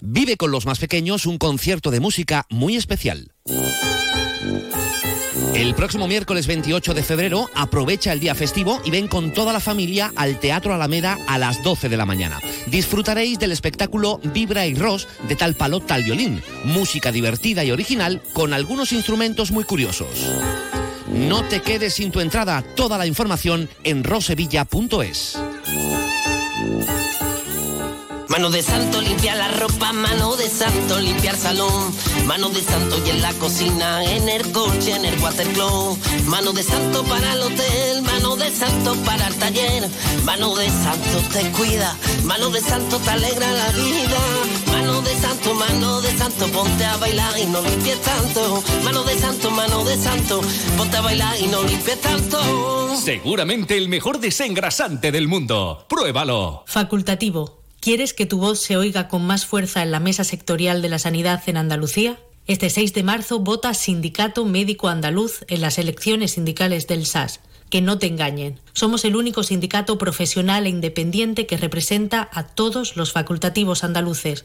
Vive 0.00 0.36
con 0.36 0.50
los 0.50 0.66
más 0.66 0.80
pequeños 0.80 1.26
un 1.26 1.38
concierto 1.38 1.92
de 1.92 2.00
música 2.00 2.46
muy 2.50 2.74
especial. 2.74 3.30
El 5.54 5.76
próximo 5.76 6.08
miércoles 6.08 6.48
28 6.48 6.92
de 6.92 7.04
febrero 7.04 7.48
aprovecha 7.54 8.12
el 8.12 8.18
día 8.18 8.34
festivo 8.34 8.82
y 8.84 8.90
ven 8.90 9.06
con 9.06 9.32
toda 9.32 9.52
la 9.52 9.60
familia 9.60 10.12
al 10.16 10.40
Teatro 10.40 10.74
Alameda 10.74 11.16
a 11.28 11.38
las 11.38 11.62
12 11.62 11.88
de 11.88 11.96
la 11.96 12.04
mañana. 12.04 12.40
Disfrutaréis 12.66 13.38
del 13.38 13.52
espectáculo 13.52 14.18
Vibra 14.24 14.66
y 14.66 14.74
Ros 14.74 15.06
de 15.28 15.36
tal 15.36 15.54
palo 15.54 15.78
tal 15.78 16.02
violín, 16.02 16.42
música 16.64 17.12
divertida 17.12 17.62
y 17.62 17.70
original 17.70 18.20
con 18.32 18.52
algunos 18.52 18.92
instrumentos 18.92 19.52
muy 19.52 19.62
curiosos. 19.62 20.08
No 21.08 21.44
te 21.44 21.62
quedes 21.62 21.94
sin 21.94 22.10
tu 22.10 22.20
entrada. 22.20 22.62
Toda 22.74 22.98
la 22.98 23.06
información 23.06 23.68
en 23.84 24.04
rosevilla.es. 24.04 25.38
Mano 28.28 28.50
de 28.50 28.62
santo 28.62 29.00
limpiar 29.00 29.36
la 29.38 29.48
ropa, 29.48 29.92
mano 29.92 30.36
de 30.36 30.50
santo 30.50 30.98
limpiar 30.98 31.36
salón, 31.36 31.90
mano 32.26 32.50
de 32.50 32.60
santo 32.60 33.00
y 33.06 33.10
en 33.10 33.22
la 33.22 33.32
cocina, 33.34 34.04
en 34.04 34.28
el 34.28 34.52
coche, 34.52 34.94
en 34.94 35.06
el 35.06 35.18
watercloak, 35.20 35.96
mano 36.26 36.52
de 36.52 36.62
santo 36.62 37.02
para 37.04 37.32
el 37.32 37.40
hotel, 37.40 38.02
mano 38.02 38.36
de 38.36 38.50
santo 38.50 38.94
para 39.06 39.28
el 39.28 39.34
taller, 39.36 39.88
mano 40.24 40.54
de 40.54 40.68
santo 40.68 41.22
te 41.32 41.50
cuida, 41.52 41.96
mano 42.24 42.50
de 42.50 42.60
santo 42.60 42.98
te 42.98 43.10
alegra 43.10 43.50
la 43.52 43.70
vida, 43.70 44.18
mano 44.86 45.02
de 45.02 45.14
santo, 45.16 45.54
mano 45.54 46.00
de 46.00 46.10
santo, 46.16 46.46
ponte 46.46 46.84
a 46.84 46.96
bailar 46.96 47.38
y 47.38 47.46
no 47.46 47.60
limpies 47.60 48.00
tanto, 48.02 48.62
mano 48.84 49.02
de 49.02 49.18
santo, 49.18 49.50
mano 49.50 49.84
de 49.84 49.96
santo, 49.96 50.40
ponte 50.76 50.96
a 50.96 51.00
bailar 51.00 51.34
y 51.40 51.48
no 51.48 51.62
limpies 51.64 52.00
tanto. 52.00 52.96
Seguramente 52.96 53.76
el 53.76 53.88
mejor 53.88 54.20
desengrasante 54.20 55.10
del 55.10 55.26
mundo. 55.26 55.86
Pruébalo. 55.88 56.62
Facultativo. 56.66 57.62
¿Quieres 57.80 58.14
que 58.14 58.26
tu 58.26 58.38
voz 58.38 58.60
se 58.60 58.76
oiga 58.76 59.08
con 59.08 59.26
más 59.26 59.44
fuerza 59.44 59.82
en 59.82 59.90
la 59.90 59.98
mesa 59.98 60.22
sectorial 60.22 60.82
de 60.82 60.88
la 60.88 61.00
sanidad 61.00 61.42
en 61.46 61.56
Andalucía? 61.56 62.18
Este 62.46 62.70
6 62.70 62.94
de 62.94 63.02
marzo 63.02 63.40
vota 63.40 63.74
Sindicato 63.74 64.44
Médico 64.44 64.88
Andaluz 64.88 65.44
en 65.48 65.62
las 65.62 65.78
elecciones 65.78 66.32
sindicales 66.32 66.86
del 66.86 67.06
SAS. 67.06 67.40
Que 67.70 67.80
no 67.80 67.98
te 67.98 68.06
engañen. 68.06 68.60
Somos 68.72 69.04
el 69.04 69.16
único 69.16 69.42
sindicato 69.42 69.98
profesional 69.98 70.66
e 70.66 70.70
independiente 70.70 71.46
que 71.46 71.56
representa 71.56 72.28
a 72.32 72.44
todos 72.46 72.96
los 72.96 73.10
facultativos 73.10 73.82
andaluces. 73.82 74.44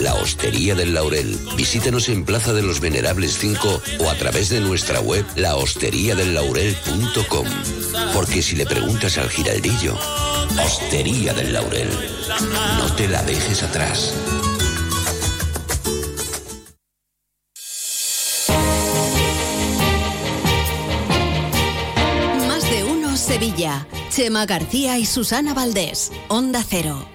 La 0.00 0.14
Hostería 0.14 0.74
del 0.74 0.94
Laurel. 0.94 1.38
Visítenos 1.56 2.08
en 2.08 2.24
Plaza 2.24 2.52
de 2.52 2.62
los 2.62 2.80
Venerables 2.80 3.38
5 3.38 3.82
o 4.00 4.10
a 4.10 4.14
través 4.14 4.48
de 4.48 4.60
nuestra 4.60 5.00
web 5.00 5.24
lahosteriadellaurel.com. 5.36 7.46
Porque 8.12 8.42
si 8.42 8.56
le 8.56 8.66
preguntas 8.66 9.18
al 9.18 9.30
giraldillo, 9.30 9.96
Hostería 10.64 11.32
del 11.32 11.52
Laurel, 11.52 11.88
no 12.78 12.92
te 12.96 13.06
la 13.08 13.22
dejes 13.22 13.62
atrás. 13.62 14.12
Más 22.48 22.68
de 22.70 22.84
uno 22.84 23.16
Sevilla. 23.16 23.86
Chema 24.10 24.46
García 24.46 24.98
y 24.98 25.06
Susana 25.06 25.54
Valdés. 25.54 26.10
Onda 26.28 26.64
Cero. 26.68 27.13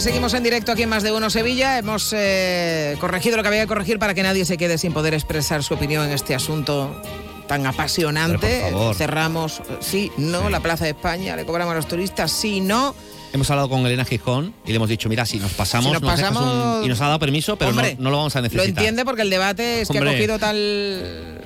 Seguimos 0.00 0.34
en 0.34 0.42
directo 0.42 0.72
aquí 0.72 0.82
en 0.82 0.88
Más 0.88 1.02
de 1.02 1.12
Uno 1.12 1.30
Sevilla. 1.30 1.78
Hemos 1.78 2.12
eh, 2.16 2.96
corregido 3.00 3.36
lo 3.36 3.42
que 3.42 3.48
había 3.48 3.60
que 3.62 3.66
corregir 3.68 3.98
para 3.98 4.14
que 4.14 4.22
nadie 4.22 4.44
se 4.44 4.56
quede 4.56 4.78
sin 4.78 4.92
poder 4.92 5.14
expresar 5.14 5.62
su 5.62 5.74
opinión 5.74 6.04
en 6.06 6.12
este 6.12 6.34
asunto 6.34 7.00
tan 7.46 7.66
apasionante. 7.66 8.64
Cerramos, 8.96 9.60
eh, 9.60 9.62
sí, 9.80 10.10
no, 10.16 10.48
la 10.50 10.60
Plaza 10.60 10.84
de 10.84 10.90
España, 10.90 11.36
le 11.36 11.44
cobramos 11.44 11.72
a 11.72 11.76
los 11.76 11.86
turistas, 11.88 12.32
sí, 12.32 12.60
no. 12.60 12.94
Hemos 13.32 13.50
hablado 13.50 13.68
con 13.68 13.84
Elena 13.86 14.04
Gijón 14.04 14.54
y 14.66 14.70
le 14.70 14.76
hemos 14.76 14.88
dicho, 14.88 15.08
mira, 15.08 15.24
si 15.24 15.38
nos 15.38 15.52
pasamos, 15.52 15.86
Si 15.86 15.92
nos 15.92 16.02
nos 16.02 16.16
dejas 16.16 16.32
pasamos- 16.32 16.78
un- 16.80 16.84
y 16.84 16.88
nos 16.88 17.00
ha 17.00 17.06
dado 17.06 17.18
permiso, 17.18 17.56
pero 17.56 17.72
no- 17.72 17.78
Hombre, 17.78 17.96
no, 17.98 18.10
lo 18.10 18.16
vamos 18.18 18.36
a 18.36 18.40
Lo 18.40 18.42
necesitar. 18.44 18.68
entiende 18.68 19.04
porque 19.04 19.22
el 19.22 19.30
debate 19.30 19.80
es 19.82 19.88
que 19.88 19.98
ha 19.98 20.04
cogido 20.04 20.38
tal, 20.38 21.40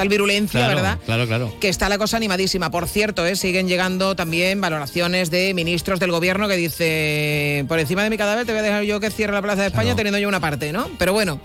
tal 0.00 0.08
virulencia, 0.08 0.60
Claro, 0.60 0.76
¿verdad? 0.76 0.98
Claro, 1.04 1.26
claro. 1.26 1.52
que 1.60 1.68
está 1.68 1.90
la 1.90 1.98
cosa 1.98 2.16
animadísima. 2.16 2.70
Por 2.70 2.88
cierto, 2.88 3.26
¿eh? 3.26 3.36
siguen 3.36 3.68
llegando 3.68 4.16
también 4.16 4.58
valoraciones 4.58 5.30
de 5.30 5.52
ministros 5.52 6.00
del 6.00 6.10
gobierno 6.10 6.48
que 6.48 6.56
dice, 6.56 7.66
por 7.68 7.78
encima 7.78 8.02
de 8.02 8.08
mi 8.08 8.16
cadáver 8.16 8.46
te 8.46 8.52
voy 8.52 8.60
a 8.60 8.62
dejar 8.62 8.84
yo 8.84 8.98
que 8.98 9.10
cierre 9.10 9.34
la 9.34 9.42
Plaza 9.42 9.60
de 9.60 9.66
España 9.66 9.94
teniendo 9.94 10.18
yo 10.18 10.26
una 10.26 10.40
parte, 10.40 10.72
¿no? 10.72 10.88
Pero 10.98 11.12
bueno, 11.12 11.38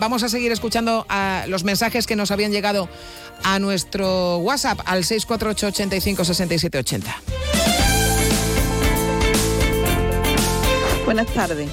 vamos 0.00 0.24
a 0.24 0.28
seguir 0.28 0.50
escuchando 0.50 1.06
a 1.08 1.44
los 1.46 1.62
mensajes 1.62 2.08
que 2.08 2.16
nos 2.16 2.32
habían 2.32 2.50
llegado 2.50 2.88
a 3.44 3.60
nuestro 3.60 4.38
WhatsApp 4.38 4.80
al 4.84 5.04
648 5.04 5.68
85 5.68 6.24
67 6.24 6.78
80. 6.78 7.22
Buenas 11.04 11.28
tardes. 11.28 11.70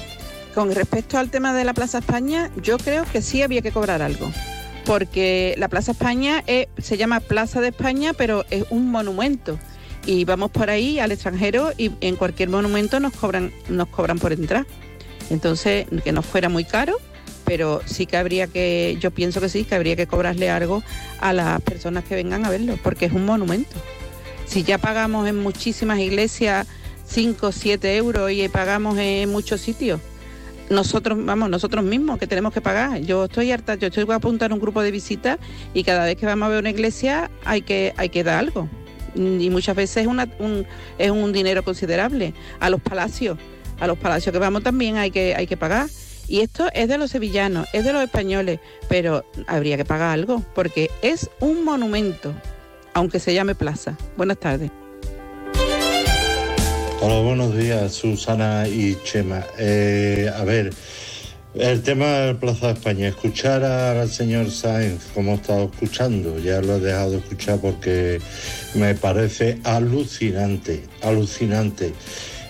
Con 0.54 0.72
respecto 0.72 1.18
al 1.18 1.28
tema 1.28 1.52
de 1.54 1.64
la 1.64 1.74
Plaza 1.74 1.98
España, 1.98 2.52
yo 2.62 2.78
creo 2.78 3.04
que 3.10 3.20
sí 3.20 3.42
había 3.42 3.62
que 3.62 3.72
cobrar 3.72 4.00
algo. 4.00 4.30
Porque 4.84 5.54
la 5.58 5.68
Plaza 5.68 5.92
España 5.92 6.42
es- 6.46 6.68
se 6.78 6.96
llama 6.96 7.20
Plaza 7.20 7.60
de 7.60 7.68
España, 7.68 8.12
pero 8.12 8.44
es 8.50 8.64
un 8.70 8.90
monumento. 8.90 9.58
Y 10.06 10.24
vamos 10.24 10.50
por 10.50 10.70
ahí 10.70 10.98
al 10.98 11.12
extranjero 11.12 11.72
y 11.76 11.92
en 12.00 12.16
cualquier 12.16 12.48
monumento 12.48 12.98
nos 13.00 13.12
cobran, 13.12 13.52
nos 13.68 13.88
cobran 13.88 14.18
por 14.18 14.32
entrar. 14.32 14.66
Entonces, 15.28 15.86
que 16.02 16.12
no 16.12 16.22
fuera 16.22 16.48
muy 16.48 16.64
caro, 16.64 16.96
pero 17.44 17.82
sí 17.84 18.06
que 18.06 18.16
habría 18.16 18.46
que, 18.46 18.96
yo 19.00 19.10
pienso 19.10 19.40
que 19.40 19.48
sí, 19.48 19.64
que 19.64 19.74
habría 19.74 19.96
que 19.96 20.06
cobrarle 20.06 20.50
algo 20.50 20.82
a 21.20 21.32
las 21.32 21.60
personas 21.60 22.04
que 22.04 22.14
vengan 22.14 22.44
a 22.44 22.50
verlo, 22.50 22.78
porque 22.82 23.04
es 23.06 23.12
un 23.12 23.26
monumento. 23.26 23.76
Si 24.46 24.64
ya 24.64 24.78
pagamos 24.78 25.28
en 25.28 25.36
muchísimas 25.38 25.98
iglesias 26.00 26.66
5 27.06 27.48
o 27.48 27.52
7 27.52 27.96
euros 27.96 28.32
y 28.32 28.48
pagamos 28.48 28.98
en 28.98 29.30
muchos 29.30 29.60
sitios, 29.60 30.00
nosotros, 30.70 31.18
vamos, 31.22 31.50
nosotros 31.50 31.84
mismos 31.84 32.18
que 32.18 32.26
tenemos 32.26 32.54
que 32.54 32.60
pagar. 32.60 33.00
Yo 33.00 33.24
estoy 33.24 33.50
harta, 33.50 33.74
yo 33.74 33.88
estoy 33.88 34.06
a 34.08 34.14
apuntar 34.14 34.52
un 34.52 34.60
grupo 34.60 34.82
de 34.82 34.90
visitas 34.90 35.38
y 35.74 35.84
cada 35.84 36.04
vez 36.04 36.16
que 36.16 36.26
vamos 36.26 36.46
a 36.46 36.48
ver 36.50 36.60
una 36.60 36.70
iglesia 36.70 37.30
hay 37.44 37.62
que, 37.62 37.92
hay 37.96 38.08
que 38.08 38.24
dar 38.24 38.38
algo. 38.38 38.68
Y 39.16 39.50
muchas 39.50 39.74
veces 39.74 39.98
es, 39.98 40.06
una, 40.06 40.28
un, 40.38 40.64
es 40.96 41.10
un 41.10 41.32
dinero 41.32 41.64
considerable. 41.64 42.32
A 42.60 42.70
los 42.70 42.80
palacios, 42.80 43.36
a 43.80 43.86
los 43.86 43.98
palacios 43.98 44.32
que 44.32 44.38
vamos 44.38 44.62
también 44.62 44.96
hay 44.96 45.10
que, 45.10 45.34
hay 45.34 45.46
que 45.46 45.56
pagar. 45.56 45.88
Y 46.28 46.40
esto 46.40 46.68
es 46.72 46.88
de 46.88 46.96
los 46.96 47.10
sevillanos, 47.10 47.66
es 47.72 47.84
de 47.84 47.92
los 47.92 48.04
españoles, 48.04 48.60
pero 48.88 49.24
habría 49.48 49.76
que 49.76 49.84
pagar 49.84 50.10
algo, 50.10 50.44
porque 50.54 50.88
es 51.02 51.28
un 51.40 51.64
monumento, 51.64 52.32
aunque 52.94 53.18
se 53.18 53.34
llame 53.34 53.56
plaza. 53.56 53.96
Buenas 54.16 54.38
tardes. 54.38 54.70
Hola, 57.02 57.20
buenos 57.20 57.56
días, 57.56 57.94
Susana 57.94 58.68
y 58.68 58.94
Chema. 59.04 59.42
Eh, 59.56 60.30
a 60.36 60.44
ver, 60.44 60.70
el 61.54 61.80
tema 61.80 62.04
de 62.04 62.34
Plaza 62.34 62.66
de 62.66 62.72
España, 62.74 63.08
escuchar 63.08 63.64
al 63.64 64.10
señor 64.10 64.50
Sáenz, 64.50 65.06
como 65.14 65.32
he 65.32 65.34
estado 65.36 65.70
escuchando, 65.72 66.38
ya 66.38 66.60
lo 66.60 66.76
he 66.76 66.80
dejado 66.80 67.12
de 67.12 67.16
escuchar 67.16 67.58
porque 67.58 68.20
me 68.74 68.94
parece 68.94 69.60
alucinante, 69.64 70.84
alucinante. 71.00 71.94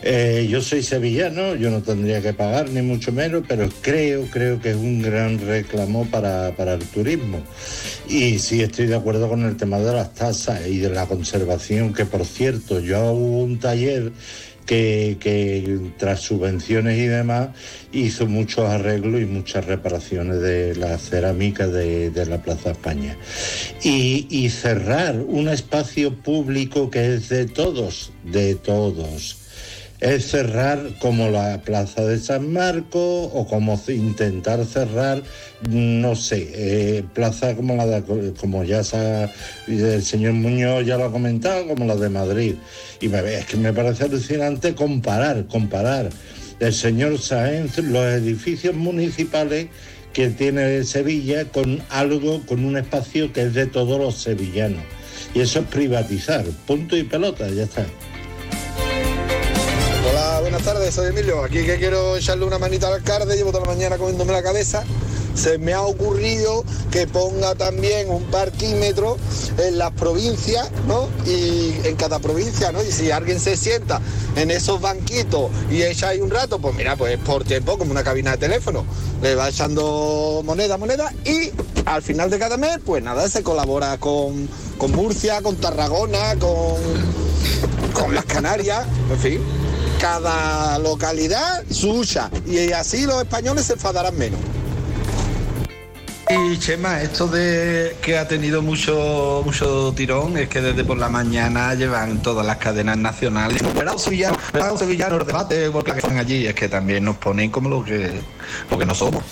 Eh, 0.03 0.46
yo 0.51 0.62
soy 0.62 0.82
sevillano, 0.82 1.55
yo 1.57 1.70
no 1.70 1.82
tendría 1.82 2.22
que 2.22 2.32
pagar 2.32 2.70
ni 2.70 2.80
mucho 2.80 3.12
menos, 3.12 3.44
pero 3.46 3.68
creo, 3.82 4.24
creo 4.30 4.61
que 4.61 4.70
es 4.70 4.76
un 4.76 5.03
gran 5.03 5.38
reclamo 5.38 6.07
para, 6.07 6.57
para 6.57 6.74
el 6.74 6.84
turismo. 6.84 7.42
Y 8.09 8.38
sí 8.38 8.62
estoy 8.62 8.86
de 8.86 8.96
acuerdo 8.96 9.28
con 9.28 9.44
el 9.44 9.57
tema 9.57 9.78
de 9.78 9.92
las 9.92 10.14
tasas 10.14 10.66
y 10.66 10.78
de 10.78 10.90
la 10.90 11.07
conservación, 11.07 11.92
que 11.92 12.07
por 12.07 12.24
cierto, 12.24 12.80
yo 12.80 13.12
hubo 13.12 13.42
un 13.42 13.59
taller 13.59 14.12
que, 14.64 15.16
que 15.20 15.90
tras 15.98 16.20
subvenciones 16.20 16.96
y 16.96 17.07
demás 17.07 17.48
hizo 17.92 18.26
muchos 18.26 18.70
arreglos 18.70 19.20
y 19.20 19.24
muchas 19.26 19.66
reparaciones 19.66 20.40
de 20.40 20.76
la 20.76 20.96
cerámica 20.96 21.66
de, 21.66 22.11
de 22.11 22.26
la 22.26 22.40
Plaza 22.40 22.70
España. 22.70 23.18
Y, 23.82 24.28
y 24.30 24.48
cerrar 24.48 25.18
un 25.18 25.48
espacio 25.48 26.14
público 26.14 26.88
que 26.88 27.16
es 27.16 27.28
de 27.28 27.46
todos, 27.46 28.12
de 28.24 28.55
todos 28.55 29.39
es 30.01 30.28
cerrar 30.30 30.80
como 30.98 31.28
la 31.28 31.61
plaza 31.62 32.05
de 32.05 32.18
San 32.18 32.53
Marcos 32.53 33.28
o 33.32 33.46
como 33.46 33.80
intentar 33.88 34.64
cerrar, 34.64 35.22
no 35.68 36.16
sé, 36.16 36.48
eh, 36.55 37.05
plaza 37.12 37.55
como 37.55 37.76
la 37.76 37.86
de, 37.86 38.32
como 38.32 38.64
ya 38.64 38.82
sa- 38.82 39.30
el 39.68 40.03
señor 40.03 40.32
Muñoz 40.32 40.86
ya 40.86 40.96
lo 40.96 41.05
ha 41.05 41.12
comentado, 41.12 41.66
como 41.66 41.84
la 41.84 41.96
de 41.96 42.09
Madrid. 42.09 42.55
Y 43.01 43.09
me, 43.09 43.18
es 43.34 43.44
que 43.46 43.57
me 43.59 43.72
parece 43.72 44.05
alucinante 44.05 44.74
comparar, 44.74 45.46
comparar 45.46 46.09
el 46.61 46.72
señor 46.72 47.18
Sáenz 47.18 47.78
los 47.78 48.05
edificios 48.05 48.74
municipales 48.74 49.68
que 50.14 50.28
tiene 50.30 50.82
Sevilla 50.84 51.44
con 51.44 51.80
algo, 51.90 52.42
con 52.46 52.64
un 52.64 52.76
espacio 52.76 53.32
que 53.32 53.42
es 53.42 53.55
de 53.55 53.66
todos 53.66 53.98
los 54.01 54.16
sevillanos. 54.16 54.82
Y 55.34 55.40
eso 55.40 55.61
es 55.61 55.66
privatizar, 55.66 56.44
punto 56.66 56.96
y 56.96 57.05
pelota, 57.05 57.48
ya 57.51 57.62
está. 57.64 57.86
Buenas 60.61 60.74
tardes, 60.74 60.94
soy 60.94 61.06
Emilio. 61.06 61.42
Aquí 61.42 61.64
que 61.64 61.78
quiero 61.78 62.18
echarle 62.18 62.44
una 62.44 62.58
manita 62.58 62.88
al 62.88 62.94
alcalde, 62.94 63.34
llevo 63.34 63.50
toda 63.50 63.64
la 63.64 63.72
mañana 63.72 63.96
comiéndome 63.96 64.34
la 64.34 64.42
cabeza. 64.42 64.84
Se 65.34 65.56
me 65.56 65.72
ha 65.72 65.80
ocurrido 65.80 66.66
que 66.90 67.06
ponga 67.06 67.54
también 67.54 68.11
un 68.11 68.24
parquímetro 68.24 69.16
en 69.56 69.78
las 69.78 69.90
provincias, 69.92 70.70
¿no? 70.86 71.08
Y 71.24 71.80
en 71.84 71.96
cada 71.96 72.18
provincia, 72.18 72.72
¿no? 72.72 72.82
Y 72.82 72.92
si 72.92 73.11
alguien 73.11 73.40
se 73.40 73.56
sienta 73.56 74.02
en 74.36 74.50
esos 74.50 74.82
banquitos 74.82 75.50
y 75.70 75.82
echa 75.82 76.08
ahí 76.08 76.20
un 76.20 76.30
rato, 76.30 76.58
pues 76.58 76.74
mira, 76.74 76.94
pues 76.94 77.16
por 77.16 77.42
tiempo, 77.42 77.78
como 77.78 77.92
una 77.92 78.04
cabina 78.04 78.32
de 78.32 78.36
teléfono, 78.36 78.84
le 79.22 79.34
va 79.36 79.48
echando 79.48 80.42
moneda, 80.44 80.76
moneda 80.76 81.11
y 81.24 81.52
al 81.86 82.02
final 82.02 82.28
de 82.28 82.38
cada 82.38 82.58
mes, 82.58 82.80
pues 82.84 83.02
nada, 83.02 83.26
se 83.30 83.42
colabora 83.42 83.96
con, 83.96 84.46
con 84.76 84.92
Murcia, 84.92 85.40
con 85.40 85.56
Tarragona, 85.56 86.36
con, 86.38 86.76
con 87.94 88.14
las 88.14 88.26
Canarias, 88.26 88.84
en 89.11 89.18
fin 89.18 89.59
cada 90.01 90.78
localidad 90.78 91.62
su 91.70 91.90
hucha 91.90 92.30
y 92.46 92.72
así 92.72 93.05
los 93.05 93.22
españoles 93.22 93.66
se 93.66 93.74
enfadarán 93.74 94.16
menos. 94.16 94.40
Y 96.30 96.59
Chema, 96.59 97.03
esto 97.03 97.26
de 97.26 97.96
que 98.01 98.16
ha 98.16 98.26
tenido 98.26 98.62
mucho 98.62 99.42
mucho 99.44 99.92
tirón 99.96 100.38
es 100.38 100.48
que 100.48 100.61
desde 100.61 100.84
por 100.84 100.96
la 100.96 101.09
mañana 101.09 101.74
llevan 101.74 102.22
todas 102.22 102.46
las 102.46 102.57
cadenas 102.57 102.96
nacionales. 102.96 103.62
Pero 103.74 103.98
sevillanos, 103.98 104.38
pero 104.53 104.78
sevillanos 104.78 105.26
debate 105.26 105.70
porque 105.70 105.90
están 105.90 106.18
allí, 106.18 106.46
es 106.46 106.55
que 106.55 106.68
también 106.68 107.05
nos 107.05 107.16
ponen 107.16 107.51
como 107.51 107.68
lo 107.68 107.84
que 107.84 108.12
lo 108.70 108.78
que 108.78 108.86
no 108.86 108.94
somos. 108.94 109.24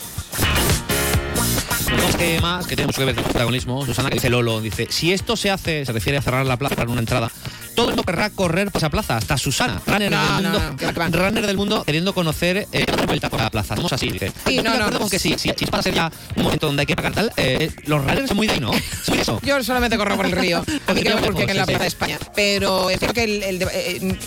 Dos 1.97 2.17
temas 2.17 2.67
que 2.67 2.75
tienen 2.75 2.89
mucho 2.89 3.01
que 3.01 3.07
ver 3.07 3.15
con 3.15 3.25
el 3.25 3.31
protagonismo. 3.31 3.87
Susana, 3.87 4.09
que 4.09 4.17
dice 4.17 4.29
Lolo, 4.29 4.61
dice, 4.61 4.89
si 4.91 5.13
esto 5.13 5.37
se 5.37 5.51
hace, 5.51 5.87
se 5.87 5.93
refiere 5.93 6.19
a 6.19 6.23
cerrar 6.23 6.45
la 6.45 6.57
plaza 6.57 6.75
para 6.75 6.91
una 6.91 7.01
entrada, 7.01 7.31
todo 7.79 7.91
el 7.91 7.95
mundo 7.95 8.03
querrá 8.03 8.31
correr 8.31 8.73
por 8.73 8.81
esa 8.81 8.91
plaza, 8.91 9.17
hasta 9.17 9.39
Susana, 9.39 9.81
runner, 9.87 10.11
No, 10.11 10.19
del, 10.21 10.33
mundo, 10.33 10.61
no, 10.81 11.09
runner 11.17 11.47
del 11.47 11.57
mundo, 11.57 11.85
queriendo 11.85 12.13
conocer 12.13 12.67
eh, 12.73 12.87
otra 12.91 13.07
vuelta 13.07 13.31
por 13.31 13.41
la 13.41 13.51
plaza. 13.51 13.77
Somos 13.77 13.93
así, 13.93 14.11
dice. 14.11 14.33
Sí, 14.47 14.57
no, 14.63 14.77
no, 14.77 14.99
con 14.99 15.09
que 15.09 15.21
sí, 15.21 15.37
sí, 15.39 15.53
si 15.57 15.65
ser 15.83 15.95
ya 15.95 16.11
un 16.35 16.43
momento 16.43 16.67
donde 16.67 16.81
hay 16.83 16.87
que 16.87 16.97
pagar 16.97 17.13
tal, 17.13 17.33
eh, 17.37 17.71
los 17.85 18.01
runners 18.05 18.27
son 18.27 18.37
muy 18.37 18.49
de 18.49 18.55
ahí, 18.55 18.61
¿no? 18.61 18.73
Eso. 18.73 19.41
Yo 19.45 19.63
solamente 19.63 19.97
corro 19.97 20.17
por 20.17 20.27
el 20.27 20.33
río, 20.33 20.65
porque 20.87 21.03
creo 21.03 21.21
porque 21.21 21.45
en 21.45 21.57
la 21.57 21.65
sí, 21.67 21.73
sí. 21.73 21.79
Plaza 21.79 21.83
de 21.83 21.87
España. 21.89 22.19
Pero 22.35 22.91
es 22.91 22.99
que 22.99 23.23
el, 23.23 23.43
el 23.45 23.59
de- 23.61 23.69
eh, 23.73 24.19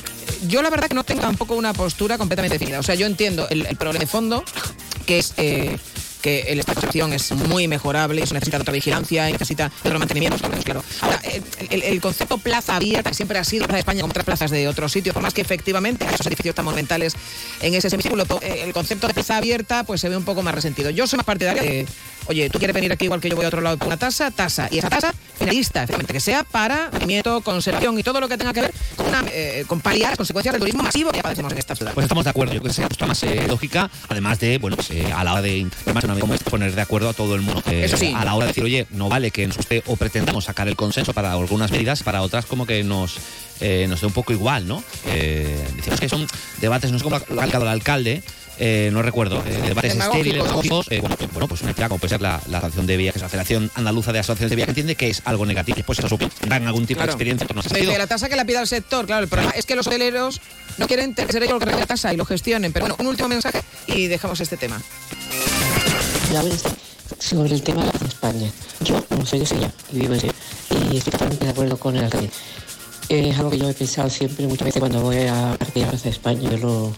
yo 0.47 0.61
la 0.61 0.69
verdad 0.69 0.87
que 0.87 0.95
no 0.95 1.03
tengo 1.03 1.19
tampoco 1.19 1.55
una 1.55 1.73
postura 1.73 2.17
completamente 2.17 2.57
definida. 2.57 2.79
O 2.79 2.83
sea, 2.83 2.95
yo 2.95 3.05
entiendo 3.05 3.47
el, 3.49 3.65
el 3.65 3.75
problema 3.75 3.99
de 3.99 4.07
fondo, 4.07 4.45
que 5.05 5.19
es 5.19 5.33
eh, 5.35 5.77
que 6.22 6.41
el 6.47 6.59
espacio 6.59 6.82
de 6.82 6.88
acción 6.88 7.13
es 7.13 7.32
muy 7.32 7.67
mejorable, 7.67 8.22
eso 8.22 8.34
necesita 8.34 8.57
otra 8.57 8.74
vigilancia 8.74 9.30
y 9.30 9.34
necesita 9.34 9.72
otro 9.84 9.99
mantenimiento, 9.99 10.38
claro. 10.63 10.84
El, 11.69 11.84
el- 11.84 12.01
concepto 12.01 12.38
plaza 12.38 12.76
abierta, 12.76 13.13
siempre 13.13 13.38
ha 13.38 13.43
sido 13.43 13.65
Plaza 13.65 13.76
de 13.76 13.80
España 13.82 14.01
como 14.01 14.11
otras 14.11 14.26
plazas 14.26 14.51
de 14.51 14.67
otros 14.67 14.91
sitios, 14.91 15.13
por 15.13 15.22
más 15.24 15.34
que 15.34 15.41
efectivamente 15.41 16.05
esos 16.11 16.26
edificios 16.28 16.55
tan 16.55 16.65
monumentales 16.65 17.15
en 17.61 17.74
ese 17.76 17.89
semicírculo, 17.89 18.26
eh, 18.41 18.61
el 18.63 18.74
concepto 18.74 19.07
de 19.07 19.13
plaza 19.13 19.38
abierta 19.38 19.84
pues 19.84 20.01
se 20.01 20.09
ve 20.09 20.17
un 20.17 20.26
poco 20.26 20.41
más 20.41 20.55
resentido. 20.55 20.89
Yo 20.89 21.07
soy 21.07 21.17
más 21.17 21.26
partidaria 21.26 21.61
de, 21.61 21.86
oye, 22.28 22.49
tú 22.49 22.59
quieres 22.59 22.74
venir 22.74 22.91
aquí 22.91 23.05
igual 23.05 23.22
que 23.22 23.30
yo 23.30 23.36
voy 23.36 23.45
a 23.45 23.47
otro 23.47 23.61
lado 23.61 23.78
por 23.78 23.88
una 23.88 23.97
tasa, 23.97 24.32
tasa, 24.32 24.67
y 24.72 24.78
esa 24.78 24.89
tasa 24.89 25.13
finalista, 25.38 25.84
efectivamente, 25.84 26.13
que 26.13 26.19
sea 26.19 26.43
para 26.43 26.89
mantenimiento, 26.91 27.41
conservación 27.41 27.97
y 27.97 28.03
todo 28.03 28.19
lo 28.19 28.30
que 28.30 28.38
tenga 28.38 28.53
que 28.53 28.61
ver 28.61 28.74
con, 28.95 29.07
una, 29.07 29.24
eh, 29.32 29.65
con 29.67 29.82
paliar 29.82 30.11
las 30.11 30.17
consecuencias 30.17 30.53
del 30.53 30.59
turismo 30.59 30.84
masivo 30.84 31.11
que 31.11 31.17
ya 31.17 31.24
padecemos 31.24 31.51
en 31.51 31.57
esta 31.57 31.76
ciudad. 31.76 31.93
Pues 31.93 32.05
estamos 32.05 32.24
de 32.24 32.30
acuerdo, 32.30 32.53
yo 32.53 32.59
creo 32.59 32.69
que 32.69 32.76
sea 32.76 32.88
justo 32.88 33.07
más 33.07 33.24
eh, 33.24 33.45
lógica, 33.47 33.89
además 34.07 34.39
de, 34.39 34.57
bueno, 34.59 34.76
pues, 34.76 34.91
eh, 34.91 35.11
a 35.11 35.24
la 35.24 35.34
hora 35.34 35.41
de 35.41 35.67
como 36.19 36.34
esta, 36.34 36.49
poner 36.49 36.76
de 36.76 36.82
acuerdo 36.82 37.09
a 37.09 37.13
todo 37.13 37.36
el 37.36 37.41
mundo. 37.41 37.63
Eso 37.65 37.97
sí. 37.97 38.13
A 38.15 38.24
la 38.24 38.36
hora 38.36 38.45
de 38.45 38.49
decir, 38.49 38.63
oye, 38.63 38.88
no 38.91 39.09
vale 39.09 39.32
que 39.32 39.47
nos 39.47 39.57
guste 39.57 39.84
o 39.88 39.95
pretendamos 39.95 40.45
sacar 40.45 40.67
el 40.67 40.76
consenso 40.76 41.13
para 41.13 41.34
algunas 41.34 41.72
medidas, 41.72 42.03
para 42.03 42.22
otras 42.22 42.45
como 42.45 42.65
que 42.65 42.84
nos, 42.84 43.17
nos 43.59 44.01
dé 44.01 44.07
un 44.07 44.13
poco 44.13 44.34
igual, 44.34 44.67
¿no? 44.67 44.84
Decimos 45.05 45.99
que 45.99 46.09
son 46.09 46.28
debates, 46.59 46.91
no 46.91 46.97
sé 46.97 47.03
cómo 47.03 47.17
lo 47.17 47.41
ha 47.41 47.43
calcado 47.43 47.63
el 47.63 47.69
alcalde, 47.69 48.24
eh, 48.64 48.91
no 48.93 49.01
recuerdo, 49.01 49.43
eh, 49.47 49.59
debates 49.66 49.95
estériles, 49.95 50.43
eh, 50.91 50.99
bueno, 51.01 51.16
pues, 51.18 51.32
bueno, 51.32 51.47
pues 51.47 51.62
una 51.62 51.72
entidad 51.72 51.88
como 51.88 51.97
puede 51.99 52.09
ser 52.09 52.22
la, 52.22 52.39
la 52.47 52.59
Asociación 52.59 52.86
de 52.86 52.95
Vía, 52.95 53.12
que 53.12 53.18
es 53.18 53.24
la 53.24 53.30
Federación 53.30 53.72
Andaluza 53.74 54.14
de 54.14 54.20
Asociaciones 54.20 54.51
de 54.51 54.55
Vía, 54.55 54.66
que 54.66 54.72
entiende 54.72 54.93
que 54.95 55.09
es 55.09 55.24
algo 55.26 55.47
negativo, 55.47 55.80
y 55.80 55.84
pues 55.84 55.97
eso 55.97 56.07
supone, 56.07 56.32
dan 56.47 56.68
algún 56.68 56.86
tipo 56.86 56.99
Claro. 56.99 57.12
de 57.12 57.14
experiencia 57.14 57.47
sentido. 57.47 57.80
dice, 57.80 57.97
la 57.97 58.05
tasa 58.05 58.30
que 58.30 58.36
la 58.36 58.45
pida 58.45 58.62
el 58.62 58.68
sector, 58.68 59.07
claro, 59.07 59.24
el 59.24 59.30
problema 59.30 59.51
es 59.55 59.66
que 59.66 59.76
los 59.76 59.88
hoteleros 59.88 60.41
no 60.78 60.86
quieren 60.88 61.16
tener 61.16 61.26
que 61.26 61.34
ser 61.34 61.41
ellos 61.41 61.59
los 61.59 61.64
que 61.64 61.76
la 61.76 61.88
tasa 61.88 62.14
y 62.14 62.18
lo 62.18 62.26
gestionen. 62.26 62.72
Pero 62.72 62.86
bueno, 62.86 62.97
un 62.99 63.07
último 63.07 63.30
mensaje 63.30 63.64
y 63.88 64.05
dejamos 64.05 64.39
este 64.41 64.57
tema. 64.57 64.80
Ya 66.32 66.43
ves, 66.43 66.62
sobre 67.18 67.55
el 67.55 67.64
tema 67.64 67.84
de 67.84 68.07
España. 68.07 68.51
Yo 68.82 69.03
no 69.09 69.26
soy 69.26 69.39
de 69.39 69.47
Sevilla 69.47 69.72
y 69.91 69.99
vivo 69.99 70.14
en 70.14 70.20
Sevilla. 70.20 70.39
Y 70.91 70.97
estoy 70.97 71.12
totalmente 71.12 71.45
de 71.45 71.51
acuerdo 71.51 71.78
con 71.78 71.97
el 71.97 72.03
alcalde. 72.03 72.30
Es 73.09 73.38
algo 73.38 73.49
que 73.49 73.57
yo 73.57 73.70
he 73.70 73.74
pensado 73.74 74.09
siempre, 74.09 74.45
muchas 74.45 74.66
veces 74.66 74.80
cuando 74.80 75.01
voy 75.01 75.18
a 75.26 75.55
partir 75.57 75.88
de 75.88 76.09
España. 76.09 76.49
Yo 76.51 76.57
lo, 76.57 76.93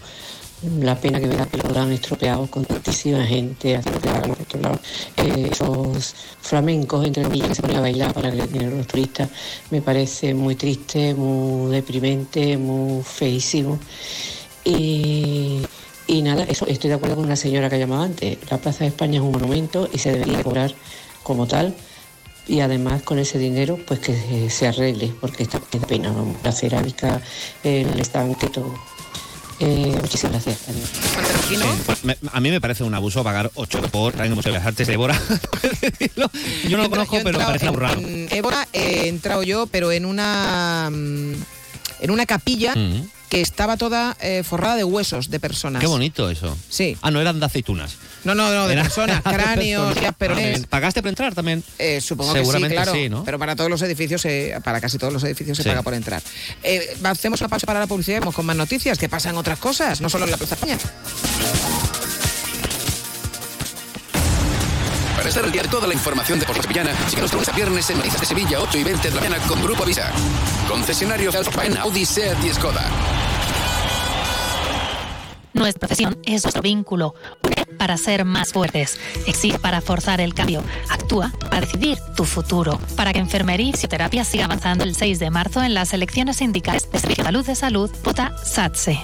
la 0.80 0.98
pena 0.98 1.20
que 1.20 1.26
me 1.26 1.36
da 1.36 1.46
que 1.46 1.58
lo 1.58 1.90
estropeado 1.90 2.46
con 2.46 2.64
tantísima 2.64 3.24
gente 3.24 3.76
haciendo 3.76 4.00
por 4.00 4.40
otro 4.40 4.60
lado. 4.60 4.80
Eh, 5.16 5.50
esos 5.52 6.14
flamencos 6.40 7.04
entre 7.06 7.22
comillas 7.24 7.48
que 7.48 7.54
se 7.54 7.62
ponen 7.62 7.76
a 7.78 7.80
bailar 7.80 8.14
para 8.14 8.28
el 8.28 8.50
dinero 8.50 8.76
los 8.76 8.86
turistas 8.86 9.28
me 9.70 9.82
parece 9.82 10.34
muy 10.34 10.54
triste, 10.54 11.14
muy 11.14 11.70
deprimente, 11.72 12.56
muy 12.56 13.02
feísimo. 13.02 13.78
Y, 14.64 15.60
y 16.06 16.22
nada, 16.22 16.44
eso 16.44 16.66
estoy 16.66 16.88
de 16.88 16.96
acuerdo 16.96 17.16
con 17.16 17.26
una 17.26 17.36
señora 17.36 17.68
que 17.68 17.76
ha 17.76 17.78
llamado 17.78 18.02
antes. 18.02 18.38
La 18.50 18.58
Plaza 18.58 18.84
de 18.84 18.88
España 18.88 19.18
es 19.18 19.22
un 19.22 19.32
monumento 19.32 19.88
y 19.92 19.98
se 19.98 20.12
debería 20.12 20.42
cobrar 20.42 20.74
como 21.22 21.46
tal. 21.46 21.74
Y 22.46 22.60
además 22.60 23.02
con 23.02 23.18
ese 23.18 23.38
dinero, 23.38 23.78
pues 23.86 24.00
que 24.00 24.50
se, 24.50 24.66
arregle, 24.66 25.14
porque 25.18 25.44
está 25.44 25.60
pena, 25.60 26.12
vamos, 26.12 26.36
la 26.42 26.52
cerámica, 26.52 27.20
el 27.62 27.98
estanque, 27.98 28.48
todo. 28.48 28.74
Eh, 29.60 29.96
muchísimas 30.00 30.32
gracias. 30.44 30.58
Sí, 31.48 31.56
pues 31.86 32.04
me- 32.04 32.16
a 32.32 32.40
mí 32.40 32.50
me 32.50 32.60
parece 32.60 32.82
un 32.84 32.92
abuso 32.94 33.22
pagar 33.22 33.50
8 33.54 33.82
por 33.90 34.14
del 34.14 34.34
Museo 34.34 34.52
de 34.52 34.58
las 34.58 34.66
Artes 34.66 34.86
de 34.86 34.94
Évora. 34.94 35.18
Yo 36.68 36.76
no 36.76 36.82
lo 36.84 36.90
conozco, 36.90 37.18
pero 37.22 37.38
me 37.38 37.44
parece 37.44 37.64
en- 37.66 37.68
aburrado. 37.68 37.98
En 38.00 38.28
Évora 38.32 38.66
he 38.72 39.08
entrado 39.08 39.42
yo, 39.42 39.66
pero 39.66 39.92
en 39.92 40.04
una 40.06 40.90
mm, 40.92 41.32
en 42.00 42.10
una 42.10 42.26
capilla 42.26 42.74
Mm. 42.74 43.08
Que 43.34 43.40
estaba 43.40 43.76
toda 43.76 44.16
eh, 44.20 44.44
forrada 44.44 44.76
de 44.76 44.84
huesos 44.84 45.28
de 45.28 45.40
personas. 45.40 45.80
Qué 45.80 45.88
bonito 45.88 46.30
eso. 46.30 46.56
Sí. 46.68 46.96
Ah, 47.02 47.10
no 47.10 47.20
eran 47.20 47.40
de 47.40 47.46
aceitunas. 47.46 47.96
No, 48.22 48.32
no, 48.32 48.48
no, 48.54 48.68
de 48.68 48.74
Era- 48.74 48.84
personas, 48.84 49.22
cráneos, 49.24 49.92
ya, 50.00 50.12
pero. 50.12 50.36
¿Pagaste 50.70 51.02
por 51.02 51.08
entrar 51.08 51.34
también? 51.34 51.64
Eh, 51.80 52.00
supongo 52.00 52.32
Seguramente 52.32 52.76
que 52.76 52.80
sí, 52.80 52.84
claro. 52.84 52.92
sí, 52.96 53.08
¿no? 53.08 53.24
Pero 53.24 53.40
para 53.40 53.56
todos 53.56 53.68
los 53.68 53.82
edificios, 53.82 54.24
eh, 54.26 54.56
para 54.62 54.80
casi 54.80 54.98
todos 54.98 55.12
los 55.12 55.24
edificios 55.24 55.58
se 55.58 55.64
paga 55.64 55.82
por 55.82 55.94
entrar. 55.94 56.22
Eh, 56.62 56.96
hacemos 57.02 57.40
una 57.40 57.48
pausa 57.48 57.66
para 57.66 57.80
la 57.80 57.88
publicidad 57.88 58.18
y 58.18 58.20
vamos 58.20 58.36
con 58.36 58.46
más 58.46 58.54
noticias 58.54 58.98
que 58.98 59.08
pasan 59.08 59.36
otras 59.36 59.58
cosas, 59.58 60.00
no 60.00 60.08
solo 60.08 60.26
en 60.26 60.30
la 60.30 60.36
Plaza 60.36 60.54
España. 60.54 60.78
Para 65.16 65.28
estar 65.28 65.44
al 65.44 65.50
día 65.50 65.62
de 65.62 65.68
toda 65.68 65.88
la 65.88 65.94
información 65.94 66.38
de 66.38 66.46
Sevillana, 66.46 66.92
síguenos 67.08 67.32
lunes 67.32 67.48
a 67.48 67.52
viernes 67.52 67.90
en 67.90 67.96
Noticias 67.96 68.20
de 68.20 68.26
Sevilla, 68.26 68.60
8 68.60 68.78
y 68.78 68.84
20 68.84 69.08
de 69.08 69.14
la 69.16 69.20
mañana 69.22 69.44
con 69.48 69.60
Grupo 69.60 69.82
Avisa. 69.82 70.12
Concesionario 70.68 71.30
en 71.64 71.76
Audi, 71.78 72.04
Seat 72.04 72.36
y 72.44 72.52
Skoda. 72.52 72.84
Nuestra 75.54 75.78
profesión 75.78 76.18
es 76.24 76.44
nuestro 76.44 76.62
vínculo. 76.62 77.14
Para 77.78 77.96
ser 77.96 78.24
más 78.24 78.52
fuertes. 78.52 78.98
Exige 79.26 79.58
para 79.58 79.80
forzar 79.80 80.20
el 80.20 80.34
cambio. 80.34 80.62
Actúa 80.90 81.32
para 81.40 81.60
decidir 81.60 81.98
tu 82.16 82.24
futuro. 82.24 82.78
Para 82.96 83.12
que 83.12 83.20
enfermería 83.20 83.68
y 83.68 83.72
fisioterapia 83.72 84.24
siga 84.24 84.44
avanzando 84.44 84.84
el 84.84 84.94
6 84.94 85.18
de 85.18 85.30
marzo 85.30 85.62
en 85.62 85.74
las 85.74 85.92
elecciones 85.92 86.36
sindicales 86.36 86.90
de 86.90 86.98
Servicio 86.98 87.22
Andaluz 87.22 87.46
de 87.46 87.54
Salud, 87.54 87.90
vota 88.04 88.36
SATSE. 88.44 89.00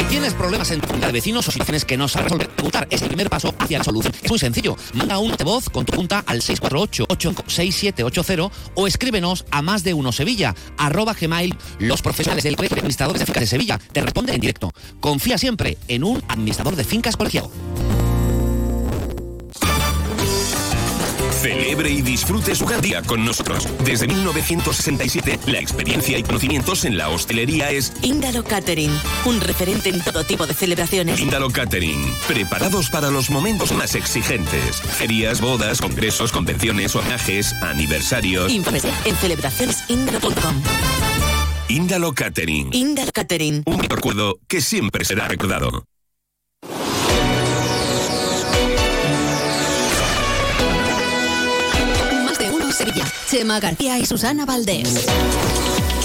Si 0.00 0.06
tienes 0.06 0.32
problemas 0.32 0.70
en 0.70 0.80
tu 0.80 0.88
junta 0.88 1.08
de 1.08 1.12
vecinos 1.12 1.46
o 1.46 1.50
situaciones 1.50 1.84
que 1.84 1.98
no 1.98 2.08
sabes 2.08 2.24
resolver, 2.24 2.48
preguntar 2.48 2.88
es 2.90 3.02
el 3.02 3.08
primer 3.08 3.28
paso 3.28 3.54
hacia 3.58 3.76
la 3.76 3.84
solución. 3.84 4.14
Es 4.22 4.30
muy 4.30 4.38
sencillo. 4.38 4.74
Manda 4.94 5.18
un 5.18 5.36
de 5.36 5.44
voz 5.44 5.68
con 5.68 5.84
tu 5.84 5.94
junta 5.94 6.24
al 6.26 6.40
648-856780 6.40 8.50
o 8.76 8.86
escríbenos 8.86 9.44
a 9.50 9.60
más 9.60 9.84
de 9.84 9.92
uno 9.92 10.10
Sevilla, 10.10 10.54
arroba 10.78 11.12
gmail. 11.12 11.54
Los 11.80 12.00
profesionales 12.00 12.44
del 12.44 12.56
Colegio 12.56 12.76
de 12.76 12.80
Administradores 12.80 13.20
de 13.20 13.26
Fincas 13.26 13.42
de 13.42 13.48
Sevilla 13.48 13.78
te 13.92 14.00
responden 14.00 14.36
en 14.36 14.40
directo. 14.40 14.72
Confía 15.00 15.36
siempre 15.36 15.76
en 15.86 16.02
un 16.02 16.24
administrador 16.28 16.76
de 16.76 16.84
fincas 16.84 17.18
colegiado. 17.18 17.50
Celebre 21.40 21.90
y 21.90 22.02
disfrute 22.02 22.54
su 22.54 22.66
gran 22.66 22.82
día 22.82 23.00
con 23.00 23.24
nosotros. 23.24 23.66
Desde 23.82 24.06
1967, 24.06 25.40
la 25.46 25.58
experiencia 25.58 26.18
y 26.18 26.22
conocimientos 26.22 26.84
en 26.84 26.98
la 26.98 27.08
hostelería 27.08 27.70
es 27.70 27.94
Índalo 28.02 28.44
Catering, 28.44 28.90
un 29.24 29.40
referente 29.40 29.88
en 29.88 30.02
todo 30.02 30.22
tipo 30.24 30.46
de 30.46 30.52
celebraciones. 30.52 31.18
Índalo 31.18 31.48
Catering. 31.48 32.12
Preparados 32.28 32.90
para 32.90 33.10
los 33.10 33.30
momentos 33.30 33.72
más 33.72 33.94
exigentes. 33.94 34.82
Ferias, 34.82 35.40
bodas, 35.40 35.80
congresos, 35.80 36.30
convenciones, 36.30 36.94
homenajes, 36.94 37.54
aniversarios. 37.62 38.52
Infórmese 38.52 38.92
en 39.06 39.16
celebracionesíndalo.com. 39.16 40.62
Índalo 41.68 42.12
Catering. 42.12 42.68
Índalo 42.74 43.12
Catering. 43.14 43.62
Un 43.64 43.82
recuerdo 43.84 44.38
que 44.46 44.60
siempre 44.60 45.06
será 45.06 45.26
recordado. 45.26 45.84
Chema 53.30 53.60
García 53.60 53.96
y 53.96 54.06
Susana 54.06 54.44
Valdés. 54.44 55.06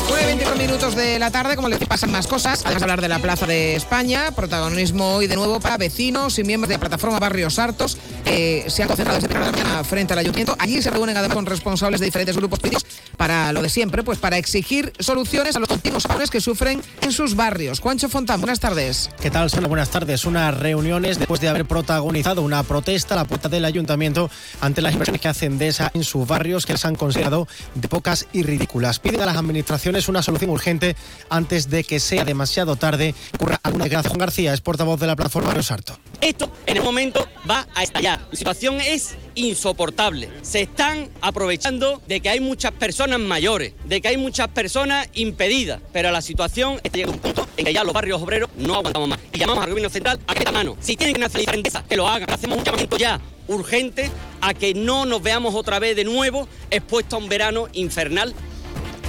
9 0.07 0.21
y 0.21 0.25
21 0.25 0.55
minutos 0.55 0.95
de 0.95 1.19
la 1.19 1.31
tarde, 1.31 1.55
como 1.55 1.69
les 1.69 1.79
pasan 1.79 2.11
más 2.11 2.27
cosas. 2.27 2.61
Además 2.65 2.81
de 2.81 2.83
hablar 2.83 3.01
de 3.01 3.07
la 3.07 3.19
Plaza 3.19 3.45
de 3.45 3.75
España, 3.75 4.31
protagonismo 4.35 5.15
hoy 5.15 5.27
de 5.27 5.35
nuevo 5.35 5.59
para 5.59 5.77
vecinos 5.77 6.37
y 6.39 6.43
miembros 6.43 6.69
de 6.69 6.75
la 6.75 6.79
plataforma 6.79 7.19
Barrios 7.19 7.59
Hartos. 7.59 7.97
Se 8.25 8.81
han 8.81 8.87
concentrado 8.87 9.19
desde 9.19 9.27
de 9.27 9.39
la 9.39 9.51
mañana 9.51 9.83
frente 9.83 10.13
al 10.13 10.19
ayuntamiento. 10.19 10.55
Allí 10.59 10.81
se 10.81 10.89
reúnen 10.89 11.15
además 11.17 11.35
con 11.35 11.45
responsables 11.45 11.99
de 11.99 12.05
diferentes 12.05 12.35
grupos 12.35 12.59
políticos 12.59 12.85
para 13.17 13.53
lo 13.53 13.61
de 13.61 13.69
siempre, 13.69 14.03
pues 14.03 14.19
para 14.19 14.37
exigir 14.37 14.91
soluciones 14.99 15.55
a 15.55 15.59
los 15.59 15.69
continuos 15.69 16.05
panes 16.05 16.29
que 16.29 16.41
sufren 16.41 16.81
en 17.01 17.11
sus 17.11 17.35
barrios. 17.35 17.79
Juancho 17.79 18.09
Fontán, 18.09 18.41
buenas 18.41 18.59
tardes. 18.59 19.09
¿Qué 19.21 19.31
tal, 19.31 19.49
Sana? 19.49 19.67
Buenas 19.67 19.89
tardes. 19.89 20.25
Unas 20.25 20.57
reuniones 20.57 21.17
después 21.17 21.39
de 21.39 21.47
haber 21.47 21.65
protagonizado 21.65 22.41
una 22.41 22.63
protesta 22.63 23.13
a 23.13 23.17
la 23.17 23.25
puerta 23.25 23.49
del 23.49 23.65
ayuntamiento 23.65 24.29
ante 24.61 24.81
las 24.81 24.93
inversiones 24.93 25.21
que 25.21 25.27
hace 25.27 25.45
Endesa 25.45 25.91
en 25.93 26.03
sus 26.03 26.27
barrios 26.27 26.65
que 26.65 26.73
les 26.73 26.85
han 26.85 26.95
considerado 26.95 27.47
de 27.73 27.87
pocas 27.87 28.27
y 28.33 28.43
ridículas. 28.43 28.99
Piden 28.99 29.21
a 29.21 29.25
las 29.25 29.37
administraciones 29.37 29.94
una 30.09 30.21
solución 30.21 30.49
urgente 30.49 30.95
antes 31.29 31.69
de 31.69 31.83
que 31.83 31.99
sea 31.99 32.25
demasiado 32.25 32.75
tarde. 32.75 33.15
Ocurra 33.35 33.59
alguna 33.63 33.85
desgracia. 33.85 34.09
Juan 34.09 34.19
García 34.19 34.53
es 34.53 34.61
portavoz 34.61 34.99
de 34.99 35.07
la 35.07 35.15
plataforma 35.15 35.53
Rosarto. 35.53 35.97
Esto 36.21 36.51
en 36.65 36.77
el 36.77 36.83
momento 36.83 37.27
va 37.49 37.67
a 37.75 37.83
estallar. 37.83 38.27
La 38.29 38.37
situación 38.37 38.81
es 38.81 39.15
insoportable. 39.35 40.29
Se 40.41 40.61
están 40.61 41.09
aprovechando 41.21 42.01
de 42.07 42.19
que 42.19 42.29
hay 42.29 42.39
muchas 42.39 42.71
personas 42.71 43.19
mayores, 43.19 43.73
de 43.85 44.01
que 44.01 44.09
hay 44.09 44.17
muchas 44.17 44.49
personas 44.49 45.07
impedidas, 45.13 45.81
pero 45.93 46.11
la 46.11 46.21
situación 46.21 46.79
está 46.83 46.97
llegando 46.97 47.13
a 47.13 47.15
un 47.15 47.21
punto 47.21 47.47
en 47.57 47.65
que 47.65 47.73
ya 47.73 47.83
los 47.83 47.93
barrios 47.93 48.21
obreros 48.21 48.49
no 48.57 48.75
aguantamos 48.75 49.09
más. 49.09 49.19
Y 49.31 49.39
llamamos 49.39 49.63
al 49.63 49.69
gobierno 49.69 49.89
central 49.89 50.19
a 50.27 50.33
que 50.33 50.39
meta 50.39 50.51
mano. 50.51 50.75
Si 50.79 50.95
tienen 50.97 51.15
que 51.15 51.21
nacionalizar 51.21 51.55
Endesa, 51.55 51.83
que 51.87 51.95
lo 51.95 52.07
hagan. 52.07 52.29
Hacemos 52.31 52.57
un 52.57 52.63
llamamiento 52.63 52.97
ya 52.97 53.19
urgente 53.47 54.09
a 54.41 54.53
que 54.53 54.73
no 54.73 55.05
nos 55.05 55.21
veamos 55.21 55.55
otra 55.55 55.79
vez 55.79 55.95
de 55.95 56.03
nuevo 56.03 56.47
expuestos 56.71 57.13
a 57.13 57.17
un 57.17 57.29
verano 57.29 57.67
infernal. 57.73 58.33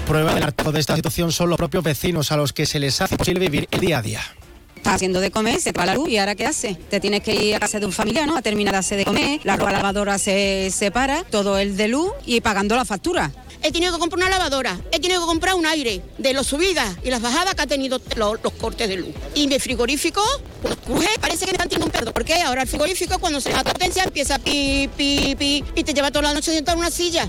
Prueba 0.07 0.35
del 0.35 0.45
hartazgo 0.45 0.71
de 0.71 0.79
esta 0.79 0.95
situación 0.95 1.33
son 1.33 1.51
los 1.51 1.59
propios 1.59 1.83
vecinos 1.83 2.31
a 2.31 2.37
los 2.37 2.53
que 2.53 2.65
se 2.65 2.79
les 2.79 3.01
hace 3.01 3.17
posible 3.17 3.41
vivir 3.41 3.67
el 3.73 3.81
día 3.81 3.99
a 3.99 4.03
día. 4.03 4.21
Haciendo 4.85 5.21
de 5.21 5.33
comer, 5.33 5.61
se 5.61 5.73
te 5.73 5.81
va 5.81 5.85
la 5.85 5.97
luz 5.97 6.09
y 6.09 6.17
ahora 6.19 6.37
¿qué 6.37 6.47
hace? 6.47 6.77
Te 6.77 7.01
tienes 7.01 7.23
que 7.23 7.35
ir 7.35 7.57
a 7.57 7.59
casa 7.59 7.81
de 7.81 7.87
un 7.87 7.93
familiar, 7.93 8.25
¿no? 8.25 8.37
A 8.37 8.43
terminar 8.43 8.75
de 8.75 8.79
hacer 8.79 8.99
de 8.99 9.05
comer, 9.05 9.41
la 9.43 9.57
ropa 9.57 9.73
lavadora 9.73 10.17
se 10.19 10.71
separa, 10.73 11.25
todo 11.25 11.59
el 11.59 11.77
de 11.77 11.89
luz 11.89 12.13
y 12.25 12.41
pagando 12.41 12.77
la 12.77 12.85
factura. 12.85 13.33
He 13.65 13.73
tenido 13.73 13.93
que 13.93 13.99
comprar 13.99 14.29
una 14.29 14.31
lavadora, 14.31 14.79
he 14.93 15.01
tenido 15.01 15.23
que 15.23 15.27
comprar 15.27 15.57
un 15.57 15.67
aire 15.67 16.03
de 16.19 16.33
las 16.33 16.47
subidas 16.47 16.97
y 17.03 17.11
las 17.11 17.21
bajadas 17.21 17.57
que 17.57 17.63
ha 17.63 17.67
tenido 17.67 18.01
los, 18.15 18.39
los 18.45 18.53
cortes 18.53 18.89
de 18.89 18.99
luz. 18.99 19.09
Y 19.35 19.49
mi 19.49 19.59
frigorífico, 19.59 20.23
pues 20.63 20.77
cruje, 20.77 21.09
parece 21.21 21.47
que 21.47 21.51
me 21.51 21.57
están 21.57 21.69
tirando 21.69 21.87
un 21.87 21.93
perro. 21.93 22.13
Porque 22.13 22.41
ahora 22.43 22.63
el 22.63 22.69
frigorífico 22.69 23.19
cuando 23.19 23.41
se 23.41 23.51
da 23.51 23.65
potencia 23.65 24.05
empieza 24.05 24.37
a 24.37 24.39
pi, 24.39 24.89
pi, 24.97 25.35
pi 25.37 25.65
y 25.75 25.83
te 25.83 25.93
lleva 25.93 26.13
toda 26.13 26.29
la 26.29 26.35
noche 26.35 26.53
sentado 26.53 26.77
en 26.77 26.83
una 26.83 26.93
silla. 26.93 27.29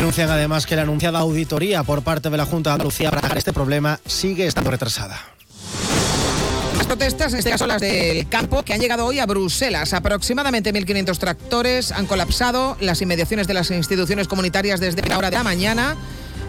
Denuncian 0.00 0.30
además 0.30 0.64
que 0.64 0.76
la 0.76 0.82
anunciada 0.82 1.18
auditoría 1.18 1.82
por 1.82 2.00
parte 2.00 2.30
de 2.30 2.36
la 2.38 2.46
Junta 2.46 2.70
de 2.70 2.74
Andalucía 2.76 3.10
para 3.10 3.36
este 3.36 3.52
problema 3.52 4.00
sigue 4.06 4.46
estando 4.46 4.70
retrasada. 4.70 5.20
Las 6.78 6.86
protestas, 6.86 7.34
en 7.34 7.40
este 7.40 7.50
caso 7.50 7.66
las 7.66 7.82
del 7.82 8.26
campo, 8.26 8.62
que 8.62 8.72
han 8.72 8.80
llegado 8.80 9.04
hoy 9.04 9.18
a 9.18 9.26
Bruselas. 9.26 9.92
Aproximadamente 9.92 10.72
1.500 10.72 11.18
tractores 11.18 11.92
han 11.92 12.06
colapsado 12.06 12.78
las 12.80 13.02
inmediaciones 13.02 13.46
de 13.46 13.52
las 13.52 13.70
instituciones 13.70 14.26
comunitarias 14.26 14.80
desde 14.80 15.06
la 15.06 15.18
hora 15.18 15.28
de 15.28 15.36
la 15.36 15.42
mañana. 15.42 15.98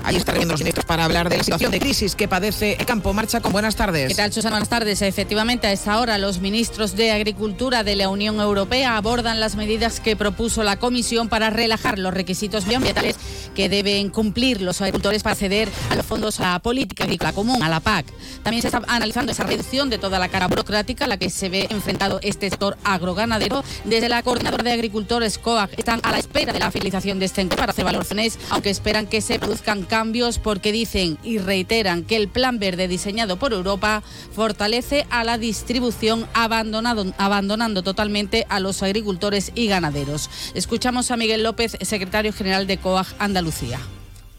Ahí 0.03 0.15
están 0.15 0.35
viendo 0.35 0.53
los 0.53 0.61
ministros 0.61 0.85
para 0.85 1.05
hablar 1.05 1.29
de 1.29 1.37
la 1.37 1.43
situación 1.43 1.71
de 1.71 1.79
crisis 1.79 2.15
que 2.15 2.27
padece 2.27 2.75
el 2.79 2.85
campo. 2.85 3.13
Marcha 3.13 3.39
con 3.39 3.51
buenas 3.51 3.75
tardes. 3.75 4.07
¿Qué 4.09 4.15
tal, 4.15 4.33
Susana? 4.33 4.55
Buenas 4.55 4.69
tardes. 4.69 5.01
Efectivamente, 5.01 5.67
a 5.67 5.71
esta 5.71 5.99
hora 5.99 6.17
los 6.17 6.39
ministros 6.39 6.95
de 6.95 7.11
Agricultura 7.11 7.83
de 7.83 7.95
la 7.95 8.09
Unión 8.09 8.39
Europea 8.39 8.97
abordan 8.97 9.39
las 9.39 9.55
medidas 9.55 9.99
que 9.99 10.15
propuso 10.15 10.63
la 10.63 10.77
Comisión 10.77 11.29
para 11.29 11.49
relajar 11.49 11.99
los 11.99 12.13
requisitos 12.13 12.65
medioambientales 12.65 13.15
que 13.55 13.69
deben 13.69 14.09
cumplir 14.09 14.61
los 14.61 14.81
agricultores 14.81 15.23
para 15.23 15.33
acceder 15.33 15.69
a 15.89 15.95
los 15.95 16.05
fondos 16.05 16.39
a 16.39 16.53
la 16.53 16.59
política 16.59 17.03
agrícola 17.03 17.33
común, 17.33 17.61
a 17.61 17.69
la 17.69 17.79
PAC. 17.79 18.05
También 18.43 18.61
se 18.61 18.69
está 18.69 18.81
analizando 18.87 19.31
esa 19.31 19.43
reducción 19.43 19.89
de 19.89 19.97
toda 19.97 20.19
la 20.19 20.29
cara 20.29 20.47
burocrática 20.47 21.05
a 21.05 21.07
la 21.07 21.17
que 21.17 21.29
se 21.29 21.49
ve 21.49 21.67
enfrentado 21.69 22.19
este 22.23 22.49
sector 22.49 22.77
agroganadero. 22.83 23.63
Desde 23.85 24.09
la 24.09 24.23
Coordinadora 24.23 24.63
de 24.63 24.71
Agricultores, 24.71 25.37
COAG, 25.37 25.69
están 25.77 25.99
a 26.03 26.11
la 26.11 26.17
espera 26.17 26.53
de 26.53 26.59
la 26.59 26.71
finalización 26.71 27.19
de 27.19 27.25
este 27.25 27.41
encuentro 27.41 27.61
para 27.63 27.71
hacer 27.71 27.85
valoraciones, 27.85 28.39
aunque 28.49 28.69
esperan 28.69 29.07
que 29.07 29.21
se 29.21 29.37
produzcan 29.37 29.83
cambios 29.91 30.39
porque 30.39 30.71
dicen 30.71 31.17
y 31.21 31.37
reiteran 31.37 32.05
que 32.05 32.15
el 32.15 32.29
plan 32.29 32.59
verde 32.59 32.87
diseñado 32.87 33.35
por 33.35 33.51
Europa 33.51 34.03
fortalece 34.31 35.05
a 35.09 35.25
la 35.25 35.37
distribución 35.37 36.25
abandonado, 36.33 37.03
abandonando 37.17 37.83
totalmente 37.83 38.45
a 38.47 38.61
los 38.61 38.83
agricultores 38.83 39.51
y 39.53 39.67
ganaderos. 39.67 40.29
Escuchamos 40.55 41.11
a 41.11 41.17
Miguel 41.17 41.43
López, 41.43 41.77
secretario 41.81 42.31
general 42.31 42.67
de 42.67 42.77
COAG 42.77 43.07
Andalucía. 43.19 43.79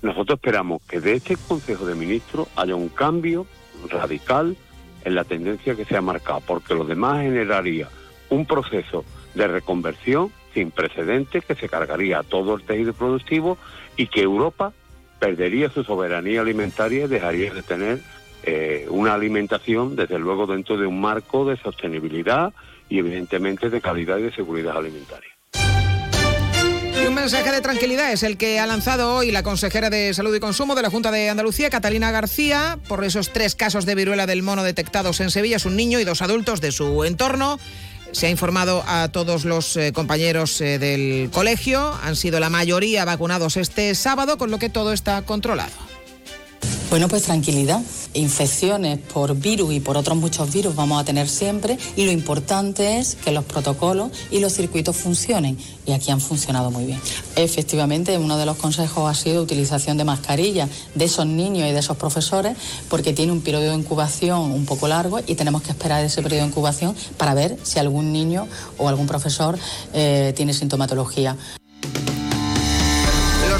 Nosotros 0.00 0.38
esperamos 0.38 0.80
que 0.88 1.00
de 1.00 1.16
este 1.16 1.36
Consejo 1.36 1.84
de 1.84 1.96
Ministros 1.96 2.48
haya 2.56 2.74
un 2.74 2.88
cambio 2.88 3.46
radical 3.90 4.56
en 5.04 5.14
la 5.14 5.24
tendencia 5.24 5.74
que 5.74 5.84
se 5.84 5.98
ha 5.98 6.00
marcado, 6.00 6.40
porque 6.46 6.74
lo 6.74 6.86
demás 6.86 7.20
generaría 7.20 7.90
un 8.30 8.46
proceso 8.46 9.04
de 9.34 9.48
reconversión 9.48 10.32
sin 10.54 10.70
precedentes 10.70 11.44
que 11.44 11.54
se 11.56 11.68
cargaría 11.68 12.20
a 12.20 12.22
todo 12.22 12.54
el 12.54 12.62
tejido 12.62 12.94
productivo 12.94 13.58
y 13.98 14.06
que 14.06 14.22
Europa 14.22 14.72
perdería 15.22 15.70
su 15.70 15.84
soberanía 15.84 16.40
alimentaria 16.40 17.04
y 17.04 17.06
dejaría 17.06 17.54
de 17.54 17.62
tener 17.62 18.00
eh, 18.42 18.86
una 18.90 19.14
alimentación, 19.14 19.94
desde 19.94 20.18
luego, 20.18 20.48
dentro 20.48 20.76
de 20.76 20.84
un 20.84 21.00
marco 21.00 21.44
de 21.44 21.56
sostenibilidad 21.58 22.52
y, 22.88 22.98
evidentemente, 22.98 23.70
de 23.70 23.80
calidad 23.80 24.18
y 24.18 24.22
de 24.22 24.32
seguridad 24.32 24.76
alimentaria. 24.76 25.30
Y 27.00 27.06
un 27.06 27.14
mensaje 27.14 27.52
de 27.52 27.60
tranquilidad 27.60 28.10
es 28.12 28.24
el 28.24 28.36
que 28.36 28.58
ha 28.58 28.66
lanzado 28.66 29.14
hoy 29.14 29.30
la 29.30 29.44
consejera 29.44 29.90
de 29.90 30.12
Salud 30.12 30.34
y 30.34 30.40
Consumo 30.40 30.74
de 30.74 30.82
la 30.82 30.90
Junta 30.90 31.12
de 31.12 31.30
Andalucía, 31.30 31.70
Catalina 31.70 32.10
García, 32.10 32.80
por 32.88 33.04
esos 33.04 33.32
tres 33.32 33.54
casos 33.54 33.86
de 33.86 33.94
viruela 33.94 34.26
del 34.26 34.42
mono 34.42 34.64
detectados 34.64 35.20
en 35.20 35.30
Sevilla, 35.30 35.58
es 35.58 35.66
un 35.66 35.76
niño 35.76 36.00
y 36.00 36.04
dos 36.04 36.20
adultos 36.20 36.60
de 36.60 36.72
su 36.72 37.04
entorno. 37.04 37.60
Se 38.12 38.26
ha 38.26 38.30
informado 38.30 38.84
a 38.86 39.08
todos 39.08 39.44
los 39.44 39.76
eh, 39.76 39.92
compañeros 39.92 40.60
eh, 40.60 40.78
del 40.78 41.30
colegio, 41.30 41.94
han 42.02 42.14
sido 42.14 42.40
la 42.40 42.50
mayoría 42.50 43.04
vacunados 43.04 43.56
este 43.56 43.94
sábado, 43.94 44.38
con 44.38 44.50
lo 44.50 44.58
que 44.58 44.68
todo 44.68 44.92
está 44.92 45.22
controlado. 45.22 45.72
Bueno, 46.90 47.08
pues 47.08 47.22
tranquilidad. 47.22 47.80
Infecciones 48.14 48.98
por 48.98 49.34
virus 49.36 49.72
y 49.72 49.80
por 49.80 49.96
otros 49.96 50.18
muchos 50.18 50.52
virus 50.52 50.74
vamos 50.74 51.00
a 51.00 51.04
tener 51.04 51.28
siempre 51.28 51.78
y 51.96 52.04
lo 52.04 52.12
importante 52.12 52.98
es 52.98 53.14
que 53.14 53.32
los 53.32 53.44
protocolos 53.44 54.10
y 54.30 54.40
los 54.40 54.52
circuitos 54.52 54.96
funcionen 54.96 55.56
y 55.86 55.92
aquí 55.92 56.10
han 56.10 56.20
funcionado 56.20 56.70
muy 56.70 56.84
bien. 56.84 57.00
Efectivamente, 57.36 58.18
uno 58.18 58.36
de 58.36 58.44
los 58.44 58.56
consejos 58.56 59.10
ha 59.10 59.14
sido 59.14 59.42
utilización 59.42 59.96
de 59.96 60.04
mascarillas 60.04 60.68
de 60.94 61.04
esos 61.06 61.26
niños 61.26 61.68
y 61.68 61.72
de 61.72 61.78
esos 61.78 61.96
profesores 61.96 62.56
porque 62.90 63.12
tiene 63.12 63.32
un 63.32 63.40
periodo 63.40 63.70
de 63.70 63.76
incubación 63.76 64.52
un 64.52 64.66
poco 64.66 64.88
largo 64.88 65.20
y 65.26 65.34
tenemos 65.34 65.62
que 65.62 65.70
esperar 65.70 66.04
ese 66.04 66.22
periodo 66.22 66.42
de 66.42 66.48
incubación 66.48 66.94
para 67.16 67.32
ver 67.34 67.58
si 67.62 67.78
algún 67.78 68.12
niño 68.12 68.46
o 68.76 68.88
algún 68.88 69.06
profesor 69.06 69.58
eh, 69.94 70.32
tiene 70.36 70.52
sintomatología. 70.52 71.36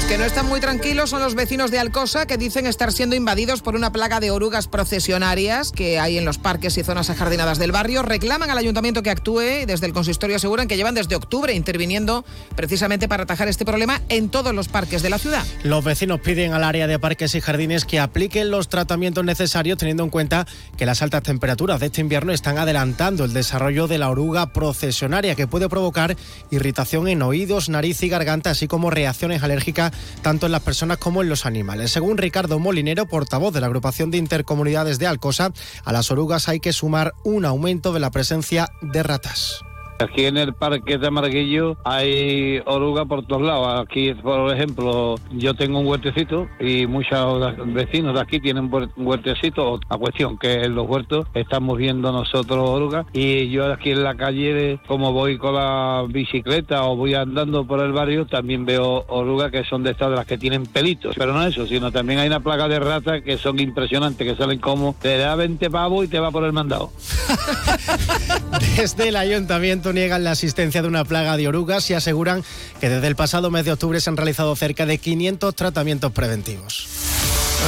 Que 0.07 0.17
no 0.17 0.25
están 0.25 0.47
muy 0.47 0.59
tranquilos 0.59 1.09
son 1.09 1.21
los 1.21 1.33
vecinos 1.33 1.71
de 1.71 1.79
Alcosa 1.79 2.27
que 2.27 2.37
dicen 2.37 2.67
estar 2.67 2.91
siendo 2.91 3.15
invadidos 3.15 3.61
por 3.61 3.75
una 3.75 3.91
plaga 3.91 4.19
de 4.19 4.29
orugas 4.29 4.67
procesionarias 4.67 5.71
que 5.71 5.97
hay 5.99 6.19
en 6.19 6.25
los 6.25 6.37
parques 6.37 6.77
y 6.77 6.83
zonas 6.83 7.09
ajardinadas 7.09 7.57
del 7.57 7.71
barrio. 7.71 8.03
Reclaman 8.03 8.51
al 8.51 8.57
ayuntamiento 8.57 9.01
que 9.01 9.09
actúe 9.09 9.65
desde 9.65 9.87
el 9.87 9.93
consistorio 9.93 10.35
aseguran 10.35 10.67
que 10.67 10.75
llevan 10.77 10.93
desde 10.93 11.15
octubre 11.15 11.53
interviniendo 11.53 12.25
precisamente 12.55 13.07
para 13.07 13.23
atajar 13.23 13.47
este 13.47 13.65
problema 13.65 14.01
en 14.09 14.29
todos 14.29 14.53
los 14.53 14.67
parques 14.67 15.01
de 15.01 15.09
la 15.09 15.17
ciudad. 15.17 15.43
Los 15.63 15.83
vecinos 15.83 16.19
piden 16.19 16.53
al 16.53 16.63
área 16.63 16.85
de 16.85 16.99
parques 16.99 17.33
y 17.33 17.41
jardines 17.41 17.85
que 17.85 17.99
apliquen 17.99 18.51
los 18.51 18.67
tratamientos 18.67 19.23
necesarios 19.23 19.79
teniendo 19.79 20.03
en 20.03 20.11
cuenta 20.11 20.45
que 20.77 20.85
las 20.85 21.01
altas 21.01 21.23
temperaturas 21.23 21.79
de 21.79 21.87
este 21.87 22.01
invierno 22.01 22.33
están 22.33 22.59
adelantando 22.59 23.25
el 23.25 23.33
desarrollo 23.33 23.87
de 23.87 23.97
la 23.97 24.09
oruga 24.09 24.53
procesionaria 24.53 25.33
que 25.33 25.47
puede 25.47 25.69
provocar 25.69 26.17
irritación 26.51 27.07
en 27.07 27.21
oídos, 27.21 27.69
nariz 27.69 28.03
y 28.03 28.09
garganta, 28.09 28.51
así 28.51 28.67
como 28.67 28.91
reacciones 28.91 29.41
alérgicas 29.41 29.92
tanto 30.21 30.45
en 30.45 30.51
las 30.51 30.61
personas 30.61 30.97
como 30.97 31.21
en 31.21 31.29
los 31.29 31.45
animales. 31.45 31.91
Según 31.91 32.17
Ricardo 32.17 32.59
Molinero, 32.59 33.07
portavoz 33.07 33.53
de 33.53 33.61
la 33.61 33.67
agrupación 33.67 34.11
de 34.11 34.17
intercomunidades 34.17 34.99
de 34.99 35.07
Alcosa, 35.07 35.51
a 35.83 35.93
las 35.93 36.11
orugas 36.11 36.49
hay 36.49 36.59
que 36.59 36.73
sumar 36.73 37.13
un 37.23 37.45
aumento 37.45 37.93
de 37.93 37.99
la 37.99 38.11
presencia 38.11 38.69
de 38.81 39.03
ratas. 39.03 39.63
Aquí 39.99 40.25
en 40.25 40.37
el 40.37 40.53
parque 40.53 40.97
de 40.97 41.11
Marguillo 41.11 41.77
hay 41.83 42.61
oruga 42.65 43.05
por 43.05 43.25
todos 43.25 43.41
lados. 43.41 43.81
Aquí, 43.81 44.13
por 44.13 44.53
ejemplo, 44.53 45.15
yo 45.31 45.53
tengo 45.53 45.79
un 45.79 45.87
huertecito 45.87 46.47
y 46.59 46.87
muchos 46.87 47.55
vecinos 47.67 48.15
de 48.15 48.21
aquí 48.21 48.39
tienen 48.39 48.69
un 48.73 49.07
huertecito. 49.07 49.79
La 49.89 49.97
cuestión 49.97 50.37
que 50.37 50.63
en 50.63 50.75
los 50.75 50.87
huertos 50.87 51.27
estamos 51.33 51.77
viendo 51.77 52.11
nosotros 52.11 52.69
orugas 52.69 53.05
y 53.13 53.49
yo 53.49 53.71
aquí 53.71 53.91
en 53.91 54.03
la 54.03 54.15
calle, 54.15 54.79
como 54.87 55.13
voy 55.13 55.37
con 55.37 55.55
la 55.55 56.05
bicicleta 56.07 56.83
o 56.83 56.95
voy 56.95 57.13
andando 57.13 57.65
por 57.65 57.79
el 57.79 57.93
barrio, 57.93 58.25
también 58.25 58.65
veo 58.65 59.05
orugas 59.07 59.51
que 59.51 59.63
son 59.63 59.83
de 59.83 59.91
estas 59.91 60.09
de 60.09 60.15
las 60.15 60.25
que 60.25 60.37
tienen 60.37 60.65
pelitos. 60.65 61.15
Pero 61.17 61.33
no 61.33 61.43
eso, 61.45 61.67
sino 61.67 61.91
también 61.91 62.19
hay 62.19 62.27
una 62.27 62.39
plaga 62.39 62.67
de 62.67 62.79
ratas 62.79 63.21
que 63.21 63.37
son 63.37 63.59
impresionantes, 63.59 64.27
que 64.27 64.35
salen 64.35 64.59
como 64.59 64.95
te 65.01 65.17
da 65.17 65.35
20 65.35 65.69
pavos 65.69 66.05
y 66.05 66.07
te 66.07 66.19
va 66.19 66.31
por 66.31 66.43
el 66.43 66.53
mandado. 66.53 66.91
Desde 68.77 69.09
el 69.09 69.15
ayuntamiento 69.15 69.82
niegan 69.91 70.23
la 70.23 70.31
asistencia 70.31 70.81
de 70.81 70.87
una 70.87 71.03
plaga 71.03 71.35
de 71.35 71.47
orugas 71.47 71.89
y 71.89 71.93
aseguran 71.95 72.43
que 72.79 72.89
desde 72.89 73.07
el 73.07 73.15
pasado 73.15 73.51
mes 73.51 73.65
de 73.65 73.71
octubre 73.73 73.99
se 73.99 74.09
han 74.09 74.15
realizado 74.17 74.55
cerca 74.55 74.85
de 74.85 74.97
500 74.99 75.55
tratamientos 75.55 76.11
preventivos. 76.11 76.87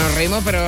Nos 0.03 0.13
reímos, 0.15 0.43
pero. 0.43 0.59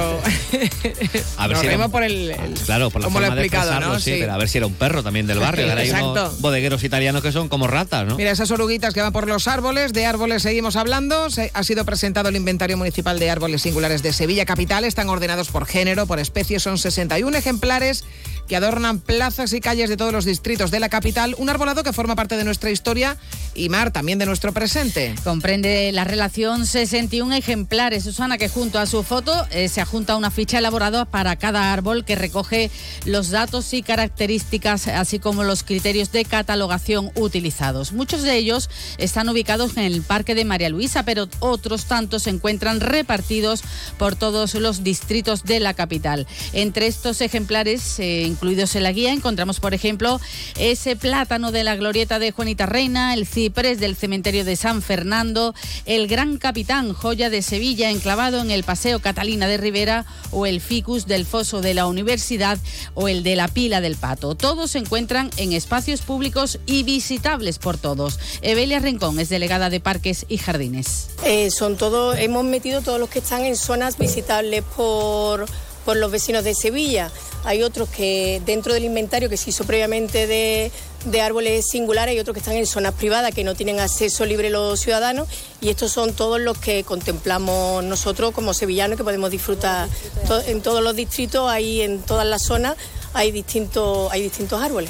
A 1.38 1.48
ver 1.48 1.52
Nos 1.58 1.60
si 1.60 1.66
era 1.66 1.76
reímos 1.76 1.86
un- 1.88 1.92
por 1.92 2.04
el. 2.04 2.32
el- 2.32 2.54
Claro, 2.66 2.90
por 2.90 3.02
la 3.02 3.08
cómo 3.08 3.20
lo 3.20 3.26
he 3.26 3.30
forma 3.30 3.42
de 3.42 3.48
expresarlo, 3.48 3.88
¿no? 3.90 4.00
sí, 4.00 4.14
Sí. 4.14 4.18
pero 4.22 4.34
a 4.34 4.38
ver 4.38 4.48
si 4.48 4.58
era 4.58 4.68
un 4.68 4.74
perro 4.74 5.04
también 5.04 5.28
del 5.28 5.40
barrio. 5.40 5.68
Ahora 5.70 5.82
hay 5.82 5.90
unos 5.90 6.02
Exacto. 6.18 6.38
bodegueros 6.40 6.82
italianos 6.86 7.22
que 7.22 7.34
son 7.34 7.50
como 7.50 7.68
ratas, 7.68 8.08
¿no? 8.08 8.16
Mira, 8.16 8.32
esas 8.32 8.52
oruguitas 8.52 8.94
que 8.94 9.02
van 9.02 9.12
por 9.12 9.28
los 9.28 9.50
árboles, 9.50 9.92
de 9.92 10.06
árboles 10.06 10.44
seguimos 10.44 10.78
hablando. 10.78 11.30
Se- 11.30 11.52
ha 11.54 11.64
sido 11.64 11.84
presentado 11.84 12.30
el 12.30 12.38
inventario 12.38 12.78
municipal 12.78 13.20
de 13.20 13.30
árboles 13.30 13.62
singulares 13.64 14.02
de 14.02 14.14
Sevilla 14.14 14.46
Capital. 14.46 14.86
Están 14.86 15.10
ordenados 15.10 15.50
por 15.50 15.66
género, 15.66 16.08
por 16.08 16.20
especie. 16.20 16.62
Son 16.62 16.78
61 16.78 17.36
ejemplares 17.38 18.06
que 18.48 18.56
adornan 18.56 19.00
plazas 19.00 19.54
y 19.54 19.62
calles 19.62 19.90
de 19.90 19.98
todos 19.98 20.14
los 20.14 20.26
distritos 20.26 20.72
de 20.72 20.80
la 20.80 20.90
capital. 20.90 21.36
Un 21.38 21.50
arbolado 21.50 21.84
que 21.84 21.94
forma 21.94 22.16
parte 22.16 22.38
de 22.38 22.44
nuestra 22.44 22.72
historia 22.72 23.18
y, 23.54 23.70
Mar, 23.70 23.92
también 23.92 24.20
de 24.20 24.26
nuestro 24.26 24.54
presente. 24.54 25.16
Comprende 25.24 25.92
la 25.92 26.04
relación 26.04 26.66
61 26.66 27.36
ejemplares, 27.36 28.04
Susana, 28.04 28.38
que 28.38 28.50
junto 28.50 28.80
a 28.80 28.86
su 28.86 29.04
foto 29.04 29.34
eh, 29.52 29.68
se 29.68 29.82
adjunta 29.82 30.16
una 30.16 30.32
ficha 30.32 30.60
elaborada 30.60 31.06
para 31.06 31.36
cada 31.36 31.74
árbol 31.74 32.06
que 32.06 32.16
recoge 32.16 32.72
los 33.06 33.30
datos 33.30 33.74
y 33.74 33.82
características, 33.82 34.88
así 34.88 35.20
como 35.20 35.44
los 35.44 35.64
criterios 35.64 36.12
de 36.12 36.26
catalogación 36.26 37.12
utilizados. 37.16 37.92
Muchos 37.92 38.24
de 38.24 38.36
ellos 38.36 38.70
están 38.98 39.28
ubicados 39.30 39.76
en 39.78 39.84
el 39.84 40.02
Parque 40.02 40.36
de 40.36 40.46
María 40.46 40.70
Luisa, 40.70 41.04
pero 41.04 41.28
otros 41.40 41.86
tantos 41.86 42.24
se 42.24 42.30
encuentran 42.30 42.80
repartidos 42.80 43.64
por 43.98 44.16
todos 44.16 44.54
los 44.54 44.84
distritos 44.84 45.44
de 45.44 45.60
la 45.60 45.74
capital. 45.74 46.28
Entre 46.54 46.88
estos 46.88 47.22
ejemplares 47.22 47.82
se 47.82 48.24
Incluidos 48.38 48.76
en 48.76 48.84
la 48.84 48.92
guía 48.92 49.14
encontramos, 49.14 49.60
por 49.60 49.74
ejemplo, 49.74 50.22
ese 50.60 50.96
plátano 50.96 51.52
de 51.52 51.64
la 51.64 51.76
glorieta 51.76 52.20
de 52.20 52.32
Juanita 52.32 52.68
Reina, 52.68 53.16
el 53.16 53.26
ciprés 53.26 53.80
del 53.80 53.96
cementerio 53.96 54.46
de 54.46 54.56
San 54.56 54.84
Fernando, 54.84 55.56
el 55.88 56.08
Gran 56.08 56.38
Capitán, 56.38 56.94
joya 56.94 57.32
de 57.32 57.42
Sevilla, 57.42 57.90
enclavado 57.90 58.40
en 58.40 58.52
el 58.52 58.64
Paseo 58.64 59.00
Catalina 59.00 59.48
de 59.48 59.58
Rivera, 59.58 60.06
o 60.30 60.46
el 60.46 60.62
ficus 60.62 61.08
del 61.08 61.26
foso 61.26 61.62
de 61.62 61.74
la 61.74 61.88
Universidad 61.88 62.60
o 62.94 63.08
el 63.08 63.24
de 63.24 63.36
la 63.36 63.48
Pila 63.48 63.82
del 63.82 63.96
Pato. 63.96 64.36
Todos 64.36 64.70
se 64.70 64.78
encuentran 64.78 65.32
en 65.38 65.54
espacios 65.54 66.02
públicos 66.02 66.60
y 66.68 66.84
visitables 66.84 67.58
por 67.58 67.80
todos. 67.80 68.20
Evelia 68.44 68.78
Rincón 68.78 69.20
es 69.20 69.30
delegada 69.30 69.72
de 69.72 69.80
Parques 69.80 70.28
y 70.30 70.38
Jardines. 70.38 71.10
Eh, 71.26 71.50
son 71.50 71.76
todos, 71.76 72.20
hemos 72.20 72.44
metido 72.44 72.82
todos 72.82 73.00
los 73.00 73.10
que 73.10 73.18
están 73.18 73.46
en 73.46 73.56
zonas 73.56 73.98
visitables 73.98 74.64
por, 74.76 75.48
por 75.88 75.96
los 75.96 76.12
vecinos 76.12 76.44
de 76.44 76.54
Sevilla. 76.54 77.10
Hay 77.46 77.64
otros 77.64 77.88
que 77.88 78.42
dentro 78.46 78.74
del 78.74 78.84
inventario 78.84 79.30
que 79.30 79.38
se 79.38 79.52
hizo 79.52 79.64
previamente 79.64 80.28
de, 80.28 80.70
de 81.06 81.22
árboles 81.22 81.66
singulares, 81.70 82.12
hay 82.12 82.20
otros 82.20 82.34
que 82.34 82.40
están 82.42 82.56
en 82.58 82.66
zonas 82.68 82.94
privadas 82.94 83.34
que 83.34 83.46
no 83.46 83.56
tienen 83.56 83.80
acceso 83.80 84.26
libre 84.26 84.50
los 84.50 84.82
ciudadanos 84.82 85.30
y 85.62 85.70
estos 85.70 85.94
son 85.94 86.12
todos 86.12 86.42
los 86.42 86.58
que 86.58 86.84
contemplamos 86.84 87.86
nosotros 87.86 88.34
como 88.34 88.54
sevillanos 88.54 88.98
que 88.98 89.06
podemos 89.06 89.32
disfrutar 89.32 89.88
To- 90.28 90.42
en 90.42 90.62
todos 90.62 90.84
los 90.84 90.94
distritos, 90.94 91.50
ahí 91.50 91.80
en 91.80 92.02
todas 92.02 92.28
las 92.28 92.42
zonas 92.44 92.76
hay 93.14 93.32
distintos, 93.32 94.12
hay 94.12 94.24
distintos 94.24 94.62
árboles. 94.62 94.90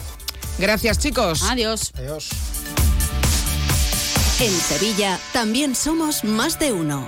Gracias, 0.57 0.97
chicos. 0.97 1.43
Adiós. 1.43 1.91
Adiós. 1.95 2.29
En 4.39 4.51
Sevilla 4.59 5.19
también 5.31 5.75
somos 5.75 6.23
más 6.23 6.57
de 6.57 6.71
uno. 6.73 7.07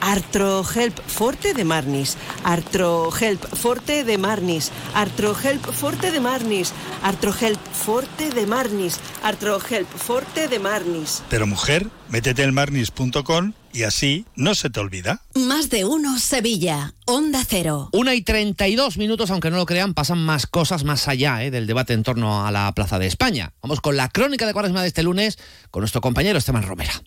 Artrohelp 0.00 0.98
Forte 1.06 1.54
de 1.54 1.64
Marnis. 1.64 2.16
Artrohelp 2.44 3.44
Forte 3.54 4.04
de 4.04 4.18
Marnis. 4.18 4.70
Artrohelp 4.94 5.64
Forte 5.72 6.10
de 6.10 6.20
Marnis. 6.20 6.72
Artrohelp 7.02 7.60
Forte 7.72 8.30
de 8.30 8.46
Marnis. 8.46 8.98
Artrohelp 9.22 9.88
Forte 9.88 10.48
de 10.48 10.58
Marnis. 10.58 11.22
Pero 11.28 11.46
mujer, 11.46 11.88
métete 12.08 12.42
en 12.42 12.54
marnis.com 12.54 13.52
y 13.72 13.82
así 13.82 14.24
no 14.34 14.54
se 14.54 14.70
te 14.70 14.80
olvida. 14.80 15.20
Más 15.34 15.68
de 15.68 15.84
uno 15.84 16.18
Sevilla. 16.18 16.94
Onda 17.04 17.42
Cero. 17.46 17.90
Una 17.92 18.14
y 18.14 18.22
32 18.22 18.96
minutos, 18.96 19.30
aunque 19.30 19.50
no 19.50 19.58
lo 19.58 19.66
crean, 19.66 19.92
pasan 19.92 20.18
más 20.18 20.46
cosas 20.46 20.84
más 20.84 21.08
allá 21.08 21.44
¿eh? 21.44 21.50
del 21.50 21.66
debate 21.66 21.92
en 21.92 22.02
torno 22.02 22.46
a 22.46 22.50
la 22.50 22.72
Plaza 22.72 22.98
de 22.98 23.06
España. 23.06 23.52
Vamos 23.60 23.80
con 23.80 23.96
la 23.96 24.08
crónica 24.08 24.46
de 24.46 24.54
Cuaresma 24.54 24.80
de 24.80 24.88
este 24.88 25.02
lunes 25.02 25.38
con 25.70 25.82
nuestro 25.82 26.00
compañero 26.00 26.38
Esteban 26.38 26.62
Romera. 26.62 27.02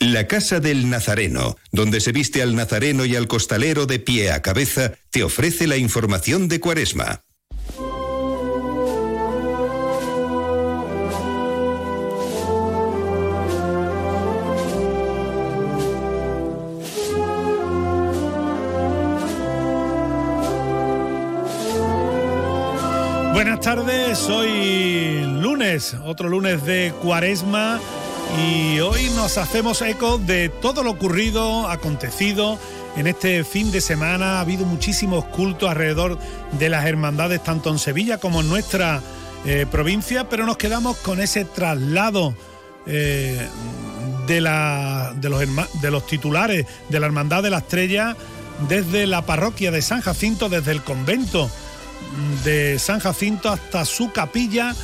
La 0.00 0.26
Casa 0.26 0.60
del 0.60 0.88
Nazareno, 0.88 1.56
donde 1.72 2.00
se 2.00 2.10
viste 2.10 2.40
al 2.40 2.56
nazareno 2.56 3.04
y 3.04 3.16
al 3.16 3.28
costalero 3.28 3.84
de 3.84 3.98
pie 3.98 4.32
a 4.32 4.40
cabeza, 4.40 4.94
te 5.10 5.22
ofrece 5.22 5.66
la 5.66 5.76
información 5.76 6.48
de 6.48 6.58
Cuaresma. 6.58 7.20
Buenas 23.34 23.60
tardes, 23.60 24.30
hoy 24.30 25.24
lunes, 25.42 25.94
otro 26.06 26.30
lunes 26.30 26.64
de 26.64 26.94
cuaresma 27.02 27.78
y 28.38 28.80
hoy 28.80 29.10
nos 29.10 29.38
hacemos 29.38 29.82
eco 29.82 30.18
de 30.18 30.48
todo 30.48 30.82
lo 30.82 30.90
ocurrido, 30.92 31.68
acontecido 31.68 32.58
en 32.96 33.06
este 33.06 33.44
fin 33.44 33.70
de 33.70 33.80
semana. 33.80 34.38
Ha 34.38 34.40
habido 34.40 34.64
muchísimos 34.64 35.24
cultos 35.26 35.68
alrededor 35.70 36.18
de 36.58 36.68
las 36.68 36.86
hermandades, 36.86 37.42
tanto 37.42 37.70
en 37.70 37.78
Sevilla 37.78 38.18
como 38.18 38.40
en 38.40 38.48
nuestra 38.48 39.00
eh, 39.44 39.66
provincia, 39.70 40.28
pero 40.28 40.46
nos 40.46 40.56
quedamos 40.56 40.96
con 40.98 41.20
ese 41.20 41.44
traslado 41.44 42.34
eh, 42.86 43.46
de, 44.26 44.40
la- 44.40 45.12
de 45.16 45.28
los 45.28 45.42
herma- 45.42 45.68
de 45.80 45.90
los 45.90 46.06
titulares 46.06 46.66
de 46.88 47.00
la 47.00 47.06
Hermandad 47.06 47.42
de 47.42 47.50
la 47.50 47.58
Estrella 47.58 48.16
desde 48.68 49.06
la 49.06 49.22
parroquia 49.22 49.70
de 49.70 49.82
San 49.82 50.00
Jacinto, 50.02 50.48
desde 50.48 50.72
el 50.72 50.82
convento 50.82 51.50
de 52.44 52.78
San 52.78 53.00
Jacinto 53.00 53.50
hasta 53.50 53.84
su 53.84 54.12
capilla 54.12 54.74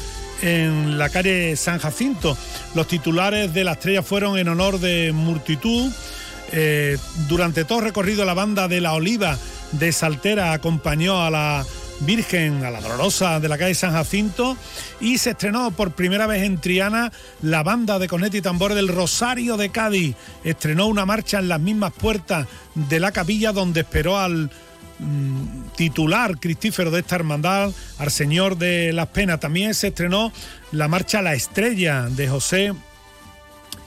en 0.42 0.98
la 0.98 1.08
calle 1.08 1.56
San 1.56 1.78
Jacinto. 1.78 2.36
Los 2.76 2.88
titulares 2.88 3.54
de 3.54 3.64
la 3.64 3.72
estrella 3.72 4.02
fueron 4.02 4.36
en 4.36 4.48
honor 4.48 4.78
de 4.78 5.10
multitud. 5.14 5.90
Eh, 6.52 6.98
durante 7.26 7.64
todo 7.64 7.80
recorrido 7.80 8.26
la 8.26 8.34
banda 8.34 8.68
de 8.68 8.82
la 8.82 8.92
Oliva 8.92 9.38
de 9.72 9.90
Saltera 9.92 10.52
acompañó 10.52 11.24
a 11.24 11.30
la 11.30 11.64
Virgen, 12.00 12.66
a 12.66 12.70
la 12.70 12.82
Dolorosa 12.82 13.40
de 13.40 13.48
la 13.48 13.56
calle 13.56 13.74
San 13.74 13.92
Jacinto 13.92 14.58
y 15.00 15.16
se 15.16 15.30
estrenó 15.30 15.70
por 15.70 15.92
primera 15.92 16.26
vez 16.26 16.42
en 16.42 16.58
Triana 16.58 17.10
la 17.40 17.62
banda 17.62 17.98
de 17.98 18.08
corneta 18.08 18.36
y 18.36 18.42
tambores 18.42 18.76
del 18.76 18.88
Rosario 18.88 19.56
de 19.56 19.70
Cádiz. 19.70 20.14
Estrenó 20.44 20.86
una 20.86 21.06
marcha 21.06 21.38
en 21.38 21.48
las 21.48 21.60
mismas 21.60 21.94
puertas 21.94 22.46
de 22.74 23.00
la 23.00 23.10
capilla 23.10 23.52
donde 23.52 23.80
esperó 23.80 24.18
al 24.18 24.50
mm, 24.98 25.74
titular 25.76 26.38
cristífero 26.38 26.90
de 26.90 27.00
esta 27.00 27.16
hermandad, 27.16 27.72
al 27.98 28.10
Señor 28.10 28.56
de 28.56 28.92
las 28.92 29.08
Penas. 29.08 29.40
También 29.40 29.74
se 29.74 29.88
estrenó 29.88 30.32
la 30.72 30.88
marcha 30.88 31.22
La 31.22 31.34
Estrella 31.34 32.08
de 32.10 32.28
José 32.28 32.72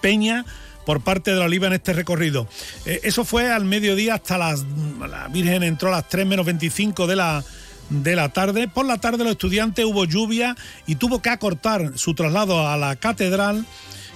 Peña 0.02 0.45
por 0.86 1.02
parte 1.02 1.31
de 1.31 1.38
la 1.38 1.45
Oliva 1.45 1.68
en 1.68 1.73
este 1.73 1.94
recorrido. 1.94 2.48
Eh, 2.86 3.02
eso 3.03 3.23
fue 3.23 3.52
al 3.52 3.65
mediodía 3.65 4.15
hasta 4.15 4.38
las... 4.38 4.65
La 4.99 5.27
Virgen 5.27 5.64
entró 5.64 5.90
a 5.90 5.98
las 5.98 6.10
3 6.10 6.26
menos 6.26 6.45
25 6.45 7.06
de 7.06 7.15
la, 7.15 7.44
de 7.90 8.15
la 8.15 8.30
tarde. 8.30 8.68
Por 8.68 8.86
la 8.86 8.98
tarde 8.98 9.23
los 9.23 9.34
estudiantes 9.34 9.86
hubo 9.86 10.06
lluvia 10.06 10.56
y 10.88 10.95
tuvo 10.95 11.22
que 11.22 11.30
acortar 11.30 11.91
su 11.95 12.14
traslado 12.14 12.68
a 12.68 12.77
la 12.77 12.95
catedral 12.95 13.65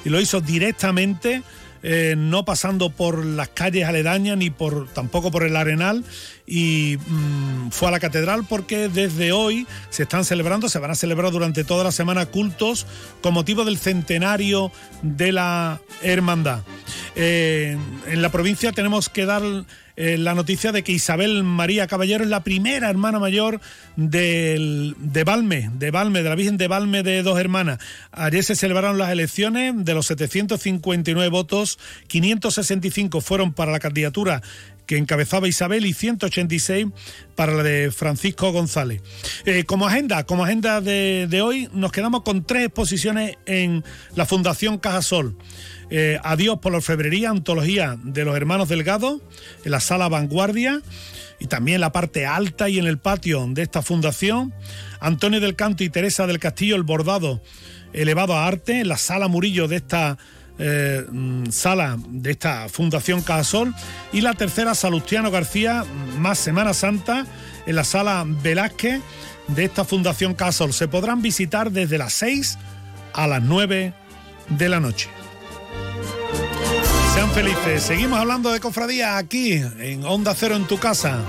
y 0.06 0.10
lo 0.10 0.20
hizo 0.20 0.42
directamente 0.42 1.44
eh, 1.84 2.16
no 2.18 2.46
pasando 2.46 2.90
por 2.90 3.26
las 3.26 3.50
calles 3.50 3.86
aledañas 3.86 4.38
ni 4.38 4.50
por 4.50 4.88
tampoco 4.94 5.32
por 5.32 5.44
el 5.44 5.58
Arenal 5.58 6.06
y 6.48 6.98
mm, 7.06 7.72
fue 7.72 7.90
a 7.90 7.92
la 7.92 8.00
catedral 8.00 8.46
porque 8.48 8.88
desde 8.88 9.34
hoy 9.34 9.68
se 9.90 10.04
están 10.04 10.24
celebrando, 10.24 10.70
se 10.70 10.80
van 10.80 10.92
a 10.92 10.96
celebrar 10.96 11.32
durante 11.32 11.66
toda 11.66 11.84
la 11.84 11.92
semana 11.92 12.26
cultos 12.26 12.88
con 13.22 13.34
motivo 13.34 13.66
del 13.66 13.78
centenario 13.78 14.72
de 15.02 15.34
la 15.34 15.82
hermandad. 16.02 16.62
Eh, 17.16 17.78
en 18.08 18.22
la 18.22 18.30
provincia 18.30 18.72
tenemos 18.72 19.10
que 19.10 19.26
dar 19.26 19.44
eh, 19.96 20.18
la 20.18 20.34
noticia 20.34 20.72
de 20.72 20.84
que 20.84 20.92
Isabel 20.92 21.44
María 21.44 21.88
Caballero 21.88 22.24
es 22.24 22.30
la 22.30 22.44
primera 22.44 22.90
hermana 22.90 23.20
mayor 23.20 23.62
del- 23.96 24.96
de 25.00 25.24
Valme, 25.24 25.70
de 25.74 25.92
Valme, 25.92 26.24
de 26.24 26.30
la 26.30 26.36
Virgen 26.36 26.58
de 26.58 26.68
Valme 26.68 27.04
de 27.04 27.22
Dos 27.24 27.40
Hermanas. 27.40 27.80
Ayer 28.12 28.44
se 28.44 28.56
celebraron 28.56 28.98
las 28.98 29.12
elecciones, 29.12 29.74
de 29.86 29.94
los 29.94 30.08
759 30.08 31.30
votos, 31.30 31.78
565 32.08 33.22
fueron 33.22 33.54
para 33.54 33.72
la 33.72 33.80
candidatura 33.80 34.42
que 34.86 34.98
encabezaba 34.98 35.48
Isabel 35.48 35.86
y 35.86 35.94
186 35.94 36.88
para 37.36 37.54
la 37.54 37.64
de 37.64 37.90
Francisco 37.92 38.52
González. 38.52 39.02
Eh, 39.46 39.64
como 39.64 39.88
agenda, 39.88 40.26
como 40.26 40.44
agenda 40.44 40.82
de, 40.82 41.28
de 41.30 41.42
hoy, 41.42 41.70
nos 41.74 41.92
quedamos 41.94 42.24
con 42.24 42.44
tres 42.46 42.66
exposiciones 42.66 43.38
en 43.46 43.84
la 44.16 44.26
Fundación 44.26 44.78
Cajasol. 44.80 45.38
Eh, 45.96 46.20
Adiós 46.24 46.58
por 46.58 46.72
la 46.72 46.80
orfebrería, 46.80 47.30
antología 47.30 48.00
de 48.02 48.26
los 48.26 48.36
hermanos 48.36 48.68
Delgado, 48.68 49.22
en 49.64 49.72
la 49.72 49.80
sala 49.80 50.10
Vanguardia 50.10 50.82
y 51.40 51.46
también 51.46 51.82
la 51.82 51.92
parte 51.92 52.26
alta 52.26 52.68
y 52.68 52.80
en 52.80 52.88
el 52.88 52.98
patio 52.98 53.46
de 53.48 53.62
esta 53.62 53.84
fundación. 53.84 54.56
Antonio 55.00 55.40
del 55.40 55.56
Canto 55.56 55.84
y 55.84 55.92
Teresa 55.92 56.26
del 56.26 56.40
Castillo, 56.40 56.76
el 56.78 56.82
bordado 56.82 57.44
elevado 57.94 58.36
a 58.36 58.48
arte, 58.48 58.80
en 58.80 58.88
la 58.88 58.98
sala 58.98 59.28
Murillo 59.28 59.68
de 59.68 59.76
esta 59.76 60.18
eh, 60.58 61.06
mm, 61.12 61.52
sala 61.52 62.00
de 62.08 62.32
esta 62.32 62.70
Fundación 62.70 63.22
Cajasol 63.22 63.76
y 64.12 64.22
la 64.22 64.34
tercera 64.34 64.74
Salustiano 64.74 65.30
García, 65.30 65.86
más 66.18 66.40
Semana 66.40 66.74
Santa, 66.74 67.28
en 67.68 67.76
la 67.76 67.84
sala 67.84 68.26
Velázquez 68.26 69.00
de 69.48 69.64
esta 69.64 69.86
Fundación 69.86 70.34
Cajasol. 70.34 70.74
Se 70.74 70.88
podrán 70.88 71.22
visitar 71.22 71.70
desde 71.70 72.00
las 72.00 72.14
6 72.14 72.58
a 73.14 73.28
las 73.28 73.44
9 73.44 73.94
de 74.50 74.70
la 74.70 74.80
noche. 74.80 75.08
Sean 77.14 77.30
felices. 77.32 77.84
Seguimos 77.84 78.18
hablando 78.20 78.52
de 78.52 78.60
cofradía 78.60 79.18
aquí 79.18 79.54
en 79.54 80.04
Onda 80.04 80.34
Cero 80.34 80.56
en 80.56 80.66
tu 80.66 80.80
casa. 80.80 81.24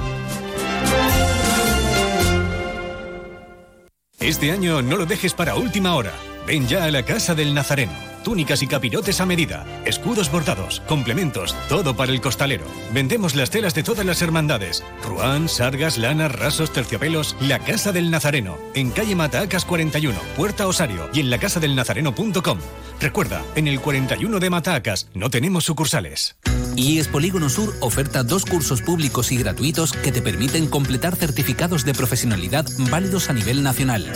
Este 4.19 4.51
año 4.51 4.81
no 4.81 4.97
lo 4.97 5.05
dejes 5.05 5.35
para 5.35 5.57
última 5.57 5.95
hora. 5.95 6.13
Ven 6.47 6.69
ya 6.69 6.85
a 6.85 6.91
la 6.91 7.05
Casa 7.05 7.35
del 7.35 7.55
Nazareno. 7.55 7.93
Túnicas 8.23 8.63
y 8.63 8.67
capirotes 8.67 9.21
a 9.21 9.27
medida, 9.27 9.67
escudos 9.85 10.31
bordados, 10.31 10.81
complementos, 10.89 11.55
todo 11.69 11.95
para 11.95 12.11
el 12.11 12.23
costalero. 12.23 12.65
Vendemos 12.93 13.35
las 13.35 13.51
telas 13.51 13.75
de 13.75 13.83
todas 13.83 14.07
las 14.07 14.23
hermandades. 14.23 14.83
Ruán, 15.03 15.49
sargas, 15.49 15.99
lanas, 15.99 16.33
rasos, 16.33 16.73
terciopelos. 16.73 17.37
La 17.41 17.59
Casa 17.59 17.93
del 17.93 18.11
Nazareno. 18.11 18.57
En 18.75 18.91
calle 18.91 19.15
Matacas 19.15 19.67
41, 19.67 20.19
Puerta 20.37 20.67
Osario 20.67 21.11
y 21.13 21.21
en 21.21 21.29
lacasadelnazareno.com. 21.29 22.59
Recuerda, 23.01 23.43
en 23.57 23.69
el 23.69 23.81
41 23.81 24.41
de 24.41 24.51
Matacas 24.51 25.09
no 25.13 25.29
tenemos 25.29 25.65
sucursales. 25.65 26.37
IES 26.77 27.09
Polígono 27.09 27.51
Sur 27.51 27.75
oferta 27.81 28.23
dos 28.23 28.45
cursos 28.47 28.81
públicos 28.81 29.33
y 29.33 29.37
gratuitos 29.37 29.93
que 29.93 30.13
te 30.13 30.23
permiten 30.23 30.67
completar 30.69 31.15
certificados 31.15 31.85
de 31.85 31.93
profesionalidad 31.93 32.65
válidos 32.91 33.29
a 33.29 33.35
nivel 33.35 33.63
nacional. 33.63 34.11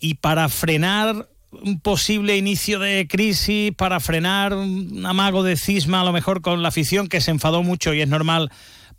y 0.00 0.14
para 0.14 0.48
frenar 0.48 1.26
un 1.52 1.80
posible 1.80 2.36
inicio 2.36 2.78
de 2.78 3.06
crisis, 3.08 3.72
para 3.76 4.00
frenar 4.00 4.54
un 4.54 5.04
amago 5.04 5.42
de 5.42 5.56
cisma 5.56 6.00
a 6.00 6.04
lo 6.04 6.12
mejor 6.12 6.42
con 6.42 6.62
la 6.62 6.68
afición 6.68 7.08
que 7.08 7.20
se 7.20 7.30
enfadó 7.30 7.62
mucho 7.62 7.92
y 7.92 8.00
es 8.00 8.08
normal 8.08 8.50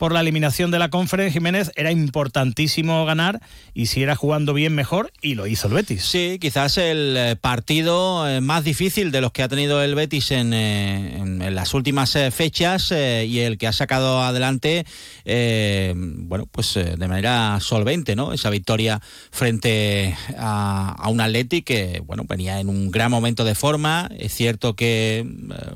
por 0.01 0.13
la 0.13 0.21
eliminación 0.21 0.71
de 0.71 0.79
la 0.79 0.89
conferencia 0.89 1.31
Jiménez, 1.31 1.71
era 1.75 1.91
importantísimo 1.91 3.05
ganar 3.05 3.39
y 3.75 3.85
si 3.85 4.01
era 4.01 4.15
jugando 4.15 4.55
bien 4.55 4.73
mejor 4.73 5.11
y 5.21 5.35
lo 5.35 5.45
hizo 5.45 5.67
el 5.67 5.75
Betis. 5.75 6.03
Sí, 6.03 6.39
quizás 6.41 6.79
el 6.79 7.15
eh, 7.15 7.35
partido 7.35 8.27
eh, 8.27 8.41
más 8.41 8.63
difícil 8.63 9.11
de 9.11 9.21
los 9.21 9.31
que 9.31 9.43
ha 9.43 9.47
tenido 9.47 9.79
el 9.83 9.93
Betis 9.93 10.31
en, 10.31 10.53
eh, 10.55 11.17
en- 11.19 11.43
en 11.43 11.53
las 11.53 11.75
últimas 11.75 12.17
fechas 12.31 12.91
eh, 12.91 13.27
y 13.29 13.41
el 13.41 13.59
que 13.59 13.67
ha 13.67 13.73
sacado 13.73 14.23
adelante, 14.23 14.87
eh, 15.23 15.93
bueno, 15.95 16.47
pues 16.51 16.73
de 16.73 17.07
manera 17.07 17.59
solvente, 17.61 18.15
¿no? 18.15 18.33
Esa 18.33 18.49
victoria 18.49 18.99
frente 19.29 20.15
a, 20.35 20.95
a 20.97 21.09
un 21.09 21.21
Atleti 21.21 21.61
que, 21.61 22.01
bueno, 22.07 22.23
venía 22.27 22.59
en 22.59 22.69
un 22.69 22.89
gran 22.89 23.11
momento 23.11 23.43
de 23.43 23.53
forma. 23.53 24.09
Es 24.17 24.33
cierto 24.33 24.75
que 24.75 25.19
eh, 25.19 25.25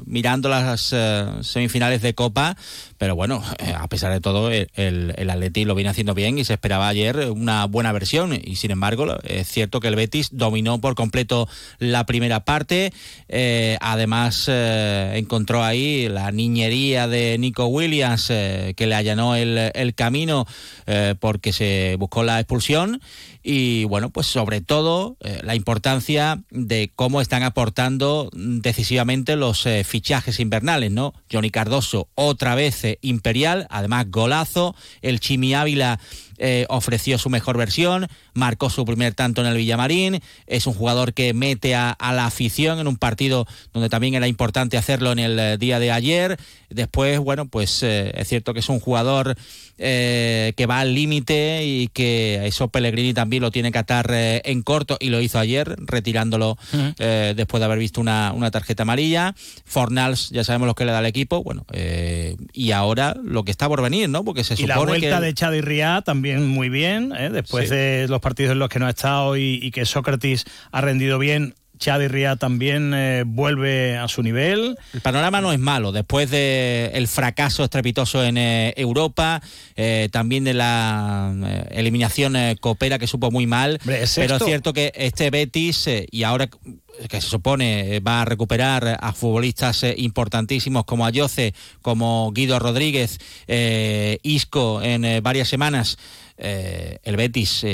mirando 0.08 0.50
las 0.50 0.96
semifinales 1.42 2.02
de 2.02 2.16
Copa, 2.16 2.58
pero 2.98 3.16
bueno, 3.16 3.44
a 3.78 3.88
pesar 3.88 4.12
de 4.14 4.15
todo, 4.22 4.52
el, 4.52 4.70
el, 4.76 5.30
Atleti 5.30 5.66
lo 5.66 5.76
viene 5.76 5.90
haciendo 5.90 6.14
bien 6.14 6.38
y 6.38 6.46
se 6.46 6.54
esperaba 6.54 6.88
ayer 6.88 7.32
una 7.32 7.66
buena 7.66 7.92
versión. 7.92 8.40
Y 8.44 8.56
sin 8.56 8.72
embargo, 8.72 9.08
es 9.24 9.48
cierto 9.48 9.80
que 9.80 9.88
el 9.88 9.96
Betis 9.96 10.30
dominó 10.32 10.80
por 10.80 10.96
completo 10.96 11.48
la 11.80 12.06
primera 12.06 12.46
parte. 12.46 12.94
Eh, 13.28 13.78
además, 13.82 14.46
eh, 14.48 15.14
encontró 15.16 15.64
ahí 15.64 16.08
la 16.10 16.32
niñería 16.32 17.08
de 17.08 17.38
Nico 17.38 17.66
Williams 17.68 18.28
eh, 18.30 18.74
que 18.76 18.88
le 18.88 18.96
allanó 18.96 19.36
el, 19.36 19.72
el 19.74 19.96
camino 19.96 20.46
porque 21.20 21.52
se 21.52 21.96
buscó 21.98 22.24
la 22.24 22.40
expulsión. 22.40 23.02
Y 23.42 23.86
bueno, 23.86 24.10
pues 24.10 24.28
sobre 24.28 24.62
todo 24.62 25.18
la 25.44 25.56
importancia 25.56 26.42
de 26.50 26.92
cómo 26.96 27.22
están 27.22 27.44
aportando 27.44 28.30
decisivamente 28.34 29.36
los 29.36 29.68
fichajes 29.84 30.40
invernales, 30.40 30.92
¿no? 30.92 31.14
Johnny 31.32 31.52
Cardoso, 31.52 32.08
otra 32.16 32.56
vez 32.56 32.84
imperial, 33.02 33.68
además 33.70 33.95
golazo, 34.04 34.76
el 35.02 35.20
Chimi 35.20 35.54
Ávila 35.54 36.00
eh, 36.38 36.66
ofreció 36.70 37.18
su 37.18 37.30
mejor 37.30 37.58
versión, 37.58 38.08
marcó 38.34 38.70
su 38.70 38.86
primer 38.86 39.14
tanto 39.14 39.42
en 39.42 39.48
el 39.48 39.58
Villamarín, 39.58 40.22
es 40.48 40.68
un 40.68 40.74
jugador 40.74 41.14
que 41.14 41.34
mete 41.34 41.76
a, 41.76 41.92
a 41.92 42.14
la 42.14 42.26
afición 42.26 42.80
en 42.80 42.88
un 42.88 42.98
partido 42.98 43.48
donde 43.74 43.90
también 43.90 44.16
era 44.16 44.28
importante 44.28 44.78
hacerlo 44.78 45.12
en 45.12 45.20
el 45.20 45.40
eh, 45.40 45.58
día 45.58 45.80
de 45.80 45.92
ayer. 45.92 46.38
Después, 46.70 47.20
bueno, 47.20 47.46
pues 47.46 47.84
eh, 47.84 48.12
es 48.16 48.28
cierto 48.28 48.54
que 48.54 48.60
es 48.60 48.70
un 48.70 48.80
jugador 48.80 49.36
eh, 49.78 50.54
que 50.58 50.66
va 50.66 50.80
al 50.80 50.94
límite 50.94 51.66
y 51.66 51.88
que 51.90 52.46
eso 52.46 52.68
Pellegrini 52.70 53.14
también 53.14 53.42
lo 53.44 53.52
tiene 53.52 53.72
que 53.72 53.78
atar 53.78 54.10
eh, 54.12 54.42
en 54.46 54.62
corto 54.62 54.98
y 55.00 55.10
lo 55.10 55.22
hizo 55.22 55.40
ayer, 55.40 55.76
retirándolo 55.80 56.58
eh, 57.00 57.34
después 57.36 57.60
de 57.62 57.66
haber 57.66 57.80
visto 57.80 58.02
una, 58.02 58.34
una 58.34 58.52
tarjeta 58.52 58.84
amarilla. 58.84 59.36
Fornals, 59.66 60.30
ya 60.32 60.44
sabemos 60.44 60.68
lo 60.68 60.76
que 60.76 60.86
le 60.86 60.92
da 60.92 61.00
al 61.00 61.06
equipo, 61.06 61.44
bueno, 61.44 61.66
eh, 61.72 62.36
y 62.52 62.72
ahora 62.72 63.16
lo 63.24 63.44
que 63.44 63.52
está 63.52 63.68
por 63.68 63.82
venir, 63.82 64.10
¿no? 64.10 64.24
Porque 64.24 64.44
se 64.44 64.56
Y 64.56 64.58
supone 64.58 64.74
la 64.76 64.86
vuelta 64.86 65.20
que... 65.20 65.26
de 65.26 65.34
Chad 65.34 65.54
y 65.54 65.62
Riá 65.62 66.02
también 66.02 66.25
muy 66.34 66.70
bien, 66.70 67.14
¿eh? 67.18 67.30
después 67.30 67.70
Sí. 67.70 67.76
de 67.76 68.08
los 68.10 68.20
partidos 68.22 68.52
en 68.54 68.60
los 68.60 68.70
que 68.70 68.80
no 68.80 68.88
ha 68.88 68.90
estado 68.92 69.38
y, 69.38 69.60
y 69.62 69.72
que 69.72 69.86
Sócrates 69.86 70.46
ha 70.72 70.82
rendido 70.82 71.20
bien. 71.20 71.56
Y 71.80 72.08
Riá 72.08 72.36
también 72.36 72.94
eh, 72.94 73.24
vuelve 73.26 73.98
a 73.98 74.08
su 74.08 74.24
nivel. 74.24 74.78
El 74.94 75.02
panorama 75.02 75.42
no 75.42 75.52
es 75.52 75.60
malo. 75.60 75.92
Después 75.92 76.30
del 76.32 76.92
el 76.94 77.08
fracaso 77.08 77.64
estrepitoso 77.64 78.24
en 78.24 78.38
eh, 78.38 78.74
Europa, 78.78 79.42
eh, 79.76 80.10
también 80.12 80.44
de 80.44 80.54
la 80.54 81.34
eliminación 81.72 82.36
copera 82.60 83.00
que 83.00 83.08
supo 83.08 83.32
muy 83.32 83.48
mal. 83.48 83.80
es 83.88 84.16
pero 84.16 84.38
es 84.38 84.44
cierto 84.44 84.74
que 84.74 84.92
este 84.96 85.30
Betis, 85.30 85.90
y 86.10 86.24
ahora 86.24 86.50
que 87.10 87.22
se 87.22 87.28
supone 87.28 88.00
va 88.00 88.22
a 88.22 88.26
recuperar 88.26 88.98
a 89.02 89.14
futbolistas 89.14 89.86
importantísimos 89.98 90.86
como 90.86 91.06
Ayoce, 91.06 91.54
como 91.82 92.32
Guido 92.34 92.58
Rodríguez, 92.58 93.20
Isco 94.24 94.82
en 94.82 95.22
varias 95.22 95.50
semanas, 95.50 95.98
el 96.38 97.16
Betis... 97.18 97.66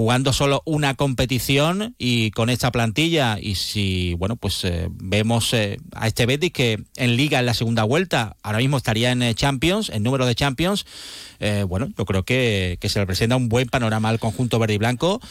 jugando 0.00 0.32
solo 0.32 0.62
una 0.64 0.94
competición 0.94 1.94
y 1.98 2.30
con 2.30 2.48
esta 2.48 2.72
plantilla. 2.72 3.36
Y 3.38 3.56
si 3.56 4.14
bueno 4.14 4.36
pues 4.36 4.64
eh, 4.64 4.88
vemos 4.90 5.52
eh, 5.52 5.76
a 5.92 6.06
este 6.06 6.24
Betis 6.24 6.52
que 6.52 6.82
en 6.96 7.16
liga 7.18 7.38
en 7.38 7.44
la 7.44 7.52
segunda 7.52 7.84
vuelta 7.84 8.34
ahora 8.42 8.60
mismo 8.60 8.78
estaría 8.78 9.10
en 9.10 9.22
eh, 9.22 9.34
Champions 9.34 9.90
en 9.90 10.02
número 10.02 10.24
de 10.24 10.34
Champions. 10.34 10.86
Bueno 11.68 11.88
yo 11.96 12.04
creo 12.04 12.22
que, 12.22 12.76
que 12.82 12.90
se 12.90 12.98
le 12.98 13.06
presenta 13.06 13.34
un 13.34 13.48
buen 13.48 13.66
panorama 13.66 14.10
al 14.10 14.18
conjunto 14.18 14.58
verde 14.58 14.74
y 14.74 14.76
blanco 14.76 15.22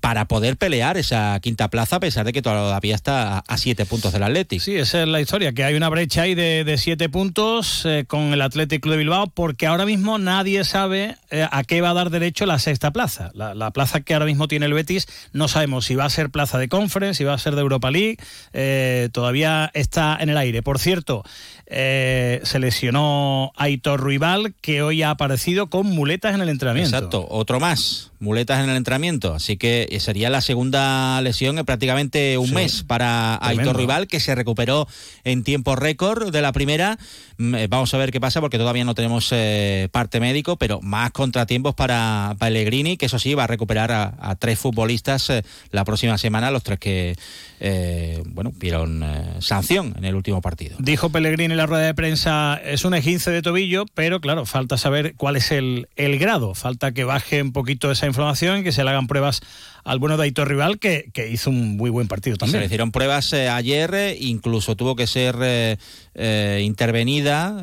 para 0.00 0.24
poder 0.24 0.56
pelear 0.56 0.96
esa 0.96 1.38
quinta 1.40 1.70
plaza 1.70 1.96
a 1.96 2.00
pesar 2.00 2.26
de 2.26 2.32
que 2.32 2.42
todavía 2.42 2.96
está 2.96 3.38
a, 3.38 3.56
siete 3.56 3.86
puntos 3.86 4.12
del 4.12 4.24
Atlético 4.24 4.64
Sí, 4.64 4.74
esa 4.74 5.02
es 5.02 5.08
la 5.08 5.20
historia, 5.20 5.52
que 5.52 5.62
hay 5.62 5.76
una 5.76 5.88
brecha 5.90 6.22
ahí 6.22 6.34
de, 6.34 6.74
siete 6.76 7.08
puntos 7.08 7.86
con 8.08 8.32
el 8.32 8.42
Athletic 8.42 8.82
Club 8.82 8.94
de 8.94 8.98
Bilbao, 8.98 9.28
porque 9.28 9.68
ahora 9.68 9.86
mismo 9.86 10.18
nadie 10.18 10.64
sabe 10.64 11.18
a 11.30 11.62
qué 11.62 11.80
va 11.80 11.90
a 11.90 11.94
dar 11.94 12.10
derecho 12.10 12.46
la 12.46 12.58
sexta 12.58 12.90
plaza. 12.90 13.30
La, 13.34 13.54
la 13.54 13.70
plaza 13.70 14.00
que 14.04 14.14
ahora 14.14 14.26
mismo 14.26 14.48
tiene 14.48 14.66
el 14.66 14.74
Betis, 14.74 15.08
no 15.32 15.48
sabemos 15.48 15.84
si 15.84 15.94
va 15.94 16.04
a 16.04 16.10
ser 16.10 16.30
plaza 16.30 16.58
de 16.58 16.68
Conference, 16.68 17.18
si 17.18 17.24
va 17.24 17.34
a 17.34 17.38
ser 17.38 17.54
de 17.54 17.60
Europa 17.60 17.90
League, 17.90 18.16
eh, 18.52 19.08
todavía 19.12 19.70
está 19.74 20.16
en 20.20 20.30
el 20.30 20.36
aire. 20.36 20.62
Por 20.62 20.78
cierto, 20.78 21.24
eh, 21.66 22.40
se 22.44 22.58
lesionó 22.58 23.52
Aitor 23.56 24.00
Ruibal, 24.00 24.54
que 24.60 24.82
hoy 24.82 25.02
ha 25.02 25.10
aparecido 25.10 25.68
con 25.68 25.86
muletas 25.86 26.34
en 26.34 26.40
el 26.42 26.48
entrenamiento. 26.48 26.96
Exacto, 26.96 27.26
otro 27.28 27.60
más, 27.60 28.12
muletas 28.24 28.64
en 28.64 28.70
el 28.70 28.76
entrenamiento. 28.76 29.34
Así 29.34 29.56
que 29.56 29.86
eh, 29.90 30.00
sería 30.00 30.30
la 30.30 30.40
segunda 30.40 31.20
lesión 31.22 31.58
en 31.58 31.64
prácticamente 31.64 32.36
un 32.38 32.48
Sí. 32.48 32.54
mes 32.54 32.82
para 32.82 33.38
Tremendo. 33.40 33.60
Aitor 33.70 33.76
Rival, 33.76 34.06
que 34.08 34.18
se 34.18 34.34
recuperó 34.34 34.88
en 35.22 35.44
tiempo 35.44 35.76
récord 35.76 36.32
de 36.32 36.42
la 36.42 36.50
primera. 36.52 36.98
Mm, 37.36 37.54
eh, 37.54 37.66
Vamos 37.68 37.92
a 37.94 37.98
ver 37.98 38.10
qué 38.10 38.20
pasa, 38.20 38.40
porque 38.40 38.58
todavía 38.58 38.84
no 38.84 38.94
tenemos 38.94 39.28
eh, 39.32 39.88
parte 39.92 40.18
médico, 40.20 40.56
pero 40.56 40.80
más 40.80 41.10
contratiempos 41.12 41.74
para 41.74 42.34
Pellegrini, 42.38 42.96
que 42.96 43.06
eso 43.06 43.18
sí, 43.18 43.34
va 43.34 43.44
a 43.44 43.46
recuperar 43.46 43.92
a, 43.92 44.14
a 44.18 44.34
tres 44.36 44.58
futbolistas 44.58 45.28
eh, 45.30 45.42
la 45.70 45.84
próxima 45.84 46.16
semana, 46.18 46.50
los 46.50 46.62
tres 46.62 46.78
que, 46.78 47.16
eh, 47.66 48.22
bueno, 48.26 48.52
vieron 48.54 49.02
eh, 49.02 49.36
sanción 49.38 49.94
en 49.96 50.04
el 50.04 50.14
último 50.14 50.42
partido. 50.42 50.76
Dijo 50.78 51.08
Pellegrini 51.08 51.52
en 51.52 51.56
la 51.56 51.64
rueda 51.64 51.84
de 51.86 51.94
prensa, 51.94 52.60
es 52.62 52.84
un 52.84 52.92
esguince 52.92 53.30
de 53.30 53.40
tobillo, 53.40 53.86
pero 53.94 54.20
claro, 54.20 54.44
falta 54.44 54.76
saber 54.76 55.14
cuál 55.16 55.36
es 55.36 55.50
el, 55.50 55.88
el 55.96 56.18
grado. 56.18 56.54
Falta 56.54 56.92
que 56.92 57.04
baje 57.04 57.40
un 57.40 57.52
poquito 57.52 57.90
esa 57.90 58.06
inflamación 58.06 58.58
y 58.58 58.64
que 58.64 58.72
se 58.72 58.84
le 58.84 58.90
hagan 58.90 59.06
pruebas 59.06 59.40
al 59.82 59.98
bueno 59.98 60.18
de 60.18 60.24
Aitor 60.24 60.48
Rival, 60.48 60.78
que, 60.78 61.10
que 61.14 61.30
hizo 61.30 61.48
un 61.48 61.78
muy 61.78 61.88
buen 61.88 62.06
partido 62.06 62.34
Se 62.34 62.40
también. 62.40 62.60
le 62.60 62.66
hicieron 62.66 62.92
pruebas 62.92 63.32
eh, 63.32 63.48
ayer, 63.48 63.94
eh, 63.94 64.16
incluso 64.20 64.76
tuvo 64.76 64.94
que 64.94 65.06
ser 65.06 65.36
eh, 65.40 66.60
intervenida 66.62 67.62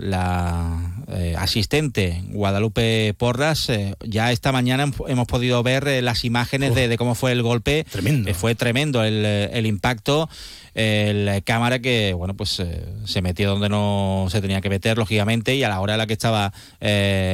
la 0.00 0.94
eh, 1.10 1.34
asistente 1.38 2.22
Guadalupe 2.28 3.14
Porras. 3.16 3.68
eh, 3.70 3.94
ya 4.04 4.30
esta 4.32 4.52
mañana 4.52 4.86
hem- 4.86 5.04
hemos 5.08 5.26
podido 5.26 5.62
ver 5.62 5.88
eh, 5.88 6.02
las 6.02 6.24
imágenes 6.24 6.74
de, 6.74 6.88
de 6.88 6.96
cómo 6.98 7.14
fue 7.14 7.32
el 7.32 7.42
golpe. 7.42 7.84
Tremendo. 7.90 8.32
Fue 8.34 8.54
tremendo 8.54 9.02
el, 9.04 9.24
el 9.24 9.66
impacto. 9.66 10.28
Eh, 10.74 11.40
cámara 11.44 11.80
que, 11.80 12.12
bueno, 12.12 12.34
pues 12.34 12.62
se 13.04 13.22
metió 13.22 13.50
donde 13.50 13.68
no 13.68 14.26
se 14.30 14.40
tenía 14.40 14.60
que 14.60 14.68
meter, 14.70 14.96
lógicamente, 14.96 15.56
y 15.56 15.64
a 15.64 15.68
la 15.68 15.80
hora 15.80 15.94
en 15.94 15.98
la 15.98 16.06
que 16.06 16.12
estaba 16.12 16.52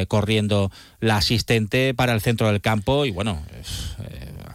corriendo 0.09 0.71
la 1.01 1.17
asistente 1.19 1.93
para 1.95 2.15
el 2.15 2.21
centro 2.23 2.47
del 2.47 2.61
campo, 2.63 3.05
y 3.05 3.11
bueno, 3.11 3.43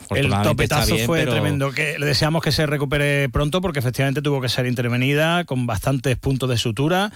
El 0.09 0.29
topetazo 0.41 0.95
bien, 0.95 1.05
fue 1.05 1.19
pero- 1.19 1.33
tremendo. 1.33 1.71
Que 1.71 1.99
le 1.99 2.05
deseamos 2.07 2.41
que 2.41 2.51
se 2.51 2.65
recupere 2.65 3.29
pronto 3.29 3.61
porque 3.61 3.77
efectivamente 3.79 4.21
tuvo 4.23 4.41
que 4.41 4.49
ser 4.49 4.65
intervenida 4.65 5.43
con 5.45 5.67
bastantes 5.67 6.17
puntos 6.17 6.49
de 6.49 6.57
sutura. 6.57 7.11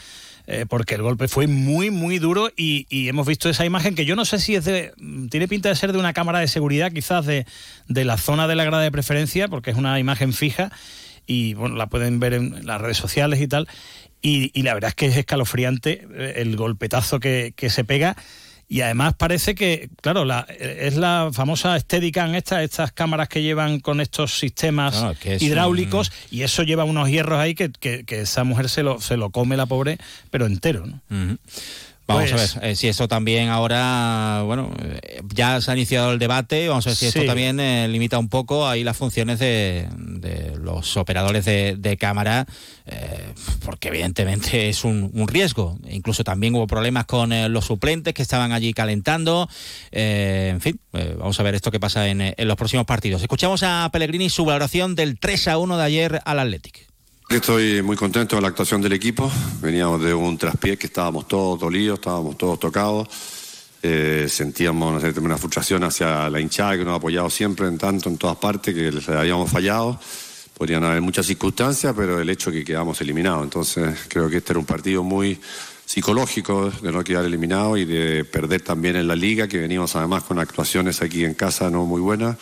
Eh, 0.47 0.65
porque 0.67 0.95
el 0.95 1.01
golpe 1.01 1.27
fue 1.27 1.47
muy, 1.47 1.89
muy 1.89 2.19
duro 2.19 2.49
y, 2.55 2.85
y 2.89 3.07
hemos 3.07 3.25
visto 3.27 3.49
esa 3.49 3.65
imagen 3.65 3.95
que 3.95 4.05
yo 4.05 4.15
no 4.15 4.25
sé 4.25 4.39
si 4.39 4.55
es 4.55 4.65
de. 4.65 4.91
mm, 4.97 5.27
Tiene 5.27 5.47
pinta 5.47 5.69
de 5.69 5.75
ser 5.75 5.93
de 5.93 5.99
una 5.99 6.13
cámara 6.13 6.39
de 6.39 6.47
seguridad, 6.47 6.91
quizás 6.91 7.25
de, 7.25 7.45
de 7.87 8.05
la 8.05 8.17
zona 8.17 8.47
de 8.47 8.55
la 8.55 8.65
grada 8.65 8.83
de 8.83 8.91
preferencia, 8.91 9.47
porque 9.47 9.71
es 9.71 9.77
una 9.77 9.99
imagen 9.99 10.33
fija 10.33 10.71
y 11.25 11.53
bueno, 11.53 11.75
la 11.75 11.87
pueden 11.87 12.19
ver 12.19 12.33
en 12.33 12.65
las 12.65 12.81
redes 12.81 12.97
sociales 12.97 13.39
y 13.41 13.47
tal. 13.47 13.67
Y, 14.21 14.51
y 14.57 14.63
la 14.63 14.73
verdad 14.73 14.89
es 14.89 14.95
que 14.95 15.05
es 15.07 15.17
escalofriante 15.17 16.07
eh, 16.13 16.33
el 16.37 16.55
golpetazo 16.55 17.19
que, 17.19 17.53
que 17.55 17.69
se 17.69 17.83
pega. 17.83 18.15
Y 18.73 18.81
además 18.81 19.13
parece 19.15 19.53
que, 19.53 19.87
claro, 20.01 20.25
la, 20.25 20.47
es 20.59 20.95
la 20.95 21.29
famosa 21.31 21.79
Steadicam, 21.79 22.33
esta, 22.33 22.63
estas 22.63 22.91
cámaras 22.91 23.29
que 23.29 23.43
llevan 23.43 23.79
con 23.79 24.01
estos 24.01 24.39
sistemas 24.39 24.95
es 25.35 25.41
hidráulicos, 25.43 26.11
y 26.31 26.41
eso 26.41 26.63
lleva 26.63 26.83
unos 26.83 27.07
hierros 27.07 27.39
ahí 27.39 27.53
que, 27.53 27.69
que- 27.71 28.03
que 28.03 28.21
esa 28.21 28.43
mujer 28.43 28.69
se 28.69 28.81
lo, 28.81 28.99
se 28.99 29.15
lo 29.15 29.29
come 29.29 29.57
la 29.57 29.67
pobre, 29.67 29.99
pero 30.31 30.47
entero, 30.47 30.87
¿no? 30.87 31.01
Vamos 32.05 32.31
Pues- 32.31 32.57
a 32.57 32.59
ver 32.59 32.69
eh, 32.71 32.75
si 32.75 32.89
eso 32.89 33.07
también 33.07 33.47
ahora, 33.47 34.41
bueno, 34.45 34.71
eh, 34.81 35.21
ya 35.33 35.61
se 35.61 35.71
ha 35.71 35.73
iniciado 35.73 36.11
el 36.11 36.19
debate, 36.19 36.67
vamos 36.67 36.85
a 36.85 36.89
ver 36.89 36.97
si 36.97 37.05
esto 37.05 37.23
también 37.25 37.59
eh, 37.61 37.87
limita 37.87 38.19
un 38.19 38.27
poco 38.27 38.67
ahí 38.67 38.83
las 38.83 38.97
funciones 38.97 39.39
de, 39.39 39.87
de 39.97 40.57
los 40.57 40.97
operadores 40.97 41.45
de, 41.45 41.75
de 41.77 41.95
cámara, 41.95 42.45
eh, 42.85 43.31
porque 43.63 43.87
evidentemente 43.87 44.67
es 44.67 44.83
un, 44.83 45.11
un 45.13 45.27
riesgo. 45.29 45.77
Incluso 45.89 46.25
también 46.25 46.53
hubo 46.55 46.67
problemas 46.67 47.05
con 47.05 47.31
los 47.53 47.65
suplentes 47.65 48.13
que 48.13 48.21
estaban 48.21 48.51
allí 48.51 48.73
calentando. 48.73 49.47
Eh, 49.91 50.49
en 50.51 50.59
fin, 50.59 50.79
vamos 51.17 51.39
a 51.39 51.43
ver 51.43 51.55
esto 51.55 51.71
que 51.71 51.79
pasa 51.79 52.09
en, 52.09 52.19
en 52.21 52.47
los 52.49 52.57
próximos 52.57 52.85
partidos. 52.85 53.21
Escuchamos 53.21 53.63
a 53.63 53.89
Pellegrini 53.93 54.29
su 54.29 54.43
valoración 54.43 54.95
del 54.95 55.17
3 55.19 55.47
a 55.47 55.57
1 55.57 55.77
de 55.77 55.83
ayer 55.83 56.21
al 56.25 56.39
Athletic. 56.39 56.85
Estoy 57.33 57.81
muy 57.81 57.97
contento 57.97 58.35
con 58.35 58.43
la 58.43 58.49
actuación 58.49 58.79
del 58.79 58.93
equipo. 58.93 59.29
Veníamos 59.59 60.03
de 60.03 60.13
un 60.13 60.37
traspié 60.37 60.77
que 60.77 60.85
estábamos 60.85 61.27
todos 61.27 61.59
dolidos, 61.59 61.97
estábamos 61.97 62.37
todos 62.37 62.59
tocados. 62.59 63.07
Eh, 63.81 64.27
sentíamos 64.29 65.03
una 65.17 65.37
frustración 65.39 65.83
hacia 65.83 66.29
la 66.29 66.39
hinchada 66.39 66.77
que 66.77 66.85
nos 66.85 66.93
ha 66.93 66.97
apoyado 66.97 67.31
siempre 67.31 67.67
en 67.67 67.79
tanto 67.79 68.07
en 68.07 68.17
todas 68.19 68.37
partes 68.37 68.75
que 68.75 68.91
les 68.91 69.09
habíamos 69.09 69.49
fallado. 69.49 69.99
Podrían 70.55 70.83
haber 70.83 71.01
muchas 71.01 71.25
circunstancias, 71.25 71.91
pero 71.97 72.19
el 72.19 72.29
hecho 72.29 72.51
que 72.51 72.63
quedamos 72.63 73.01
eliminados. 73.01 73.43
Entonces 73.43 73.97
creo 74.07 74.29
que 74.29 74.37
este 74.37 74.53
era 74.53 74.59
un 74.59 74.67
partido 74.67 75.01
muy 75.03 75.39
psicológico 75.85 76.69
de 76.69 76.91
no 76.91 77.03
quedar 77.03 77.25
eliminado 77.25 77.77
y 77.77 77.85
de 77.85 78.25
perder 78.25 78.61
también 78.61 78.95
en 78.95 79.07
la 79.07 79.15
liga, 79.15 79.47
que 79.47 79.57
venimos 79.57 79.95
además 79.95 80.23
con 80.23 80.37
actuaciones 80.37 81.01
aquí 81.01 81.25
en 81.25 81.33
casa 81.33 81.71
no 81.71 81.83
muy 81.85 81.99
buenas. 81.99 82.37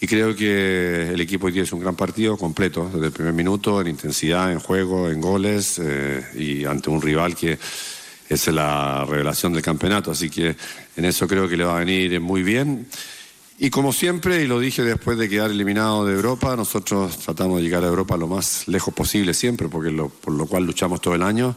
Y 0.00 0.06
creo 0.06 0.34
que 0.34 1.10
el 1.10 1.20
equipo 1.20 1.46
hoy 1.46 1.52
día 1.52 1.62
es 1.62 1.72
un 1.72 1.80
gran 1.80 1.96
partido 1.96 2.36
completo, 2.36 2.90
desde 2.92 3.06
el 3.06 3.12
primer 3.12 3.32
minuto, 3.32 3.80
en 3.80 3.88
intensidad, 3.88 4.52
en 4.52 4.60
juego, 4.60 5.08
en 5.08 5.20
goles, 5.20 5.80
eh, 5.82 6.22
y 6.34 6.64
ante 6.64 6.90
un 6.90 7.00
rival 7.00 7.34
que 7.34 7.58
es 8.28 8.46
la 8.48 9.04
revelación 9.04 9.52
del 9.52 9.62
campeonato. 9.62 10.10
Así 10.10 10.28
que 10.28 10.56
en 10.96 11.04
eso 11.04 11.26
creo 11.26 11.48
que 11.48 11.56
le 11.56 11.64
va 11.64 11.76
a 11.76 11.80
venir 11.80 12.20
muy 12.20 12.42
bien. 12.42 12.86
Y 13.58 13.70
como 13.70 13.92
siempre, 13.92 14.42
y 14.42 14.46
lo 14.48 14.58
dije 14.58 14.82
después 14.82 15.16
de 15.16 15.28
quedar 15.28 15.50
eliminado 15.50 16.04
de 16.04 16.14
Europa, 16.14 16.56
nosotros 16.56 17.18
tratamos 17.18 17.58
de 17.58 17.62
llegar 17.62 17.84
a 17.84 17.86
Europa 17.86 18.16
lo 18.16 18.26
más 18.26 18.66
lejos 18.66 18.92
posible 18.92 19.32
siempre, 19.32 19.68
porque 19.68 19.92
lo, 19.92 20.08
por 20.08 20.34
lo 20.34 20.46
cual 20.46 20.64
luchamos 20.64 21.00
todo 21.00 21.14
el 21.14 21.22
año, 21.22 21.54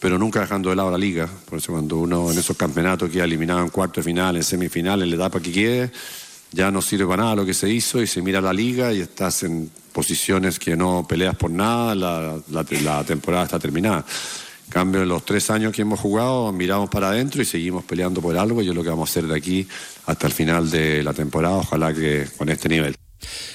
pero 0.00 0.18
nunca 0.18 0.40
dejando 0.40 0.70
de 0.70 0.76
lado 0.76 0.90
la 0.90 0.96
liga. 0.96 1.28
Por 1.48 1.58
eso 1.58 1.72
cuando 1.72 1.98
uno 1.98 2.32
en 2.32 2.38
esos 2.38 2.56
campeonatos 2.56 3.10
queda 3.10 3.24
eliminado 3.24 3.60
en 3.60 3.68
cuarto 3.68 4.00
de 4.00 4.04
final, 4.04 4.36
en 4.36 4.44
semifinal, 4.44 5.02
en 5.02 5.10
la 5.10 5.16
etapa 5.16 5.40
que 5.40 5.52
quede, 5.52 5.92
ya 6.52 6.70
no 6.70 6.80
sirve 6.82 7.06
para 7.06 7.24
nada 7.24 7.36
lo 7.36 7.46
que 7.46 7.54
se 7.54 7.68
hizo 7.68 8.00
y 8.02 8.06
se 8.06 8.22
mira 8.22 8.40
la 8.40 8.52
liga 8.52 8.92
y 8.92 9.00
estás 9.00 9.42
en 9.42 9.70
posiciones 9.92 10.58
que 10.58 10.76
no 10.76 11.06
peleas 11.08 11.36
por 11.36 11.50
nada, 11.50 11.94
la, 11.94 12.38
la- 12.50 13.04
temporada 13.04 13.44
está 13.44 13.58
terminada. 13.58 14.04
En 14.66 14.70
cambio, 14.72 15.02
en 15.02 15.08
los 15.08 15.24
tres 15.24 15.48
años 15.50 15.72
que 15.72 15.82
hemos 15.82 16.00
jugado, 16.00 16.50
miramos 16.52 16.90
para 16.90 17.08
adentro 17.08 17.40
y 17.40 17.44
seguimos 17.44 17.84
peleando 17.84 18.20
por 18.20 18.36
algo 18.36 18.62
y 18.62 18.68
es 18.68 18.74
lo 18.74 18.82
que 18.82 18.90
vamos 18.90 19.08
a 19.08 19.12
hacer 19.12 19.26
de 19.26 19.36
aquí 19.36 19.66
hasta 20.06 20.26
el 20.26 20.32
final 20.32 20.70
de 20.70 21.02
la 21.02 21.14
temporada, 21.14 21.56
ojalá 21.56 21.94
que 21.94 22.26
con 22.36 22.48
este 22.48 22.68
nivel. 22.68 22.96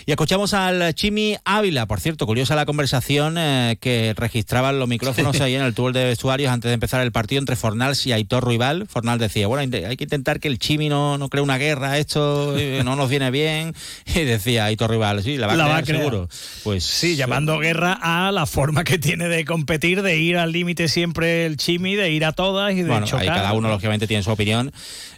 Y 0.06 0.12
escuchamos 0.12 0.54
al 0.54 0.94
Chimi 0.96 1.38
Ávila, 1.46 1.86
por 1.88 2.00
cierto, 2.00 2.26
curiosa 2.26 2.56
la 2.56 2.66
conversación 2.66 3.36
eh, 3.38 3.78
que 3.80 4.14
registraban 4.16 4.80
los 4.80 4.88
micrófonos 4.88 5.40
ahí 5.42 5.56
en 5.56 5.62
el 5.62 5.74
túnel 5.74 5.94
de 5.94 6.06
vestuarios 6.06 6.52
antes 6.52 6.70
de 6.70 6.74
empezar 6.74 7.02
el 7.02 7.12
partido 7.12 7.40
entre 7.40 7.56
Fornals 7.56 8.06
y 8.08 8.12
Aitor 8.12 8.44
Ruibal. 8.44 8.88
Fornals 8.88 9.20
decía, 9.20 9.48
bueno, 9.48 9.62
hay 9.88 9.98
que 9.98 10.04
intentar 10.04 10.40
que 10.40 10.48
el 10.48 10.60
Chimi 10.60 10.90
no, 10.90 11.18
no 11.18 11.30
cree 11.30 11.42
una 11.44 11.58
guerra, 11.58 11.98
esto 11.98 12.58
eh, 12.58 12.82
no 12.86 12.96
nos 12.96 13.10
viene 13.10 13.32
bien. 13.32 13.74
Y 14.14 14.22
decía 14.24 14.66
Aitor 14.66 14.90
Ruibal, 14.90 15.24
sí, 15.24 15.38
la 15.38 15.48
va 15.48 15.54
a 15.54 15.56
La 15.58 15.64
crear, 15.66 15.76
va 15.76 15.80
a 15.80 15.84
crear. 15.84 16.00
seguro. 16.02 16.30
Pues 16.64 16.84
Sí, 16.84 17.16
llamando 17.16 17.58
guerra 17.60 17.98
a 18.02 18.32
la 18.32 18.46
forma 18.46 18.84
que 18.84 18.98
tiene 19.00 19.28
de 19.28 19.46
competir, 19.46 20.02
de 20.02 20.18
ir 20.20 20.38
al 20.38 20.52
límite 20.52 20.88
siempre 20.88 21.46
el 21.46 21.58
chimi, 21.58 21.96
de 21.96 22.12
ir 22.12 22.26
a 22.26 22.32
todas 22.34 22.74
y 22.74 22.82
de 22.84 22.90
Bueno, 22.90 23.06
chocar. 23.06 23.22
ahí 23.22 23.28
cada 23.28 23.54
uno 23.54 23.70
lógicamente 23.70 24.08
tiene 24.08 24.24
su 24.24 24.32
opinión 24.32 24.72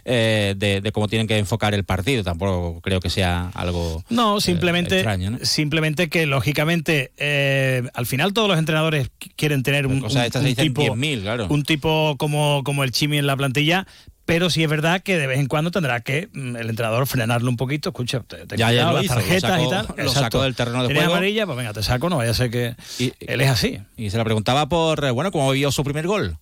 eh, 0.04 0.54
de, 0.56 0.80
de 0.80 0.92
cómo 0.92 1.08
tienen 1.08 1.26
que 1.26 1.38
enfocar 1.38 1.74
el 1.74 1.84
partido. 1.84 2.22
Tampoco 2.22 2.80
creo 2.80 3.00
que 3.00 3.10
sea 3.10 3.50
algo 3.54 4.04
No, 4.10 4.40
simplemente, 4.44 4.94
extraño, 4.96 5.30
¿no? 5.32 5.38
simplemente 5.42 6.08
que 6.08 6.26
lógicamente 6.26 7.12
eh, 7.16 7.82
al 7.94 8.06
final 8.06 8.32
todos 8.32 8.48
los 8.48 8.58
entrenadores 8.58 9.08
qu- 9.20 9.32
quieren 9.36 9.62
tener 9.62 9.86
un, 9.86 10.00
tipo, 10.00 10.82
10.000, 10.82 11.22
claro. 11.22 11.46
un 11.50 11.62
tipo 11.62 12.16
como, 12.18 12.62
como 12.64 12.84
el 12.84 12.90
Chimi 12.92 13.18
en 13.18 13.26
la 13.26 13.36
plantilla. 13.36 13.86
Pero 14.26 14.48
sí 14.48 14.62
es 14.64 14.70
verdad 14.70 15.02
que 15.02 15.18
de 15.18 15.26
vez 15.26 15.38
en 15.38 15.48
cuando 15.48 15.70
tendrá 15.70 16.00
que 16.00 16.30
mm, 16.32 16.56
el 16.56 16.70
entrenador 16.70 17.06
frenarlo 17.06 17.50
un 17.50 17.58
poquito. 17.58 17.90
Escucha, 17.90 18.20
te, 18.20 18.46
te 18.46 18.56
Ya 18.56 18.72
las 18.72 19.04
hizo, 19.04 19.12
tarjetas 19.16 19.50
sacó- 19.50 19.66
y 19.66 19.68
tal. 19.68 19.86
lo 19.98 20.02
Exacto. 20.04 20.20
sacó 20.20 20.42
del 20.44 20.54
terreno 20.54 20.80
de 20.80 20.86
¿Tienes 20.88 21.02
juego. 21.04 21.16
amarilla? 21.16 21.44
Pues 21.44 21.58
venga, 21.58 21.72
te 21.74 21.82
saco, 21.82 22.08
no 22.08 22.16
vaya 22.16 22.30
a 22.30 22.34
ser 22.34 22.50
que 22.50 22.74
él 23.20 23.40
es 23.42 23.50
así. 23.50 23.80
Y 23.98 24.08
se 24.08 24.16
la 24.16 24.24
preguntaba 24.24 24.66
por, 24.66 25.04
eh, 25.04 25.10
bueno, 25.10 25.30
cómo 25.30 25.50
vio 25.52 25.70
su 25.70 25.84
primer 25.84 26.06
gol. 26.06 26.38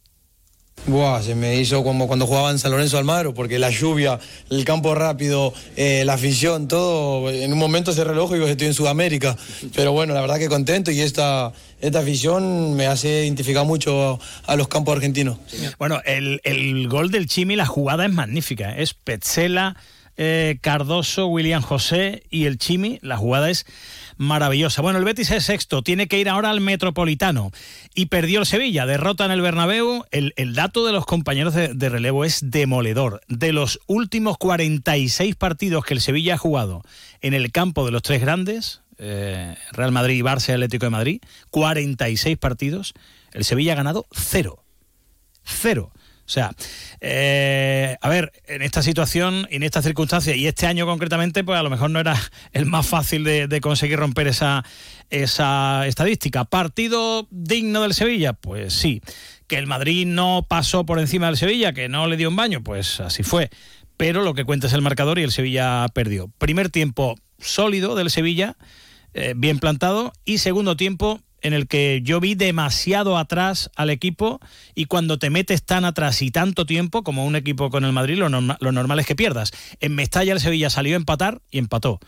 Buah, 0.87 1.23
se 1.23 1.37
me 1.37 1.57
hizo 1.57 1.85
como 1.85 2.09
cuando 2.09 2.27
jugaba 2.27 2.51
en 2.51 2.59
San 2.59 2.73
Lorenzo 2.73 2.99
Almagro, 2.99 3.33
porque 3.35 3.61
la 3.61 3.71
lluvia, 3.71 4.19
el 4.51 4.65
campo 4.65 4.97
rápido, 4.97 5.55
eh, 5.77 6.03
la 6.05 6.15
afición, 6.15 6.67
todo, 6.67 7.31
en 7.31 7.53
un 7.53 7.59
momento 7.59 7.93
se 7.93 8.03
reloj 8.03 8.33
y 8.33 8.35
digo, 8.35 8.49
estoy 8.49 8.67
en 8.67 8.75
Sudamérica. 8.75 9.37
Pero 9.77 9.93
bueno, 9.93 10.13
la 10.13 10.21
verdad 10.21 10.39
que 10.39 10.49
contento 10.49 10.91
y 10.91 11.01
esta, 11.01 11.53
esta 11.81 12.01
afición 12.01 12.75
me 12.75 12.89
hace 12.89 13.25
identificar 13.25 13.65
mucho 13.65 14.19
a 14.45 14.57
los 14.57 14.67
campos 14.67 14.97
argentinos. 14.97 15.39
Bueno, 15.79 16.01
el, 16.05 16.41
el 16.43 16.89
gol 16.89 17.13
del 17.13 17.29
Chimi, 17.29 17.55
la 17.55 17.67
jugada 17.67 18.05
es 18.05 18.13
magnífica. 18.13 18.77
Es 18.77 18.93
Petzela, 18.93 19.77
eh, 20.17 20.59
Cardoso, 20.61 21.29
William 21.29 21.63
José 21.63 22.25
y 22.29 22.47
el 22.47 22.59
Chimi. 22.59 22.99
La 23.03 23.17
jugada 23.17 23.51
es 23.51 23.67
maravillosa. 24.16 24.82
Bueno, 24.82 24.98
el 24.98 25.05
Betis 25.05 25.30
es 25.30 25.44
sexto, 25.44 25.82
tiene 25.82 26.09
que 26.09 26.18
ir 26.18 26.28
ahora 26.28 26.51
al 26.51 26.60
Metropolitano 26.60 27.51
y 27.94 28.06
perdió 28.06 28.40
el 28.40 28.47
Sevilla, 28.47 28.86
derrota 28.86 29.24
en 29.24 29.30
el 29.30 29.40
Bernabéu. 29.40 30.05
El, 30.10 30.32
el 30.36 30.55
dato 30.55 30.86
de 30.86 30.93
los 30.93 31.06
compañeros 31.06 31.55
de, 31.55 31.89
relevo 31.89 32.24
es 32.24 32.51
demoledor. 32.51 33.20
De 33.28 33.52
los 33.52 33.80
últimos 33.86 34.39
46 34.39 35.36
partidos 35.36 35.84
que 35.84 35.94
el 35.94 36.01
Sevilla 36.01 36.34
ha 36.34 36.39
jugado 36.39 36.82
en 37.20 37.34
el 37.34 37.52
campo 37.52 37.84
de 37.84 37.93
los 37.93 38.02
tres 38.02 38.20
grandes, 38.20 38.82
eh, 38.98 39.56
Real 39.72 39.93
Madrid, 39.93 40.22
Barça, 40.22 40.52
Atlético 40.52 40.86
de 40.86 40.90
Madrid, 40.90 41.20
46 41.51 42.39
partidos, 42.39 42.94
el 43.32 43.44
Sevilla 43.44 43.72
ha 43.72 43.76
ganado 43.76 44.06
cero. 44.12 44.62
Cero. 45.44 45.93
O 46.33 46.35
sea, 46.35 46.51
eh, 47.03 47.99
a 48.01 48.09
ver, 48.09 48.33
en 48.47 48.63
esta 48.63 48.83
situación, 48.83 49.47
en 49.51 49.63
estas 49.63 49.85
circunstancias 49.85 50.35
y 50.35 50.47
este 50.47 50.67
año 50.67 50.87
concretamente, 50.87 51.45
pues 51.45 51.61
a 51.61 51.63
lo 51.63 51.69
mejor 51.69 51.91
no 51.91 52.01
era 52.01 52.19
el 52.53 52.65
más 52.65 52.87
fácil 52.87 53.23
de, 53.23 53.49
de, 53.49 53.61
conseguir 53.61 53.99
romper 53.99 54.29
esa, 54.29 54.65
esa 55.11 55.87
estadística. 55.87 56.47
¿Partido 56.47 57.29
digno 57.31 57.83
del 57.83 57.93
Sevilla? 57.93 58.33
Pues 58.33 58.73
sí. 58.73 59.03
¿Que 59.47 59.59
el 59.59 59.67
Madrid 59.67 60.07
no 60.07 60.47
pasó 60.49 60.87
por 60.87 61.01
encima 61.01 61.27
del 61.27 61.37
Sevilla? 61.37 61.75
¿Que 61.75 61.91
no 61.91 62.07
le 62.07 62.17
dio 62.17 62.31
un 62.31 62.37
baño? 62.37 62.63
Pues 62.63 63.01
así 63.01 63.23
fue. 63.23 63.51
Pero 63.99 64.23
lo 64.23 64.33
que 64.33 64.45
cuenta 64.45 64.69
es 64.69 64.73
el 64.73 64.81
marcador 64.81 65.19
y 65.19 65.23
el 65.25 65.33
Sevilla 65.33 65.87
perdió. 65.93 66.29
Primer 66.39 66.71
tiempo 66.71 67.17
sólido 67.39 67.95
del 67.95 68.09
Sevilla, 68.09 68.57
eh, 69.13 69.35
bien 69.37 69.59
plantado, 69.59 70.15
y 70.25 70.39
segundo 70.39 70.79
tiempo 70.79 71.21
en 71.43 71.52
el 71.52 71.66
que 71.66 72.01
yo 72.02 72.20
vi 72.20 72.35
demasiado 72.35 73.19
atrás 73.19 73.70
al 73.77 73.90
equipo 73.90 74.40
y 74.74 74.86
cuando 74.86 75.19
te 75.19 75.31
metes 75.31 75.64
tan 75.64 75.85
atrás 75.85 76.23
y 76.23 76.31
tanto 76.31 76.66
tiempo 76.66 77.02
como 77.02 77.27
un 77.27 77.36
equipo 77.36 77.70
con 77.70 77.85
el 77.85 77.93
Madrid, 77.93 78.16
lo, 78.16 78.28
norma, 78.28 78.56
lo 78.60 78.73
normal 78.73 79.01
es 79.01 79.06
que 79.06 79.16
pierdas. 79.16 79.52
En 79.81 79.94
Mestalla 79.94 80.32
el 80.32 80.40
Sevilla 80.40 80.70
salió 80.70 80.94
a 80.94 80.97
empatar 80.97 81.43
y 81.51 81.59
empató. 81.59 82.01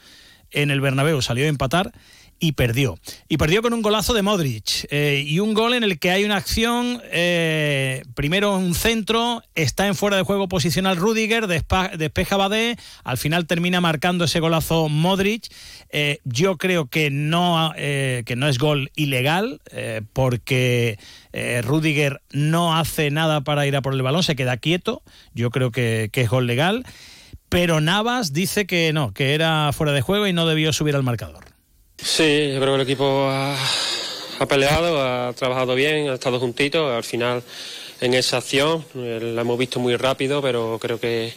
En 0.51 0.71
el 0.71 0.81
Bernabéu 0.81 1.21
salió 1.21 1.45
a 1.45 1.49
empatar 1.49 1.93
y 2.39 2.53
perdió. 2.53 2.99
Y 3.29 3.37
perdió 3.37 3.63
con 3.63 3.73
un 3.73 3.83
golazo 3.83 4.15
de 4.15 4.23
Modric 4.23 4.87
eh, 4.91 5.25
y 5.27 5.41
un 5.41 5.55
gol 5.55 5.75
en 5.75 5.85
el 5.85 5.99
que 5.99 6.11
hay 6.11 6.25
una 6.25 6.37
acción, 6.37 7.01
eh, 7.11 8.03
primero 8.15 8.57
un 8.57 8.75
centro, 8.75 9.43
está 9.55 9.87
en 9.87 9.95
fuera 9.95 10.17
de 10.17 10.23
juego 10.23 10.49
posicional 10.49 10.97
Rudiger, 10.97 11.47
despeja 11.47 12.37
Badé, 12.37 12.77
al 13.03 13.19
final 13.19 13.47
termina 13.47 13.81
marcando 13.81 14.25
ese 14.25 14.41
golazo 14.41 14.89
Modric. 14.89 15.47
Eh, 15.91 16.19
yo 16.25 16.59
creo 16.59 16.87
que 16.87 17.11
no, 17.11 17.73
que 17.75 18.35
no 18.37 18.49
es 18.49 18.59
gol 18.59 18.91
ilegal 18.97 19.61
porque 20.13 20.99
Rudiger 21.63 22.21
no 22.33 22.77
hace 22.77 23.11
nada 23.11 23.43
para 23.43 23.67
ir 23.67 23.77
a 23.77 23.83
por 23.83 23.95
el 23.95 24.03
balón, 24.03 24.23
se 24.23 24.37
queda 24.37 24.57
quieto, 24.57 25.03
yo 25.35 25.51
creo 25.51 25.71
que, 25.71 26.11
que 26.13 26.23
es 26.23 26.29
gol 26.29 26.47
legal. 26.47 26.85
Pero 27.49 27.81
Navas 27.81 28.33
dice 28.33 28.67
que 28.67 28.93
no, 28.93 29.13
que 29.13 29.35
era 29.35 29.71
fuera 29.73 29.93
de 29.93 30.01
juego 30.01 30.27
y 30.27 30.33
no 30.33 30.47
debió 30.47 30.73
subir 30.73 30.97
al 30.97 31.05
marcador. 31.05 31.54
Sí, 31.97 32.53
yo 32.53 32.61
creo 32.61 32.73
que 32.73 32.75
el 32.75 32.81
equipo 32.81 33.29
ha, 33.31 33.57
peleado, 34.49 35.03
ha 35.03 35.33
trabajado 35.33 35.75
bien, 35.75 36.09
ha 36.09 36.15
estado 36.15 36.39
juntito. 36.39 36.93
Al 36.93 37.05
final, 37.05 37.43
en 38.01 38.15
esa 38.15 38.39
acción, 38.39 38.85
la 38.95 39.41
hemos 39.41 39.59
visto 39.59 39.81
muy 39.81 39.97
rápido, 39.97 40.43
pero 40.43 40.79
creo 40.81 41.01
que, 41.01 41.33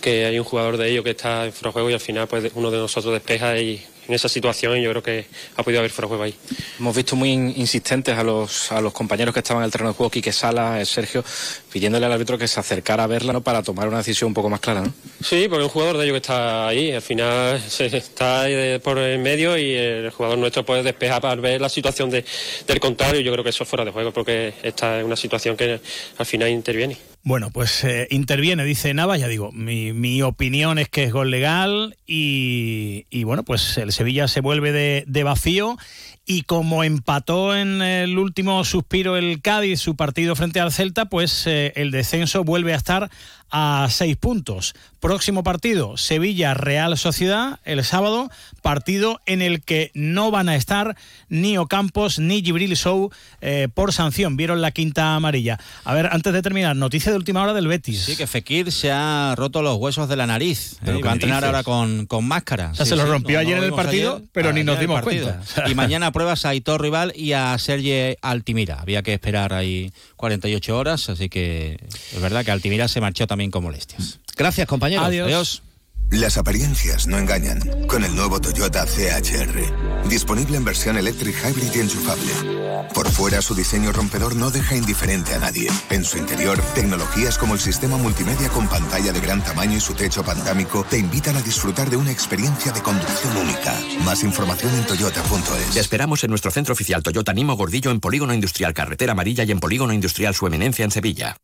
que 0.00 0.26
hay 0.26 0.38
un 0.38 0.44
jugador 0.44 0.76
de 0.76 0.90
ellos 0.90 1.04
que 1.04 1.10
está 1.10 1.46
en 1.46 1.52
juego 1.52 1.90
y 1.90 1.94
al 1.94 2.00
final 2.00 2.28
pues, 2.28 2.52
uno 2.54 2.70
de 2.70 2.78
nosotros 2.78 3.12
despeja 3.14 3.58
y 3.58 3.84
en 4.08 4.14
esa 4.14 4.28
situación 4.28 4.80
yo 4.80 4.90
creo 4.90 5.02
que 5.02 5.26
ha 5.56 5.62
podido 5.62 5.80
haber 5.80 5.90
fuera 5.90 6.06
de 6.06 6.08
juego 6.08 6.22
ahí. 6.24 6.34
Hemos 6.78 6.94
visto 6.94 7.16
muy 7.16 7.30
insistentes 7.30 8.16
a 8.16 8.22
los, 8.22 8.70
a 8.72 8.80
los 8.80 8.92
compañeros 8.92 9.32
que 9.34 9.40
estaban 9.40 9.62
en 9.62 9.66
el 9.66 9.72
terreno 9.72 9.90
de 9.90 9.96
juego, 9.96 10.10
Quique 10.10 10.32
Sala, 10.32 10.84
Sergio, 10.84 11.24
pidiéndole 11.72 12.06
al 12.06 12.12
árbitro 12.12 12.38
que 12.38 12.48
se 12.48 12.60
acercara 12.60 13.04
a 13.04 13.06
verla 13.06 13.32
¿no? 13.32 13.42
para 13.42 13.62
tomar 13.62 13.88
una 13.88 13.98
decisión 13.98 14.28
un 14.28 14.34
poco 14.34 14.48
más 14.48 14.60
clara. 14.60 14.82
¿no? 14.82 14.92
Sí, 15.22 15.46
porque 15.48 15.64
un 15.64 15.70
jugador 15.70 15.96
de 15.98 16.04
ellos 16.04 16.14
que 16.14 16.18
está 16.18 16.68
ahí, 16.68 16.92
al 16.92 17.02
final 17.02 17.60
se 17.60 17.86
está 17.86 18.44
por 18.82 18.98
el 18.98 19.18
medio 19.18 19.56
y 19.56 19.74
el 19.74 20.10
jugador 20.10 20.38
nuestro 20.38 20.64
puede 20.64 20.82
despejar 20.82 21.20
para 21.20 21.40
ver 21.40 21.60
la 21.60 21.68
situación 21.68 22.10
de, 22.10 22.24
del 22.66 22.80
contrario. 22.80 23.20
Yo 23.20 23.32
creo 23.32 23.44
que 23.44 23.50
eso 23.50 23.64
es 23.64 23.68
fuera 23.68 23.84
de 23.84 23.90
juego 23.90 24.12
porque 24.12 24.54
esta 24.62 24.98
es 24.98 25.04
una 25.04 25.16
situación 25.16 25.56
que 25.56 25.80
al 26.18 26.26
final 26.26 26.48
interviene. 26.50 26.96
Bueno, 27.26 27.50
pues 27.50 27.82
eh, 27.82 28.06
interviene, 28.12 28.62
dice 28.62 28.94
Navas, 28.94 29.18
ya 29.18 29.26
digo, 29.26 29.50
mi, 29.50 29.92
mi, 29.92 30.22
opinión 30.22 30.78
es 30.78 30.88
que 30.88 31.02
es 31.02 31.12
gol 31.12 31.32
legal 31.32 31.96
y, 32.06 33.06
y 33.10 33.24
bueno, 33.24 33.42
pues 33.42 33.78
el 33.78 33.90
Sevilla 33.90 34.28
se 34.28 34.40
vuelve 34.40 34.70
de, 34.70 35.02
de, 35.08 35.24
vacío 35.24 35.76
y 36.24 36.42
como 36.42 36.84
empató 36.84 37.56
en 37.56 37.82
el 37.82 38.16
último 38.16 38.64
suspiro 38.64 39.16
el 39.16 39.42
Cádiz 39.42 39.80
su 39.80 39.96
partido 39.96 40.36
frente 40.36 40.60
al 40.60 40.70
Celta, 40.70 41.06
pues 41.06 41.48
eh, 41.48 41.72
el 41.74 41.90
descenso 41.90 42.44
vuelve 42.44 42.74
a 42.74 42.76
estar 42.76 43.10
a 43.50 43.88
seis 43.90 44.16
puntos. 44.16 44.74
Próximo 45.00 45.44
partido, 45.44 45.96
Sevilla-Real 45.96 46.98
Sociedad, 46.98 47.60
el 47.64 47.84
sábado, 47.84 48.28
partido 48.60 49.20
en 49.24 49.40
el 49.40 49.62
que 49.62 49.92
no 49.94 50.32
van 50.32 50.48
a 50.48 50.56
estar 50.56 50.96
ni 51.28 51.56
Ocampos 51.58 52.18
ni 52.18 52.42
Gibril 52.42 52.76
Show 52.76 53.12
eh, 53.40 53.68
por 53.72 53.92
sanción. 53.92 54.36
Vieron 54.36 54.60
la 54.60 54.72
quinta 54.72 55.14
amarilla. 55.14 55.60
A 55.84 55.94
ver, 55.94 56.08
antes 56.10 56.32
de 56.32 56.42
terminar, 56.42 56.74
noticia 56.74 57.12
de 57.12 57.18
última 57.18 57.42
hora 57.42 57.54
del 57.54 57.68
Betis. 57.68 58.00
Sí, 58.00 58.16
que 58.16 58.26
Fekir 58.26 58.72
se 58.72 58.90
ha 58.90 59.34
roto 59.36 59.62
los 59.62 59.76
huesos 59.76 60.08
de 60.08 60.16
la 60.16 60.26
nariz. 60.26 60.78
Eh, 60.84 61.00
va 61.00 61.10
a 61.10 61.14
entrenar 61.14 61.44
ahora 61.44 61.62
con, 61.62 62.06
con 62.06 62.26
máscara. 62.26 62.70
O 62.72 62.74
sea, 62.74 62.84
sí, 62.84 62.90
se 62.90 62.96
lo 62.96 63.06
rompió 63.06 63.38
sí, 63.38 63.46
ayer 63.46 63.56
no, 63.56 63.60
no 63.60 63.66
en 63.68 63.72
el 63.72 63.76
partido, 63.76 64.16
ayer, 64.16 64.28
pero 64.32 64.52
ni 64.52 64.64
nos 64.64 64.80
dimos 64.80 65.02
cuenta. 65.02 65.40
Y 65.68 65.74
mañana 65.76 66.10
pruebas 66.10 66.44
a 66.46 66.48
Aitor 66.48 66.82
Rival 66.82 67.12
y 67.14 67.32
a 67.32 67.56
Sergi 67.58 68.16
Altimira. 68.22 68.80
Había 68.80 69.02
que 69.02 69.12
esperar 69.12 69.52
ahí 69.52 69.92
48 70.16 70.76
horas, 70.76 71.08
así 71.10 71.28
que 71.28 71.78
es 72.12 72.20
verdad 72.20 72.44
que 72.44 72.50
Altimira 72.50 72.88
se 72.88 73.00
marchó 73.00 73.28
también 73.28 73.35
con 73.50 73.62
molestias. 73.62 74.20
Gracias, 74.36 74.66
compañeros. 74.66 75.06
Adiós. 75.06 75.26
Adiós. 75.26 75.62
Las 76.10 76.38
apariencias 76.38 77.08
no 77.08 77.18
engañan. 77.18 77.60
Con 77.88 78.04
el 78.04 78.14
nuevo 78.14 78.40
Toyota 78.40 78.86
CHR. 78.86 80.08
Disponible 80.08 80.56
en 80.56 80.64
versión 80.64 80.96
electric 80.96 81.34
hybrid 81.44 81.74
y 81.74 81.80
enchufable. 81.80 82.86
Por 82.94 83.10
fuera, 83.10 83.42
su 83.42 83.56
diseño 83.56 83.90
rompedor 83.90 84.36
no 84.36 84.50
deja 84.52 84.76
indiferente 84.76 85.34
a 85.34 85.38
nadie. 85.38 85.68
En 85.90 86.04
su 86.04 86.16
interior, 86.16 86.60
tecnologías 86.76 87.36
como 87.38 87.54
el 87.54 87.60
sistema 87.60 87.96
multimedia 87.96 88.48
con 88.50 88.68
pantalla 88.68 89.12
de 89.12 89.20
gran 89.20 89.42
tamaño 89.42 89.76
y 89.76 89.80
su 89.80 89.94
techo 89.94 90.22
panorámico 90.22 90.86
te 90.88 90.96
invitan 90.96 91.36
a 91.36 91.42
disfrutar 91.42 91.90
de 91.90 91.96
una 91.96 92.12
experiencia 92.12 92.70
de 92.70 92.82
conducción 92.82 93.36
única. 93.36 93.74
Más 94.04 94.22
información 94.22 94.74
en 94.76 94.86
toyota.es. 94.86 95.74
Te 95.74 95.80
esperamos 95.80 96.22
en 96.22 96.30
nuestro 96.30 96.52
centro 96.52 96.72
oficial 96.72 97.02
Toyota 97.02 97.32
Nimo 97.32 97.56
Gordillo 97.56 97.90
en 97.90 97.98
Polígono 97.98 98.32
Industrial 98.32 98.72
Carretera 98.72 99.12
Amarilla 99.12 99.42
y 99.42 99.50
en 99.50 99.58
Polígono 99.58 99.92
Industrial 99.92 100.34
Su 100.34 100.46
Eminencia 100.46 100.84
en 100.84 100.92
Sevilla. 100.92 101.36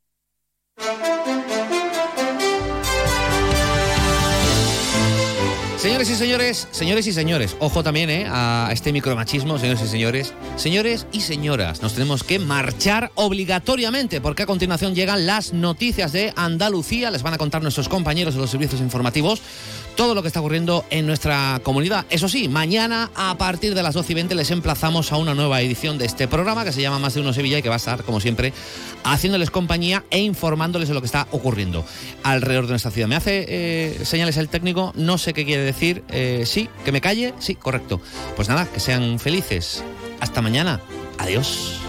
Señores 5.83 6.11
y 6.11 6.15
señores, 6.15 6.69
señores 6.71 7.09
y 7.09 7.13
señores, 7.13 7.57
ojo 7.59 7.83
también 7.83 8.09
eh, 8.09 8.25
a 8.31 8.71
este 8.73 8.93
micromachismo, 8.93 9.59
señores 9.59 9.83
y 9.83 9.89
señores. 9.89 10.33
Señores 10.55 11.09
y 11.11 11.23
señoras, 11.23 11.83
nos 11.83 11.95
tenemos 11.95 12.23
que 12.23 12.39
marchar 12.39 13.11
obligatoriamente 13.17 14.21
porque 14.21 14.45
a 14.45 14.47
continuación 14.47 14.95
llegan 14.95 15.27
las 15.27 15.53
noticias 15.53 16.13
de 16.13 16.33
Andalucía. 16.37 17.11
Les 17.11 17.25
van 17.25 17.35
a 17.35 17.39
contar 17.39 17.63
nuestros 17.63 17.89
compañeros 17.89 18.35
de 18.35 18.41
los 18.41 18.51
servicios 18.51 18.81
informativos 18.81 19.43
todo 19.97 20.15
lo 20.15 20.23
que 20.23 20.29
está 20.29 20.41
ocurriendo 20.41 20.85
en 20.91 21.07
nuestra 21.07 21.61
comunidad. 21.63 22.07
Eso 22.11 22.29
sí, 22.29 22.49
mañana 22.49 23.11
a 23.15 23.37
partir 23.37 23.75
de 23.75 23.83
las 23.83 23.95
12 23.95 24.13
y 24.13 24.15
20 24.15 24.35
les 24.35 24.51
emplazamos 24.51 25.13
a 25.13 25.17
una 25.17 25.35
nueva 25.35 25.61
edición 25.61 25.99
de 25.99 26.07
este 26.07 26.29
programa 26.29 26.65
que 26.65 26.73
se 26.73 26.81
llama 26.81 26.99
Más 26.99 27.15
de 27.15 27.21
Uno 27.21 27.33
Sevilla 27.33 27.59
y 27.59 27.63
que 27.63 27.69
va 27.69 27.75
a 27.75 27.77
estar, 27.77 28.03
como 28.03 28.21
siempre, 28.21 28.53
haciéndoles 29.05 29.51
compañía 29.51 30.05
e 30.11 30.21
informándoles 30.21 30.89
de 30.89 30.95
lo 30.95 31.01
que 31.01 31.07
está 31.07 31.27
ocurriendo 31.31 31.85
alrededor 32.23 32.65
de 32.67 32.71
nuestra 32.71 32.91
ciudad. 32.91 33.09
Me 33.09 33.17
hace 33.17 33.45
eh, 33.49 34.01
señales 34.05 34.37
el 34.37 34.49
técnico, 34.49 34.93
no 34.97 35.19
sé 35.19 35.35
qué 35.35 35.45
quiere 35.45 35.63
decir. 35.73 36.05
Eh, 36.09 36.45
sí, 36.47 36.69
que 36.85 36.93
me 36.93 37.01
calle, 37.01 37.35
sí, 37.39 37.55
correcto. 37.55 38.01
Pues 38.37 38.49
nada, 38.49 38.67
que 38.67 38.81
sean 38.81 39.19
felices. 39.19 39.83
Hasta 40.21 40.43
mañana. 40.43 40.81
Adiós. 41.19 41.81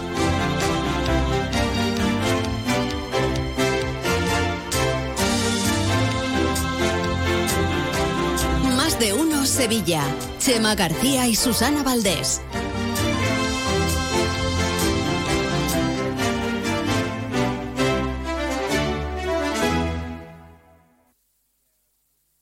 Más 8.76 8.98
de 8.98 9.12
uno 9.12 9.46
Sevilla. 9.46 10.02
Chema 10.38 10.74
García 10.74 11.26
y 11.26 11.36
Susana 11.36 11.82
Valdés. 11.82 12.42